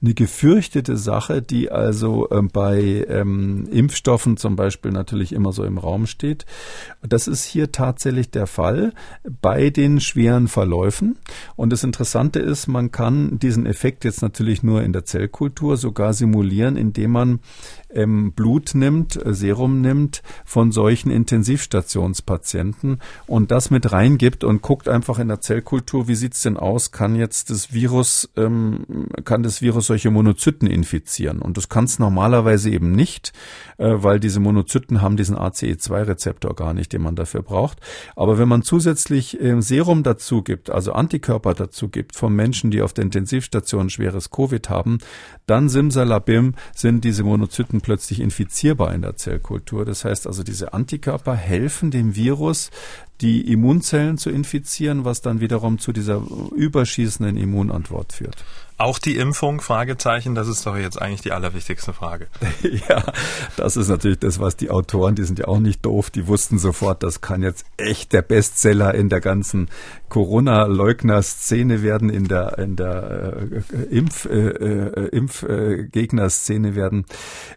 Eine 0.00 0.14
gefürchtete 0.14 0.96
Sache, 0.96 1.42
die 1.42 1.70
also 1.70 2.30
ähm, 2.30 2.48
bei 2.50 3.04
ähm, 3.08 3.68
Impfstoffen 3.70 4.38
zum 4.38 4.56
Beispiel 4.56 4.92
natürlich 4.92 5.34
immer 5.34 5.52
so 5.52 5.62
im 5.62 5.76
Raum 5.76 6.06
steht. 6.06 6.46
Das 7.06 7.28
ist 7.28 7.44
hier 7.44 7.70
tatsächlich 7.70 8.30
der 8.30 8.46
Fall 8.46 8.94
bei 9.42 9.68
den 9.68 10.00
schweren 10.00 10.48
Verläufen. 10.48 11.18
Und 11.56 11.70
das 11.70 11.84
Interessante 11.84 12.38
ist, 12.38 12.66
man 12.66 12.90
kann 12.90 13.38
diesen 13.38 13.66
Effekt 13.66 14.04
jetzt 14.04 14.22
natürlich 14.22 14.62
nur 14.62 14.82
in 14.82 14.94
der 14.94 15.04
Zellkultur 15.04 15.76
sogar 15.76 16.14
simulieren, 16.14 16.78
indem 16.78 17.10
man 17.10 17.40
ähm, 17.96 18.32
Blut 18.32 18.74
nimmt, 18.74 19.16
äh, 19.16 19.34
Serum 19.34 19.80
nimmt 19.80 20.22
von 20.44 20.70
solchen 20.70 21.10
Intensivstationspatienten 21.10 23.00
und 23.26 23.50
das 23.50 23.70
mit 23.70 23.90
reingibt 23.92 24.44
und 24.44 24.62
guckt 24.62 24.88
einfach 24.88 25.18
in 25.18 25.28
der 25.28 25.40
Zellkultur, 25.40 26.06
wie 26.06 26.14
sieht's 26.14 26.42
denn 26.42 26.56
aus? 26.56 26.92
Kann 26.92 27.16
jetzt 27.16 27.50
das 27.50 27.72
Virus, 27.72 28.28
ähm, 28.36 29.08
kann 29.24 29.42
das 29.42 29.62
Virus 29.62 29.86
solche 29.86 30.10
Monozyten 30.10 30.68
infizieren? 30.68 31.40
Und 31.40 31.56
das 31.56 31.68
kann 31.68 31.84
es 31.84 31.98
normalerweise 31.98 32.70
eben 32.70 32.92
nicht, 32.92 33.32
äh, 33.78 33.94
weil 33.96 34.20
diese 34.20 34.40
Monozyten 34.40 35.00
haben 35.02 35.16
diesen 35.16 35.36
ACE2-Rezeptor 35.36 36.54
gar 36.54 36.74
nicht, 36.74 36.92
den 36.92 37.02
man 37.02 37.16
dafür 37.16 37.42
braucht. 37.42 37.80
Aber 38.14 38.38
wenn 38.38 38.48
man 38.48 38.62
zusätzlich 38.62 39.40
äh, 39.40 39.60
Serum 39.62 40.02
dazu 40.02 40.42
gibt, 40.42 40.70
also 40.70 40.92
Antikörper 40.92 41.54
dazu 41.54 41.88
gibt 41.88 42.14
von 42.14 42.34
Menschen, 42.34 42.70
die 42.70 42.82
auf 42.82 42.92
der 42.92 43.04
Intensivstation 43.04 43.90
schweres 43.90 44.30
Covid 44.30 44.68
haben, 44.68 44.98
dann 45.46 45.68
simsalabim 45.68 46.54
sind 46.74 47.04
diese 47.04 47.24
Monozyten 47.24 47.80
plötzlich 47.86 48.18
infizierbar 48.18 48.92
in 48.92 49.02
der 49.02 49.14
Zellkultur. 49.14 49.84
Das 49.84 50.04
heißt 50.04 50.26
also, 50.26 50.42
diese 50.42 50.74
Antikörper 50.74 51.36
helfen 51.36 51.92
dem 51.92 52.16
Virus, 52.16 52.72
die 53.20 53.52
Immunzellen 53.52 54.18
zu 54.18 54.28
infizieren, 54.28 55.04
was 55.04 55.20
dann 55.22 55.38
wiederum 55.38 55.78
zu 55.78 55.92
dieser 55.92 56.20
überschießenden 56.56 57.36
Immunantwort 57.36 58.12
führt. 58.12 58.44
Auch 58.76 58.98
die 58.98 59.18
Impfung? 59.18 59.60
Fragezeichen. 59.60 60.34
Das 60.34 60.48
ist 60.48 60.66
doch 60.66 60.76
jetzt 60.76 61.00
eigentlich 61.00 61.20
die 61.20 61.30
allerwichtigste 61.30 61.92
Frage. 61.92 62.26
ja, 62.88 63.04
das 63.56 63.76
ist 63.76 63.86
natürlich 63.86 64.18
das, 64.18 64.40
was 64.40 64.56
die 64.56 64.68
Autoren, 64.68 65.14
die 65.14 65.22
sind 65.22 65.38
ja 65.38 65.46
auch 65.46 65.60
nicht 65.60 65.86
doof, 65.86 66.10
die 66.10 66.26
wussten 66.26 66.58
sofort, 66.58 67.04
das 67.04 67.20
kann 67.20 67.44
jetzt 67.44 67.66
echt 67.76 68.12
der 68.12 68.22
Bestseller 68.22 68.96
in 68.96 69.08
der 69.08 69.20
ganzen 69.20 69.68
Corona-Leugner-Szene 70.08 71.82
werden, 71.82 72.10
in 72.10 72.28
der, 72.28 72.58
in 72.58 72.76
der 72.76 73.48
äh, 73.72 73.96
Impf, 73.96 74.26
äh, 74.26 74.48
äh, 74.48 75.08
Impfgegner-Szene 75.08 76.74
werden. 76.74 77.06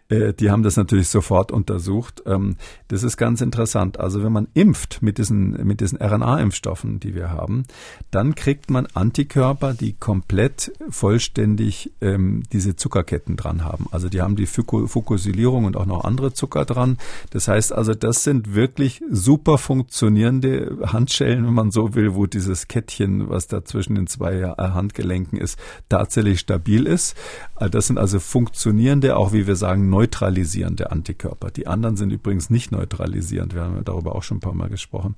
Äh, 0.08 0.32
die 0.32 0.50
haben 0.50 0.62
das 0.62 0.76
natürlich 0.76 1.08
sofort 1.08 1.52
untersucht. 1.52 2.22
Ähm, 2.24 2.56
das 2.88 3.02
ist 3.02 3.18
ganz 3.18 3.40
interessant. 3.42 4.00
Also 4.00 4.24
wenn 4.24 4.32
man 4.32 4.48
impft 4.54 5.02
mit 5.02 5.18
diesen, 5.18 5.66
mit 5.66 5.80
diesen 5.80 5.98
RNA-Impfstoffen, 5.98 6.98
die 6.98 7.14
wir 7.14 7.30
haben, 7.30 7.64
dann 8.10 8.34
kriegt 8.34 8.70
man 8.70 8.86
Antikörper, 8.94 9.74
die 9.74 9.92
komplett 9.92 10.72
voll 10.88 11.10
vollständig 11.10 11.90
ähm, 12.00 12.44
diese 12.52 12.76
Zuckerketten 12.76 13.36
dran 13.36 13.64
haben. 13.64 13.86
Also 13.90 14.08
die 14.08 14.22
haben 14.22 14.36
die 14.36 14.46
Fucosylierung 14.46 15.64
und 15.64 15.76
auch 15.76 15.84
noch 15.84 16.04
andere 16.04 16.32
Zucker 16.32 16.64
dran. 16.64 16.98
Das 17.30 17.48
heißt 17.48 17.72
also, 17.72 17.94
das 17.94 18.22
sind 18.22 18.54
wirklich 18.54 19.02
super 19.10 19.58
funktionierende 19.58 20.78
Handschellen, 20.86 21.44
wenn 21.44 21.52
man 21.52 21.72
so 21.72 21.96
will, 21.96 22.14
wo 22.14 22.26
dieses 22.40 22.68
Kettchen, 22.68 23.28
was 23.30 23.46
da 23.46 23.64
zwischen 23.64 23.94
den 23.94 24.06
zwei 24.06 24.40
äh, 24.40 24.54
Handgelenken 24.56 25.38
ist, 25.38 25.58
tatsächlich 25.88 26.40
stabil 26.40 26.86
ist. 26.86 27.16
Äh, 27.58 27.70
das 27.70 27.86
sind 27.86 27.98
also 27.98 28.20
funktionierende, 28.20 29.16
auch 29.16 29.32
wie 29.32 29.46
wir 29.46 29.56
sagen, 29.56 29.88
neutralisierende 29.88 30.90
Antikörper. 30.90 31.50
Die 31.50 31.66
anderen 31.66 31.96
sind 31.96 32.10
übrigens 32.10 32.50
nicht 32.50 32.72
neutralisierend. 32.72 33.54
Wir 33.54 33.62
haben 33.62 33.84
darüber 33.84 34.14
auch 34.14 34.22
schon 34.22 34.38
ein 34.38 34.40
paar 34.40 34.54
Mal 34.54 34.68
gesprochen. 34.68 35.14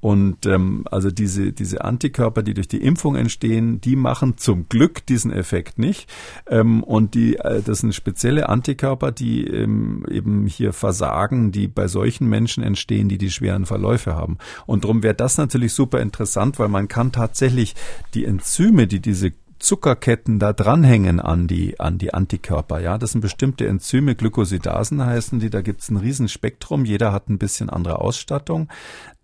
Und 0.00 0.46
ähm, 0.46 0.84
also 0.90 1.10
diese, 1.10 1.52
diese 1.52 1.84
Antikörper, 1.84 2.42
die 2.42 2.54
durch 2.54 2.68
die 2.68 2.82
Impfung 2.82 3.16
entstehen, 3.16 3.80
die 3.80 3.96
machen 3.96 4.36
zum 4.36 4.68
Glück 4.68 5.06
diesen 5.06 5.20
diesen 5.20 5.32
Effekt 5.32 5.78
nicht. 5.78 6.08
Ähm, 6.48 6.82
und 6.82 7.14
die, 7.14 7.36
äh, 7.36 7.62
das 7.62 7.78
sind 7.78 7.94
spezielle 7.94 8.48
Antikörper, 8.48 9.12
die 9.12 9.44
ähm, 9.46 10.04
eben 10.10 10.46
hier 10.46 10.72
versagen, 10.72 11.52
die 11.52 11.68
bei 11.68 11.88
solchen 11.88 12.28
Menschen 12.28 12.62
entstehen, 12.62 13.08
die 13.08 13.18
die 13.18 13.30
schweren 13.30 13.66
Verläufe 13.66 14.14
haben. 14.14 14.38
Und 14.66 14.84
darum 14.84 15.02
wäre 15.02 15.14
das 15.14 15.38
natürlich 15.38 15.72
super 15.72 16.00
interessant, 16.00 16.58
weil 16.60 16.68
man 16.68 16.86
kann 16.86 17.10
tatsächlich 17.10 17.74
die 18.14 18.24
Enzyme, 18.24 18.86
die 18.86 19.00
diese 19.00 19.32
Zuckerketten 19.60 20.38
da 20.38 20.52
dranhängen 20.52 21.20
an 21.20 21.46
die, 21.46 21.78
an 21.78 21.98
die 21.98 22.14
Antikörper. 22.14 22.80
Ja, 22.80 22.98
das 22.98 23.12
sind 23.12 23.20
bestimmte 23.20 23.66
Enzyme, 23.66 24.14
Glykosidasen 24.14 25.04
heißen 25.04 25.38
die. 25.38 25.50
Da 25.50 25.60
gibt's 25.60 25.90
ein 25.90 25.98
Riesenspektrum. 25.98 26.84
Jeder 26.84 27.12
hat 27.12 27.28
ein 27.28 27.38
bisschen 27.38 27.68
andere 27.68 28.00
Ausstattung 28.00 28.68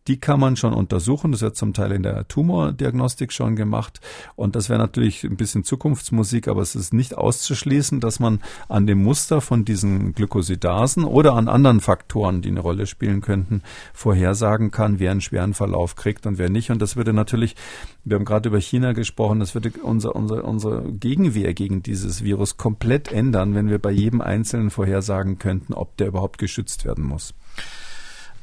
Die 0.06 0.18
kann 0.18 0.38
man 0.38 0.56
schon 0.56 0.72
untersuchen. 0.72 1.32
Das 1.32 1.42
wird 1.42 1.56
zum 1.56 1.72
Teil 1.72 1.92
in 1.92 2.02
der 2.02 2.28
Tumordiagnostik 2.28 3.32
schon 3.32 3.56
gemacht. 3.56 4.00
Und 4.36 4.54
das 4.54 4.68
wäre 4.68 4.78
natürlich 4.78 5.24
ein 5.24 5.36
bisschen 5.36 5.64
Zukunftsmusik, 5.64 6.48
aber 6.48 6.62
es 6.62 6.74
ist 6.76 6.94
nicht 6.94 7.16
auszuschließen, 7.16 8.00
dass 8.00 8.20
man 8.20 8.40
an 8.68 8.86
dem 8.86 9.02
Muster 9.02 9.40
von 9.40 9.64
diesen 9.64 10.12
Glykosidasen 10.12 11.04
oder 11.04 11.34
an 11.34 11.48
anderen 11.48 11.80
Faktoren, 11.80 12.42
die 12.42 12.50
eine 12.50 12.60
Rolle 12.60 12.86
spielen 12.86 13.20
könnten, 13.20 13.62
vorhersagen 13.92 14.70
kann, 14.70 14.98
wer 14.98 15.10
einen 15.10 15.20
schweren 15.20 15.54
Verlauf 15.54 15.96
kriegt 15.96 16.26
und 16.26 16.38
wer 16.38 16.50
nicht. 16.50 16.70
Und 16.70 16.80
das 16.80 16.96
würde 16.96 17.12
natürlich, 17.12 17.56
wir 18.04 18.16
haben 18.16 18.24
gerade 18.24 18.48
über 18.48 18.60
China 18.60 18.92
gesprochen, 18.92 19.40
das 19.40 19.54
würde 19.54 19.72
unser, 19.82 20.14
unser, 20.14 20.44
unsere 20.44 20.92
Gegenwehr 20.92 21.54
gegen 21.54 21.82
dieses 21.82 22.22
Virus 22.22 22.56
komplett 22.56 23.10
ändern, 23.10 23.54
wenn 23.54 23.68
wir 23.68 23.78
bei 23.78 23.90
jedem 23.90 24.20
Einzelnen 24.20 24.70
vorhersagen 24.70 25.38
könnten, 25.38 25.72
ob 25.72 25.96
der 25.96 26.08
überhaupt 26.08 26.38
geschützt 26.38 26.84
werden 26.84 27.04
muss. 27.04 27.34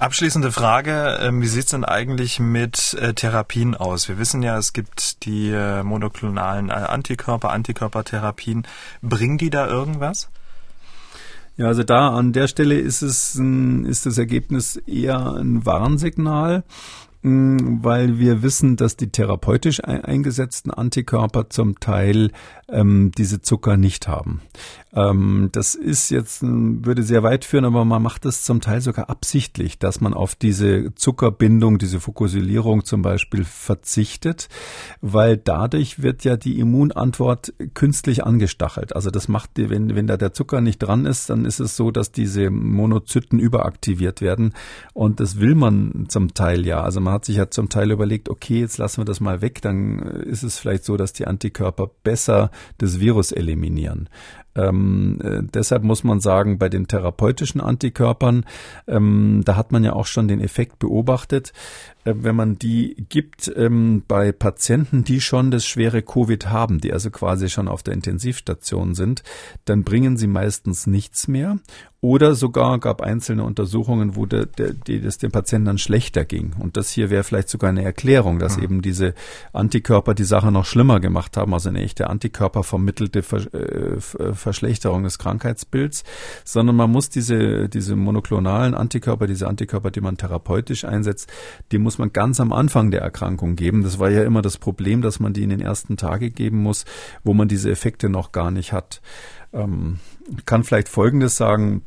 Abschließende 0.03 0.51
Frage, 0.51 1.17
ähm, 1.21 1.41
wie 1.41 1.47
sieht 1.47 1.63
es 1.63 1.69
denn 1.69 1.85
eigentlich 1.85 2.37
mit 2.37 2.93
äh, 2.95 3.13
Therapien 3.13 3.73
aus? 3.73 4.09
Wir 4.09 4.17
wissen 4.17 4.43
ja, 4.43 4.57
es 4.57 4.73
gibt 4.73 5.23
die 5.23 5.49
äh, 5.49 5.81
monoklonalen 5.81 6.67
äh, 6.67 6.73
Antikörper, 6.73 7.51
Antikörpertherapien. 7.51 8.67
Bringen 9.01 9.37
die 9.37 9.49
da 9.49 9.65
irgendwas? 9.65 10.27
Ja, 11.55 11.67
also 11.67 11.83
da 11.83 12.09
an 12.09 12.33
der 12.33 12.47
Stelle 12.47 12.77
ist 12.77 13.01
es 13.01 13.35
ein, 13.35 13.85
ist 13.85 14.05
das 14.05 14.17
Ergebnis 14.17 14.75
eher 14.75 15.37
ein 15.37 15.65
Warnsignal 15.65 16.65
weil 17.25 18.19
wir 18.19 18.43
wissen, 18.43 18.75
dass 18.75 18.97
die 18.97 19.09
therapeutisch 19.09 19.81
eingesetzten 19.81 20.71
Antikörper 20.71 21.49
zum 21.49 21.79
Teil 21.79 22.31
ähm, 22.73 23.11
diese 23.17 23.41
Zucker 23.41 23.77
nicht 23.77 24.07
haben. 24.07 24.41
Ähm, 24.95 25.49
das 25.51 25.73
ist 25.73 26.11
jetzt, 26.11 26.41
würde 26.43 27.03
sehr 27.03 27.23
weit 27.23 27.45
führen, 27.45 27.65
aber 27.65 27.83
man 27.83 28.01
macht 28.01 28.25
das 28.25 28.43
zum 28.43 28.61
Teil 28.61 28.81
sogar 28.81 29.09
absichtlich, 29.09 29.79
dass 29.79 30.01
man 30.01 30.13
auf 30.13 30.35
diese 30.35 30.93
Zuckerbindung, 30.95 31.79
diese 31.79 31.99
Fokussierung 31.99 32.85
zum 32.85 33.01
Beispiel 33.01 33.43
verzichtet, 33.43 34.49
weil 35.01 35.37
dadurch 35.37 36.03
wird 36.03 36.23
ja 36.23 36.37
die 36.37 36.59
Immunantwort 36.59 37.53
künstlich 37.73 38.23
angestachelt. 38.23 38.95
Also 38.95 39.09
das 39.09 39.27
macht, 39.27 39.51
wenn, 39.55 39.95
wenn 39.95 40.07
da 40.07 40.17
der 40.17 40.33
Zucker 40.33 40.61
nicht 40.61 40.79
dran 40.79 41.05
ist, 41.05 41.29
dann 41.29 41.45
ist 41.45 41.59
es 41.59 41.75
so, 41.75 41.89
dass 41.89 42.11
diese 42.11 42.51
Monozyten 42.51 43.39
überaktiviert 43.39 44.21
werden 44.21 44.53
und 44.93 45.19
das 45.19 45.39
will 45.39 45.55
man 45.55 46.05
zum 46.07 46.35
Teil 46.35 46.67
ja. 46.67 46.81
Also 46.81 46.99
man 46.99 47.13
hat 47.13 47.25
sich 47.25 47.37
ja 47.37 47.49
zum 47.49 47.69
Teil 47.69 47.91
überlegt, 47.91 48.29
okay, 48.29 48.59
jetzt 48.59 48.77
lassen 48.77 49.01
wir 49.01 49.05
das 49.05 49.19
mal 49.19 49.41
weg, 49.41 49.61
dann 49.61 49.99
ist 49.99 50.43
es 50.43 50.59
vielleicht 50.59 50.83
so, 50.83 50.97
dass 50.97 51.13
die 51.13 51.25
Antikörper 51.25 51.89
besser 52.03 52.51
das 52.77 52.99
Virus 52.99 53.31
eliminieren. 53.31 54.09
Ähm, 54.55 55.19
äh, 55.23 55.41
deshalb 55.41 55.83
muss 55.83 56.03
man 56.03 56.19
sagen, 56.19 56.59
bei 56.59 56.69
den 56.69 56.87
therapeutischen 56.87 57.59
Antikörpern, 57.59 58.45
ähm, 58.87 59.41
da 59.45 59.55
hat 59.55 59.71
man 59.71 59.83
ja 59.83 59.93
auch 59.93 60.05
schon 60.05 60.27
den 60.27 60.39
Effekt 60.39 60.79
beobachtet, 60.79 61.53
wenn 62.03 62.35
man 62.35 62.59
die 62.59 63.05
gibt 63.09 63.51
ähm, 63.55 64.03
bei 64.07 64.31
Patienten, 64.31 65.03
die 65.03 65.21
schon 65.21 65.51
das 65.51 65.65
schwere 65.65 66.01
Covid 66.01 66.47
haben, 66.47 66.79
die 66.79 66.93
also 66.93 67.09
quasi 67.09 67.49
schon 67.49 67.67
auf 67.67 67.83
der 67.83 67.93
Intensivstation 67.93 68.95
sind, 68.95 69.23
dann 69.65 69.83
bringen 69.83 70.17
sie 70.17 70.27
meistens 70.27 70.87
nichts 70.87 71.27
mehr. 71.27 71.57
Oder 72.03 72.35
sogar 72.35 72.79
gab 72.79 73.01
einzelne 73.01 73.45
Untersuchungen, 73.45 74.17
wo 74.17 74.25
der, 74.25 74.45
der, 74.45 74.73
die, 74.73 74.99
das 74.99 75.19
dem 75.19 75.31
Patienten 75.31 75.67
dann 75.67 75.77
schlechter 75.77 76.25
ging. 76.25 76.51
Und 76.59 76.75
das 76.75 76.89
hier 76.89 77.09
wäre 77.09 77.23
vielleicht 77.23 77.47
sogar 77.47 77.69
eine 77.69 77.81
Erklärung, 77.81 78.39
dass 78.39 78.57
mhm. 78.57 78.63
eben 78.63 78.81
diese 78.81 79.13
Antikörper 79.53 80.13
die 80.13 80.25
Sache 80.25 80.51
noch 80.51 80.65
schlimmer 80.65 80.99
gemacht 80.99 81.37
haben, 81.37 81.53
also 81.53 81.69
eine 81.69 81.81
echte 81.81 82.09
Antikörper 82.09 82.63
vermittelte 82.63 83.23
Ver, 83.23 83.45
äh, 83.53 84.01
Verschlechterung 84.01 85.03
des 85.03 85.17
Krankheitsbilds, 85.17 86.03
sondern 86.43 86.75
man 86.75 86.91
muss 86.91 87.07
diese, 87.07 87.69
diese 87.69 87.95
monoklonalen 87.95 88.73
Antikörper, 88.73 89.25
diese 89.25 89.47
Antikörper, 89.47 89.89
die 89.89 90.01
man 90.01 90.17
therapeutisch 90.17 90.83
einsetzt, 90.83 91.31
die 91.71 91.77
muss 91.77 91.92
man 91.97 92.13
ganz 92.13 92.39
am 92.39 92.53
Anfang 92.53 92.91
der 92.91 93.01
Erkrankung 93.01 93.55
geben. 93.55 93.83
Das 93.83 93.99
war 93.99 94.09
ja 94.09 94.23
immer 94.23 94.41
das 94.41 94.57
Problem, 94.57 95.01
dass 95.01 95.19
man 95.19 95.33
die 95.33 95.43
in 95.43 95.49
den 95.49 95.61
ersten 95.61 95.97
Tagen 95.97 96.33
geben 96.33 96.57
muss, 96.57 96.85
wo 97.23 97.33
man 97.33 97.47
diese 97.47 97.71
Effekte 97.71 98.09
noch 98.09 98.31
gar 98.31 98.51
nicht 98.51 98.73
hat. 98.73 99.01
Ähm, 99.53 99.99
kann 100.45 100.63
vielleicht 100.63 100.89
Folgendes 100.89 101.35
sagen. 101.35 101.83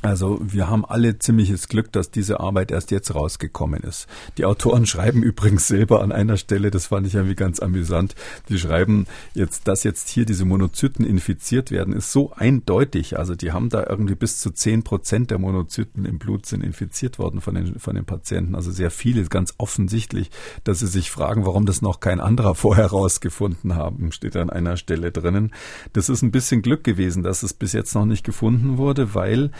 Also 0.00 0.38
wir 0.40 0.68
haben 0.68 0.84
alle 0.84 1.18
ziemliches 1.18 1.66
Glück, 1.68 1.90
dass 1.90 2.12
diese 2.12 2.38
Arbeit 2.38 2.70
erst 2.70 2.92
jetzt 2.92 3.14
rausgekommen 3.14 3.82
ist. 3.82 4.06
Die 4.36 4.44
Autoren 4.44 4.86
schreiben 4.86 5.22
übrigens 5.22 5.66
selber 5.66 6.02
an 6.02 6.12
einer 6.12 6.36
Stelle, 6.36 6.70
das 6.70 6.86
fand 6.86 7.06
ich 7.06 7.14
irgendwie 7.14 7.34
ganz 7.34 7.58
amüsant, 7.58 8.14
die 8.48 8.58
schreiben 8.58 9.06
jetzt, 9.34 9.66
dass 9.66 9.82
jetzt 9.82 10.08
hier 10.08 10.24
diese 10.24 10.44
Monozyten 10.44 11.04
infiziert 11.04 11.72
werden, 11.72 11.92
ist 11.92 12.12
so 12.12 12.32
eindeutig. 12.32 13.18
Also 13.18 13.34
die 13.34 13.50
haben 13.50 13.70
da 13.70 13.84
irgendwie 13.88 14.14
bis 14.14 14.38
zu 14.38 14.50
zehn 14.50 14.84
Prozent 14.84 15.32
der 15.32 15.38
Monozyten 15.38 16.04
im 16.04 16.18
Blut 16.18 16.46
sind 16.46 16.62
infiziert 16.62 17.18
worden 17.18 17.40
von 17.40 17.56
den, 17.56 17.78
von 17.80 17.96
den 17.96 18.04
Patienten. 18.04 18.54
Also 18.54 18.70
sehr 18.70 18.92
viele, 18.92 19.24
ganz 19.24 19.54
offensichtlich, 19.58 20.30
dass 20.62 20.78
sie 20.78 20.86
sich 20.86 21.10
fragen, 21.10 21.44
warum 21.44 21.66
das 21.66 21.82
noch 21.82 21.98
kein 21.98 22.20
anderer 22.20 22.54
vorher 22.54 22.86
rausgefunden 22.86 23.74
haben, 23.74 24.12
steht 24.12 24.36
an 24.36 24.50
einer 24.50 24.76
Stelle 24.76 25.10
drinnen. 25.10 25.52
Das 25.92 26.08
ist 26.08 26.22
ein 26.22 26.30
bisschen 26.30 26.62
Glück 26.62 26.84
gewesen, 26.84 27.24
dass 27.24 27.42
es 27.42 27.52
bis 27.52 27.72
jetzt 27.72 27.94
noch 27.94 28.06
nicht 28.06 28.24
gefunden 28.24 28.78
wurde, 28.78 29.14
weil 29.14 29.50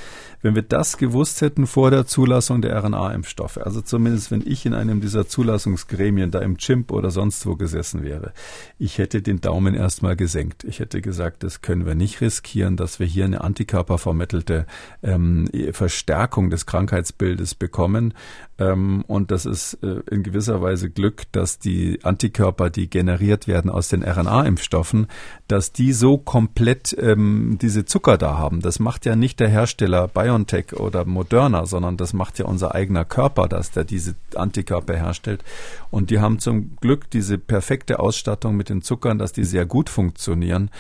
wenn 0.42 0.54
wir 0.54 0.62
das 0.62 0.96
gewusst 0.96 1.40
hätten 1.40 1.66
vor 1.66 1.90
der 1.90 2.06
Zulassung 2.06 2.62
der 2.62 2.82
RNA-Impfstoffe, 2.82 3.58
also 3.58 3.80
zumindest 3.80 4.30
wenn 4.30 4.42
ich 4.46 4.66
in 4.66 4.74
einem 4.74 5.00
dieser 5.00 5.26
Zulassungsgremien 5.26 6.30
da 6.30 6.40
im 6.40 6.58
Chimp 6.58 6.92
oder 6.92 7.10
sonst 7.10 7.46
wo 7.46 7.56
gesessen 7.56 8.02
wäre, 8.02 8.32
ich 8.78 8.98
hätte 8.98 9.22
den 9.22 9.40
Daumen 9.40 9.74
erstmal 9.74 10.16
gesenkt. 10.16 10.64
Ich 10.64 10.80
hätte 10.80 11.00
gesagt, 11.00 11.42
das 11.42 11.60
können 11.60 11.86
wir 11.86 11.94
nicht 11.94 12.20
riskieren, 12.20 12.76
dass 12.76 13.00
wir 13.00 13.06
hier 13.06 13.24
eine 13.24 13.40
antikörpervermittelte 13.42 14.66
ähm, 15.02 15.48
Verstärkung 15.72 16.50
des 16.50 16.66
Krankheitsbildes 16.66 17.54
bekommen. 17.54 18.14
Ähm, 18.58 19.04
und 19.06 19.30
das 19.30 19.46
ist 19.46 19.74
äh, 19.82 20.00
in 20.10 20.22
gewisser 20.22 20.60
Weise 20.60 20.90
Glück, 20.90 21.30
dass 21.32 21.58
die 21.58 22.00
Antikörper, 22.02 22.70
die 22.70 22.90
generiert 22.90 23.46
werden 23.46 23.70
aus 23.70 23.88
den 23.88 24.02
RNA-Impfstoffen, 24.02 25.06
dass 25.46 25.72
die 25.72 25.92
so 25.92 26.18
komplett 26.18 26.96
ähm, 26.98 27.58
diese 27.60 27.84
Zucker 27.84 28.18
da 28.18 28.36
haben. 28.36 28.60
Das 28.60 28.78
macht 28.80 29.06
ja 29.06 29.16
nicht 29.16 29.40
der 29.40 29.48
Hersteller 29.48 30.08
BioNTech 30.28 30.74
oder 30.74 31.04
Moderna, 31.04 31.64
sondern 31.66 31.96
das 31.96 32.12
macht 32.12 32.38
ja 32.38 32.44
unser 32.44 32.74
eigener 32.74 33.04
Körper, 33.04 33.48
dass 33.48 33.70
der 33.70 33.84
diese 33.84 34.14
Antikörper 34.34 34.96
herstellt. 34.96 35.42
Und 35.90 36.10
die 36.10 36.20
haben 36.20 36.38
zum 36.38 36.76
Glück 36.80 37.10
diese 37.10 37.38
perfekte 37.38 37.98
Ausstattung 37.98 38.56
mit 38.56 38.68
den 38.68 38.82
Zuckern, 38.82 39.18
dass 39.18 39.32
die 39.32 39.44
sehr 39.44 39.64
gut 39.64 39.88
funktionieren. 39.88 40.70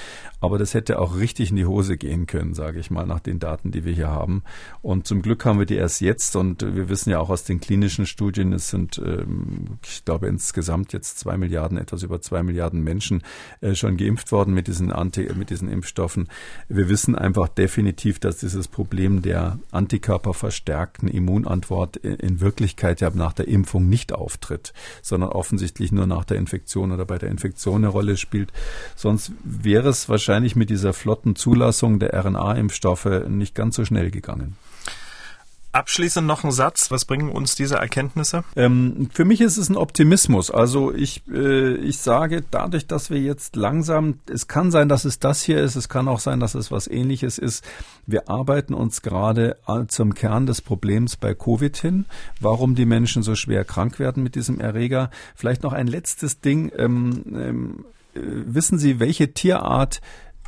Aber 0.40 0.58
das 0.58 0.74
hätte 0.74 1.00
auch 1.00 1.16
richtig 1.16 1.50
in 1.50 1.56
die 1.56 1.66
Hose 1.66 1.96
gehen 1.96 2.26
können, 2.26 2.54
sage 2.54 2.78
ich 2.78 2.90
mal, 2.90 3.06
nach 3.06 3.20
den 3.20 3.40
Daten, 3.40 3.72
die 3.72 3.84
wir 3.84 3.92
hier 3.92 4.08
haben. 4.08 4.42
Und 4.82 5.06
zum 5.06 5.22
Glück 5.22 5.44
haben 5.44 5.58
wir 5.58 5.66
die 5.66 5.74
erst 5.74 6.00
jetzt. 6.00 6.36
Und 6.36 6.62
wir 6.62 6.88
wissen 6.88 7.10
ja 7.10 7.18
auch 7.18 7.30
aus 7.30 7.44
den 7.44 7.60
klinischen 7.60 8.06
Studien, 8.06 8.52
es 8.52 8.70
sind, 8.70 8.98
ähm, 8.98 9.78
ich 9.84 10.04
glaube, 10.04 10.28
insgesamt 10.28 10.92
jetzt 10.92 11.18
zwei 11.18 11.36
Milliarden, 11.36 11.76
etwas 11.76 12.02
über 12.02 12.20
zwei 12.20 12.42
Milliarden 12.42 12.82
Menschen 12.82 13.22
äh, 13.60 13.74
schon 13.74 13.96
geimpft 13.96 14.30
worden 14.30 14.54
mit 14.54 14.68
diesen, 14.68 14.92
Anti 14.92 15.28
mit 15.34 15.50
diesen 15.50 15.68
Impfstoffen. 15.68 16.28
Wir 16.68 16.88
wissen 16.88 17.16
einfach 17.16 17.48
definitiv, 17.48 18.20
dass 18.20 18.38
dieses 18.38 18.68
Problem 18.68 19.22
der 19.22 19.58
antikörperverstärkten 19.72 21.08
Immunantwort 21.08 21.96
in 21.96 22.40
Wirklichkeit 22.40 23.00
ja 23.00 23.10
nach 23.10 23.32
der 23.32 23.48
Impfung 23.48 23.88
nicht 23.88 24.12
auftritt, 24.12 24.72
sondern 25.02 25.30
offensichtlich 25.30 25.90
nur 25.90 26.06
nach 26.06 26.24
der 26.24 26.36
Infektion 26.36 26.92
oder 26.92 27.06
bei 27.06 27.18
der 27.18 27.30
Infektion 27.30 27.76
eine 27.76 27.88
Rolle 27.88 28.16
spielt. 28.16 28.52
Sonst 28.94 29.32
wäre 29.42 29.88
es 29.88 30.08
wahrscheinlich 30.08 30.27
mit 30.56 30.70
dieser 30.70 30.92
flotten 30.92 31.36
Zulassung 31.36 31.98
der 31.98 32.14
RNA-Impfstoffe 32.14 33.26
nicht 33.28 33.54
ganz 33.54 33.76
so 33.76 33.84
schnell 33.84 34.10
gegangen. 34.10 34.56
Abschließend 35.70 36.26
noch 36.26 36.44
ein 36.44 36.50
Satz. 36.50 36.90
Was 36.90 37.04
bringen 37.04 37.30
uns 37.30 37.54
diese 37.54 37.76
Erkenntnisse? 37.76 38.42
Ähm, 38.56 39.10
für 39.12 39.26
mich 39.26 39.42
ist 39.42 39.58
es 39.58 39.68
ein 39.68 39.76
Optimismus. 39.76 40.50
Also 40.50 40.94
ich, 40.94 41.22
äh, 41.30 41.74
ich 41.74 41.98
sage, 41.98 42.42
dadurch, 42.50 42.86
dass 42.86 43.10
wir 43.10 43.20
jetzt 43.20 43.54
langsam, 43.54 44.18
es 44.28 44.48
kann 44.48 44.70
sein, 44.70 44.88
dass 44.88 45.04
es 45.04 45.18
das 45.18 45.42
hier 45.42 45.60
ist, 45.60 45.76
es 45.76 45.90
kann 45.90 46.08
auch 46.08 46.20
sein, 46.20 46.40
dass 46.40 46.54
es 46.54 46.72
was 46.72 46.88
ähnliches 46.88 47.36
ist. 47.36 47.64
Wir 48.06 48.30
arbeiten 48.30 48.72
uns 48.72 49.02
gerade 49.02 49.58
zum 49.88 50.14
Kern 50.14 50.46
des 50.46 50.62
Problems 50.62 51.16
bei 51.16 51.34
Covid 51.34 51.76
hin, 51.76 52.06
warum 52.40 52.74
die 52.74 52.86
Menschen 52.86 53.22
so 53.22 53.34
schwer 53.34 53.64
krank 53.64 53.98
werden 53.98 54.22
mit 54.22 54.34
diesem 54.34 54.60
Erreger. 54.60 55.10
Vielleicht 55.36 55.62
noch 55.62 55.74
ein 55.74 55.86
letztes 55.86 56.40
Ding. 56.40 56.72
Ähm, 56.76 57.24
ähm, 57.34 57.84
äh, 57.84 57.97
wissen 58.22 58.78
Sie, 58.78 59.00
welche 59.00 59.32
Tierart 59.32 60.00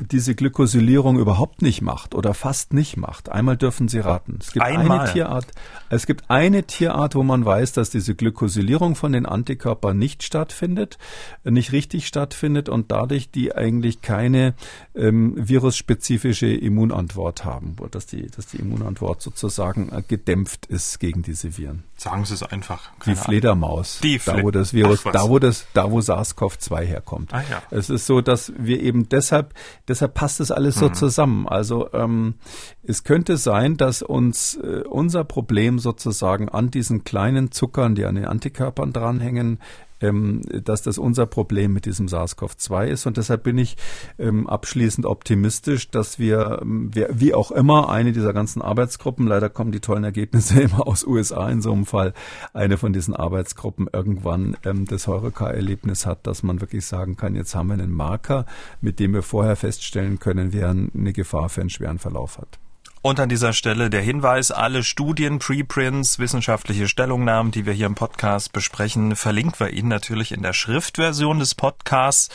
diese 0.09 0.35
Glykosylierung 0.35 1.19
überhaupt 1.19 1.61
nicht 1.61 1.81
macht 1.81 2.15
oder 2.15 2.33
fast 2.33 2.73
nicht 2.73 2.97
macht. 2.97 3.29
Einmal 3.29 3.57
dürfen 3.57 3.87
Sie 3.87 3.99
raten. 3.99 4.39
Es 4.39 4.51
gibt 4.51 4.65
Einmal. 4.65 5.01
eine 5.01 5.11
Tierart, 5.11 5.47
es 5.89 6.05
gibt 6.05 6.29
eine 6.29 6.63
Tierart, 6.63 7.15
wo 7.15 7.23
man 7.23 7.45
weiß, 7.45 7.73
dass 7.73 7.89
diese 7.89 8.15
Glykosylierung 8.15 8.95
von 8.95 9.11
den 9.11 9.25
Antikörpern 9.25 9.97
nicht 9.97 10.23
stattfindet, 10.23 10.97
nicht 11.43 11.71
richtig 11.71 12.07
stattfindet 12.07 12.69
und 12.69 12.91
dadurch 12.91 13.29
die 13.31 13.53
eigentlich 13.53 14.01
keine 14.01 14.55
ähm, 14.95 15.33
virusspezifische 15.37 16.47
Immunantwort 16.47 17.45
haben, 17.45 17.75
dass 17.91 18.07
die, 18.07 18.27
dass 18.27 18.47
die 18.47 18.57
Immunantwort 18.57 19.21
sozusagen 19.21 19.89
äh, 19.91 20.01
gedämpft 20.07 20.65
ist 20.65 20.99
gegen 20.99 21.21
diese 21.21 21.57
Viren. 21.57 21.83
Sagen 22.01 22.25
Sie 22.25 22.33
es 22.33 22.41
einfach. 22.41 22.89
Die 23.05 23.13
Fledermaus. 23.13 23.99
Die 24.01 24.17
Fle 24.17 24.37
da 24.37 24.41
wo 24.43 24.49
das 24.49 24.73
Virus, 24.73 25.03
da 25.03 25.29
wo 25.29 25.37
das, 25.37 25.67
da 25.75 25.91
wo 25.91 25.99
SARS-CoV-2 25.99 26.81
herkommt. 26.81 27.31
Ah, 27.31 27.43
ja. 27.47 27.61
Es 27.69 27.91
ist 27.91 28.07
so, 28.07 28.21
dass 28.21 28.51
wir 28.57 28.81
eben 28.81 29.07
deshalb, 29.07 29.53
deshalb 29.87 30.15
passt 30.15 30.39
das 30.39 30.49
alles 30.49 30.73
so 30.77 30.87
Mhm. 30.87 30.93
zusammen. 30.95 31.47
Also 31.47 31.93
ähm, 31.93 32.33
es 32.81 33.03
könnte 33.03 33.37
sein, 33.37 33.77
dass 33.77 34.01
uns 34.01 34.55
äh, 34.55 34.81
unser 34.89 35.23
Problem 35.25 35.77
sozusagen 35.77 36.49
an 36.49 36.71
diesen 36.71 37.03
kleinen 37.03 37.51
Zuckern, 37.51 37.93
die 37.93 38.05
an 38.05 38.15
den 38.15 38.25
Antikörpern 38.25 38.93
dranhängen, 38.93 39.59
ähm, 40.01 40.41
dass 40.63 40.81
das 40.81 40.97
unser 40.97 41.25
Problem 41.25 41.73
mit 41.73 41.85
diesem 41.85 42.07
SARS-CoV-2 42.07 42.87
ist. 42.87 43.05
Und 43.05 43.17
deshalb 43.17 43.43
bin 43.43 43.57
ich 43.57 43.77
ähm, 44.19 44.47
abschließend 44.47 45.05
optimistisch, 45.05 45.89
dass 45.89 46.19
wir, 46.19 46.59
ähm, 46.61 46.93
wir, 46.93 47.09
wie 47.13 47.33
auch 47.33 47.51
immer, 47.51 47.89
eine 47.89 48.11
dieser 48.11 48.33
ganzen 48.33 48.61
Arbeitsgruppen, 48.61 49.27
leider 49.27 49.49
kommen 49.49 49.71
die 49.71 49.79
tollen 49.79 50.03
Ergebnisse 50.03 50.61
immer 50.61 50.87
aus 50.87 51.05
USA 51.05 51.49
in 51.49 51.61
so 51.61 51.71
einem 51.71 51.85
Fall, 51.85 52.13
eine 52.53 52.77
von 52.77 52.93
diesen 52.93 53.15
Arbeitsgruppen 53.15 53.89
irgendwann 53.91 54.57
ähm, 54.63 54.85
das 54.85 55.07
Heureka-Erlebnis 55.07 56.05
hat, 56.05 56.27
dass 56.27 56.43
man 56.43 56.61
wirklich 56.61 56.85
sagen 56.85 57.17
kann, 57.17 57.35
jetzt 57.35 57.55
haben 57.55 57.67
wir 57.67 57.73
einen 57.73 57.91
Marker, 57.91 58.45
mit 58.81 58.99
dem 58.99 59.13
wir 59.13 59.23
vorher 59.23 59.55
feststellen 59.55 60.19
können, 60.19 60.53
wer 60.53 60.69
eine 60.69 61.13
Gefahr 61.13 61.49
für 61.49 61.61
einen 61.61 61.69
schweren 61.69 61.99
Verlauf 61.99 62.37
hat. 62.37 62.59
Und 63.03 63.19
an 63.19 63.29
dieser 63.29 63.53
Stelle 63.53 63.89
der 63.89 64.03
Hinweis, 64.03 64.51
alle 64.51 64.83
Studien, 64.83 65.39
Preprints, 65.39 66.19
wissenschaftliche 66.19 66.87
Stellungnahmen, 66.87 67.51
die 67.51 67.65
wir 67.65 67.73
hier 67.73 67.87
im 67.87 67.95
Podcast 67.95 68.53
besprechen, 68.53 69.15
verlinken 69.15 69.59
wir 69.59 69.73
Ihnen 69.73 69.87
natürlich 69.87 70.31
in 70.31 70.43
der 70.43 70.53
Schriftversion 70.53 71.39
des 71.39 71.55
Podcasts. 71.55 72.29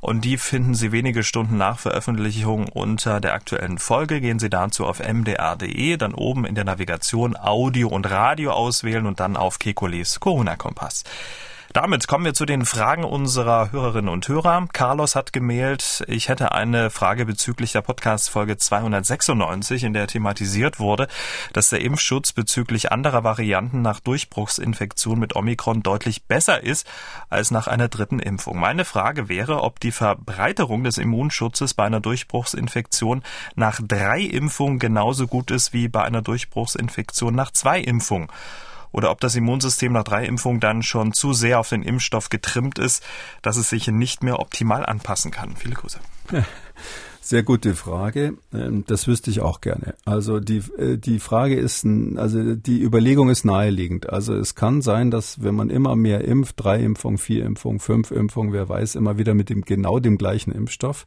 Und 0.00 0.24
die 0.24 0.38
finden 0.38 0.74
Sie 0.74 0.92
wenige 0.92 1.22
Stunden 1.22 1.58
nach 1.58 1.78
Veröffentlichung 1.78 2.68
unter 2.68 3.20
der 3.20 3.34
aktuellen 3.34 3.76
Folge. 3.76 4.22
Gehen 4.22 4.38
Sie 4.38 4.48
dazu 4.48 4.86
auf 4.86 5.00
mdr.de, 5.00 5.98
dann 5.98 6.14
oben 6.14 6.46
in 6.46 6.54
der 6.54 6.64
Navigation 6.64 7.36
Audio 7.36 7.88
und 7.88 8.08
Radio 8.08 8.52
auswählen 8.52 9.04
und 9.04 9.20
dann 9.20 9.36
auf 9.36 9.58
Kekules 9.58 10.20
Corona-Kompass. 10.20 11.04
Damit 11.74 12.08
kommen 12.08 12.24
wir 12.24 12.32
zu 12.32 12.46
den 12.46 12.64
Fragen 12.64 13.04
unserer 13.04 13.72
Hörerinnen 13.72 14.08
und 14.08 14.26
Hörer. 14.26 14.66
Carlos 14.72 15.14
hat 15.14 15.34
gemeldet, 15.34 16.02
ich 16.08 16.30
hätte 16.30 16.52
eine 16.52 16.88
Frage 16.88 17.26
bezüglich 17.26 17.72
der 17.72 17.82
Podcast-Folge 17.82 18.56
296, 18.56 19.84
in 19.84 19.92
der 19.92 20.06
thematisiert 20.06 20.80
wurde, 20.80 21.08
dass 21.52 21.68
der 21.68 21.82
Impfschutz 21.82 22.32
bezüglich 22.32 22.90
anderer 22.90 23.22
Varianten 23.22 23.82
nach 23.82 24.00
Durchbruchsinfektion 24.00 25.18
mit 25.18 25.36
Omikron 25.36 25.82
deutlich 25.82 26.24
besser 26.24 26.62
ist 26.62 26.86
als 27.28 27.50
nach 27.50 27.66
einer 27.66 27.88
dritten 27.88 28.18
Impfung. 28.18 28.58
Meine 28.58 28.86
Frage 28.86 29.28
wäre, 29.28 29.62
ob 29.62 29.78
die 29.78 29.92
Verbreiterung 29.92 30.84
des 30.84 30.96
Immunschutzes 30.96 31.74
bei 31.74 31.84
einer 31.84 32.00
Durchbruchsinfektion 32.00 33.22
nach 33.56 33.78
drei 33.86 34.22
Impfungen 34.22 34.78
genauso 34.78 35.26
gut 35.26 35.50
ist 35.50 35.74
wie 35.74 35.88
bei 35.88 36.02
einer 36.02 36.22
Durchbruchsinfektion 36.22 37.34
nach 37.34 37.50
zwei 37.50 37.78
Impfungen 37.78 38.28
oder 38.92 39.10
ob 39.10 39.20
das 39.20 39.36
Immunsystem 39.36 39.92
nach 39.92 40.04
drei 40.04 40.24
Impfungen 40.26 40.60
dann 40.60 40.82
schon 40.82 41.12
zu 41.12 41.32
sehr 41.32 41.60
auf 41.60 41.68
den 41.68 41.82
Impfstoff 41.82 42.28
getrimmt 42.28 42.78
ist, 42.78 43.02
dass 43.42 43.56
es 43.56 43.68
sich 43.68 43.88
nicht 43.88 44.22
mehr 44.22 44.38
optimal 44.40 44.84
anpassen 44.86 45.30
kann. 45.30 45.56
Viele 45.56 45.74
Grüße. 45.74 45.98
Sehr 47.28 47.42
gute 47.42 47.74
Frage. 47.74 48.38
Ähm, 48.54 48.84
Das 48.86 49.06
wüsste 49.06 49.30
ich 49.30 49.42
auch 49.42 49.60
gerne. 49.60 49.94
Also 50.06 50.40
die, 50.40 50.62
äh, 50.78 50.96
die 50.96 51.18
Frage 51.18 51.56
ist, 51.56 51.86
also 52.16 52.54
die 52.54 52.82
Überlegung 52.82 53.28
ist 53.28 53.44
naheliegend. 53.44 54.08
Also 54.08 54.34
es 54.34 54.54
kann 54.54 54.80
sein, 54.80 55.10
dass 55.10 55.42
wenn 55.42 55.54
man 55.54 55.68
immer 55.68 55.94
mehr 55.94 56.24
impft, 56.24 56.54
drei 56.56 56.80
Impfungen, 56.80 57.18
vier 57.18 57.44
Impfungen, 57.44 57.80
fünf 57.80 58.12
Impfungen, 58.12 58.54
wer 58.54 58.70
weiß, 58.70 58.94
immer 58.94 59.18
wieder 59.18 59.34
mit 59.34 59.50
dem 59.50 59.60
genau 59.60 59.98
dem 59.98 60.16
gleichen 60.16 60.52
Impfstoff, 60.52 61.04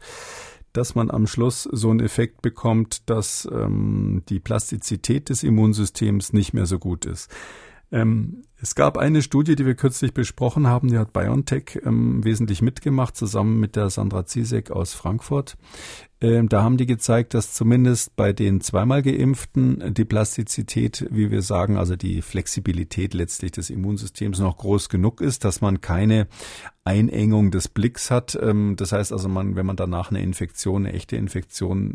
dass 0.73 0.93
man 0.93 1.09
am 1.09 1.25
Schluss 1.25 1.63
so 1.63 1.89
einen 1.89 2.01
Effekt 2.01 2.43
bekommt, 2.43 3.09
dass 3.09 3.49
ähm, 3.51 4.21
die 4.29 4.39
Plastizität 4.39 5.29
des 5.29 5.41
Immunsystems 5.41 6.33
nicht 6.33 6.53
mehr 6.53 6.67
so 6.67 6.77
gut 6.77 7.07
ist. 7.07 7.31
Ähm, 7.91 8.43
es 8.61 8.75
gab 8.75 8.97
eine 8.97 9.21
Studie, 9.23 9.55
die 9.55 9.65
wir 9.65 9.75
kürzlich 9.75 10.13
besprochen 10.13 10.67
haben, 10.67 10.89
die 10.89 10.97
hat 10.97 11.13
BioNTech 11.13 11.81
ähm, 11.83 12.23
wesentlich 12.23 12.61
mitgemacht, 12.61 13.17
zusammen 13.17 13.59
mit 13.59 13.75
der 13.75 13.89
Sandra 13.89 14.25
Zizek 14.25 14.69
aus 14.69 14.93
Frankfurt. 14.93 15.57
Ähm, 16.23 16.49
da 16.49 16.61
haben 16.61 16.77
die 16.77 16.85
gezeigt, 16.85 17.33
dass 17.33 17.55
zumindest 17.55 18.15
bei 18.15 18.31
den 18.31 18.61
zweimal 18.61 19.01
Geimpften 19.01 19.95
die 19.95 20.05
Plastizität, 20.05 21.07
wie 21.09 21.31
wir 21.31 21.41
sagen, 21.41 21.77
also 21.77 21.95
die 21.95 22.21
Flexibilität 22.21 23.15
letztlich 23.15 23.51
des 23.53 23.71
Immunsystems 23.71 24.37
noch 24.37 24.57
groß 24.57 24.89
genug 24.89 25.19
ist, 25.19 25.43
dass 25.43 25.61
man 25.61 25.81
keine 25.81 26.27
Einengung 26.83 27.49
des 27.49 27.67
Blicks 27.67 28.11
hat. 28.11 28.37
Ähm, 28.39 28.75
das 28.75 28.91
heißt 28.91 29.11
also, 29.11 29.29
man, 29.29 29.55
wenn 29.55 29.65
man 29.65 29.75
danach 29.75 30.11
eine 30.11 30.21
Infektion, 30.21 30.85
eine 30.85 30.93
echte 30.95 31.15
Infektion 31.15 31.91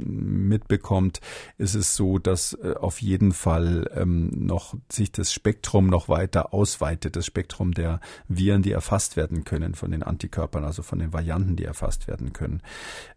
mitbekommt, 0.49 1.21
ist 1.57 1.75
es 1.75 1.95
so, 1.95 2.19
dass 2.19 2.55
äh, 2.55 2.75
auf 2.75 3.01
jeden 3.01 3.33
Fall 3.33 3.89
ähm, 3.95 4.31
noch 4.35 4.75
sich 4.91 5.13
das 5.13 5.33
Spektrum 5.33 5.87
noch 5.87 6.09
weiter 6.09 6.53
ausweitet, 6.57 7.17
das 7.17 7.27
Spektrum 7.27 7.73
der 7.73 8.01
Viren, 8.29 8.63
die 8.63 8.73
erfasst 8.73 9.17
werden 9.17 9.45
können 9.45 9.75
von 9.75 9.91
den 9.91 10.03
Antikörpern, 10.03 10.65
also 10.65 10.83
von 10.83 10.99
den 10.99 11.13
Varianten, 11.13 11.55
die 11.57 11.65
erfasst 11.65 12.09
werden 12.09 12.33
können. 12.33 12.63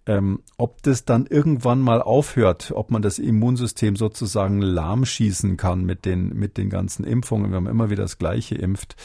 Ähm, 0.05 0.41
ob 0.57 0.83
das 0.83 1.05
dann 1.05 1.25
irgendwann 1.25 1.79
mal 1.79 2.01
aufhört, 2.01 2.71
ob 2.75 2.91
man 2.91 3.01
das 3.01 3.17
Immunsystem 3.17 3.95
sozusagen 3.95 4.61
lahmschießen 4.61 5.55
kann 5.55 5.85
mit 5.85 6.03
den, 6.03 6.35
mit 6.35 6.57
den 6.57 6.69
ganzen 6.69 7.05
Impfungen, 7.05 7.53
wenn 7.53 7.63
man 7.63 7.71
immer 7.71 7.89
wieder 7.89 8.03
das 8.03 8.17
Gleiche 8.17 8.55
impft, 8.55 8.95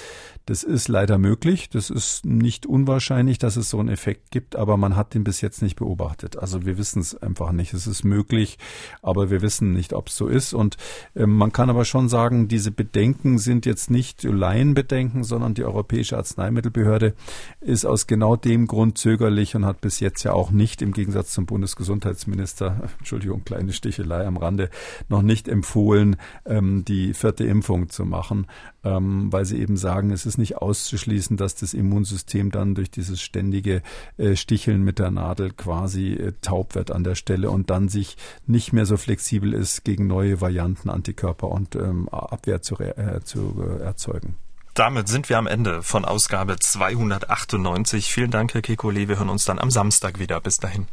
das 0.47 0.63
ist 0.63 0.89
leider 0.89 1.17
möglich. 1.17 1.71
Das 1.71 1.89
ist 1.89 2.27
nicht 2.27 2.67
unwahrscheinlich, 2.67 3.39
dass 3.39 3.57
es 3.57 3.71
so 3.71 3.79
einen 3.79 3.89
Effekt 3.89 4.31
gibt, 4.31 4.57
aber 4.57 4.77
man 4.77 4.95
hat 4.95 5.15
den 5.15 5.25
bis 5.25 5.41
jetzt 5.41 5.63
nicht 5.63 5.77
beobachtet. 5.77 6.37
Also 6.37 6.67
wir 6.67 6.77
wissen 6.77 7.01
es 7.01 7.15
einfach 7.15 7.53
nicht. 7.53 7.73
Es 7.73 7.87
ist 7.87 8.05
möglich, 8.05 8.59
aber 9.01 9.31
wir 9.31 9.41
wissen 9.41 9.73
nicht, 9.73 9.95
ob 9.95 10.09
es 10.09 10.17
so 10.17 10.29
ist. 10.29 10.53
Und 10.53 10.77
äh, 11.15 11.27
man 11.27 11.53
kann 11.53 11.71
aber 11.71 11.85
schon 11.85 12.09
sagen, 12.09 12.49
diese 12.49 12.71
Bedenken 12.71 13.39
sind 13.39 13.65
jetzt 13.65 13.91
nicht 13.91 14.24
Laienbedenken, 14.33 15.25
sondern 15.25 15.55
die 15.55 15.65
Europäische 15.65 16.17
Arzneimittelbehörde 16.17 17.15
ist 17.61 17.85
aus 17.85 18.07
genau 18.07 18.37
dem 18.37 18.67
Grund 18.67 18.99
zögerlich 18.99 19.57
und 19.57 19.65
hat 19.67 19.81
bis 19.81 20.01
jetzt 20.01 20.23
ja 20.23 20.33
auch 20.33 20.51
nicht, 20.51 20.83
im 20.83 20.93
Gegensatz 20.93 21.33
zum 21.33 21.47
Bundesgesundheitsminister, 21.47 22.89
Entschuldigung, 22.99 23.45
kleine 23.45 23.73
Stichelei 23.73 24.27
am 24.27 24.37
Rande, 24.37 24.71
noch 25.09 25.23
nicht 25.23 25.49
empfohlen, 25.49 26.17
ähm, 26.47 26.85
die 26.85 27.15
vierte 27.15 27.45
Impfung 27.45 27.89
zu 27.89 28.05
machen, 28.05 28.47
ähm, 28.85 29.33
weil 29.33 29.45
sie 29.45 29.59
eben 29.59 29.77
sagen, 29.77 30.11
es 30.11 30.27
ist 30.27 30.39
nicht 30.39 30.57
auszuschließen, 30.57 31.37
dass 31.37 31.55
das 31.55 31.75
Immunsystem 31.75 32.51
dann 32.51 32.75
durch 32.75 32.91
dieses 32.91 33.21
ständige 33.21 33.83
äh, 34.17 34.37
Sticheln 34.37 34.83
mit 34.83 34.99
der 34.99 35.11
Nadel 35.11 35.51
quasi 35.51 36.13
äh, 36.13 36.33
taub 36.43 36.75
wird 36.75 36.91
an 36.91 37.05
der 37.05 37.15
Stelle 37.15 37.51
und 37.51 37.71
dann 37.71 37.89
sich 37.89 38.17
nicht 38.47 38.73
mehr 38.73 38.87
so 38.87 38.97
flexibel 38.97 39.53
ist, 39.55 39.85
gegen 39.85 40.07
neue 40.07 40.41
Varianten 40.41 40.91
Antikörper 40.91 41.49
und 41.49 41.77
ähm, 41.77 42.09
Abwehr 42.09 42.63
zu, 42.63 42.79
äh, 42.79 43.21
zu 43.25 43.63
äh, 43.63 43.83
erzeugen. 43.83 44.37
Damit 44.75 45.07
sind 45.09 45.29
wir 45.29 45.39
am 45.39 45.47
Ende 45.47 45.85
von 45.85 46.05
Ausgabe 46.05 46.59
298. 46.59 48.13
Vielen 48.13 48.33
Dank, 48.33 48.55
Herr 48.55 48.61
Kekulé. 48.61 49.07
Wir 49.07 49.19
hören 49.19 49.29
uns 49.29 49.45
dann 49.45 49.61
am 49.61 49.71
Samstag 49.71 50.19
wieder. 50.19 50.41
Bis 50.41 50.59
dahin. 50.59 50.89